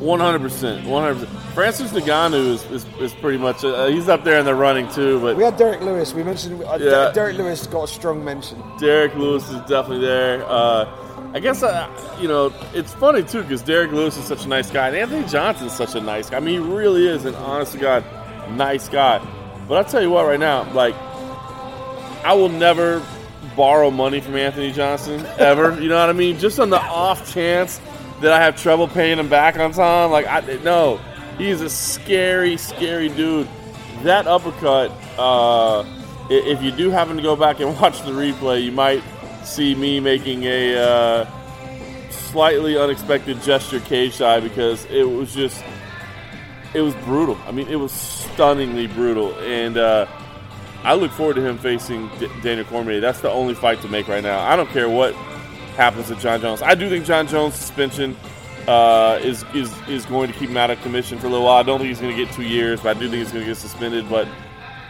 One 0.01 0.20
hundred 0.20 0.41
percent, 0.43 0.86
one 0.86 1.03
hundred 1.05 1.26
percent. 1.26 1.55
Francis 1.55 1.91
Ngannou 1.93 2.53
is, 2.55 2.64
is, 2.70 2.86
is 3.01 3.12
pretty 3.14 3.39
much 3.39 3.64
uh, 3.64 3.86
he's 3.86 4.09
up 4.09 4.22
there 4.24 4.39
in 4.39 4.45
the 4.45 4.55
running 4.55 4.89
too. 4.91 5.18
But 5.20 5.36
We 5.36 5.43
had 5.45 5.57
Derrick 5.57 5.80
Lewis. 5.80 6.14
We 6.14 6.22
mentioned 6.22 6.62
uh, 6.62 6.78
Yeah. 6.80 7.11
Derrick 7.12 7.36
Lewis 7.36 7.66
got 7.66 7.84
a 7.84 7.89
strong 7.89 8.24
mention. 8.24 8.62
Derrick 8.78 9.14
Lewis 9.14 9.49
is 9.49 9.59
definitely 9.62 10.07
there. 10.07 10.45
Uh, 10.47 10.84
I 11.35 11.41
guess 11.41 11.62
uh, 11.62 12.16
you 12.20 12.29
know 12.29 12.53
it's 12.72 12.95
funny 12.95 13.22
too 13.22 13.43
because 13.43 13.62
Derrick 13.62 13.93
Lewis 13.93 14.16
is 14.16 14.24
such 14.24 14.45
a 14.45 14.49
nice 14.49 14.70
guy, 14.70 14.89
and 14.89 14.97
Anthony 14.97 15.26
Johnson 15.26 15.66
is 15.66 15.74
such 15.74 15.95
a 15.95 16.01
nice 16.01 16.31
guy. 16.31 16.39
I 16.39 16.41
mean, 16.41 16.62
he 16.62 16.68
really 16.68 17.07
is 17.07 17.24
an 17.26 17.35
honest 17.35 17.72
to 17.72 17.79
god 17.79 18.05
nice 18.53 18.89
guy. 18.89 19.18
But 19.68 19.76
I'll 19.76 19.85
tell 19.85 20.01
you 20.03 20.11
what, 20.11 20.26
right 20.26 20.41
now, 20.41 20.70
like 20.72 20.95
I 22.24 22.33
will 22.33 22.49
never 22.49 23.05
borrow 23.57 23.91
money 23.91 24.20
from 24.20 24.37
Anthony 24.37 24.72
Johnson 24.72 25.26
ever. 25.39 25.79
you 25.81 25.89
know 25.89 26.01
what 26.01 26.09
I 26.09 26.14
mean? 26.14 26.39
Just 26.39 26.59
on 26.59 26.70
the 26.70 26.81
off 26.81 27.33
chance 27.33 27.81
that 28.20 28.33
I 28.33 28.43
have 28.43 28.57
trouble 28.57 28.89
paying 28.89 29.18
him 29.18 29.29
back 29.29 29.59
on 29.59 29.72
time. 29.72 30.11
Like 30.11 30.26
I 30.26 30.41
no, 30.62 30.99
he's 31.37 31.61
a 31.61 31.68
scary, 31.68 32.57
scary 32.57 33.11
dude. 33.11 33.49
That 34.03 34.26
uppercut. 34.26 34.91
Uh, 35.18 35.85
if 36.31 36.62
you 36.62 36.70
do 36.70 36.91
happen 36.91 37.16
to 37.16 37.22
go 37.22 37.37
back 37.37 37.61
and 37.61 37.79
watch 37.81 38.01
the 38.03 38.12
replay, 38.12 38.62
you 38.62 38.72
might 38.72 39.03
see 39.45 39.74
me 39.74 40.01
making 40.01 40.45
a 40.45 40.76
uh, 40.76 41.30
slightly 42.11 42.78
unexpected 42.78 43.43
gesture 43.43 43.80
cage 43.80 44.14
side 44.14 44.43
because 44.43 44.84
it 44.86 45.05
was 45.05 45.34
just 45.34 45.62
it 46.74 46.82
was 46.82 46.95
brutal. 46.97 47.39
I 47.47 47.53
mean, 47.53 47.68
it 47.68 47.76
was 47.76 47.93
stunningly 47.93 48.86
brutal, 48.86 49.34
and 49.39 49.76
uh, 49.76 50.07
I 50.82 50.95
look 50.95 51.11
forward 51.12 51.36
to 51.36 51.43
him 51.43 51.59
facing 51.59 52.09
D- 52.18 52.28
Daniel 52.43 52.66
Cormier. 52.66 53.01
That's 53.01 53.20
the 53.20 53.30
only 53.30 53.55
fight 53.55 53.80
to 53.82 53.89
make 53.89 54.09
right 54.09 54.22
now. 54.22 54.41
I 54.41 54.55
don't 54.57 54.68
care 54.70 54.89
what 54.89 55.14
happens 55.76 56.09
to 56.09 56.16
Jon 56.16 56.41
Jones. 56.41 56.62
I 56.62 56.74
do 56.74 56.89
think 56.89 57.07
Jon 57.07 57.26
Jones' 57.26 57.55
suspension 57.55 58.16
uh, 58.66 59.18
is 59.22 59.45
is 59.55 59.72
is 59.89 60.05
going 60.07 60.30
to 60.30 60.39
keep 60.39 60.51
him 60.51 60.57
out 60.57 60.70
of 60.70 60.80
commission 60.82 61.18
for 61.18 61.26
a 61.26 61.30
little 61.30 61.47
while. 61.47 61.57
I 61.57 61.62
don't 61.62 61.78
think 61.78 61.89
he's 61.89 62.01
going 62.01 62.14
to 62.14 62.24
get 62.24 62.32
two 62.34 62.43
years, 62.43 62.80
but 62.80 62.97
I 62.97 63.01
do 63.01 63.09
think 63.09 63.22
he's 63.22 63.32
going 63.32 63.45
to 63.45 63.51
get 63.51 63.57
suspended. 63.57 64.09
But 64.11 64.28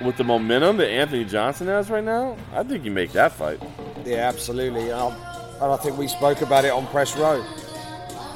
with 0.04 0.16
the 0.16 0.24
momentum 0.24 0.76
that 0.78 0.88
Anthony 0.88 1.24
Johnson 1.24 1.66
has 1.68 1.90
right 1.90 2.04
now, 2.04 2.36
I 2.52 2.62
think 2.62 2.84
you 2.84 2.90
make 2.90 3.12
that 3.12 3.32
fight. 3.32 3.60
Yeah, 4.04 4.28
absolutely. 4.28 4.90
And, 4.90 4.92
I- 5.00 5.56
and 5.60 5.72
I 5.72 5.76
think 5.76 5.98
we 5.98 6.06
spoke 6.08 6.40
about 6.42 6.64
it 6.64 6.70
on 6.72 6.86
Press 6.86 7.16
Row. 7.16 7.44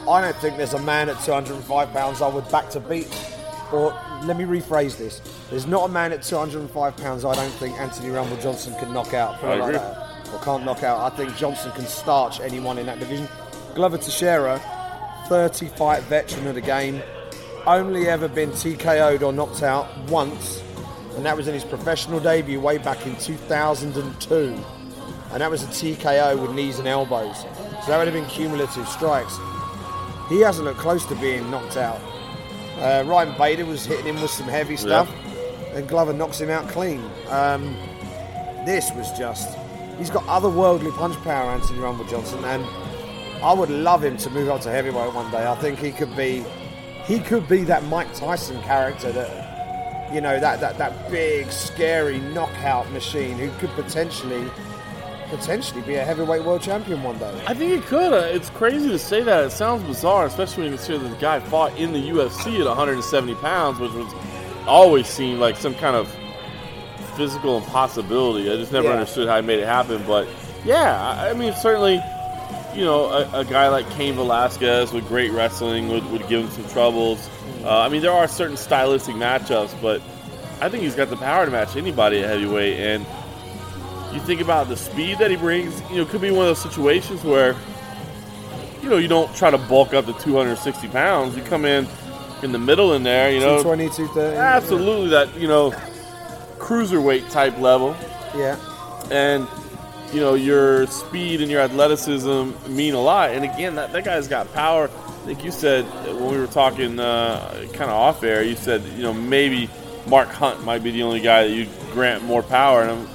I 0.08 0.20
don't 0.20 0.34
think 0.36 0.56
there's 0.56 0.74
a 0.74 0.82
man 0.82 1.08
at 1.08 1.20
205 1.20 1.92
pounds 1.92 2.20
I 2.20 2.26
would 2.28 2.48
back 2.50 2.68
to 2.70 2.80
beat. 2.80 3.06
Or 3.72 3.96
let 4.24 4.36
me 4.36 4.44
rephrase 4.44 4.98
this: 4.98 5.20
There's 5.48 5.66
not 5.66 5.88
a 5.88 5.92
man 5.92 6.12
at 6.12 6.22
205 6.22 6.96
pounds 6.96 7.24
I 7.24 7.34
don't 7.34 7.50
think 7.52 7.78
Anthony 7.78 8.10
Rumble 8.10 8.36
Johnson 8.38 8.74
can 8.80 8.92
knock 8.92 9.14
out. 9.14 9.38
Put 9.38 9.50
I 9.50 9.54
like 9.54 9.62
agree. 9.74 9.78
that. 9.78 10.28
Or 10.34 10.38
can't 10.40 10.64
knock 10.64 10.82
out. 10.82 11.12
I 11.12 11.16
think 11.16 11.36
Johnson 11.36 11.70
can 11.72 11.86
starch 11.86 12.40
anyone 12.40 12.76
in 12.78 12.86
that 12.86 12.98
division. 12.98 13.28
Glover 13.74 13.96
Teixeira, 13.98 14.60
30 15.28 15.68
fight 15.68 16.02
veteran 16.04 16.46
of 16.48 16.54
the 16.56 16.60
game, 16.60 17.00
only 17.66 18.08
ever 18.08 18.28
been 18.28 18.50
TKO'd 18.50 19.22
or 19.22 19.32
knocked 19.32 19.62
out 19.62 19.86
once, 20.08 20.61
and 21.16 21.24
that 21.24 21.36
was 21.36 21.48
in 21.48 21.54
his 21.54 21.64
professional 21.64 22.20
debut 22.20 22.60
way 22.60 22.78
back 22.78 23.06
in 23.06 23.16
2002 23.16 24.64
and 25.32 25.40
that 25.40 25.50
was 25.50 25.62
a 25.62 25.66
TKO 25.66 26.40
with 26.40 26.52
knees 26.52 26.78
and 26.78 26.86
elbows. 26.86 27.38
So 27.40 27.86
that 27.88 27.98
would 27.98 28.06
have 28.06 28.14
been 28.14 28.26
cumulative 28.26 28.86
strikes. 28.86 29.38
He 30.28 30.40
hasn't 30.40 30.66
looked 30.66 30.78
close 30.78 31.06
to 31.06 31.14
being 31.16 31.50
knocked 31.50 31.78
out. 31.78 32.00
Uh, 32.78 33.02
Ryan 33.06 33.36
Bader 33.38 33.64
was 33.64 33.86
hitting 33.86 34.06
him 34.06 34.20
with 34.20 34.30
some 34.30 34.46
heavy 34.46 34.76
stuff, 34.76 35.10
and 35.72 35.88
Glover 35.88 36.12
knocks 36.12 36.38
him 36.38 36.50
out 36.50 36.68
clean. 36.68 37.02
Um, 37.28 37.74
this 38.66 38.92
was 38.92 39.10
just. 39.18 39.56
He's 39.98 40.10
got 40.10 40.24
otherworldly 40.24 40.94
punch 40.96 41.16
power, 41.22 41.50
Anthony 41.50 41.78
Rumble 41.78 42.04
Johnson, 42.06 42.44
and 42.44 42.64
I 43.42 43.52
would 43.54 43.70
love 43.70 44.04
him 44.04 44.16
to 44.18 44.30
move 44.30 44.50
up 44.50 44.60
to 44.62 44.70
heavyweight 44.70 45.14
one 45.14 45.30
day. 45.30 45.46
I 45.46 45.54
think 45.56 45.78
he 45.78 45.92
could 45.92 46.14
be. 46.14 46.44
He 47.04 47.18
could 47.18 47.48
be 47.48 47.64
that 47.64 47.84
Mike 47.84 48.12
Tyson 48.14 48.60
character 48.62 49.12
that 49.12 49.51
you 50.14 50.20
know 50.20 50.38
that, 50.40 50.60
that, 50.60 50.78
that 50.78 51.10
big 51.10 51.50
scary 51.50 52.20
knockout 52.20 52.90
machine 52.92 53.38
who 53.38 53.50
could 53.58 53.70
potentially 53.70 54.48
potentially 55.30 55.80
be 55.82 55.94
a 55.94 56.04
heavyweight 56.04 56.44
world 56.44 56.60
champion 56.60 57.02
one 57.02 57.16
day. 57.18 57.42
I 57.46 57.54
think 57.54 57.72
he 57.72 57.80
could. 57.80 58.12
Uh, 58.12 58.16
it's 58.26 58.50
crazy 58.50 58.88
to 58.90 58.98
say 58.98 59.22
that. 59.22 59.44
It 59.44 59.50
sounds 59.50 59.82
bizarre, 59.84 60.26
especially 60.26 60.64
when 60.64 60.72
you 60.72 60.76
consider 60.76 60.98
that 60.98 61.08
the 61.08 61.16
guy 61.16 61.40
fought 61.40 61.74
in 61.78 61.92
the 61.94 62.10
UFC 62.10 62.60
at 62.60 62.66
170 62.66 63.34
pounds, 63.36 63.78
which 63.80 63.92
was 63.92 64.12
always 64.66 65.06
seemed 65.06 65.38
like 65.40 65.56
some 65.56 65.74
kind 65.74 65.96
of 65.96 66.14
physical 67.16 67.56
impossibility. 67.58 68.50
I 68.50 68.56
just 68.56 68.72
never 68.72 68.88
Yeah. 68.88 68.94
understood 68.94 69.26
how 69.28 69.40
he 69.40 69.46
made 69.46 69.58
it 69.60 69.66
happen. 69.66 70.02
But 70.06 70.28
yeah, 70.66 71.00
I, 71.18 71.30
I 71.30 71.32
mean, 71.32 71.54
certainly, 71.54 71.98
you 72.74 72.84
know, 72.84 73.06
a, 73.06 73.40
a 73.40 73.44
guy 73.44 73.68
like 73.68 73.88
Cain 73.90 74.14
Velasquez 74.14 74.92
with 74.92 75.06
great 75.08 75.30
wrestling 75.32 75.88
would, 75.88 76.04
would 76.10 76.26
give 76.28 76.44
him 76.44 76.50
some 76.50 76.68
troubles. 76.72 77.28
Uh, 77.64 77.80
I 77.80 77.88
mean, 77.88 78.02
there 78.02 78.12
are 78.12 78.26
certain 78.26 78.56
stylistic 78.56 79.14
matchups, 79.14 79.80
but 79.80 80.00
I 80.60 80.68
think 80.68 80.82
he's 80.82 80.94
got 80.94 81.10
the 81.10 81.16
power 81.16 81.44
to 81.44 81.50
match 81.50 81.76
anybody 81.76 82.20
at 82.22 82.28
heavyweight. 82.28 82.78
And 82.78 83.06
you 84.12 84.20
think 84.20 84.40
about 84.40 84.68
the 84.68 84.76
speed 84.76 85.18
that 85.18 85.30
he 85.30 85.36
brings, 85.36 85.80
you 85.90 85.96
know, 85.96 86.02
it 86.02 86.08
could 86.08 86.20
be 86.20 86.30
one 86.30 86.46
of 86.46 86.56
those 86.56 86.62
situations 86.62 87.24
where, 87.24 87.56
you 88.82 88.88
know, 88.88 88.96
you 88.96 89.08
don't 89.08 89.34
try 89.36 89.50
to 89.50 89.58
bulk 89.58 89.94
up 89.94 90.06
to 90.06 90.12
260 90.14 90.88
pounds. 90.88 91.36
You 91.36 91.42
come 91.42 91.64
in 91.64 91.86
in 92.42 92.52
the 92.52 92.58
middle 92.58 92.94
in 92.94 93.02
there, 93.02 93.30
you 93.30 93.40
know. 93.40 93.62
220, 93.62 93.88
230. 94.08 94.36
Absolutely, 94.36 95.08
that, 95.10 95.34
you 95.38 95.48
know, 95.48 95.70
cruiserweight 96.58 97.30
type 97.30 97.58
level. 97.58 97.96
Yeah. 98.34 98.58
And, 99.10 99.46
you 100.12 100.20
know, 100.20 100.34
your 100.34 100.86
speed 100.88 101.40
and 101.40 101.50
your 101.50 101.60
athleticism 101.60 102.50
mean 102.68 102.94
a 102.94 103.00
lot. 103.00 103.30
And 103.30 103.44
again, 103.44 103.74
that, 103.76 103.92
that 103.92 104.04
guy's 104.04 104.28
got 104.28 104.52
power. 104.52 104.88
I 104.88 105.24
think 105.24 105.44
you 105.44 105.50
said 105.50 105.84
when 106.06 106.30
we 106.32 106.38
were 106.38 106.46
talking 106.46 106.98
uh, 106.98 107.66
kind 107.72 107.90
of 107.90 107.96
off 107.96 108.22
air, 108.24 108.42
you 108.42 108.56
said, 108.56 108.82
you 108.96 109.02
know, 109.02 109.12
maybe 109.14 109.70
Mark 110.06 110.28
Hunt 110.28 110.64
might 110.64 110.82
be 110.82 110.90
the 110.90 111.02
only 111.04 111.20
guy 111.20 111.46
that 111.46 111.54
you 111.54 111.66
grant 111.92 112.24
more 112.24 112.42
power. 112.42 112.82
And 112.82 112.90
I'm, 112.90 113.08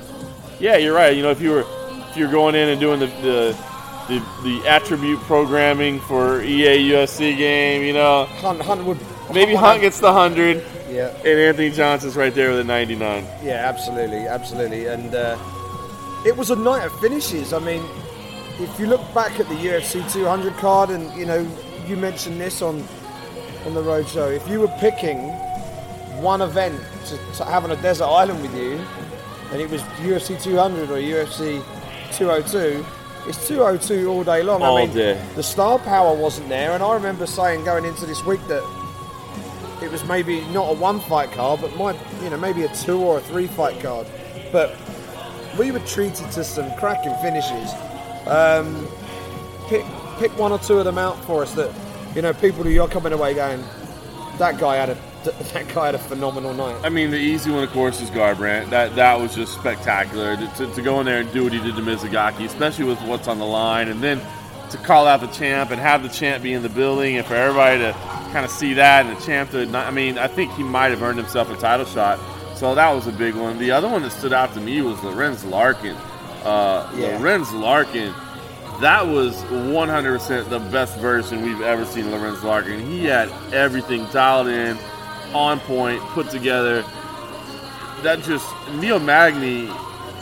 yeah, 0.60 0.78
you're 0.78 0.96
right. 0.96 1.16
You 1.16 1.22
know, 1.24 1.32
if 1.32 1.42
you 1.42 1.52
were 1.52 1.66
if 2.10 2.18
you're 2.18 2.32
going 2.32 2.56
in 2.56 2.70
and 2.70 2.80
doing 2.80 3.00
the 3.00 3.08
the, 3.08 3.58
the, 4.08 4.20
the 4.44 4.68
attribute 4.68 5.20
programming 5.22 6.00
for 6.00 6.42
EA 6.42 6.78
UFC 6.92 7.38
game, 7.38 7.84
you 7.84 7.94
know, 7.94 8.26
Hunt, 8.26 8.62
Hunt 8.62 8.86
would. 8.86 8.98
maybe 9.34 9.54
Hunt 9.54 9.82
gets 9.82 10.00
the 10.00 10.12
hundred, 10.14 10.64
Yeah. 10.90 11.10
and 11.18 11.28
Anthony 11.28 11.70
Johnson's 11.72 12.16
right 12.16 12.34
there 12.34 12.52
with 12.52 12.60
a 12.62 12.64
99. 12.64 13.26
Yeah, 13.44 13.52
absolutely, 13.68 14.26
absolutely. 14.28 14.86
And 14.88 15.14
uh, 15.14 15.36
it 16.28 16.36
was 16.36 16.52
a 16.52 16.56
night 16.56 16.84
of 16.84 17.00
finishes. 17.00 17.54
I 17.54 17.60
mean, 17.60 17.82
if 18.60 18.78
you 18.78 18.86
look 18.86 19.02
back 19.14 19.40
at 19.40 19.48
the 19.48 19.56
UFC 19.56 20.12
200 20.12 20.54
card, 20.56 20.90
and 20.90 21.12
you 21.18 21.26
know, 21.26 21.48
you 21.88 21.96
mentioned 21.96 22.40
this 22.40 22.62
on 22.62 22.84
on 23.66 23.74
the 23.74 23.82
road 23.82 24.08
show. 24.08 24.28
If 24.28 24.48
you 24.50 24.60
were 24.60 24.74
picking 24.80 25.30
one 26.22 26.42
event 26.42 26.80
to, 27.06 27.18
to 27.38 27.46
have 27.46 27.64
on 27.64 27.72
a 27.72 27.82
desert 27.82 28.06
island 28.06 28.42
with 28.42 28.56
you, 28.56 28.80
and 29.52 29.62
it 29.62 29.70
was 29.70 29.82
UFC 30.04 30.42
200 30.42 30.90
or 30.90 30.98
UFC 30.98 31.64
202, 32.18 32.86
it's 33.28 33.48
202 33.48 34.10
all 34.10 34.24
day 34.24 34.44
long. 34.44 34.62
All 34.62 34.78
I 34.78 34.82
oh, 34.82 34.86
mean, 34.86 34.96
day. 34.96 35.26
the 35.36 35.44
star 35.44 35.80
power 35.80 36.14
wasn't 36.14 36.50
there, 36.50 36.72
and 36.74 36.84
I 36.84 36.94
remember 36.94 37.26
saying 37.26 37.64
going 37.64 37.86
into 37.86 38.06
this 38.06 38.24
week 38.26 38.46
that 38.48 38.64
it 39.82 39.90
was 39.90 40.04
maybe 40.06 40.42
not 40.48 40.72
a 40.72 40.74
one 40.74 41.00
fight 41.00 41.32
card, 41.32 41.62
but 41.62 41.74
might 41.78 41.98
you 42.22 42.30
know 42.30 42.38
maybe 42.38 42.64
a 42.64 42.76
two 42.76 43.00
or 43.00 43.20
a 43.20 43.22
three 43.22 43.48
fight 43.48 43.80
card. 43.82 44.08
But 44.52 44.76
we 45.58 45.72
were 45.72 45.80
treated 45.80 46.32
to 46.32 46.44
some 46.44 46.74
cracking 46.76 47.14
finishes. 47.16 47.74
Um, 48.28 48.88
pick 49.68 49.86
pick 50.18 50.38
one 50.38 50.52
or 50.52 50.60
two 50.60 50.80
of 50.80 50.86
them 50.86 50.98
out 50.98 51.24
for 51.26 51.44
us 51.44 51.54
that 51.54 51.74
you 52.16 52.22
know 52.22 52.34
people 52.34 52.64
who 52.64 52.70
you're 52.70 52.88
coming 52.88 53.14
away 53.14 53.34
going, 53.34 53.64
that 54.38 54.60
guy 54.60 54.76
had 54.76 54.90
a 54.90 54.98
that 55.54 55.68
guy 55.74 55.88
had 55.88 55.96
a 55.96 56.00
phenomenal 56.00 56.54
night. 56.54 56.80
I 56.84 56.90
mean, 56.90 57.12
the 57.12 57.18
easy 57.18 57.52
one, 57.52 57.64
of 57.64 57.72
course, 57.72 58.02
is 58.02 58.10
Garbrandt. 58.10 58.70
That 58.70 58.96
that 58.96 59.20
was 59.20 59.36
just 59.36 59.54
spectacular 59.54 60.38
to, 60.38 60.74
to, 60.74 60.82
go 60.82 61.00
in 61.00 61.06
there 61.06 61.22
and 61.22 61.32
do 61.34 61.44
what 61.44 61.54
he 61.54 61.60
did 61.60 61.76
to 61.76 61.82
Mizugaki, 61.82 62.46
especially 62.46 62.86
with 62.86 63.02
what's 63.02 63.28
on 63.28 63.40
the 63.40 63.46
line, 63.46 63.88
and 63.88 64.02
then 64.02 64.22
to 64.70 64.78
call 64.78 65.08
out 65.08 65.22
the 65.22 65.28
champ 65.28 65.72
and 65.72 65.80
have 65.80 66.04
the 66.04 66.10
champ 66.10 66.44
be 66.44 66.54
in 66.54 66.62
the 66.62 66.70
building, 66.70 67.18
and 67.18 67.26
for 67.26 67.36
everybody 67.36 67.80
to 67.80 67.94
kind 68.32 68.46
of 68.46 68.52
see 68.52 68.74
that 68.74 69.06
and 69.06 69.18
the 69.18 69.22
champ 69.22 69.52
to. 69.52 69.66
Not, 69.66 69.88
I 69.88 69.92
mean, 69.92 70.18
I 70.18 70.28
think 70.28 70.54
he 70.54 70.64
might 70.64 70.90
have 70.90 71.02
earned 71.02 71.18
himself 71.18 71.50
a 71.50 71.56
title 71.56 71.86
shot. 71.86 72.20
So 72.58 72.74
that 72.74 72.90
was 72.90 73.06
a 73.06 73.12
big 73.12 73.36
one. 73.36 73.60
The 73.60 73.70
other 73.70 73.88
one 73.88 74.02
that 74.02 74.12
stood 74.12 74.34
out 74.34 74.52
to 74.56 74.60
me 74.60 74.82
was 74.82 75.02
Lorenz 75.04 75.44
Larkin. 75.46 75.96
Uh, 76.44 76.90
Yeah. 76.96 77.18
Lorenz 77.20 77.52
Larkin. 77.54 78.14
That 78.82 79.06
was 79.06 79.36
100% 79.52 80.50
the 80.50 80.60
best 80.60 80.98
version 80.98 81.44
we've 81.44 81.62
ever 81.62 81.86
seen 81.86 82.10
Lorenz 82.12 82.44
Larkin. 82.44 82.80
He 82.86 83.06
had 83.06 83.30
everything 83.54 84.06
dialed 84.12 84.48
in, 84.48 84.78
on 85.34 85.60
point, 85.62 86.02
put 86.14 86.30
together. 86.32 86.84
That 88.02 88.22
just 88.24 88.48
Neil 88.76 89.00
Magny 89.00 89.70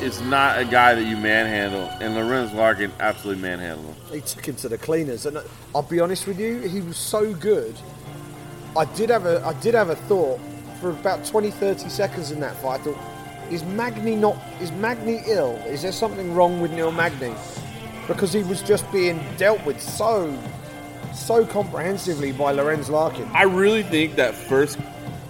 is 0.01 0.21
not 0.21 0.59
a 0.59 0.65
guy 0.65 0.93
that 0.95 1.03
you 1.03 1.15
manhandle, 1.15 1.89
and 2.01 2.15
Lorenz 2.15 2.51
Larkin 2.53 2.91
absolutely 2.99 3.41
manhandled 3.41 3.95
him. 3.95 3.95
he 4.13 4.21
took 4.21 4.45
him 4.45 4.55
to 4.57 4.67
the 4.69 4.77
cleaners, 4.77 5.25
and 5.25 5.37
I'll 5.73 5.83
be 5.83 6.01
honest 6.01 6.27
with 6.27 6.39
you, 6.39 6.59
he 6.59 6.81
was 6.81 6.97
so 6.97 7.33
good. 7.33 7.75
I 8.75 8.83
did 8.85 9.09
have 9.09 9.25
a 9.25 9.41
I 9.45 9.53
did 9.61 9.73
have 9.73 9.89
a 9.89 9.95
thought 9.95 10.39
for 10.79 10.89
about 10.91 11.25
20, 11.25 11.51
30 11.51 11.89
seconds 11.89 12.31
in 12.31 12.39
that 12.41 12.55
fight. 12.57 12.81
I 12.81 12.83
thought, 12.83 12.97
is 13.51 13.63
Magny 13.63 14.15
not 14.15 14.37
is 14.59 14.71
Magny 14.71 15.21
ill? 15.27 15.55
Is 15.67 15.81
there 15.83 15.91
something 15.91 16.33
wrong 16.33 16.61
with 16.61 16.71
Neil 16.71 16.91
Magny? 16.91 17.33
Because 18.07 18.33
he 18.33 18.43
was 18.43 18.61
just 18.61 18.89
being 18.91 19.19
dealt 19.37 19.63
with 19.65 19.79
so 19.81 20.37
so 21.13 21.45
comprehensively 21.45 22.31
by 22.31 22.51
Lorenz 22.51 22.89
Larkin. 22.89 23.27
I 23.33 23.43
really 23.43 23.83
think 23.83 24.15
that 24.15 24.35
first 24.35 24.77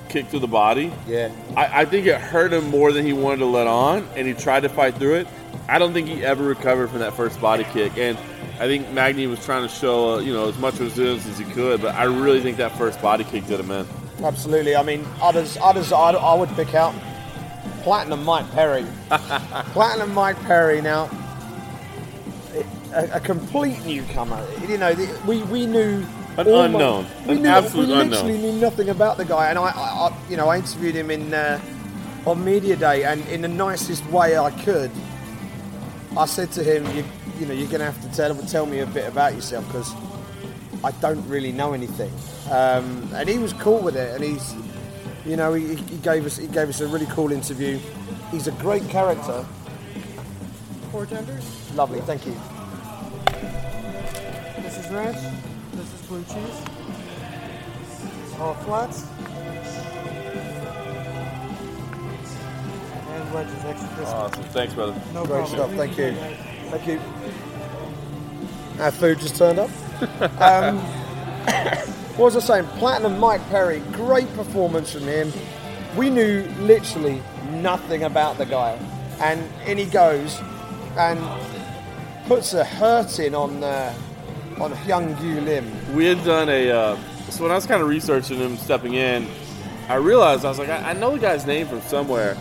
kick 0.09 0.29
to 0.29 0.39
the 0.39 0.47
body, 0.47 0.91
Yeah. 1.07 1.29
I, 1.57 1.81
I 1.81 1.85
think 1.85 2.07
it 2.07 2.19
hurt 2.19 2.53
him 2.53 2.69
more 2.69 2.91
than 2.91 3.05
he 3.05 3.11
wanted 3.13 3.39
to 3.39 3.45
let 3.45 3.67
on, 3.67 4.07
and 4.15 4.27
he 4.27 4.33
tried 4.33 4.61
to 4.61 4.69
fight 4.69 4.95
through 4.95 5.15
it. 5.15 5.27
I 5.67 5.77
don't 5.77 5.93
think 5.93 6.07
he 6.07 6.23
ever 6.23 6.43
recovered 6.43 6.89
from 6.89 6.99
that 6.99 7.13
first 7.13 7.39
body 7.41 7.65
kick, 7.65 7.97
and 7.97 8.17
I 8.59 8.67
think 8.67 8.89
Magny 8.91 9.27
was 9.27 9.43
trying 9.43 9.63
to 9.63 9.69
show 9.69 10.15
uh, 10.15 10.19
you 10.19 10.33
know 10.33 10.47
as 10.47 10.57
much 10.57 10.79
resilience 10.79 11.27
as 11.27 11.37
he 11.37 11.45
could, 11.45 11.81
but 11.81 11.93
I 11.95 12.03
really 12.05 12.41
think 12.41 12.57
that 12.57 12.71
first 12.77 13.01
body 13.01 13.23
kick 13.25 13.45
did 13.47 13.59
him 13.59 13.71
in. 13.71 13.85
Absolutely. 14.23 14.75
I 14.75 14.83
mean, 14.83 15.05
others, 15.21 15.57
others, 15.61 15.91
I, 15.91 16.11
I 16.11 16.33
would 16.35 16.49
pick 16.49 16.73
out 16.73 16.93
Platinum 17.83 18.23
Mike 18.23 18.49
Perry. 18.51 18.85
Platinum 19.73 20.13
Mike 20.13 20.39
Perry. 20.43 20.81
Now, 20.81 21.09
a, 22.93 23.09
a 23.13 23.19
complete 23.19 23.83
newcomer. 23.85 24.45
You 24.67 24.77
know, 24.77 24.93
the, 24.93 25.19
we 25.27 25.43
we 25.43 25.65
knew 25.65 26.05
An 26.37 26.47
almo- 26.47 26.63
unknown. 26.63 27.07
We 27.27 27.35
An 27.35 27.41
knew, 27.43 27.49
absolute 27.49 27.87
we 27.89 27.93
literally 27.95 28.35
unknown. 28.35 28.55
knew 28.55 28.61
nothing 28.61 28.89
about 28.89 29.17
the 29.17 29.25
guy, 29.25 29.49
and 29.49 29.59
I, 29.59 29.63
I, 29.69 30.07
I 30.07 30.17
you 30.29 30.37
know, 30.37 30.47
I 30.49 30.57
interviewed 30.57 30.95
him 30.95 31.11
in 31.11 31.33
uh, 31.33 31.59
on 32.25 32.43
media 32.43 32.75
day, 32.75 33.03
and 33.03 33.25
in 33.27 33.41
the 33.41 33.47
nicest 33.49 34.05
way 34.09 34.37
I 34.37 34.49
could, 34.63 34.91
I 36.17 36.25
said 36.25 36.51
to 36.53 36.63
him, 36.63 36.85
"You, 36.95 37.03
you 37.39 37.45
know, 37.45 37.53
you're 37.53 37.67
going 37.67 37.79
to 37.79 37.91
have 37.91 38.01
to 38.09 38.15
tell 38.15 38.33
tell 38.47 38.65
me 38.65 38.79
a 38.79 38.85
bit 38.87 39.07
about 39.07 39.35
yourself 39.35 39.67
because." 39.67 39.93
I 40.83 40.91
don't 41.01 41.27
really 41.27 41.51
know 41.51 41.73
anything. 41.73 42.11
Um, 42.51 43.09
and 43.13 43.27
he 43.27 43.37
was 43.37 43.53
cool 43.53 43.79
with 43.79 43.95
it, 43.95 44.13
and 44.15 44.23
he's, 44.23 44.53
you 45.25 45.35
know, 45.35 45.53
he, 45.53 45.75
he 45.75 45.97
gave 45.97 46.25
us 46.25 46.37
he 46.37 46.47
gave 46.47 46.69
us 46.69 46.81
a 46.81 46.87
really 46.87 47.07
cool 47.07 47.31
interview. 47.31 47.79
He's 48.31 48.47
a 48.47 48.51
great 48.53 48.87
character. 48.89 49.45
Four 50.91 51.05
tenders. 51.05 51.71
Lovely, 51.75 52.01
thank 52.01 52.25
you. 52.25 52.35
This 54.61 54.77
is 54.77 54.91
ranch. 54.91 55.17
This 55.73 55.93
is 55.93 56.01
blue 56.07 56.23
cheese. 56.23 56.61
All 58.39 58.53
flats. 58.65 59.07
And 63.07 63.33
wedges 63.33 63.63
extra 63.65 63.87
crispy. 63.89 64.13
Awesome, 64.13 64.43
thanks, 64.45 64.73
brother. 64.73 64.93
no 65.13 65.25
Great 65.25 65.47
problem. 65.47 65.47
stuff, 65.47 65.71
thank 65.71 65.97
you. 65.97 66.11
Thank 66.69 66.87
you. 66.87 67.01
Our 68.81 68.91
food 68.91 69.19
just 69.19 69.35
turned 69.37 69.59
up. 69.59 69.69
Um, 70.39 70.79
what 72.17 72.33
was 72.33 72.37
I 72.37 72.39
saying? 72.39 72.67
Platinum 72.79 73.19
Mike 73.19 73.47
Perry, 73.49 73.79
great 73.91 74.31
performance 74.33 74.91
from 74.91 75.03
him. 75.03 75.31
We 75.95 76.09
knew 76.09 76.43
literally 76.59 77.21
nothing 77.51 78.03
about 78.03 78.37
the 78.37 78.45
guy, 78.45 78.77
and 79.21 79.43
in 79.67 79.77
he 79.77 79.85
goes 79.85 80.39
and 80.97 81.19
puts 82.27 82.53
a 82.53 82.63
hurting 82.65 83.35
on 83.35 83.63
uh, 83.63 83.93
on 84.59 84.71
Hyun 84.73 85.15
Gyu 85.17 85.43
Lim. 85.43 85.95
we 85.95 86.05
had 86.05 86.23
done 86.23 86.49
a 86.49 86.71
uh, 86.71 86.97
so 87.29 87.43
when 87.43 87.51
I 87.51 87.55
was 87.55 87.65
kind 87.65 87.81
of 87.81 87.87
researching 87.87 88.37
him 88.37 88.57
stepping 88.57 88.93
in, 88.93 89.27
I 89.89 89.95
realized 89.95 90.45
I 90.45 90.49
was 90.49 90.59
like, 90.59 90.69
I, 90.69 90.91
I 90.91 90.93
know 90.93 91.11
the 91.11 91.19
guy's 91.19 91.45
name 91.45 91.67
from 91.67 91.81
somewhere, 91.81 92.37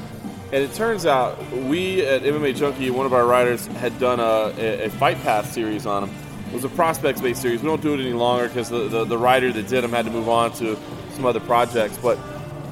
and 0.52 0.62
it 0.62 0.72
turns 0.74 1.06
out 1.06 1.40
we 1.52 2.06
at 2.06 2.22
MMA 2.22 2.56
Junkie, 2.56 2.90
one 2.90 3.06
of 3.06 3.12
our 3.12 3.26
writers, 3.26 3.66
had 3.66 3.98
done 3.98 4.20
a, 4.20 4.54
a, 4.58 4.84
a 4.84 4.90
Fight 4.90 5.20
Pass 5.22 5.52
series 5.52 5.86
on 5.86 6.08
him. 6.08 6.23
It 6.54 6.62
was 6.62 6.64
a 6.72 6.76
prospects 6.76 7.20
based 7.20 7.42
series. 7.42 7.62
We 7.62 7.66
don't 7.66 7.82
do 7.82 7.94
it 7.94 8.00
any 8.00 8.12
longer 8.12 8.46
because 8.46 8.68
the, 8.68 8.86
the, 8.86 9.04
the 9.04 9.18
writer 9.18 9.52
that 9.52 9.66
did 9.66 9.82
him 9.82 9.90
had 9.90 10.04
to 10.04 10.12
move 10.12 10.28
on 10.28 10.52
to 10.52 10.78
some 11.10 11.26
other 11.26 11.40
projects. 11.40 11.98
But 11.98 12.16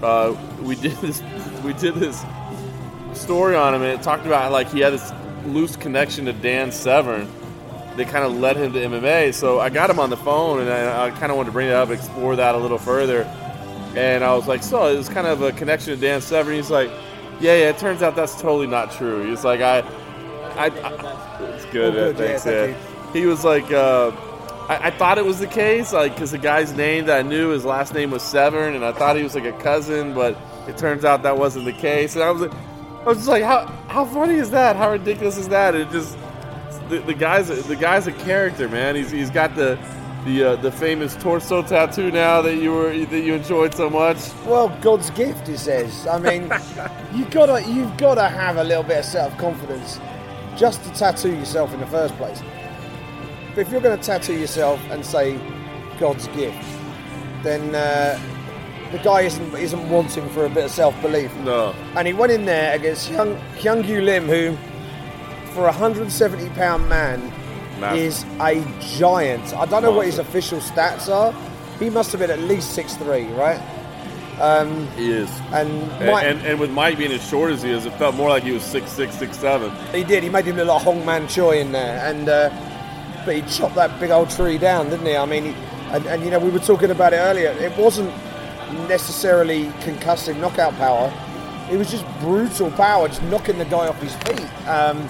uh, 0.00 0.36
we 0.62 0.76
did 0.76 0.92
this 0.98 1.20
we 1.64 1.72
did 1.72 1.96
this 1.96 2.24
story 3.12 3.56
on 3.56 3.74
him, 3.74 3.82
and 3.82 3.90
it 3.90 4.00
talked 4.00 4.24
about 4.24 4.52
like 4.52 4.70
he 4.70 4.78
had 4.78 4.92
this 4.92 5.12
loose 5.46 5.74
connection 5.74 6.26
to 6.26 6.32
Dan 6.32 6.70
Severn 6.70 7.28
that 7.96 8.06
kind 8.06 8.24
of 8.24 8.36
led 8.36 8.56
him 8.56 8.72
to 8.72 8.78
MMA. 8.78 9.34
So 9.34 9.58
I 9.58 9.68
got 9.68 9.90
him 9.90 9.98
on 9.98 10.10
the 10.10 10.16
phone, 10.16 10.60
and 10.60 10.70
I, 10.70 11.06
I 11.06 11.10
kind 11.10 11.32
of 11.32 11.36
wanted 11.36 11.48
to 11.48 11.52
bring 11.52 11.66
it 11.66 11.74
up, 11.74 11.90
explore 11.90 12.36
that 12.36 12.54
a 12.54 12.58
little 12.58 12.78
further. 12.78 13.24
And 13.96 14.22
I 14.22 14.32
was 14.36 14.46
like, 14.46 14.62
"So 14.62 14.94
it 14.94 14.96
was 14.96 15.08
kind 15.08 15.26
of 15.26 15.42
a 15.42 15.50
connection 15.50 15.92
to 15.92 16.00
Dan 16.00 16.20
Severn." 16.20 16.54
He's 16.54 16.70
like, 16.70 16.88
"Yeah, 17.40 17.56
yeah." 17.56 17.70
It 17.70 17.78
turns 17.78 18.00
out 18.00 18.14
that's 18.14 18.40
totally 18.40 18.68
not 18.68 18.92
true. 18.92 19.28
He's 19.28 19.42
like, 19.42 19.60
"I, 19.60 19.80
I, 20.54 20.66
I 20.66 21.42
it's 21.56 21.64
good. 21.64 21.96
Oh, 21.96 22.12
good, 22.12 22.16
thanks, 22.16 22.46
yeah." 22.46 22.91
He 23.12 23.26
was 23.26 23.44
like, 23.44 23.70
uh, 23.70 24.10
I, 24.68 24.88
I 24.88 24.90
thought 24.90 25.18
it 25.18 25.24
was 25.24 25.38
the 25.38 25.46
case, 25.46 25.92
like, 25.92 26.14
because 26.14 26.30
the 26.30 26.38
guy's 26.38 26.72
name 26.72 27.06
that 27.06 27.18
I 27.18 27.22
knew, 27.22 27.50
his 27.50 27.64
last 27.64 27.94
name 27.94 28.10
was 28.10 28.22
Severn, 28.22 28.74
and 28.74 28.84
I 28.84 28.92
thought 28.92 29.16
he 29.16 29.22
was 29.22 29.34
like 29.34 29.44
a 29.44 29.52
cousin, 29.52 30.14
but 30.14 30.36
it 30.68 30.76
turns 30.78 31.04
out 31.04 31.22
that 31.24 31.36
wasn't 31.36 31.64
the 31.64 31.72
case. 31.72 32.14
And 32.14 32.22
I 32.22 32.30
was 32.30 32.42
like, 32.42 32.52
I 32.52 33.04
was 33.06 33.18
just 33.18 33.28
like, 33.28 33.42
how 33.42 33.66
how 33.88 34.04
funny 34.04 34.34
is 34.34 34.50
that? 34.50 34.76
How 34.76 34.92
ridiculous 34.92 35.36
is 35.36 35.48
that? 35.48 35.74
It 35.74 35.90
just 35.90 36.16
the, 36.88 37.00
the 37.00 37.14
guy's 37.14 37.50
a, 37.50 37.56
the 37.56 37.74
guy's 37.74 38.06
a 38.06 38.12
character, 38.12 38.68
man. 38.68 38.94
He's 38.94 39.10
he's 39.10 39.30
got 39.30 39.56
the 39.56 39.76
the 40.24 40.44
uh, 40.44 40.56
the 40.56 40.70
famous 40.70 41.16
torso 41.16 41.62
tattoo 41.62 42.12
now 42.12 42.40
that 42.42 42.56
you 42.56 42.72
were 42.72 42.96
that 43.06 43.20
you 43.20 43.34
enjoyed 43.34 43.74
so 43.74 43.90
much. 43.90 44.18
Well, 44.46 44.68
God's 44.80 45.10
gift, 45.10 45.48
he 45.48 45.56
says. 45.56 46.06
I 46.06 46.18
mean, 46.18 46.42
you 47.12 47.24
gotta 47.24 47.68
you've 47.68 47.96
gotta 47.96 48.28
have 48.28 48.56
a 48.56 48.64
little 48.64 48.84
bit 48.84 48.98
of 49.00 49.04
self 49.04 49.36
confidence 49.36 49.98
just 50.56 50.84
to 50.84 50.92
tattoo 50.92 51.34
yourself 51.34 51.74
in 51.74 51.80
the 51.80 51.86
first 51.86 52.14
place. 52.14 52.40
But 53.54 53.60
if 53.62 53.70
you're 53.70 53.80
going 53.80 53.98
to 53.98 54.04
tattoo 54.04 54.34
yourself 54.34 54.80
and 54.90 55.04
say 55.04 55.38
God's 55.98 56.26
gift, 56.28 56.62
then 57.42 57.74
uh, 57.74 58.18
the 58.92 58.98
guy 58.98 59.22
isn't 59.22 59.54
isn't 59.54 59.90
wanting 59.90 60.28
for 60.30 60.46
a 60.46 60.48
bit 60.48 60.64
of 60.64 60.70
self 60.70 61.00
belief. 61.02 61.34
No, 61.36 61.74
And 61.96 62.06
he 62.06 62.12
went 62.14 62.32
in 62.32 62.44
there 62.44 62.74
against 62.74 63.10
Hyun, 63.10 63.38
Hyun 63.56 63.82
Gyu 63.84 64.02
Lim, 64.04 64.26
who, 64.26 64.56
for 65.52 65.62
a 65.62 65.72
170 65.72 66.48
pound 66.50 66.88
man, 66.88 67.20
Massive. 67.80 67.98
is 67.98 68.24
a 68.40 68.64
giant. 68.98 69.52
I 69.54 69.66
don't 69.66 69.82
know 69.82 69.92
what 69.92 70.06
his 70.06 70.18
official 70.18 70.60
stats 70.60 71.08
are. 71.12 71.32
He 71.78 71.90
must 71.90 72.12
have 72.12 72.20
been 72.20 72.30
at 72.30 72.38
least 72.38 72.76
6'3", 72.78 73.36
right? 73.36 73.60
he 74.96 75.10
is. 75.12 75.30
And 75.52 75.68
And, 76.00 76.06
Mike, 76.10 76.24
and 76.24 76.40
and 76.42 76.58
with 76.60 76.70
Mike 76.70 76.96
being 76.98 77.12
as 77.12 77.26
short 77.28 77.52
as 77.52 77.62
he 77.62 77.70
is, 77.70 77.86
it 77.86 77.92
felt 77.94 78.14
more 78.14 78.28
like 78.28 78.42
he 78.44 78.52
was 78.52 78.62
six 78.62 78.90
six 78.90 79.14
six 79.16 79.36
seven. 79.38 79.70
he 79.92 80.04
did. 80.04 80.22
He 80.22 80.28
made 80.30 80.44
him 80.46 80.56
look 80.56 80.68
like 80.68 80.82
Hong 80.82 81.04
Man 81.04 81.28
Choi 81.28 81.58
in 81.60 81.72
there, 81.72 81.98
and 82.04 82.28
uh, 82.28 82.50
but 83.24 83.34
he 83.36 83.42
chopped 83.42 83.74
that 83.76 83.98
big 84.00 84.10
old 84.10 84.30
tree 84.30 84.58
down, 84.58 84.90
didn't 84.90 85.06
he? 85.06 85.16
I 85.16 85.24
mean, 85.26 85.44
he, 85.44 85.50
and, 85.90 86.06
and 86.06 86.22
you 86.24 86.30
know 86.30 86.38
we 86.38 86.50
were 86.50 86.58
talking 86.58 86.90
about 86.90 87.12
it 87.12 87.16
earlier. 87.18 87.50
It 87.50 87.76
wasn't 87.76 88.10
necessarily 88.88 89.66
concussive 89.84 90.38
knockout 90.38 90.74
power. 90.76 91.12
It 91.70 91.76
was 91.76 91.90
just 91.90 92.04
brutal 92.20 92.70
power, 92.72 93.08
just 93.08 93.22
knocking 93.24 93.58
the 93.58 93.64
guy 93.64 93.86
off 93.88 94.00
his 94.00 94.14
feet. 94.16 94.68
Um, 94.68 95.08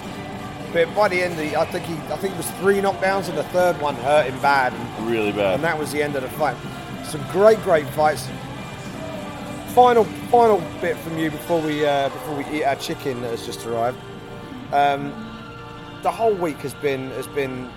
bit. 0.73 0.93
By 0.95 1.07
the 1.07 1.21
end, 1.21 1.35
he, 1.39 1.55
I 1.55 1.65
think 1.65 1.85
he, 1.85 1.93
I 2.11 2.17
think 2.17 2.33
it 2.33 2.37
was 2.37 2.49
three 2.51 2.79
knockdowns, 2.81 3.29
and 3.29 3.37
the 3.37 3.43
third 3.45 3.79
one 3.81 3.95
hurt 3.95 4.25
him 4.29 4.39
bad. 4.41 4.73
And, 4.73 5.09
Really 5.09 5.31
bad. 5.31 5.55
and 5.55 5.63
that 5.63 5.77
was 5.77 5.91
the 5.91 6.01
end 6.01 6.15
of 6.15 6.23
the 6.23 6.29
fight. 6.29 6.57
Some 7.05 7.23
great, 7.31 7.61
great 7.63 7.87
fights. 7.89 8.27
Final, 9.73 10.03
final 10.29 10.61
bit 10.81 10.97
from 10.97 11.17
you 11.17 11.31
before 11.31 11.59
we 11.61 11.85
uh, 11.85 12.09
before 12.09 12.35
we 12.37 12.45
eat 12.45 12.63
our 12.63 12.75
chicken 12.75 13.21
that 13.21 13.31
has 13.31 13.45
just 13.45 13.65
arrived. 13.65 13.97
Um, 14.71 15.11
the 16.03 16.11
whole 16.11 16.33
week 16.33 16.57
has 16.57 16.73
been 16.75 17.09
has 17.11 17.27
been 17.27 17.69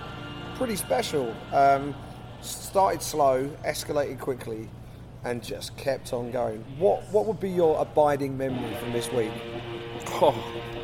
pretty 0.57 0.75
special. 0.75 1.35
Um, 1.53 1.95
started 2.41 3.01
slow, 3.01 3.47
escalated 3.63 4.19
quickly, 4.19 4.67
and 5.23 5.43
just 5.43 5.77
kept 5.77 6.13
on 6.13 6.31
going. 6.31 6.65
What 6.79 7.03
what 7.11 7.25
would 7.27 7.39
be 7.39 7.49
your 7.49 7.79
abiding 7.79 8.37
memory 8.37 8.75
from 8.75 8.91
this 8.91 9.11
week? 9.11 9.31
Oh, 10.19 10.31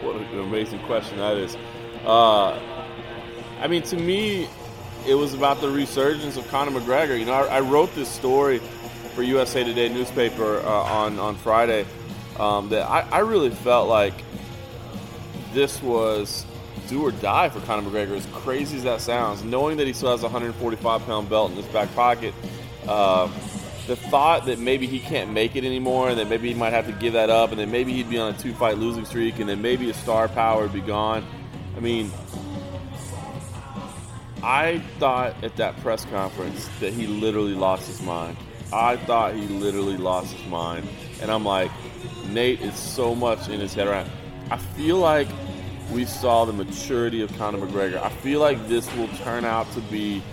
what 0.01 0.17
an 0.17 0.39
amazing 0.39 0.79
question 0.81 1.17
that 1.17 1.37
is. 1.37 1.55
Uh, 2.05 2.59
I 3.61 3.67
mean, 3.67 3.81
to 3.83 3.95
me, 3.95 4.49
it 5.07 5.15
was 5.15 5.33
about 5.33 5.61
the 5.61 5.69
resurgence 5.69 6.35
of 6.35 6.45
Conor 6.49 6.77
McGregor. 6.77 7.17
You 7.17 7.25
know, 7.25 7.31
I, 7.31 7.57
I 7.57 7.59
wrote 7.61 7.95
this 7.95 8.09
story 8.09 8.59
for 9.15 9.23
USA 9.23 9.63
Today 9.63 9.87
newspaper 9.87 10.59
uh, 10.59 10.69
on 10.69 11.19
on 11.19 11.35
Friday 11.37 11.85
um, 12.37 12.67
that 12.69 12.87
I, 12.87 13.07
I 13.11 13.19
really 13.19 13.49
felt 13.49 13.87
like 13.87 14.13
this 15.53 15.81
was 15.81 16.45
do 16.87 17.01
or 17.01 17.11
die 17.11 17.49
for 17.49 17.59
Conor 17.61 17.89
McGregor. 17.89 18.17
As 18.17 18.25
crazy 18.27 18.77
as 18.77 18.83
that 18.83 19.01
sounds, 19.01 19.43
knowing 19.43 19.77
that 19.77 19.87
he 19.87 19.93
still 19.93 20.11
has 20.11 20.21
a 20.21 20.25
145 20.25 21.05
pound 21.05 21.29
belt 21.29 21.51
in 21.51 21.57
his 21.57 21.65
back 21.67 21.93
pocket. 21.95 22.33
Uh, 22.87 23.27
the 23.87 23.95
thought 23.95 24.45
that 24.45 24.59
maybe 24.59 24.87
he 24.87 24.99
can't 24.99 25.31
make 25.31 25.55
it 25.55 25.65
anymore 25.65 26.09
and 26.09 26.17
that 26.17 26.29
maybe 26.29 26.47
he 26.47 26.53
might 26.53 26.71
have 26.71 26.85
to 26.85 26.93
give 26.93 27.13
that 27.13 27.29
up 27.29 27.51
and 27.51 27.59
then 27.59 27.69
maybe 27.69 27.91
he'd 27.91 28.09
be 28.09 28.17
on 28.17 28.33
a 28.33 28.37
two 28.37 28.53
fight 28.53 28.77
losing 28.77 29.03
streak 29.03 29.39
and 29.39 29.49
then 29.49 29.61
maybe 29.61 29.87
his 29.87 29.97
star 29.97 30.29
power 30.29 30.63
would 30.63 30.73
be 30.73 30.79
gone. 30.79 31.25
I 31.75 31.81
mean, 31.81 32.09
I 34.41 34.79
thought 34.99 35.41
at 35.43 35.55
that 35.57 35.77
press 35.81 36.05
conference 36.05 36.69
that 36.79 36.93
he 36.93 37.07
literally 37.07 37.55
lost 37.55 37.87
his 37.87 38.01
mind. 38.01 38.37
I 38.71 38.97
thought 38.97 39.35
he 39.35 39.47
literally 39.47 39.97
lost 39.97 40.33
his 40.33 40.45
mind. 40.47 40.87
And 41.21 41.29
I'm 41.29 41.45
like, 41.45 41.71
Nate 42.27 42.61
is 42.61 42.75
so 42.75 43.13
much 43.13 43.49
in 43.49 43.59
his 43.59 43.73
head 43.73 43.87
right. 43.87 44.07
I 44.49 44.57
feel 44.57 44.97
like 44.97 45.27
we 45.93 46.05
saw 46.05 46.43
the 46.43 46.53
maturity 46.53 47.21
of 47.21 47.35
Conor 47.37 47.59
McGregor. 47.59 48.01
I 48.01 48.09
feel 48.09 48.39
like 48.39 48.67
this 48.67 48.91
will 48.95 49.07
turn 49.19 49.45
out 49.45 49.71
to 49.73 49.81
be 49.81 50.23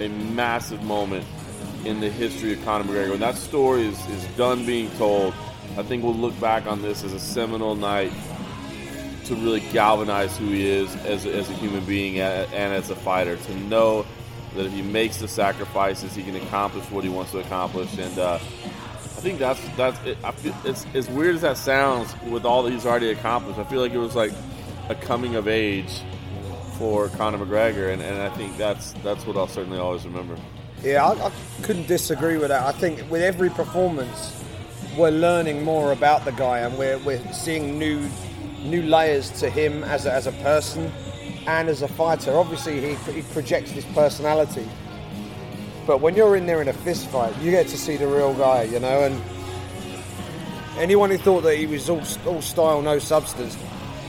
a 0.00 0.08
massive 0.08 0.82
moment 0.82 1.26
in 1.84 2.00
the 2.00 2.08
history 2.08 2.54
of 2.54 2.64
Conor 2.64 2.84
McGregor. 2.84 3.10
When 3.10 3.20
that 3.20 3.36
story 3.36 3.86
is, 3.86 4.06
is 4.08 4.24
done 4.36 4.64
being 4.64 4.90
told, 4.92 5.34
I 5.76 5.82
think 5.82 6.02
we'll 6.02 6.14
look 6.14 6.38
back 6.40 6.66
on 6.66 6.80
this 6.80 7.04
as 7.04 7.12
a 7.12 7.20
seminal 7.20 7.74
night 7.74 8.12
to 9.26 9.34
really 9.36 9.60
galvanize 9.72 10.36
who 10.38 10.46
he 10.46 10.68
is 10.68 10.94
as 11.04 11.26
a, 11.26 11.34
as 11.34 11.50
a 11.50 11.52
human 11.54 11.84
being 11.84 12.18
and, 12.18 12.54
as 12.54 12.88
a 12.88 12.96
fighter. 12.96 13.36
To 13.36 13.54
know 13.60 14.06
that 14.56 14.66
if 14.66 14.72
he 14.72 14.82
makes 14.82 15.18
the 15.18 15.28
sacrifices, 15.28 16.14
he 16.14 16.22
can 16.22 16.36
accomplish 16.36 16.90
what 16.90 17.04
he 17.04 17.10
wants 17.10 17.32
to 17.32 17.38
accomplish. 17.38 17.96
And 17.98 18.18
uh, 18.18 18.34
I 18.34 19.22
think 19.22 19.38
that's 19.38 19.60
that's 19.76 20.02
it, 20.04 20.16
I 20.24 20.32
feel, 20.32 20.56
it's 20.64 20.86
as 20.94 21.08
weird 21.10 21.34
as 21.34 21.42
that 21.42 21.58
sounds. 21.58 22.14
With 22.22 22.46
all 22.46 22.62
that 22.62 22.72
he's 22.72 22.86
already 22.86 23.10
accomplished, 23.10 23.58
I 23.58 23.64
feel 23.64 23.80
like 23.80 23.92
it 23.92 23.98
was 23.98 24.16
like 24.16 24.32
a 24.90 24.94
coming 24.96 25.36
of 25.36 25.46
age 25.46 26.02
for 26.76 27.08
Conor 27.10 27.38
McGregor, 27.38 27.92
and, 27.92 28.02
and 28.02 28.20
I 28.20 28.28
think 28.30 28.56
that's 28.56 28.92
that's 29.04 29.24
what 29.24 29.36
I'll 29.36 29.46
certainly 29.46 29.78
always 29.78 30.04
remember. 30.04 30.36
Yeah, 30.82 31.06
I, 31.06 31.26
I 31.26 31.32
couldn't 31.62 31.86
disagree 31.86 32.38
with 32.38 32.48
that. 32.48 32.62
I 32.62 32.72
think 32.72 33.08
with 33.08 33.22
every 33.22 33.50
performance, 33.50 34.42
we're 34.98 35.10
learning 35.10 35.62
more 35.62 35.92
about 35.92 36.24
the 36.24 36.32
guy, 36.32 36.60
and 36.60 36.76
we're, 36.76 36.98
we're 36.98 37.22
seeing 37.32 37.78
new 37.78 38.10
new 38.62 38.82
layers 38.82 39.30
to 39.40 39.48
him 39.48 39.84
as 39.84 40.04
a, 40.06 40.12
as 40.12 40.26
a 40.26 40.32
person 40.32 40.92
and 41.46 41.68
as 41.68 41.82
a 41.82 41.88
fighter. 41.88 42.36
Obviously, 42.36 42.80
he, 42.80 42.94
he 43.12 43.22
projects 43.32 43.72
this 43.72 43.86
personality, 43.94 44.68
but 45.86 46.00
when 46.00 46.16
you're 46.16 46.34
in 46.34 46.46
there 46.46 46.60
in 46.62 46.68
a 46.68 46.72
fist 46.72 47.06
fight, 47.08 47.34
you 47.40 47.52
get 47.52 47.68
to 47.68 47.78
see 47.78 47.96
the 47.96 48.08
real 48.08 48.34
guy, 48.34 48.64
you 48.64 48.80
know. 48.80 49.04
And 49.04 49.22
anyone 50.78 51.10
who 51.10 51.18
thought 51.18 51.42
that 51.42 51.56
he 51.56 51.66
was 51.66 51.88
all, 51.88 52.02
all 52.26 52.42
style, 52.42 52.82
no 52.82 52.98
substance, 52.98 53.56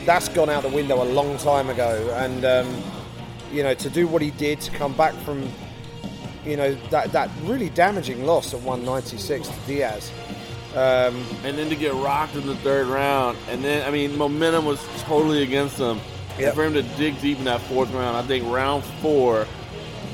that's 0.05 0.29
gone 0.29 0.49
out 0.49 0.63
the 0.63 0.69
window 0.69 1.01
a 1.01 1.05
long 1.05 1.37
time 1.37 1.69
ago. 1.69 2.13
And 2.17 2.45
um, 2.45 2.83
you 3.51 3.63
know, 3.63 3.73
to 3.73 3.89
do 3.89 4.07
what 4.07 4.21
he 4.21 4.31
did, 4.31 4.61
to 4.61 4.71
come 4.71 4.93
back 4.93 5.13
from 5.25 5.47
you 6.45 6.57
know 6.57 6.73
that 6.89 7.11
that 7.11 7.29
really 7.43 7.69
damaging 7.69 8.25
loss 8.25 8.53
at 8.53 8.61
196 8.61 9.47
to 9.47 9.53
Diaz. 9.67 10.11
Um, 10.73 11.25
and 11.43 11.57
then 11.57 11.67
to 11.69 11.75
get 11.75 11.93
rocked 11.95 12.35
in 12.35 12.47
the 12.47 12.55
third 12.57 12.87
round, 12.87 13.37
and 13.49 13.61
then 13.63 13.85
I 13.85 13.91
mean, 13.91 14.17
momentum 14.17 14.65
was 14.65 14.81
totally 15.01 15.43
against 15.43 15.77
him. 15.77 15.99
Yep. 16.39 16.55
For 16.55 16.63
him 16.63 16.73
to 16.73 16.81
dig 16.81 17.19
deep 17.19 17.39
in 17.39 17.43
that 17.43 17.59
fourth 17.61 17.91
round, 17.91 18.15
I 18.15 18.21
think 18.21 18.49
round 18.49 18.85
four. 19.01 19.45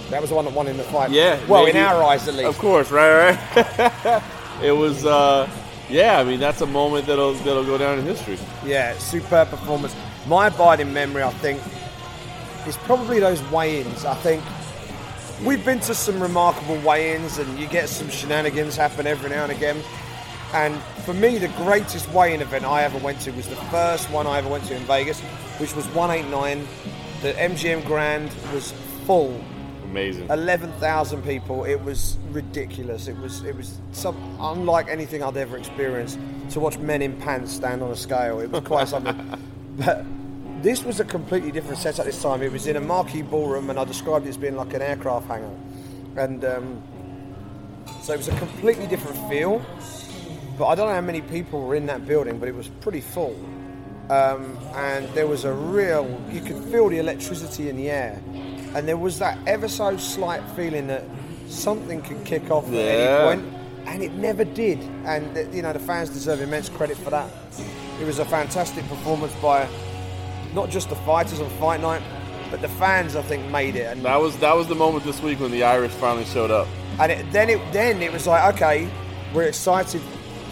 That 0.09 0.19
was 0.19 0.31
the 0.31 0.35
one 0.35 0.45
that 0.45 0.53
won 0.55 0.67
in 0.67 0.75
the 0.75 0.83
fight. 0.83 1.11
Yeah. 1.11 1.39
Well, 1.47 1.65
maybe- 1.65 1.77
in 1.77 1.83
our 1.83 2.01
eyes, 2.03 2.27
at 2.27 2.33
least. 2.33 2.49
Of 2.49 2.57
course, 2.57 2.89
right, 2.89 3.37
right. 3.55 4.23
it 4.63 4.71
was. 4.71 5.05
uh 5.05 5.47
Yeah, 5.89 6.19
I 6.19 6.23
mean, 6.25 6.39
that's 6.39 6.61
a 6.61 6.65
moment 6.65 7.07
that'll 7.07 7.33
that'll 7.33 7.63
go 7.63 7.77
down 7.77 7.99
in 7.99 8.05
history. 8.05 8.37
Yeah, 8.65 8.97
superb 8.97 9.49
performance. 9.49 9.95
My 10.27 10.47
abiding 10.47 10.91
memory, 10.91 11.23
I 11.23 11.31
think, 11.31 11.61
is 12.67 12.75
probably 12.77 13.19
those 13.19 13.41
weigh-ins. 13.49 14.03
I 14.03 14.15
think 14.15 14.43
we've 15.45 15.63
been 15.63 15.79
to 15.81 15.95
some 15.95 16.21
remarkable 16.21 16.77
weigh-ins, 16.79 17.37
and 17.37 17.57
you 17.57 17.67
get 17.67 17.87
some 17.87 18.09
shenanigans 18.09 18.75
happen 18.75 19.07
every 19.07 19.29
now 19.29 19.43
and 19.43 19.51
again. 19.51 19.81
And 20.53 20.75
for 21.05 21.13
me, 21.13 21.37
the 21.37 21.47
greatest 21.49 22.11
weigh-in 22.11 22.41
event 22.41 22.65
I 22.65 22.83
ever 22.83 22.97
went 22.97 23.21
to 23.21 23.31
was 23.31 23.47
the 23.47 23.55
first 23.55 24.09
one 24.09 24.27
I 24.27 24.39
ever 24.39 24.49
went 24.49 24.65
to 24.65 24.75
in 24.75 24.83
Vegas, 24.83 25.21
which 25.59 25.73
was 25.75 25.87
189. 25.89 26.67
The 27.21 27.33
MGM 27.33 27.85
Grand 27.85 28.29
was 28.53 28.73
full 29.05 29.41
Amazing. 29.89 30.29
11,000 30.29 31.23
people. 31.23 31.63
It 31.63 31.81
was 31.81 32.17
ridiculous. 32.31 33.07
It 33.07 33.17
was 33.17 33.43
it 33.43 33.55
was 33.55 33.79
some 33.91 34.15
unlike 34.39 34.89
anything 34.89 35.23
I'd 35.23 35.37
ever 35.37 35.57
experienced 35.57 36.19
to 36.51 36.59
watch 36.59 36.77
men 36.77 37.01
in 37.01 37.17
pants 37.17 37.53
stand 37.53 37.81
on 37.81 37.91
a 37.91 37.95
scale. 37.95 38.39
It 38.39 38.51
was 38.51 38.63
quite 38.63 38.87
something. 38.87 39.17
But 39.77 40.03
this 40.63 40.83
was 40.83 40.99
a 40.99 41.05
completely 41.05 41.51
different 41.51 41.77
setup 41.77 42.07
this 42.07 42.19
time. 42.19 42.41
It 42.41 42.51
was 42.51 42.65
in 42.65 42.77
a 42.77 42.81
marquee 42.81 43.21
ballroom, 43.21 43.69
and 43.69 43.77
I 43.77 43.83
described 43.83 44.25
it 44.25 44.29
as 44.29 44.37
being 44.37 44.55
like 44.55 44.73
an 44.73 44.81
aircraft 44.81 45.27
hangar, 45.27 45.55
and 46.15 46.43
um, 46.43 46.81
so 48.01 48.13
it 48.13 48.17
was 48.17 48.27
a 48.27 48.35
completely 48.37 48.87
different 48.87 49.17
feel. 49.29 49.63
But 50.57 50.65
I 50.65 50.73
don't 50.73 50.87
know 50.87 50.95
how 50.95 51.01
many 51.01 51.21
people 51.21 51.61
were 51.61 51.75
in 51.75 51.85
that 51.85 52.07
building, 52.07 52.39
but 52.39 52.49
it 52.49 52.55
was 52.55 52.69
pretty 52.81 53.01
full. 53.01 53.35
Um, 54.09 54.57
and 54.73 55.07
there 55.09 55.27
was 55.27 55.43
a 55.43 55.53
real, 55.53 56.19
you 56.31 56.41
could 56.41 56.63
feel 56.71 56.89
the 56.89 56.97
electricity 56.97 57.69
in 57.69 57.75
the 57.75 57.91
air. 57.91 58.19
And 58.77 58.87
there 58.87 58.95
was 58.95 59.17
that 59.17 59.39
ever 59.47 59.67
so 59.67 59.97
slight 59.97 60.43
feeling 60.55 60.85
that 60.85 61.03
something 61.49 61.99
could 62.03 62.23
kick 62.25 62.51
off 62.51 62.67
at 62.67 62.73
Yeah. 62.73 62.81
any 62.81 63.25
point, 63.41 63.53
and 63.87 64.03
it 64.03 64.13
never 64.13 64.43
did. 64.43 64.77
And 65.03 65.25
you 65.51 65.63
know 65.63 65.73
the 65.73 65.79
fans 65.79 66.09
deserve 66.09 66.41
immense 66.41 66.69
credit 66.69 66.95
for 66.97 67.09
that. 67.09 67.27
It 67.99 68.05
was 68.05 68.19
a 68.19 68.25
fantastic 68.25 68.87
performance 68.87 69.33
by 69.41 69.65
not 70.53 70.69
just 70.69 70.89
the 70.89 70.95
fighters 70.97 71.41
on 71.41 71.49
fight 71.59 71.81
night, 71.81 72.03
but 72.51 72.61
the 72.61 72.67
fans. 72.67 73.15
I 73.15 73.23
think 73.23 73.49
made 73.49 73.75
it. 73.75 73.87
And 73.91 74.03
That 74.05 74.21
was 74.21 74.37
that 74.37 74.55
was 74.55 74.67
the 74.67 74.75
moment 74.75 75.05
this 75.05 75.23
week 75.23 75.39
when 75.39 75.49
the 75.49 75.63
Irish 75.63 75.91
finally 75.93 76.25
showed 76.25 76.51
up. 76.51 76.67
and 76.99 77.11
it, 77.11 77.25
then 77.31 77.49
it 77.49 77.59
then 77.73 78.03
it 78.03 78.13
was 78.13 78.27
like, 78.27 78.53
okay, 78.53 78.87
we're 79.33 79.47
excited 79.47 80.01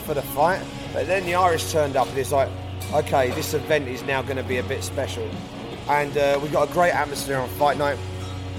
for 0.08 0.16
the 0.16 0.24
fight, 0.24 0.62
but 0.94 1.06
then 1.06 1.28
the 1.28 1.36
Irish 1.36 1.72
turned 1.72 1.96
up 1.96 2.08
and 2.10 2.18
it's 2.18 2.32
like, 2.32 2.50
okay, 2.92 3.30
this 3.36 3.54
event 3.54 3.88
is 3.88 4.02
now 4.02 4.24
going 4.24 4.38
to 4.38 4.44
be 4.44 4.58
a 4.58 4.64
bit 4.64 4.84
special, 4.84 5.30
and 5.90 6.18
uh, 6.18 6.40
we 6.42 6.50
got 6.50 6.68
a 6.68 6.74
great 6.74 6.92
atmosphere 6.92 7.38
on 7.38 7.48
fight 7.50 7.78
night. 7.78 8.00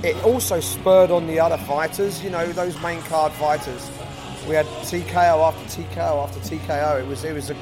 It 0.07 0.23
also 0.23 0.61
spurred 0.61 1.11
on 1.11 1.27
the 1.27 1.41
other 1.41 1.57
fighters, 1.57 2.23
you 2.23 2.31
know, 2.31 2.47
those 2.53 2.81
main 2.81 3.03
card 3.03 3.33
fighters. 3.33 3.91
We 4.47 4.55
had 4.55 4.65
TKO 4.87 5.43
after 5.49 5.83
TKO 5.83 6.23
after 6.23 6.39
TKO. 6.39 7.01
It 7.01 7.07
was 7.09 7.25
it 7.25 7.35
was 7.35 7.51
a 7.51 7.57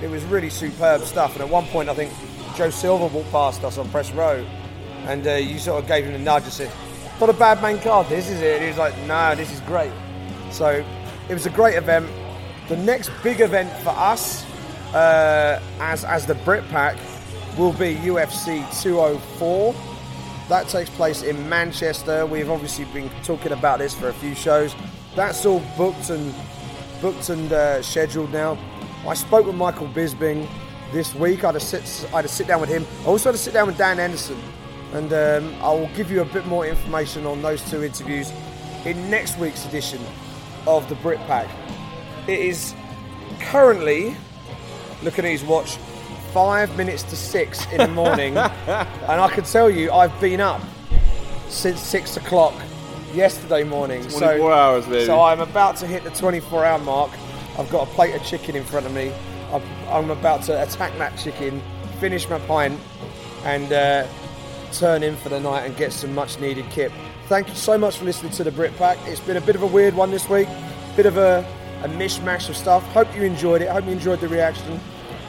it 0.00 0.08
was 0.08 0.22
really 0.26 0.48
superb 0.48 1.00
stuff. 1.00 1.32
And 1.32 1.42
at 1.42 1.48
one 1.48 1.66
point, 1.66 1.88
I 1.88 1.94
think 1.94 2.12
Joe 2.54 2.70
Silva 2.70 3.08
walked 3.08 3.32
past 3.32 3.64
us 3.64 3.78
on 3.78 3.88
press 3.90 4.12
row, 4.12 4.46
and 5.06 5.26
uh, 5.26 5.32
you 5.32 5.58
sort 5.58 5.82
of 5.82 5.88
gave 5.88 6.04
him 6.04 6.14
a 6.14 6.20
nudge 6.20 6.44
and 6.44 6.52
said, 6.52 6.70
"Not 7.18 7.30
a 7.30 7.32
bad 7.32 7.60
main 7.60 7.80
card, 7.80 8.08
this 8.08 8.30
is 8.30 8.40
it." 8.40 8.54
And 8.54 8.62
he 8.62 8.68
was 8.68 8.78
like, 8.78 8.96
"No, 9.08 9.34
this 9.34 9.52
is 9.52 9.58
great." 9.62 9.90
So 10.52 10.84
it 11.28 11.34
was 11.34 11.46
a 11.46 11.50
great 11.50 11.74
event. 11.74 12.08
The 12.68 12.76
next 12.76 13.10
big 13.24 13.40
event 13.40 13.72
for 13.82 13.90
us, 13.90 14.44
uh, 14.94 15.60
as 15.80 16.04
as 16.04 16.26
the 16.26 16.36
Brit 16.36 16.62
Pack, 16.68 16.96
will 17.58 17.72
be 17.72 17.96
UFC 17.96 18.64
204. 18.84 19.91
That 20.52 20.68
takes 20.68 20.90
place 20.90 21.22
in 21.22 21.48
Manchester. 21.48 22.26
We've 22.26 22.50
obviously 22.50 22.84
been 22.84 23.08
talking 23.24 23.52
about 23.52 23.78
this 23.78 23.94
for 23.94 24.10
a 24.10 24.12
few 24.12 24.34
shows. 24.34 24.76
That's 25.16 25.46
all 25.46 25.62
booked 25.78 26.10
and 26.10 26.34
booked 27.00 27.30
and 27.30 27.50
uh, 27.50 27.80
scheduled 27.80 28.30
now. 28.34 28.58
I 29.08 29.14
spoke 29.14 29.46
with 29.46 29.54
Michael 29.54 29.88
Bisping 29.88 30.46
this 30.92 31.14
week. 31.14 31.42
I 31.42 31.52
had, 31.52 31.54
to 31.54 31.60
sit, 31.60 32.06
I 32.12 32.16
had 32.16 32.22
to 32.22 32.28
sit 32.28 32.48
down 32.48 32.60
with 32.60 32.68
him. 32.68 32.84
I 33.00 33.06
also 33.06 33.30
had 33.30 33.38
to 33.38 33.42
sit 33.42 33.54
down 33.54 33.66
with 33.66 33.78
Dan 33.78 33.96
Henderson. 33.96 34.38
And 34.92 35.10
um, 35.14 35.54
I 35.62 35.72
will 35.72 35.88
give 35.96 36.10
you 36.10 36.20
a 36.20 36.26
bit 36.26 36.44
more 36.44 36.66
information 36.66 37.24
on 37.24 37.40
those 37.40 37.62
two 37.70 37.82
interviews 37.82 38.30
in 38.84 39.08
next 39.08 39.38
week's 39.38 39.64
edition 39.64 40.02
of 40.66 40.86
the 40.90 40.96
Brit 40.96 41.18
Pack. 41.20 41.48
It 42.28 42.40
is 42.40 42.74
currently, 43.40 44.18
looking 45.02 45.24
at 45.24 45.30
his 45.30 45.44
watch, 45.44 45.78
five 46.32 46.74
minutes 46.76 47.02
to 47.04 47.16
six 47.16 47.64
in 47.72 47.78
the 47.78 47.88
morning, 47.88 48.36
and 48.38 49.20
I 49.20 49.28
can 49.28 49.44
tell 49.44 49.70
you, 49.70 49.92
I've 49.92 50.18
been 50.20 50.40
up 50.40 50.62
since 51.48 51.80
six 51.80 52.16
o'clock 52.16 52.54
yesterday 53.12 53.64
morning. 53.64 54.00
24 54.02 54.18
so, 54.18 54.52
hours, 54.52 54.86
baby. 54.86 55.04
So 55.04 55.20
I'm 55.20 55.40
about 55.40 55.76
to 55.78 55.86
hit 55.86 56.04
the 56.04 56.10
24 56.10 56.64
hour 56.64 56.78
mark. 56.78 57.10
I've 57.58 57.68
got 57.70 57.86
a 57.86 57.90
plate 57.90 58.14
of 58.14 58.24
chicken 58.24 58.56
in 58.56 58.64
front 58.64 58.86
of 58.86 58.94
me. 58.94 59.12
I'm, 59.52 59.62
I'm 59.88 60.10
about 60.10 60.42
to 60.44 60.62
attack 60.62 60.96
that 60.98 61.18
chicken, 61.18 61.62
finish 62.00 62.28
my 62.28 62.38
pint, 62.40 62.80
and 63.44 63.70
uh, 63.70 64.06
turn 64.72 65.02
in 65.02 65.16
for 65.16 65.28
the 65.28 65.40
night 65.40 65.66
and 65.66 65.76
get 65.76 65.92
some 65.92 66.14
much 66.14 66.40
needed 66.40 66.68
kip. 66.70 66.92
Thank 67.26 67.48
you 67.48 67.54
so 67.54 67.76
much 67.76 67.98
for 67.98 68.06
listening 68.06 68.32
to 68.32 68.44
the 68.44 68.50
Brit 68.50 68.74
Pack. 68.78 68.98
It's 69.06 69.20
been 69.20 69.36
a 69.36 69.40
bit 69.40 69.54
of 69.54 69.62
a 69.62 69.66
weird 69.66 69.94
one 69.94 70.10
this 70.10 70.28
week, 70.28 70.48
bit 70.96 71.06
of 71.06 71.18
a, 71.18 71.46
a 71.82 71.88
mishmash 71.88 72.48
of 72.48 72.56
stuff. 72.56 72.82
Hope 72.92 73.14
you 73.14 73.22
enjoyed 73.22 73.60
it. 73.60 73.68
Hope 73.68 73.84
you 73.84 73.92
enjoyed 73.92 74.20
the 74.20 74.28
reaction. 74.28 74.80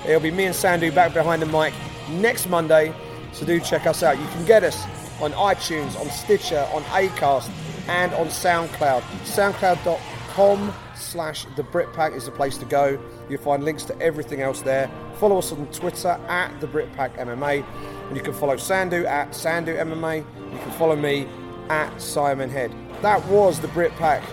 It'll 0.05 0.21
be 0.21 0.31
me 0.31 0.45
and 0.45 0.55
Sandu 0.55 0.91
back 0.91 1.13
behind 1.13 1.41
the 1.41 1.45
mic 1.45 1.73
next 2.09 2.49
Monday, 2.49 2.93
so 3.31 3.45
do 3.45 3.59
check 3.59 3.85
us 3.85 4.03
out. 4.03 4.19
You 4.19 4.27
can 4.27 4.45
get 4.45 4.63
us 4.63 4.84
on 5.21 5.31
iTunes, 5.34 5.99
on 5.99 6.09
Stitcher, 6.09 6.67
on 6.73 6.84
Acast, 6.84 7.49
and 7.88 8.13
on 8.13 8.27
SoundCloud. 8.27 9.01
SoundCloud.com 9.23 10.73
slash 10.95 11.45
the 11.55 11.63
Britpack 11.63 12.15
is 12.15 12.25
the 12.25 12.31
place 12.31 12.57
to 12.57 12.65
go. 12.65 12.99
You'll 13.30 13.41
find 13.41 13.63
links 13.63 13.84
to 13.85 14.01
everything 14.01 14.41
else 14.41 14.61
there. 14.61 14.89
Follow 15.19 15.38
us 15.38 15.51
on 15.51 15.67
Twitter 15.67 16.19
at 16.27 16.59
the 16.59 16.67
Britpack 16.67 17.17
MMA. 17.17 17.63
And 18.07 18.17
you 18.17 18.23
can 18.23 18.34
follow 18.34 18.57
Sandu 18.57 19.05
at 19.05 19.34
Sandu 19.34 19.75
MMA. 19.75 20.17
You 20.51 20.59
can 20.59 20.71
follow 20.71 20.95
me 20.95 21.27
at 21.69 22.01
Simon 22.01 22.49
Head. 22.49 22.73
That 23.01 23.25
was 23.27 23.59
the 23.59 23.67
Britpack 23.69 24.23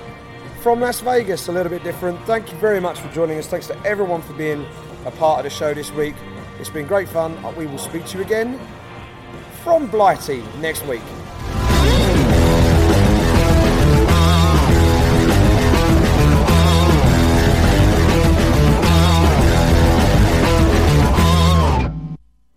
from 0.60 0.80
Las 0.80 1.00
Vegas, 1.00 1.48
a 1.48 1.52
little 1.52 1.70
bit 1.70 1.82
different. 1.82 2.20
Thank 2.26 2.52
you 2.52 2.58
very 2.58 2.80
much 2.80 2.98
for 2.98 3.10
joining 3.12 3.38
us. 3.38 3.46
Thanks 3.46 3.66
to 3.68 3.86
everyone 3.86 4.20
for 4.22 4.34
being 4.34 4.66
a 5.06 5.10
part 5.12 5.38
of 5.38 5.44
the 5.44 5.50
show 5.50 5.74
this 5.74 5.90
week. 5.92 6.14
It's 6.58 6.70
been 6.70 6.86
great 6.86 7.08
fun. 7.08 7.36
We 7.56 7.66
will 7.66 7.78
speak 7.78 8.04
to 8.06 8.18
you 8.18 8.24
again 8.24 8.60
from 9.62 9.86
Blighty 9.86 10.42
next 10.58 10.86
week. 10.86 11.02